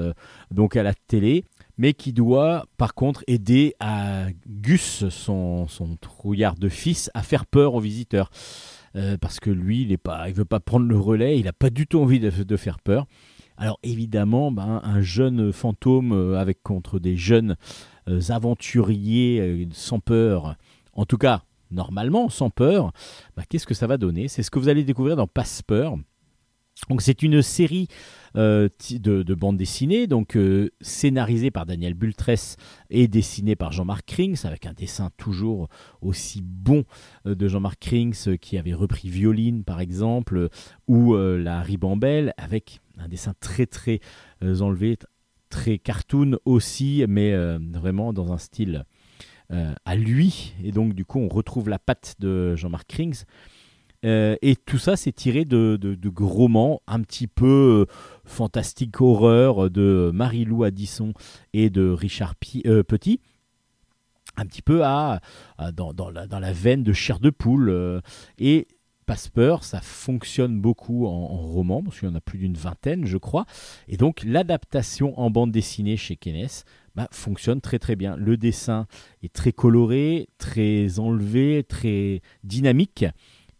donc 0.50 0.76
à 0.76 0.82
la 0.82 0.92
télé 0.94 1.44
mais 1.78 1.94
qui 1.94 2.12
doit 2.12 2.66
par 2.76 2.94
contre 2.94 3.24
aider 3.26 3.74
à 3.80 4.26
Gus 4.46 5.08
son, 5.08 5.66
trouillard 6.00 6.56
de 6.56 6.68
fils 6.68 7.10
à 7.14 7.22
faire 7.22 7.46
peur 7.46 7.74
aux 7.74 7.80
visiteurs. 7.80 8.30
Euh, 8.96 9.16
parce 9.18 9.38
que 9.38 9.50
lui 9.50 9.82
il 9.82 9.96
il 10.26 10.32
veut 10.32 10.46
pas 10.46 10.60
prendre 10.60 10.86
le 10.86 10.98
relais 10.98 11.38
il 11.38 11.46
a 11.46 11.52
pas 11.52 11.68
du 11.68 11.86
tout 11.86 12.00
envie 12.00 12.20
de, 12.20 12.56
faire 12.56 12.78
peur. 12.80 13.06
Alors 13.56 13.78
évidemment 13.82 14.50
ben, 14.50 14.80
un 14.82 15.00
jeune 15.02 15.52
fantôme 15.52 16.12
euh, 16.12 16.38
avec 16.38 16.62
contre 16.62 16.98
des 16.98 17.16
jeunes 17.16 17.56
euh, 18.08 18.20
aventuriers 18.30 19.68
sans 19.72 20.00
peur 20.00 20.56
en 20.94 21.04
tout 21.04 21.18
cas 21.18 21.42
normalement 21.70 22.30
sans 22.30 22.48
peur 22.48 22.92
bah, 23.36 23.42
qu'est-ce 23.48 23.66
que 23.66 23.74
ça 23.74 23.86
va 23.86 23.98
donner? 23.98 24.26
C'est 24.26 24.42
ce 24.42 24.50
que 24.50 24.58
vous 24.58 24.68
allez 24.68 24.84
découvrir 24.84 25.16
dans 25.16 25.26
Passe-Peur. 25.26 25.96
C'est 26.98 27.22
une 27.22 27.42
série 27.42 27.88
euh, 28.36 28.68
de, 28.90 29.22
de 29.22 29.34
bande 29.34 29.56
dessinée, 29.56 30.06
donc 30.06 30.36
euh, 30.36 30.70
scénarisée 30.80 31.50
par 31.50 31.66
Daniel 31.66 31.94
Bultress 31.94 32.56
et 32.90 33.08
dessinée 33.08 33.56
par 33.56 33.72
Jean-Marc 33.72 34.06
Krings, 34.06 34.44
avec 34.44 34.66
un 34.66 34.74
dessin 34.74 35.10
toujours 35.16 35.68
aussi 36.02 36.42
bon 36.42 36.84
euh, 37.26 37.34
de 37.34 37.48
Jean-Marc 37.48 37.80
Krings 37.80 38.38
qui 38.38 38.58
avait 38.58 38.74
repris 38.74 39.08
Violine 39.08 39.64
par 39.64 39.80
exemple, 39.80 40.48
ou 40.86 41.14
la 41.16 41.62
Ribambelle, 41.62 42.32
avec 42.36 42.80
un 42.98 43.08
dessin 43.08 43.34
très 43.40 43.66
très 43.66 44.00
enlevé, 44.42 44.96
très 45.50 45.78
cartoon 45.78 46.38
aussi, 46.44 47.04
mais 47.08 47.34
vraiment 47.58 48.12
dans 48.12 48.32
un 48.32 48.38
style 48.38 48.84
à 49.50 49.96
lui. 49.96 50.54
Et 50.62 50.72
donc, 50.72 50.94
du 50.94 51.04
coup, 51.04 51.18
on 51.18 51.28
retrouve 51.28 51.68
la 51.68 51.78
patte 51.78 52.16
de 52.18 52.56
Jean-Marc 52.56 52.88
Krings. 52.88 53.24
Euh, 54.04 54.36
et 54.42 54.56
tout 54.56 54.78
ça, 54.78 54.96
c'est 54.96 55.12
tiré 55.12 55.44
de, 55.44 55.76
de 55.76 56.22
romans 56.22 56.80
un 56.86 57.00
petit 57.00 57.26
peu 57.26 57.86
euh, 57.88 57.92
fantastique 58.24 59.00
horreur 59.00 59.70
de 59.70 60.10
Marie-Lou 60.14 60.64
Addison 60.64 61.12
et 61.52 61.70
de 61.70 61.90
Richard 61.90 62.34
euh, 62.66 62.82
Petit. 62.82 63.20
Un 64.36 64.46
petit 64.46 64.62
peu 64.62 64.84
à, 64.84 65.20
dans, 65.72 66.10
la, 66.10 66.52
veine 66.52 66.84
de 66.84 66.92
chair 66.92 67.18
de 67.18 67.30
poule. 67.30 67.70
euh, 67.70 68.00
et 68.38 68.68
Passe-Peur, 69.08 69.64
ça 69.64 69.80
fonctionne 69.80 70.60
beaucoup 70.60 71.06
en, 71.06 71.38
roman, 71.38 71.82
parce 71.82 71.98
qu'il 71.98 72.08
y 72.08 72.12
en 72.12 72.14
a 72.14 72.20
plus 72.20 72.38
d'une 72.38 72.58
vingtaine, 72.58 73.06
je 73.06 73.16
crois. 73.16 73.46
Et 73.88 73.96
donc, 73.96 74.22
l'adaptation 74.22 75.18
en 75.18 75.30
bande 75.30 75.50
dessinée 75.50 75.96
chez 75.96 76.14
Kenes 76.14 76.64
bah, 76.94 77.08
fonctionne 77.10 77.62
très 77.62 77.78
très 77.78 77.96
bien. 77.96 78.16
Le 78.16 78.36
dessin 78.36 78.86
est 79.22 79.32
très 79.32 79.50
coloré, 79.50 80.28
très 80.36 80.98
enlevé, 80.98 81.64
très 81.66 82.20
dynamique. 82.44 83.06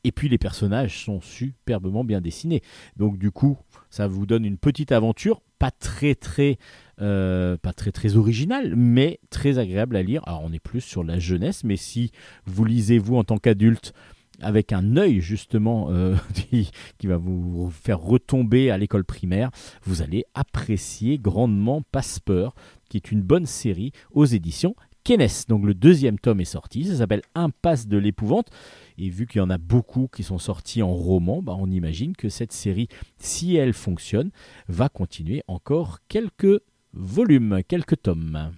Et 0.08 0.12
puis 0.12 0.30
les 0.30 0.38
personnages 0.38 1.04
sont 1.04 1.20
superbement 1.20 2.02
bien 2.02 2.22
dessinés. 2.22 2.62
Donc 2.96 3.18
du 3.18 3.30
coup, 3.30 3.58
ça 3.90 4.08
vous 4.08 4.24
donne 4.24 4.46
une 4.46 4.56
petite 4.56 4.90
aventure, 4.90 5.42
pas 5.58 5.70
très 5.70 6.14
très, 6.14 6.56
euh, 7.02 7.58
pas 7.58 7.74
très 7.74 7.92
très 7.92 8.16
originale, 8.16 8.74
mais 8.74 9.20
très 9.28 9.58
agréable 9.58 9.96
à 9.96 10.02
lire. 10.02 10.22
Alors 10.26 10.40
on 10.42 10.52
est 10.54 10.60
plus 10.60 10.80
sur 10.80 11.04
la 11.04 11.18
jeunesse, 11.18 11.62
mais 11.62 11.76
si 11.76 12.10
vous 12.46 12.64
lisez 12.64 12.98
vous 12.98 13.16
en 13.16 13.24
tant 13.24 13.36
qu'adulte 13.36 13.92
avec 14.40 14.72
un 14.72 14.96
œil 14.96 15.20
justement 15.20 15.88
euh, 15.90 16.16
qui, 16.98 17.06
va 17.06 17.18
vous 17.18 17.70
faire 17.70 18.00
retomber 18.00 18.70
à 18.70 18.78
l'école 18.78 19.04
primaire, 19.04 19.50
vous 19.82 20.00
allez 20.00 20.24
apprécier 20.32 21.18
grandement 21.18 21.82
Passepeur, 21.92 22.54
qui 22.88 22.96
est 22.96 23.12
une 23.12 23.20
bonne 23.20 23.44
série 23.44 23.92
aux 24.12 24.24
éditions 24.24 24.74
Kenes. 25.04 25.44
Donc 25.48 25.66
le 25.66 25.74
deuxième 25.74 26.18
tome 26.18 26.40
est 26.40 26.46
sorti, 26.46 26.86
ça 26.86 26.96
s'appelle 26.96 27.22
Impasse 27.34 27.88
de 27.88 27.98
l'épouvante. 27.98 28.48
Et 28.98 29.10
vu 29.10 29.26
qu'il 29.26 29.38
y 29.38 29.42
en 29.42 29.50
a 29.50 29.58
beaucoup 29.58 30.08
qui 30.08 30.24
sont 30.24 30.38
sortis 30.38 30.82
en 30.82 30.92
roman, 30.92 31.40
bah, 31.40 31.54
on 31.56 31.70
imagine 31.70 32.16
que 32.16 32.28
cette 32.28 32.52
série, 32.52 32.88
si 33.16 33.54
elle 33.54 33.72
fonctionne, 33.72 34.30
va 34.66 34.88
continuer 34.88 35.44
encore 35.46 36.00
quelques 36.08 36.60
volumes, 36.92 37.60
quelques 37.68 38.02
tomes. 38.02 38.52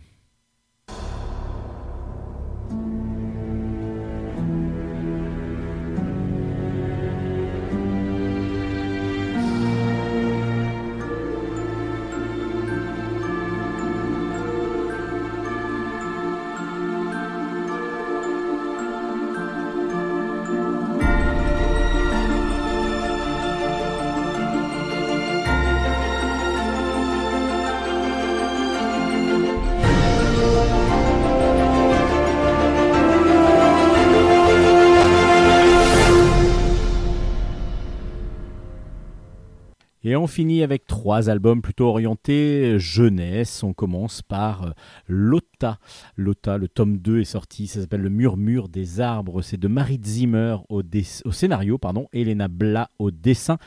Et 40.10 40.16
on 40.16 40.26
finit 40.26 40.64
avec 40.64 40.88
trois 40.88 41.30
albums 41.30 41.62
plutôt 41.62 41.86
orientés 41.86 42.80
jeunesse. 42.80 43.62
On 43.62 43.72
commence 43.72 44.22
par 44.22 44.64
euh, 44.64 44.70
Lota. 45.06 45.78
Lota, 46.16 46.58
le 46.58 46.66
tome 46.66 46.98
2 46.98 47.20
est 47.20 47.24
sorti, 47.24 47.68
ça 47.68 47.80
s'appelle 47.80 48.00
Le 48.00 48.10
Murmure 48.10 48.68
des 48.68 49.00
arbres. 49.00 49.40
C'est 49.40 49.56
de 49.56 49.68
Marie 49.68 50.00
Zimmer 50.04 50.56
au, 50.68 50.82
scénario, 51.30 51.78
pardon, 51.78 52.08
Elena 52.12 52.48
Bla 52.48 52.90
au 52.98 53.12
dessin. 53.12 53.58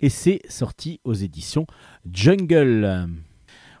Et 0.00 0.08
c'est 0.08 0.40
sorti 0.48 0.98
aux 1.04 1.14
éditions 1.14 1.68
Jungle. 2.12 3.08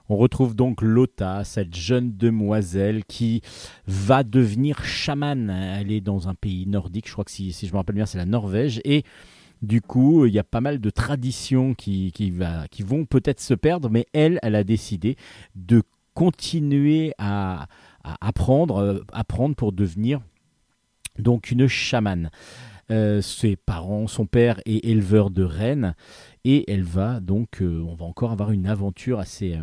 On 0.08 0.16
retrouve 0.16 0.54
donc 0.54 0.80
Lota, 0.80 1.42
cette 1.42 1.74
jeune 1.74 2.16
demoiselle 2.16 3.04
qui 3.04 3.42
va 3.88 4.22
devenir 4.22 4.84
chamane. 4.84 5.50
Elle 5.50 5.90
est 5.90 6.00
dans 6.00 6.28
un 6.28 6.34
pays 6.34 6.68
nordique, 6.68 7.08
je 7.08 7.14
crois 7.14 7.24
que 7.24 7.32
si, 7.32 7.52
si 7.52 7.66
je 7.66 7.72
me 7.72 7.78
rappelle 7.78 7.96
bien, 7.96 8.06
c'est 8.06 8.18
la 8.18 8.26
Norvège. 8.26 8.80
Et 8.84 9.02
du 9.62 9.80
coup, 9.80 10.26
il 10.26 10.34
y 10.34 10.38
a 10.38 10.44
pas 10.44 10.60
mal 10.60 10.80
de 10.80 10.90
traditions 10.90 11.74
qui, 11.74 12.12
vont 12.80 13.04
peut-être 13.06 13.40
se 13.40 13.54
perdre, 13.54 13.88
mais 13.88 14.06
elle, 14.12 14.38
elle 14.42 14.56
a 14.56 14.64
décidé 14.64 15.16
de 15.54 15.82
continuer 16.14 17.14
à, 17.18 17.68
euh, 18.04 18.14
apprendre 18.20 19.54
pour 19.56 19.72
devenir 19.72 20.20
donc 21.18 21.50
une 21.50 21.68
chamane. 21.68 22.30
Euh, 22.90 23.22
ses 23.22 23.54
parents, 23.56 24.08
son 24.08 24.26
père 24.26 24.60
est 24.66 24.84
éleveur 24.84 25.30
de 25.30 25.44
rennes 25.44 25.94
et 26.44 26.70
elle 26.70 26.82
va 26.82 27.20
donc, 27.20 27.62
euh, 27.62 27.80
on 27.88 27.94
va 27.94 28.04
encore 28.04 28.32
avoir 28.32 28.50
une 28.50 28.66
aventure 28.66 29.20
assez, 29.20 29.56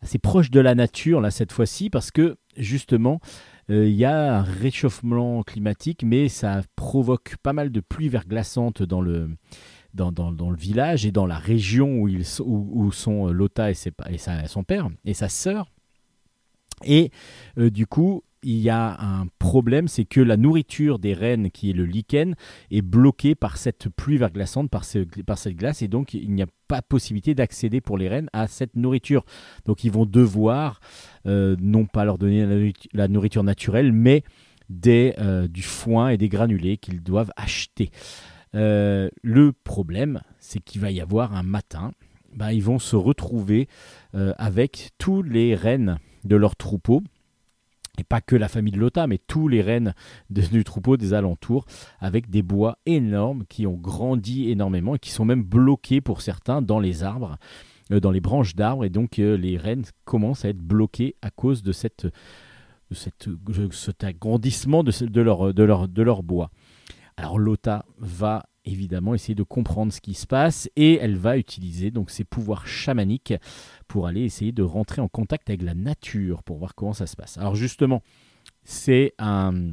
assez 0.00 0.18
proche 0.18 0.50
de 0.50 0.60
la 0.60 0.74
nature 0.74 1.20
là 1.20 1.30
cette 1.30 1.52
fois-ci 1.52 1.90
parce 1.90 2.10
que 2.10 2.38
justement 2.56 3.20
il 3.68 3.94
y 3.94 4.04
a 4.04 4.38
un 4.38 4.42
réchauffement 4.42 5.42
climatique 5.42 6.02
mais 6.04 6.28
ça 6.28 6.62
provoque 6.76 7.36
pas 7.42 7.52
mal 7.52 7.70
de 7.70 7.80
pluies 7.80 8.08
verglaçantes 8.08 8.82
dans 8.82 9.00
le, 9.00 9.30
dans, 9.94 10.12
dans- 10.12 10.50
le 10.50 10.56
village 10.56 11.06
et 11.06 11.12
dans 11.12 11.26
la 11.26 11.38
région 11.38 12.00
où, 12.00 12.08
ils, 12.08 12.24
où, 12.40 12.92
sont 12.92 13.28
euh, 13.28 13.32
Lota 13.32 13.70
et, 13.70 13.74
et 14.10 14.18
son 14.46 14.62
père 14.64 14.88
et 15.04 15.14
sa 15.14 15.28
sœur. 15.28 15.70
Et 16.84 17.10
euh, 17.58 17.70
du 17.70 17.86
coup, 17.86 18.22
il 18.42 18.58
y 18.58 18.70
a 18.70 18.96
un 19.00 19.26
problème, 19.38 19.88
c'est 19.88 20.04
que 20.04 20.20
la 20.20 20.36
nourriture 20.36 20.98
des 21.00 21.14
rennes, 21.14 21.50
qui 21.50 21.70
est 21.70 21.72
le 21.72 21.84
lichen, 21.84 22.34
est 22.70 22.82
bloquée 22.82 23.34
par 23.34 23.56
cette 23.56 23.88
pluie 23.88 24.18
verglaçante, 24.18 24.70
par, 24.70 24.84
ce- 24.84 24.98
par 25.22 25.38
cette 25.38 25.56
glace, 25.56 25.82
et 25.82 25.88
donc 25.88 26.14
il 26.14 26.30
n'y 26.32 26.42
a 26.42 26.46
pas 26.68 26.80
possibilité 26.82 27.34
d'accéder 27.34 27.80
pour 27.80 27.98
les 27.98 28.08
rennes 28.08 28.28
à 28.32 28.46
cette 28.46 28.76
nourriture. 28.76 29.24
Donc 29.64 29.82
ils 29.84 29.90
vont 29.90 30.06
devoir 30.06 30.80
euh, 31.26 31.56
non 31.58 31.86
pas 31.86 32.04
leur 32.04 32.18
donner 32.18 32.44
la, 32.46 32.54
nourritu- 32.54 32.88
la 32.92 33.08
nourriture 33.08 33.42
naturelle, 33.42 33.92
mais 33.92 34.22
euh, 34.86 35.48
du 35.48 35.62
foin 35.62 36.10
et 36.10 36.16
des 36.16 36.28
granulés 36.28 36.76
qu'ils 36.76 37.02
doivent 37.02 37.32
acheter. 37.36 37.90
Le 38.52 39.50
problème, 39.64 40.20
c'est 40.38 40.60
qu'il 40.60 40.80
va 40.80 40.90
y 40.90 41.00
avoir 41.00 41.34
un 41.34 41.42
matin, 41.42 41.92
bah, 42.34 42.52
ils 42.52 42.62
vont 42.62 42.78
se 42.78 42.96
retrouver 42.96 43.68
avec 44.12 44.90
tous 44.98 45.22
les 45.22 45.54
rennes 45.54 45.98
de 46.26 46.36
leur 46.36 46.56
troupeau, 46.56 47.02
et 47.98 48.04
pas 48.04 48.20
que 48.20 48.36
la 48.36 48.48
famille 48.48 48.72
de 48.72 48.78
Lota, 48.78 49.06
mais 49.06 49.18
tous 49.18 49.48
les 49.48 49.62
rennes 49.62 49.94
de- 50.28 50.42
du 50.42 50.64
troupeau 50.64 50.96
des 50.96 51.14
alentours, 51.14 51.64
avec 51.98 52.28
des 52.28 52.42
bois 52.42 52.78
énormes 52.84 53.44
qui 53.48 53.66
ont 53.66 53.76
grandi 53.76 54.50
énormément 54.50 54.96
et 54.96 54.98
qui 54.98 55.10
sont 55.10 55.24
même 55.24 55.42
bloqués 55.42 56.00
pour 56.00 56.20
certains 56.20 56.60
dans 56.60 56.78
les 56.78 57.02
arbres, 57.02 57.38
euh, 57.92 58.00
dans 58.00 58.10
les 58.10 58.20
branches 58.20 58.54
d'arbres, 58.54 58.84
et 58.84 58.90
donc 58.90 59.18
euh, 59.18 59.36
les 59.36 59.56
rennes 59.56 59.84
commencent 60.04 60.44
à 60.44 60.50
être 60.50 60.58
bloquées 60.60 61.16
à 61.22 61.30
cause 61.30 61.62
de, 61.62 61.72
cet 61.72 62.06
agrandissement 64.02 64.84
de, 64.84 65.20
leur, 65.22 65.54
de 65.54 66.02
leur 66.02 66.22
bois. 66.22 66.50
Alors 67.16 67.38
Lota 67.38 67.86
va 67.98 68.44
évidemment 68.66 69.14
essayer 69.14 69.34
de 69.34 69.42
comprendre 69.42 69.92
ce 69.92 70.00
qui 70.00 70.14
se 70.14 70.26
passe 70.26 70.68
et 70.76 70.94
elle 70.96 71.16
va 71.16 71.38
utiliser 71.38 71.90
donc 71.90 72.10
ses 72.10 72.24
pouvoirs 72.24 72.66
chamaniques 72.66 73.34
pour 73.88 74.06
aller 74.06 74.22
essayer 74.22 74.52
de 74.52 74.62
rentrer 74.62 75.00
en 75.00 75.08
contact 75.08 75.48
avec 75.48 75.62
la 75.62 75.74
nature 75.74 76.42
pour 76.42 76.58
voir 76.58 76.74
comment 76.74 76.92
ça 76.92 77.06
se 77.06 77.16
passe. 77.16 77.38
Alors 77.38 77.54
justement, 77.54 78.02
c'est 78.64 79.14
un, 79.18 79.72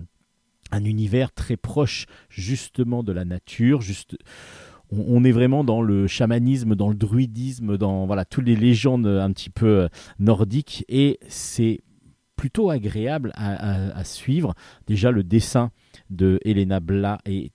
un 0.71 0.83
univers 0.85 1.31
très 1.31 1.57
proche 1.57 2.05
justement 2.29 3.03
de 3.03 3.11
la 3.11 3.25
nature, 3.25 3.81
juste 3.81 4.17
on, 4.91 5.23
est 5.23 5.31
vraiment 5.31 5.63
dans 5.63 5.81
le 5.81 6.07
chamanisme, 6.07 6.75
dans 6.75 6.89
le 6.89 6.95
druidisme, 6.95 7.77
dans 7.77 8.05
voilà 8.05 8.25
toutes 8.25 8.45
les 8.45 8.55
légendes 8.55 9.07
un 9.07 9.31
petit 9.31 9.49
peu 9.49 9.65
euh, 9.65 9.87
nordiques 10.19 10.85
et 10.87 11.19
c'est 11.27 11.81
plutôt 12.35 12.69
agréable 12.69 13.31
à, 13.35 14.03
suivre. 14.03 14.53
Déjà 14.85 15.11
le 15.11 15.23
dessin 15.23 15.71
de 16.09 16.39
Elena 16.43 16.81
Bla 16.81 17.19
est 17.25 17.52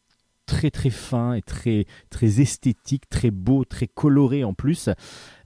très 0.48 0.70
très 0.70 0.90
fin 0.90 1.34
et 1.34 1.42
très 1.42 1.84
très 2.10 2.40
esthétique, 2.40 3.08
très 3.08 3.30
beau, 3.30 3.64
très 3.64 3.86
coloré 3.86 4.42
en 4.42 4.54
plus. 4.54 4.88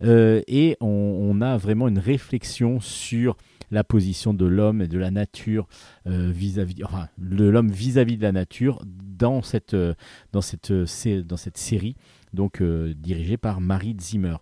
Euh, 0.02 0.40
et 0.46 0.76
on, 0.80 1.40
a 1.42 1.56
vraiment 1.56 1.88
une 1.88 1.98
réflexion 1.98 2.80
sur 2.80 3.36
la 3.72 3.82
position 3.82 4.32
de 4.32 4.46
l'homme 4.46 4.80
et 4.80 4.86
de 4.86 4.98
la 4.98 5.10
nature 5.10 5.66
euh, 6.06 6.30
vis-à-vis, 6.30 6.84
enfin, 6.84 7.08
de 7.18 7.44
l'homme 7.44 7.70
vis-à-vis 7.70 8.16
de 8.16 8.22
la 8.22 8.32
nature 8.32 8.80
dans 8.86 9.42
cette 9.42 9.74
euh, 9.74 9.94
dans 10.32 10.40
cette 10.40 10.72
dans 10.72 11.36
cette 11.36 11.58
série, 11.58 11.96
donc 12.32 12.62
dirigée 12.62 13.36
par 13.36 13.60
Marie 13.60 13.96
Zimmer. 14.00 14.36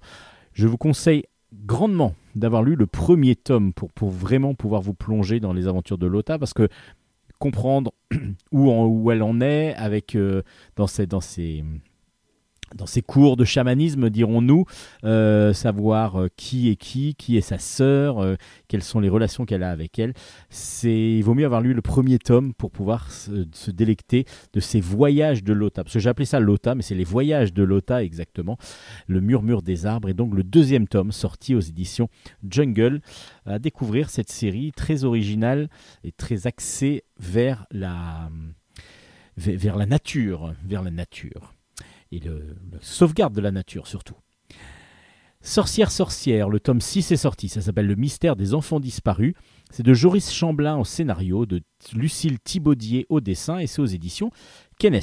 Je 0.52 0.66
vous 0.66 0.76
conseille 0.76 1.24
grandement 1.52 2.14
d'avoir 2.36 2.62
lu 2.62 2.76
le 2.76 2.86
premier 2.86 3.34
tome 3.34 3.72
pour, 3.72 3.92
pour 3.92 4.10
vraiment 4.10 4.54
pouvoir 4.54 4.82
vous 4.82 4.94
plonger 4.94 5.40
dans 5.40 5.52
les 5.52 5.66
aventures 5.66 5.98
de 5.98 6.06
Lota 6.06 6.38
parce 6.38 6.54
que 6.54 6.68
comprendre 7.40 7.90
où, 8.52 8.70
en- 8.70 9.10
elle 9.10 9.24
en 9.24 9.40
est 9.40 9.74
avec 9.74 10.14
euh, 10.14 10.42
dans 10.76 10.86
ses 10.86 11.06
dans 11.08 11.20
ses 11.20 11.64
dans 12.74 12.86
ses 12.86 13.02
cours 13.02 13.36
de 13.36 13.44
chamanisme, 13.44 14.10
dirons-nous, 14.10 14.64
euh, 15.04 15.52
savoir 15.52 16.20
euh, 16.20 16.28
qui 16.36 16.70
est 16.70 16.76
qui, 16.76 17.14
qui 17.14 17.36
est 17.36 17.40
sa 17.40 17.58
sœur, 17.58 18.18
euh, 18.18 18.36
quelles 18.68 18.82
sont 18.82 19.00
les 19.00 19.08
relations 19.08 19.44
qu'elle 19.44 19.62
a 19.62 19.70
avec 19.70 19.98
elle. 19.98 20.14
C'est, 20.50 21.16
il 21.16 21.22
vaut 21.22 21.34
mieux 21.34 21.44
avoir 21.44 21.60
lu 21.60 21.74
le 21.74 21.82
premier 21.82 22.18
tome 22.18 22.54
pour 22.54 22.70
pouvoir 22.70 23.10
se, 23.10 23.70
délecter 23.70 24.24
de 24.52 24.60
ces 24.60 24.80
voyages 24.80 25.42
de 25.44 25.52
Lota. 25.52 25.84
Parce 25.84 25.94
que 25.94 26.08
appelé 26.08 26.26
ça 26.26 26.40
Lota, 26.40 26.74
mais 26.74 26.82
c'est 26.82 26.94
les 26.94 27.04
voyages 27.04 27.52
de 27.52 27.62
Lota 27.62 28.02
exactement. 28.02 28.56
Le 29.06 29.20
murmure 29.20 29.62
des 29.62 29.86
arbres 29.86 30.08
et 30.08 30.14
donc 30.14 30.34
le 30.34 30.42
deuxième 30.42 30.88
tome 30.88 31.12
sorti 31.12 31.54
aux 31.54 31.60
éditions 31.60 32.08
Jungle 32.48 33.00
à 33.46 33.58
découvrir 33.58 34.10
cette 34.10 34.30
série 34.30 34.72
très 34.72 35.04
originale 35.04 35.68
et 36.04 36.12
très 36.12 36.46
axée 36.46 37.04
vers 37.18 37.66
la 37.70 38.30
vers 39.36 39.76
la 39.76 39.86
nature, 39.86 40.54
vers 40.66 40.82
la 40.82 40.90
nature 40.90 41.54
et 42.12 42.20
le, 42.20 42.56
sauvegarde 42.80 43.34
de 43.34 43.40
la 43.40 43.50
nature 43.50 43.86
surtout. 43.86 44.16
Sorcière 45.42 45.90
sorcière, 45.90 46.50
le 46.50 46.60
tome 46.60 46.82
6 46.82 47.12
est 47.12 47.16
sorti, 47.16 47.48
ça 47.48 47.62
s'appelle 47.62 47.86
Le 47.86 47.94
mystère 47.94 48.36
des 48.36 48.52
enfants 48.52 48.78
disparus. 48.78 49.34
C'est 49.70 49.82
de 49.82 49.94
Joris 49.94 50.30
Chamblin 50.30 50.76
au 50.76 50.84
scénario, 50.84 51.46
de 51.46 51.62
Lucille 51.94 52.38
Thibaudier 52.40 53.06
au 53.08 53.20
dessin 53.20 53.58
et 53.58 53.66
c'est 53.66 53.80
aux 53.80 53.86
éditions 53.86 54.30
Kenes. 54.78 55.00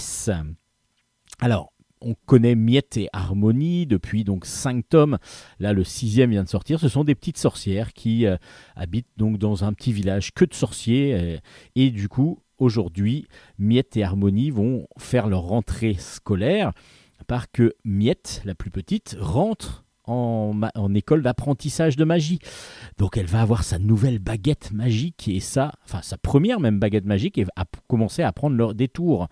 Alors, 1.39 1.73
on 2.01 2.13
connaît 2.25 2.55
Miette 2.55 2.97
et 2.97 3.09
Harmonie 3.13 3.85
depuis 3.85 4.23
donc 4.23 4.45
5 4.45 4.87
tomes. 4.87 5.17
Là, 5.59 5.73
le 5.73 5.83
sixième 5.83 6.31
vient 6.31 6.43
de 6.43 6.49
sortir. 6.49 6.79
Ce 6.79 6.89
sont 6.89 7.03
des 7.03 7.15
petites 7.15 7.37
sorcières 7.37 7.93
qui 7.93 8.25
euh, 8.25 8.37
habitent 8.75 9.07
donc 9.17 9.37
dans 9.37 9.63
un 9.63 9.73
petit 9.73 9.91
village 9.91 10.33
que 10.33 10.45
de 10.45 10.53
sorciers. 10.53 11.13
euh, 11.13 11.37
et 11.75 11.89
du 11.89 12.07
coup, 12.09 12.39
aujourd'hui, 12.59 13.27
Miette 13.59 13.97
et 13.97 14.03
Harmonie 14.03 14.51
vont 14.51 14.87
faire 14.97 15.27
leur 15.27 15.41
rentrée 15.41 15.95
scolaire, 15.95 16.71
à 17.19 17.23
part 17.23 17.51
que 17.51 17.73
Miette, 17.83 18.41
la 18.45 18.55
plus 18.55 18.71
petite, 18.71 19.17
rentre 19.19 19.85
en, 20.07 20.93
école 20.95 21.21
d'apprentissage 21.21 21.95
de 21.95 22.05
magie. 22.05 22.39
Donc 22.97 23.17
elle 23.17 23.25
va 23.25 23.41
avoir 23.41 23.63
sa 23.63 23.77
nouvelle 23.77 24.19
baguette 24.19 24.71
magique 24.71 25.27
et 25.27 25.39
ça, 25.39 25.73
enfin 25.83 26.01
sa 26.01 26.17
première 26.17 26.59
même 26.59 26.79
baguette 26.79 27.05
magique 27.05 27.37
et 27.37 27.43
va 27.43 27.65
commencer 27.87 28.23
à 28.23 28.31
prendre 28.31 28.55
leur, 28.55 28.73
des 28.73 28.87
tours. 28.87 29.27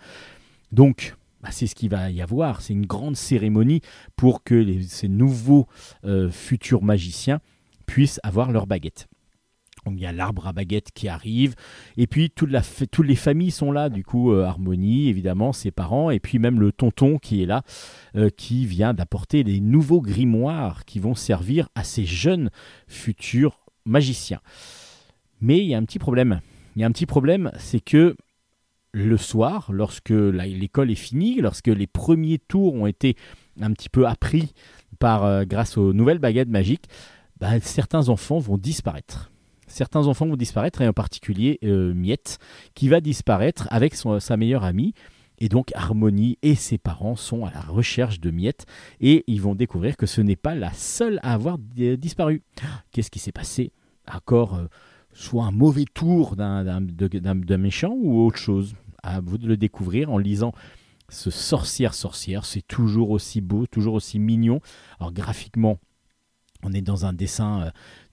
Donc 0.71 1.15
bah, 1.41 1.49
c'est 1.51 1.67
ce 1.67 1.75
qu'il 1.75 1.89
va 1.89 2.11
y 2.11 2.21
avoir, 2.21 2.61
c'est 2.61 2.73
une 2.73 2.85
grande 2.85 3.15
cérémonie 3.15 3.81
pour 4.15 4.43
que 4.43 4.81
ces 4.81 5.07
nouveaux 5.07 5.67
euh, 6.03 6.29
futurs 6.29 6.83
magiciens 6.83 7.39
puissent 7.85 8.19
avoir 8.23 8.51
leur 8.51 8.67
baguette. 8.67 9.07
Donc 9.85 9.95
il 9.97 10.01
y 10.01 10.05
a 10.05 10.11
l'arbre 10.11 10.47
à 10.47 10.53
baguette 10.53 10.91
qui 10.93 11.07
arrive, 11.07 11.55
et 11.95 12.07
puis 12.07 12.31
toutes 12.31 12.51
les 13.07 13.15
familles 13.15 13.51
sont 13.51 13.71
là, 13.71 13.89
du 13.89 14.03
coup 14.03 14.31
euh, 14.31 14.43
Harmonie, 14.43 15.09
évidemment, 15.09 15.53
ses 15.53 15.71
parents, 15.71 16.09
et 16.09 16.19
puis 16.19 16.39
même 16.39 16.59
le 16.59 16.71
tonton 16.71 17.19
qui 17.19 17.43
est 17.43 17.45
là, 17.45 17.61
euh, 18.15 18.29
qui 18.29 18.65
vient 18.65 18.93
d'apporter 18.93 19.43
des 19.43 19.59
nouveaux 19.59 20.01
grimoires 20.01 20.85
qui 20.85 20.99
vont 20.99 21.13
servir 21.13 21.69
à 21.75 21.83
ces 21.83 22.05
jeunes 22.05 22.49
futurs 22.87 23.59
magiciens. 23.85 24.41
Mais 25.39 25.59
il 25.59 25.65
y 25.65 25.75
a 25.75 25.77
un 25.77 25.85
petit 25.85 25.99
problème. 25.99 26.41
Il 26.75 26.81
y 26.81 26.83
a 26.83 26.87
un 26.87 26.91
petit 26.91 27.05
problème, 27.05 27.51
c'est 27.57 27.79
que 27.79 28.15
le 28.91 29.17
soir, 29.17 29.71
lorsque 29.71 30.09
l'école 30.09 30.89
est 30.89 30.95
finie, 30.95 31.41
lorsque 31.41 31.67
les 31.67 31.87
premiers 31.87 32.39
tours 32.39 32.73
ont 32.73 32.87
été 32.87 33.15
un 33.61 33.71
petit 33.71 33.89
peu 33.89 34.07
appris 34.07 34.53
par, 34.99 35.25
euh, 35.25 35.43
grâce 35.43 35.77
aux 35.77 35.93
nouvelles 35.93 36.19
baguettes 36.19 36.49
magiques, 36.49 36.85
bah, 37.39 37.59
certains 37.59 38.09
enfants 38.09 38.39
vont 38.39 38.57
disparaître. 38.57 39.31
Certains 39.75 40.07
enfants 40.07 40.25
vont 40.25 40.37
disparaître, 40.37 40.81
et 40.81 40.87
en 40.87 40.93
particulier 40.93 41.59
euh, 41.65 41.93
Miette, 41.93 42.39
qui 42.75 42.87
va 42.87 43.01
disparaître 43.01 43.67
avec 43.71 43.93
sa 43.93 44.37
meilleure 44.37 44.63
amie. 44.63 44.93
Et 45.37 45.49
donc 45.49 45.71
Harmonie 45.75 46.37
et 46.43 46.55
ses 46.55 46.77
parents 46.77 47.17
sont 47.17 47.43
à 47.43 47.51
la 47.51 47.59
recherche 47.59 48.21
de 48.21 48.31
Miette 48.31 48.65
et 49.01 49.25
ils 49.27 49.41
vont 49.41 49.53
découvrir 49.53 49.97
que 49.97 50.05
ce 50.05 50.21
n'est 50.21 50.37
pas 50.37 50.55
la 50.55 50.71
seule 50.71 51.19
à 51.23 51.33
avoir 51.33 51.57
di- 51.57 51.97
disparu. 51.97 52.41
Qu'est-ce 52.91 53.11
qui 53.11 53.19
s'est 53.19 53.33
passé? 53.33 53.73
Encore 54.09 54.55
euh, 54.55 54.67
soit 55.11 55.43
un 55.43 55.51
mauvais 55.51 55.83
tour 55.93 56.37
d'un- 56.37 56.79
méchant 57.57 57.93
ou 58.01 58.25
autre 58.25 58.37
chose 58.37 58.75
À 59.03 59.19
vous 59.19 59.37
de 59.37 59.45
le 59.45 59.57
découvrir 59.57 60.09
en 60.09 60.17
lisant 60.17 60.53
ce 61.09 61.29
sorcière 61.29 61.93
sorcière. 61.95 62.45
C'est 62.45 62.65
toujours 62.65 63.09
aussi 63.09 63.41
beau, 63.41 63.65
toujours 63.67 63.95
aussi 63.95 64.19
mignon. 64.19 64.61
Alors 65.01 65.11
graphiquement, 65.11 65.79
on 66.63 66.71
est 66.71 66.81
dans 66.81 67.05
un 67.05 67.11
dessin 67.11 67.61
euh, 67.61 67.69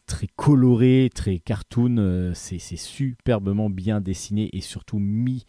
très 0.07 0.27
coloré, 0.37 1.11
très 1.15 1.39
cartoon. 1.39 1.97
euh, 1.99 2.33
c'est 2.35 2.59
superbement 2.59 3.70
bien 3.70 4.01
dessiné 4.01 4.51
et 4.53 4.61
surtout 4.61 4.99
mis 4.99 5.45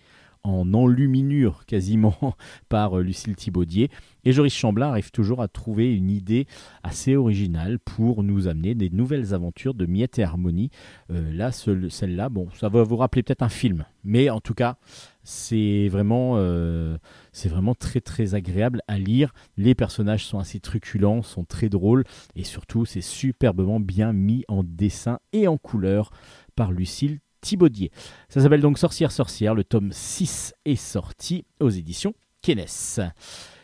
en 0.46 0.74
enluminure 0.74 1.66
quasiment 1.66 2.18
par 2.70 2.98
euh, 3.00 3.02
Lucille 3.02 3.36
Thibaudier. 3.36 3.90
Et 4.26 4.34
Joris 4.34 4.54
Chamblin 4.54 4.90
arrive 4.90 5.10
toujours 5.12 5.42
à 5.42 5.48
trouver 5.48 5.94
une 5.96 6.12
idée 6.12 6.48
assez 6.84 7.16
originale 7.16 7.80
pour 7.80 8.24
nous 8.24 8.48
amener 8.50 8.76
des 8.76 8.90
nouvelles 8.90 9.34
aventures 9.34 9.74
de 9.74 9.86
Miette 9.86 10.20
et 10.20 10.24
Harmonie. 10.24 10.70
Euh, 11.12 11.32
là, 11.32 11.52
ce- 11.54 11.88
celle-là, 11.88 12.28
bon, 12.28 12.50
ça 12.56 12.68
va 12.68 12.84
vous 12.84 12.98
rappeler 12.98 13.24
peut-être 13.24 13.42
un 13.44 13.50
film, 13.50 13.86
mais 14.04 14.30
en 14.30 14.42
tout 14.42 14.54
cas, 14.54 14.76
c'est 15.24 15.88
vraiment, 15.90 16.34
euh, 16.38 16.98
c'est 17.32 17.50
vraiment 17.50 17.76
très 17.76 18.02
très 18.02 18.36
agréable 18.36 18.82
à 18.88 18.98
lire. 18.98 19.34
Les 19.58 19.76
personnages 19.76 20.26
sont 20.26 20.40
assez 20.40 20.60
truculents, 20.60 21.22
sont 21.22 21.46
très 21.46 21.70
drôles, 21.70 22.04
et 22.36 22.44
surtout, 22.44 22.86
c'est 22.86 23.02
superbement 23.02 23.80
bien 23.80 24.14
mis 24.14 24.44
en 24.48 24.64
dessin 24.64 25.20
et 25.32 25.48
en 25.48 25.58
couleur 25.58 26.12
par 26.56 26.72
Lucille 26.72 27.20
Thibaudier. 27.42 27.92
Ça 28.30 28.42
s'appelle 28.42 28.62
donc 28.62 28.78
Sorcière 28.78 29.12
Sorcière. 29.12 29.56
Le 29.56 29.64
tome 29.64 29.92
6 29.92 30.54
est 30.66 30.76
sorti 30.76 31.46
aux 31.60 31.70
éditions 31.70 32.14
Kenes. 32.42 33.12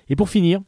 Et 0.10 0.16
pour 0.16 0.30
finir, 0.30 0.62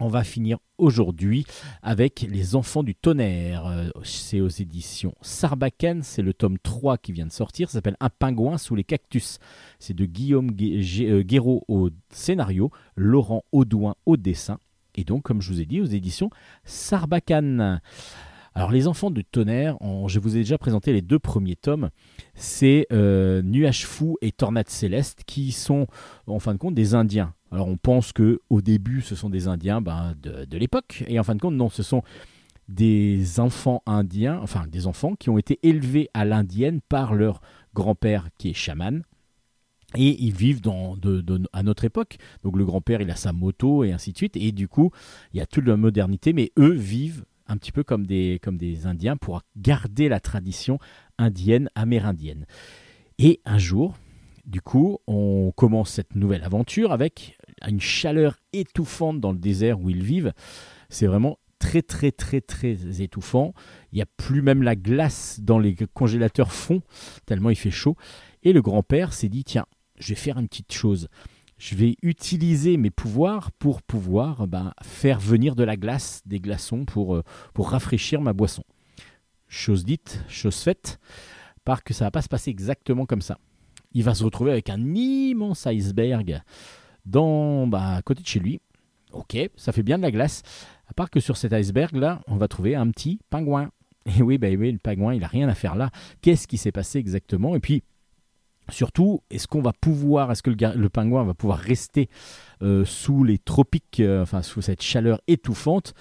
on 0.00 0.08
va 0.08 0.24
finir 0.24 0.58
aujourd'hui 0.78 1.46
avec 1.82 2.26
Les 2.28 2.56
Enfants 2.56 2.82
du 2.82 2.94
Tonnerre. 2.94 3.66
Euh, 3.66 3.88
C'est 4.02 4.40
aux 4.40 4.48
éditions 4.48 5.14
Sarbacane. 5.20 6.02
C'est 6.02 6.22
le 6.22 6.34
tome 6.34 6.58
3 6.58 6.98
qui 6.98 7.12
vient 7.12 7.26
de 7.26 7.32
sortir. 7.32 7.68
Ça 7.68 7.74
s'appelle 7.74 7.96
Un 8.00 8.10
pingouin 8.10 8.58
sous 8.58 8.74
les 8.74 8.84
cactus. 8.84 9.38
C'est 9.78 9.94
de 9.94 10.04
Guillaume 10.04 10.50
euh, 10.60 11.22
Guéraud 11.22 11.64
au 11.68 11.90
scénario, 12.10 12.70
Laurent 12.96 13.44
Audouin 13.52 13.94
au 14.06 14.16
dessin. 14.16 14.58
Et 14.96 15.04
donc, 15.04 15.22
comme 15.22 15.40
je 15.40 15.52
vous 15.52 15.60
ai 15.60 15.66
dit, 15.66 15.80
aux 15.80 15.86
éditions 15.86 16.30
Sarbacane. 16.64 17.80
Alors, 18.56 18.70
Les 18.70 18.86
Enfants 18.86 19.10
du 19.10 19.24
Tonnerre, 19.24 19.76
je 20.06 20.20
vous 20.20 20.36
ai 20.36 20.40
déjà 20.40 20.58
présenté 20.58 20.92
les 20.92 21.02
deux 21.02 21.18
premiers 21.18 21.56
tomes. 21.56 21.90
C'est 22.34 22.86
euh, 22.92 23.42
Nuage 23.42 23.84
Fou 23.84 24.16
et 24.22 24.30
Tornade 24.30 24.68
Céleste 24.68 25.22
qui 25.26 25.50
sont, 25.50 25.88
en 26.28 26.38
fin 26.38 26.52
de 26.52 26.58
compte, 26.58 26.74
des 26.74 26.94
Indiens. 26.94 27.34
Alors, 27.50 27.66
on 27.66 27.76
pense 27.76 28.12
que 28.12 28.40
au 28.50 28.62
début, 28.62 29.00
ce 29.00 29.16
sont 29.16 29.28
des 29.28 29.48
Indiens 29.48 29.80
ben, 29.80 30.14
de, 30.22 30.56
l'époque. 30.56 31.02
Et 31.08 31.18
en 31.18 31.24
fin 31.24 31.34
de 31.34 31.40
compte, 31.40 31.54
non, 31.54 31.68
ce 31.68 31.82
sont 31.82 32.02
des 32.68 33.40
enfants 33.40 33.82
indiens, 33.86 34.38
enfin 34.40 34.66
des 34.68 34.86
enfants 34.86 35.16
qui 35.16 35.28
ont 35.28 35.36
été 35.36 35.58
élevés 35.64 36.08
à 36.14 36.24
l'indienne 36.24 36.80
par 36.88 37.12
leur 37.12 37.40
grand-père 37.74 38.28
qui 38.38 38.50
est 38.50 38.54
chaman. 38.54 39.02
Et 39.96 40.22
ils 40.24 40.32
vivent 40.32 40.60
à 41.52 41.62
notre 41.64 41.84
époque. 41.84 42.18
Donc 42.44 42.56
le 42.56 42.64
grand-père, 42.64 43.00
il 43.00 43.10
a 43.10 43.16
sa 43.16 43.32
moto 43.32 43.82
et 43.82 43.92
ainsi 43.92 44.12
de 44.12 44.16
suite. 44.16 44.36
Et 44.36 44.52
du 44.52 44.68
coup, 44.68 44.92
il 45.32 45.38
y 45.38 45.40
a 45.40 45.46
toute 45.46 45.66
la 45.66 45.76
modernité, 45.76 46.32
mais 46.32 46.52
eux 46.56 46.72
vivent 46.72 47.24
un 47.46 47.56
petit 47.56 47.72
peu 47.72 47.84
comme 47.84 48.06
des, 48.06 48.40
Indiens 48.84 49.16
pour 49.16 49.42
garder 49.56 50.08
la 50.08 50.20
tradition 50.20 50.78
indienne, 51.18 51.68
amérindienne. 51.74 52.46
Et 53.18 53.40
un 53.44 53.58
jour, 53.58 53.96
du 54.44 54.60
coup, 54.60 54.98
on 55.06 55.52
commence 55.54 55.90
cette 55.90 56.14
nouvelle 56.14 56.42
aventure 56.42 56.92
avec 56.92 57.38
une 57.66 57.80
chaleur 57.80 58.36
étouffante 58.52 59.20
dans 59.20 59.32
le 59.32 59.38
désert 59.38 59.80
où 59.80 59.90
ils 59.90 60.02
vivent. 60.02 60.32
C'est 60.88 61.06
vraiment 61.06 61.38
très 61.58 61.82
très 61.82 62.12
très 62.12 62.40
très 62.40 63.00
étouffant. 63.00 63.54
Il 63.92 63.96
n'y 63.96 64.02
a 64.02 64.06
plus 64.16 64.42
même 64.42 64.62
la 64.62 64.76
glace 64.76 65.40
dans 65.40 65.58
les 65.58 65.74
congélateurs 65.94 66.52
fond, 66.52 66.82
tellement 67.26 67.50
il 67.50 67.56
fait 67.56 67.70
chaud. 67.70 67.96
Et 68.42 68.52
le 68.52 68.60
grand-père 68.60 69.12
s'est 69.12 69.28
dit, 69.28 69.44
tiens, 69.44 69.66
je 69.98 70.10
vais 70.10 70.14
faire 70.20 70.38
une 70.38 70.48
petite 70.48 70.72
chose. 70.72 71.08
Je 71.64 71.76
vais 71.76 71.96
utiliser 72.02 72.76
mes 72.76 72.90
pouvoirs 72.90 73.50
pour 73.52 73.80
pouvoir 73.80 74.46
ben, 74.46 74.74
faire 74.82 75.18
venir 75.18 75.54
de 75.54 75.64
la 75.64 75.78
glace, 75.78 76.20
des 76.26 76.38
glaçons 76.38 76.84
pour, 76.84 77.14
euh, 77.14 77.22
pour 77.54 77.70
rafraîchir 77.70 78.20
ma 78.20 78.34
boisson. 78.34 78.64
Chose 79.48 79.82
dite, 79.82 80.22
chose 80.28 80.58
faite, 80.58 80.98
par 81.64 81.82
que 81.82 81.94
ça 81.94 82.04
va 82.04 82.10
pas 82.10 82.20
se 82.20 82.28
passer 82.28 82.50
exactement 82.50 83.06
comme 83.06 83.22
ça. 83.22 83.38
Il 83.94 84.04
va 84.04 84.14
se 84.14 84.22
retrouver 84.24 84.52
avec 84.52 84.68
un 84.68 84.94
immense 84.94 85.66
iceberg 85.66 86.42
dans, 87.06 87.66
bah, 87.66 87.94
à 87.94 88.02
côté 88.02 88.20
de 88.20 88.28
chez 88.28 88.40
lui. 88.40 88.60
Ok, 89.14 89.34
ça 89.56 89.72
fait 89.72 89.82
bien 89.82 89.96
de 89.96 90.02
la 90.02 90.10
glace. 90.10 90.42
À 90.86 90.92
part 90.92 91.08
que 91.08 91.18
sur 91.18 91.38
cet 91.38 91.54
iceberg-là, 91.54 92.20
on 92.26 92.36
va 92.36 92.46
trouver 92.46 92.74
un 92.74 92.90
petit 92.90 93.20
pingouin. 93.30 93.70
Et 94.04 94.22
oui, 94.22 94.36
bah 94.36 94.48
oui, 94.50 94.70
le 94.70 94.78
pingouin, 94.78 95.14
il 95.14 95.20
n'a 95.20 95.28
rien 95.28 95.48
à 95.48 95.54
faire 95.54 95.76
là. 95.76 95.90
Qu'est-ce 96.20 96.46
qui 96.46 96.58
s'est 96.58 96.72
passé 96.72 96.98
exactement? 96.98 97.56
Et 97.56 97.60
puis, 97.60 97.84
surtout, 98.70 99.22
est-ce 99.30 99.46
qu'on 99.46 99.62
va 99.62 99.72
pouvoir, 99.72 100.30
est-ce 100.30 100.42
que 100.42 100.50
le, 100.50 100.88
pingouin 100.88 101.24
va 101.24 101.34
pouvoir 101.34 101.58
rester 101.58 102.08
euh, 102.62 102.84
sous 102.84 103.24
les 103.24 103.38
tropiques, 103.38 104.00
euh, 104.00 104.22
enfin 104.22 104.42
sous 104.42 104.62
cette 104.62 104.82
chaleur 104.82 105.20
étouffante, 105.26 105.94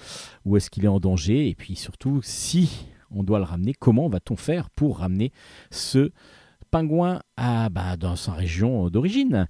ou 0.45 0.57
est-ce 0.57 0.69
qu'il 0.69 0.85
est 0.85 0.89
en 0.89 0.99
danger? 0.99 1.49
Et 1.49 1.55
puis 1.55 1.75
surtout, 1.75 2.21
si 2.23 2.87
on 3.11 3.23
doit 3.23 3.39
le 3.39 3.45
ramener, 3.45 3.73
comment 3.73 4.07
va-t-on 4.07 4.35
faire 4.35 4.69
pour 4.69 4.99
ramener 4.99 5.31
ce 5.71 6.11
pingouin 6.71 7.21
à, 7.37 7.69
bah, 7.69 7.97
dans 7.97 8.15
sa 8.15 8.33
région 8.33 8.89
d'origine? 8.89 9.47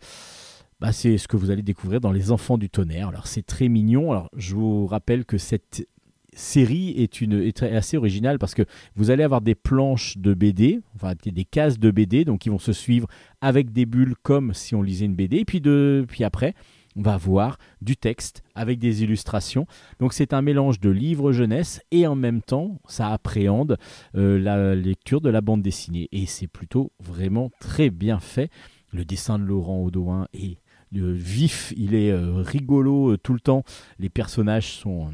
Bah, 0.79 0.91
c'est 0.91 1.17
ce 1.17 1.29
que 1.29 1.37
vous 1.37 1.49
allez 1.49 1.61
découvrir 1.61 2.01
dans 2.01 2.11
Les 2.11 2.31
Enfants 2.31 2.57
du 2.57 2.69
Tonnerre. 2.69 3.07
Alors 3.07 3.27
c'est 3.27 3.45
très 3.45 3.69
mignon. 3.69 4.11
Alors 4.11 4.29
je 4.35 4.55
vous 4.55 4.85
rappelle 4.85 5.23
que 5.23 5.37
cette 5.37 5.87
série 6.35 6.89
est, 6.91 7.21
une, 7.21 7.41
est 7.41 7.63
assez 7.63 7.97
originale 7.97 8.39
parce 8.39 8.53
que 8.53 8.63
vous 8.95 9.11
allez 9.11 9.23
avoir 9.23 9.41
des 9.41 9.55
planches 9.55 10.17
de 10.17 10.33
BD, 10.33 10.81
enfin 10.95 11.13
des 11.23 11.45
cases 11.45 11.79
de 11.79 11.91
BD, 11.91 12.25
donc 12.25 12.41
qui 12.41 12.49
vont 12.49 12.59
se 12.59 12.73
suivre 12.73 13.07
avec 13.41 13.71
des 13.71 13.85
bulles 13.85 14.15
comme 14.21 14.53
si 14.53 14.75
on 14.75 14.81
lisait 14.81 15.05
une 15.05 15.15
BD. 15.15 15.37
Et 15.37 15.45
puis, 15.45 15.61
de, 15.61 16.05
puis 16.07 16.23
après, 16.23 16.53
on 16.95 17.01
va 17.01 17.13
avoir 17.13 17.57
du 17.81 17.97
texte 17.97 18.43
avec 18.55 18.79
des 18.79 19.03
illustrations. 19.03 19.65
Donc 19.99 20.13
c'est 20.13 20.33
un 20.33 20.41
mélange 20.41 20.79
de 20.79 20.89
livres 20.89 21.31
jeunesse 21.31 21.81
et 21.91 22.07
en 22.07 22.15
même 22.15 22.41
temps, 22.41 22.79
ça 22.87 23.09
appréhende 23.09 23.77
euh, 24.15 24.39
la 24.39 24.75
lecture 24.75 25.21
de 25.21 25.29
la 25.29 25.41
bande 25.41 25.61
dessinée. 25.61 26.09
Et 26.11 26.25
c'est 26.25 26.47
plutôt 26.47 26.91
vraiment 26.99 27.51
très 27.59 27.89
bien 27.89 28.19
fait. 28.19 28.49
Le 28.91 29.05
dessin 29.05 29.39
de 29.39 29.43
Laurent 29.43 29.81
Audouin 29.81 30.27
est 30.33 30.59
euh, 30.95 31.11
vif, 31.11 31.73
il 31.75 31.95
est 31.95 32.11
euh, 32.11 32.41
rigolo 32.41 33.17
tout 33.17 33.33
le 33.33 33.39
temps. 33.39 33.63
Les 33.97 34.09
personnages 34.09 34.71
sont 34.73 35.13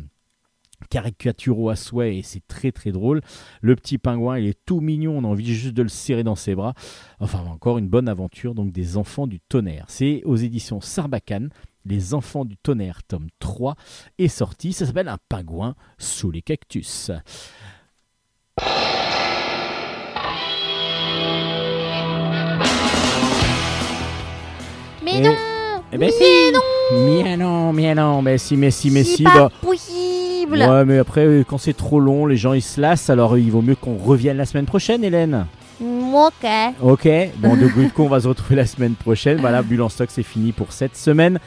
caricaturaux 0.89 1.69
à 1.69 1.75
souhait 1.75 2.17
et 2.17 2.23
c'est 2.23 2.45
très 2.47 2.71
très 2.71 2.91
drôle. 2.91 3.21
Le 3.61 3.75
petit 3.75 3.97
pingouin, 3.97 4.39
il 4.39 4.47
est 4.47 4.65
tout 4.65 4.81
mignon, 4.81 5.17
on 5.17 5.23
a 5.23 5.27
envie 5.27 5.53
juste 5.53 5.75
de 5.75 5.83
le 5.83 5.89
serrer 5.89 6.23
dans 6.23 6.35
ses 6.35 6.55
bras. 6.55 6.73
Enfin, 7.19 7.39
encore 7.45 7.77
une 7.77 7.87
bonne 7.87 8.09
aventure 8.09 8.55
donc 8.55 8.71
des 8.71 8.97
enfants 8.97 9.27
du 9.27 9.39
tonnerre. 9.39 9.85
C'est 9.87 10.21
aux 10.25 10.35
éditions 10.35 10.81
Sarbacane. 10.81 11.49
Les 11.85 12.13
enfants 12.13 12.43
du 12.43 12.57
tonnerre, 12.57 13.03
tome 13.03 13.29
3, 13.39 13.75
est 14.17 14.27
sorti. 14.27 14.73
Ça 14.73 14.85
s'appelle 14.85 15.07
Un 15.07 15.17
pingouin 15.29 15.75
sous 15.97 16.29
les 16.29 16.41
cactus. 16.41 17.09
ben 25.97 26.11
si 26.11 26.53
Mais 26.93 27.37
non, 27.37 27.73
mais 27.73 27.95
non, 27.95 28.21
mais 28.21 28.37
si, 28.37 28.55
mais 28.57 28.71
si, 28.71 28.91
mais 28.91 29.03
si. 29.03 29.23
pas 29.23 29.33
bah, 29.33 29.51
Ouais, 30.49 30.85
mais 30.85 30.97
après, 30.97 31.25
euh, 31.25 31.43
quand 31.47 31.57
c'est 31.57 31.75
trop 31.75 31.99
long, 31.99 32.25
les 32.25 32.37
gens 32.37 32.53
ils 32.53 32.61
se 32.61 32.79
lassent, 32.81 33.09
alors 33.09 33.33
euh, 33.33 33.39
il 33.39 33.51
vaut 33.51 33.61
mieux 33.61 33.75
qu'on 33.75 33.97
revienne 33.97 34.37
la 34.37 34.45
semaine 34.45 34.65
prochaine, 34.65 35.03
Hélène. 35.03 35.45
Ok. 35.81 36.49
Ok, 36.81 37.07
bon, 37.37 37.55
de 37.55 37.67
good 37.67 37.93
coup, 37.93 38.03
on 38.03 38.09
va 38.09 38.19
se 38.19 38.27
retrouver 38.27 38.55
la 38.55 38.65
semaine 38.65 38.95
prochaine. 38.95 39.37
Voilà, 39.39 39.61
Bulle 39.61 39.81
en 39.81 39.89
stock, 39.89 40.09
c'est 40.11 40.23
fini 40.23 40.51
pour 40.51 40.73
cette 40.73 40.97
semaine. 40.97 41.39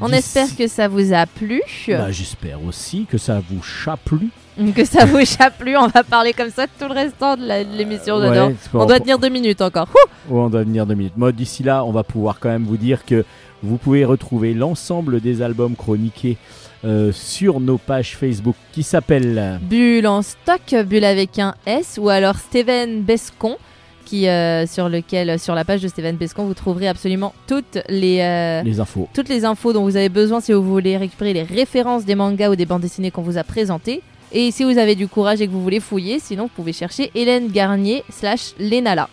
On 0.00 0.08
espère 0.08 0.48
que 0.56 0.66
ça 0.66 0.88
vous 0.88 1.12
a 1.12 1.24
plu. 1.26 1.62
Bah, 1.88 2.10
J'espère 2.10 2.62
aussi 2.64 3.06
que 3.08 3.16
ça 3.18 3.40
vous 3.48 3.62
chat 3.62 3.96
plu. 4.04 4.30
Que 4.76 4.84
ça 4.84 5.04
vous 5.04 5.18
échappe 5.18 5.58
plus. 5.58 5.76
On 5.76 5.88
va 5.88 6.04
parler 6.04 6.32
comme 6.32 6.50
ça 6.50 6.66
tout 6.66 6.86
le 6.86 6.94
restant 6.94 7.36
de 7.36 7.76
l'émission. 7.76 8.20
j'adore. 8.20 8.48
Ouais, 8.50 8.54
On 8.72 8.86
doit 8.86 9.00
tenir 9.00 9.18
deux 9.18 9.28
minutes 9.28 9.60
encore. 9.60 9.88
Ouais, 10.28 10.38
on 10.40 10.48
doit 10.48 10.62
venir 10.62 10.86
deux 10.86 10.94
minutes. 10.94 11.16
Moi, 11.16 11.32
d'ici 11.32 11.64
là, 11.64 11.84
on 11.84 11.90
va 11.90 12.04
pouvoir 12.04 12.38
quand 12.38 12.50
même 12.50 12.62
vous 12.64 12.76
dire 12.76 13.04
que 13.04 13.24
vous 13.64 13.78
pouvez 13.78 14.04
retrouver 14.04 14.54
l'ensemble 14.54 15.20
des 15.20 15.42
albums 15.42 15.74
chroniqués 15.74 16.36
euh, 16.84 17.12
sur 17.12 17.60
nos 17.60 17.78
pages 17.78 18.16
Facebook 18.16 18.56
qui 18.72 18.82
s'appellent. 18.82 19.58
Bulle 19.62 20.06
en 20.06 20.22
stock, 20.22 20.74
Bulle 20.86 21.04
avec 21.04 21.38
un 21.38 21.54
S, 21.66 21.98
ou 22.00 22.08
alors 22.08 22.36
Steven 22.36 23.02
Bescon, 23.02 23.56
qui 24.04 24.28
euh, 24.28 24.66
sur 24.66 24.88
lequel, 24.88 25.38
sur 25.38 25.54
la 25.54 25.64
page 25.64 25.80
de 25.82 25.88
Steven 25.88 26.16
Bescon, 26.16 26.44
vous 26.44 26.54
trouverez 26.54 26.88
absolument 26.88 27.34
toutes 27.46 27.78
les 27.88 28.20
euh, 28.20 28.62
Les 28.62 28.80
infos. 28.80 29.08
toutes 29.14 29.28
les 29.28 29.44
infos 29.44 29.72
dont 29.72 29.84
vous 29.84 29.96
avez 29.96 30.08
besoin 30.08 30.40
si 30.40 30.52
vous 30.52 30.62
voulez 30.62 30.96
récupérer 30.96 31.32
les 31.32 31.42
références 31.42 32.04
des 32.04 32.14
mangas 32.14 32.50
ou 32.50 32.56
des 32.56 32.66
bandes 32.66 32.82
dessinées 32.82 33.10
qu'on 33.10 33.22
vous 33.22 33.38
a 33.38 33.44
présentées. 33.44 34.02
Et 34.32 34.50
si 34.50 34.64
vous 34.64 34.78
avez 34.78 34.94
du 34.94 35.08
courage 35.08 35.40
et 35.40 35.46
que 35.46 35.52
vous 35.52 35.62
voulez 35.62 35.80
fouiller, 35.80 36.18
sinon 36.18 36.44
vous 36.44 36.52
pouvez 36.54 36.72
chercher 36.72 37.10
Hélène 37.14 37.48
Garnier 37.48 38.02
slash 38.10 38.52
Lenala. 38.58 39.08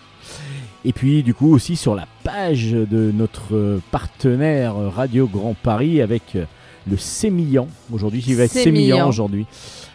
Et 0.84 0.94
puis, 0.94 1.22
du 1.22 1.36
coup, 1.36 1.54
aussi 1.54 1.76
sur 1.76 1.94
la 1.94 2.08
page 2.24 2.72
de 2.72 3.12
notre 3.12 3.54
euh, 3.56 3.82
partenaire 3.92 4.76
euh, 4.76 4.90
Radio 4.90 5.28
Grand 5.28 5.54
Paris 5.54 6.02
avec 6.02 6.36
euh, 6.36 6.46
le 6.90 6.98
Sémillant. 6.98 7.68
Aujourd'hui, 7.92 8.24
il 8.28 8.36
va 8.36 8.44
être 8.44 8.52
Sémillant. 8.52 9.08
Aujourd'hui. 9.08 9.46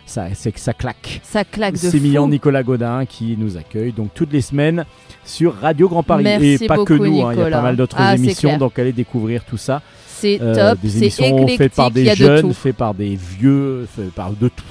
Ça, 0.07 0.27
c'est 0.35 0.53
que 0.53 0.61
ça 0.61 0.73
claque. 0.73 1.21
Ça 1.25 1.45
claque 1.45 1.75
de 1.75 1.79
Sémillant. 1.79 2.29
Nicolas 2.29 2.63
Godin 2.63 3.07
qui 3.07 3.37
nous 3.37 3.57
accueille 3.57 3.93
donc 3.93 4.11
toutes 4.15 4.33
les 4.33 4.41
semaines 4.41 4.85
sur 5.25 5.55
Radio 5.55 5.89
Grand 5.89 6.05
Paris. 6.05 6.23
Merci 6.23 6.65
et 6.65 6.67
pas 6.69 6.85
que 6.85 6.95
nous, 6.95 7.23
hein, 7.23 7.33
il 7.35 7.41
y 7.41 7.43
a 7.43 7.51
pas 7.51 7.63
mal 7.63 7.77
d'autres 7.77 7.97
Ah, 7.99 8.15
émissions, 8.15 8.57
donc 8.57 8.79
allez 8.79 8.93
découvrir 8.93 9.45
tout 9.45 9.57
ça. 9.57 9.83
C'est 10.07 10.41
Euh, 10.41 10.71
top, 10.71 10.81
des 10.81 10.97
émissions 10.99 11.47
faites 11.49 11.75
par 11.75 11.91
des 11.91 12.05
de 12.05 12.15
jeunes, 12.15 12.55
faites 12.55 12.77
par 12.77 12.95
des 12.95 13.17
vieux, 13.17 13.87
faites 13.95 14.13
par 14.13 14.31
de 14.31 14.49
tout. 14.49 14.65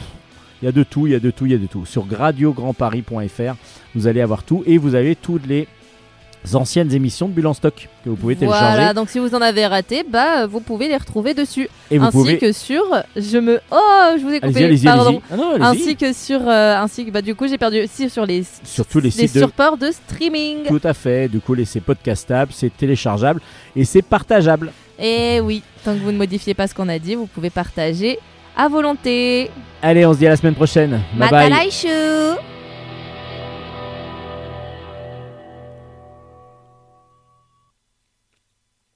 Il 0.61 0.65
y 0.65 0.67
a 0.69 0.71
de 0.71 0.83
tout, 0.83 1.05
il 1.05 1.11
y 1.11 1.15
a 1.15 1.19
de 1.19 1.29
tout, 1.31 1.45
il 1.45 1.51
y 1.51 1.55
a 1.55 1.57
de 1.57 1.67
tout. 1.67 1.85
Sur 1.85 2.07
radiograndparis.fr, 2.09 3.55
vous 3.93 4.07
allez 4.07 4.21
avoir 4.21 4.43
tout 4.43 4.63
et 4.65 4.77
vous 4.77 4.95
avez 4.95 5.15
toutes 5.15 5.45
les 5.45 5.67
anciennes 6.53 6.93
émissions 6.93 7.27
de 7.27 7.33
Bulle 7.33 7.47
en 7.47 7.53
stock 7.53 7.89
que 8.03 8.09
vous 8.09 8.15
pouvez 8.15 8.35
télécharger. 8.35 8.75
Voilà, 8.75 8.93
donc 8.93 9.09
si 9.09 9.19
vous 9.19 9.33
en 9.33 9.41
avez 9.41 9.65
raté, 9.65 10.05
bah 10.07 10.43
euh, 10.43 10.47
vous 10.47 10.59
pouvez 10.59 10.87
les 10.87 10.97
retrouver 10.97 11.33
dessus. 11.33 11.67
et 11.89 11.97
vous 11.97 12.05
ainsi 12.05 12.17
pouvez. 12.17 12.37
que 12.37 12.51
sur 12.51 12.83
je 13.15 13.37
me 13.37 13.59
oh, 13.71 14.15
je 14.17 14.21
vous 14.21 14.31
ai 14.31 14.39
coupé, 14.39 14.65
allez-y, 14.65 14.85
pardon. 14.85 15.21
Ah 15.31 15.35
non. 15.37 15.61
Ainsi 15.61 15.95
que 15.95 16.13
sur 16.13 16.41
euh, 16.47 16.77
ainsi 16.77 17.05
que 17.05 17.11
bah 17.11 17.21
du 17.21 17.33
coup, 17.33 17.47
j'ai 17.47 17.57
perdu 17.57 17.81
aussi 17.81 18.09
sur 18.09 18.25
les 18.25 18.43
Sur 18.63 18.85
tous 18.85 18.99
les 18.99 19.05
les 19.05 19.11
sites 19.27 19.35
de- 19.35 19.41
supports 19.45 19.77
de 19.77 19.91
streaming. 19.91 20.65
Tout 20.67 20.81
à 20.83 20.93
fait. 20.93 21.27
Du 21.27 21.39
coup, 21.39 21.55
c'est 21.65 21.81
podcastable, 21.81 22.51
c'est 22.53 22.75
téléchargeable 22.75 23.41
et 23.75 23.85
c'est 23.85 24.01
partageable. 24.01 24.71
Et 24.99 25.39
oui, 25.41 25.63
tant 25.83 25.93
que 25.93 25.99
vous 25.99 26.11
ne 26.11 26.17
modifiez 26.17 26.53
pas 26.53 26.67
ce 26.67 26.73
qu'on 26.75 26.89
a 26.89 26.99
dit, 26.99 27.15
vous 27.15 27.27
pouvez 27.27 27.49
partager 27.49 28.19
à 28.55 28.67
volonté. 28.67 29.49
Allez, 29.81 30.05
on 30.05 30.13
se 30.13 30.19
dit 30.19 30.27
à 30.27 30.29
la 30.29 30.37
semaine 30.37 30.55
prochaine. 30.55 31.01
Bye 31.17 31.29
bye. 31.29 32.54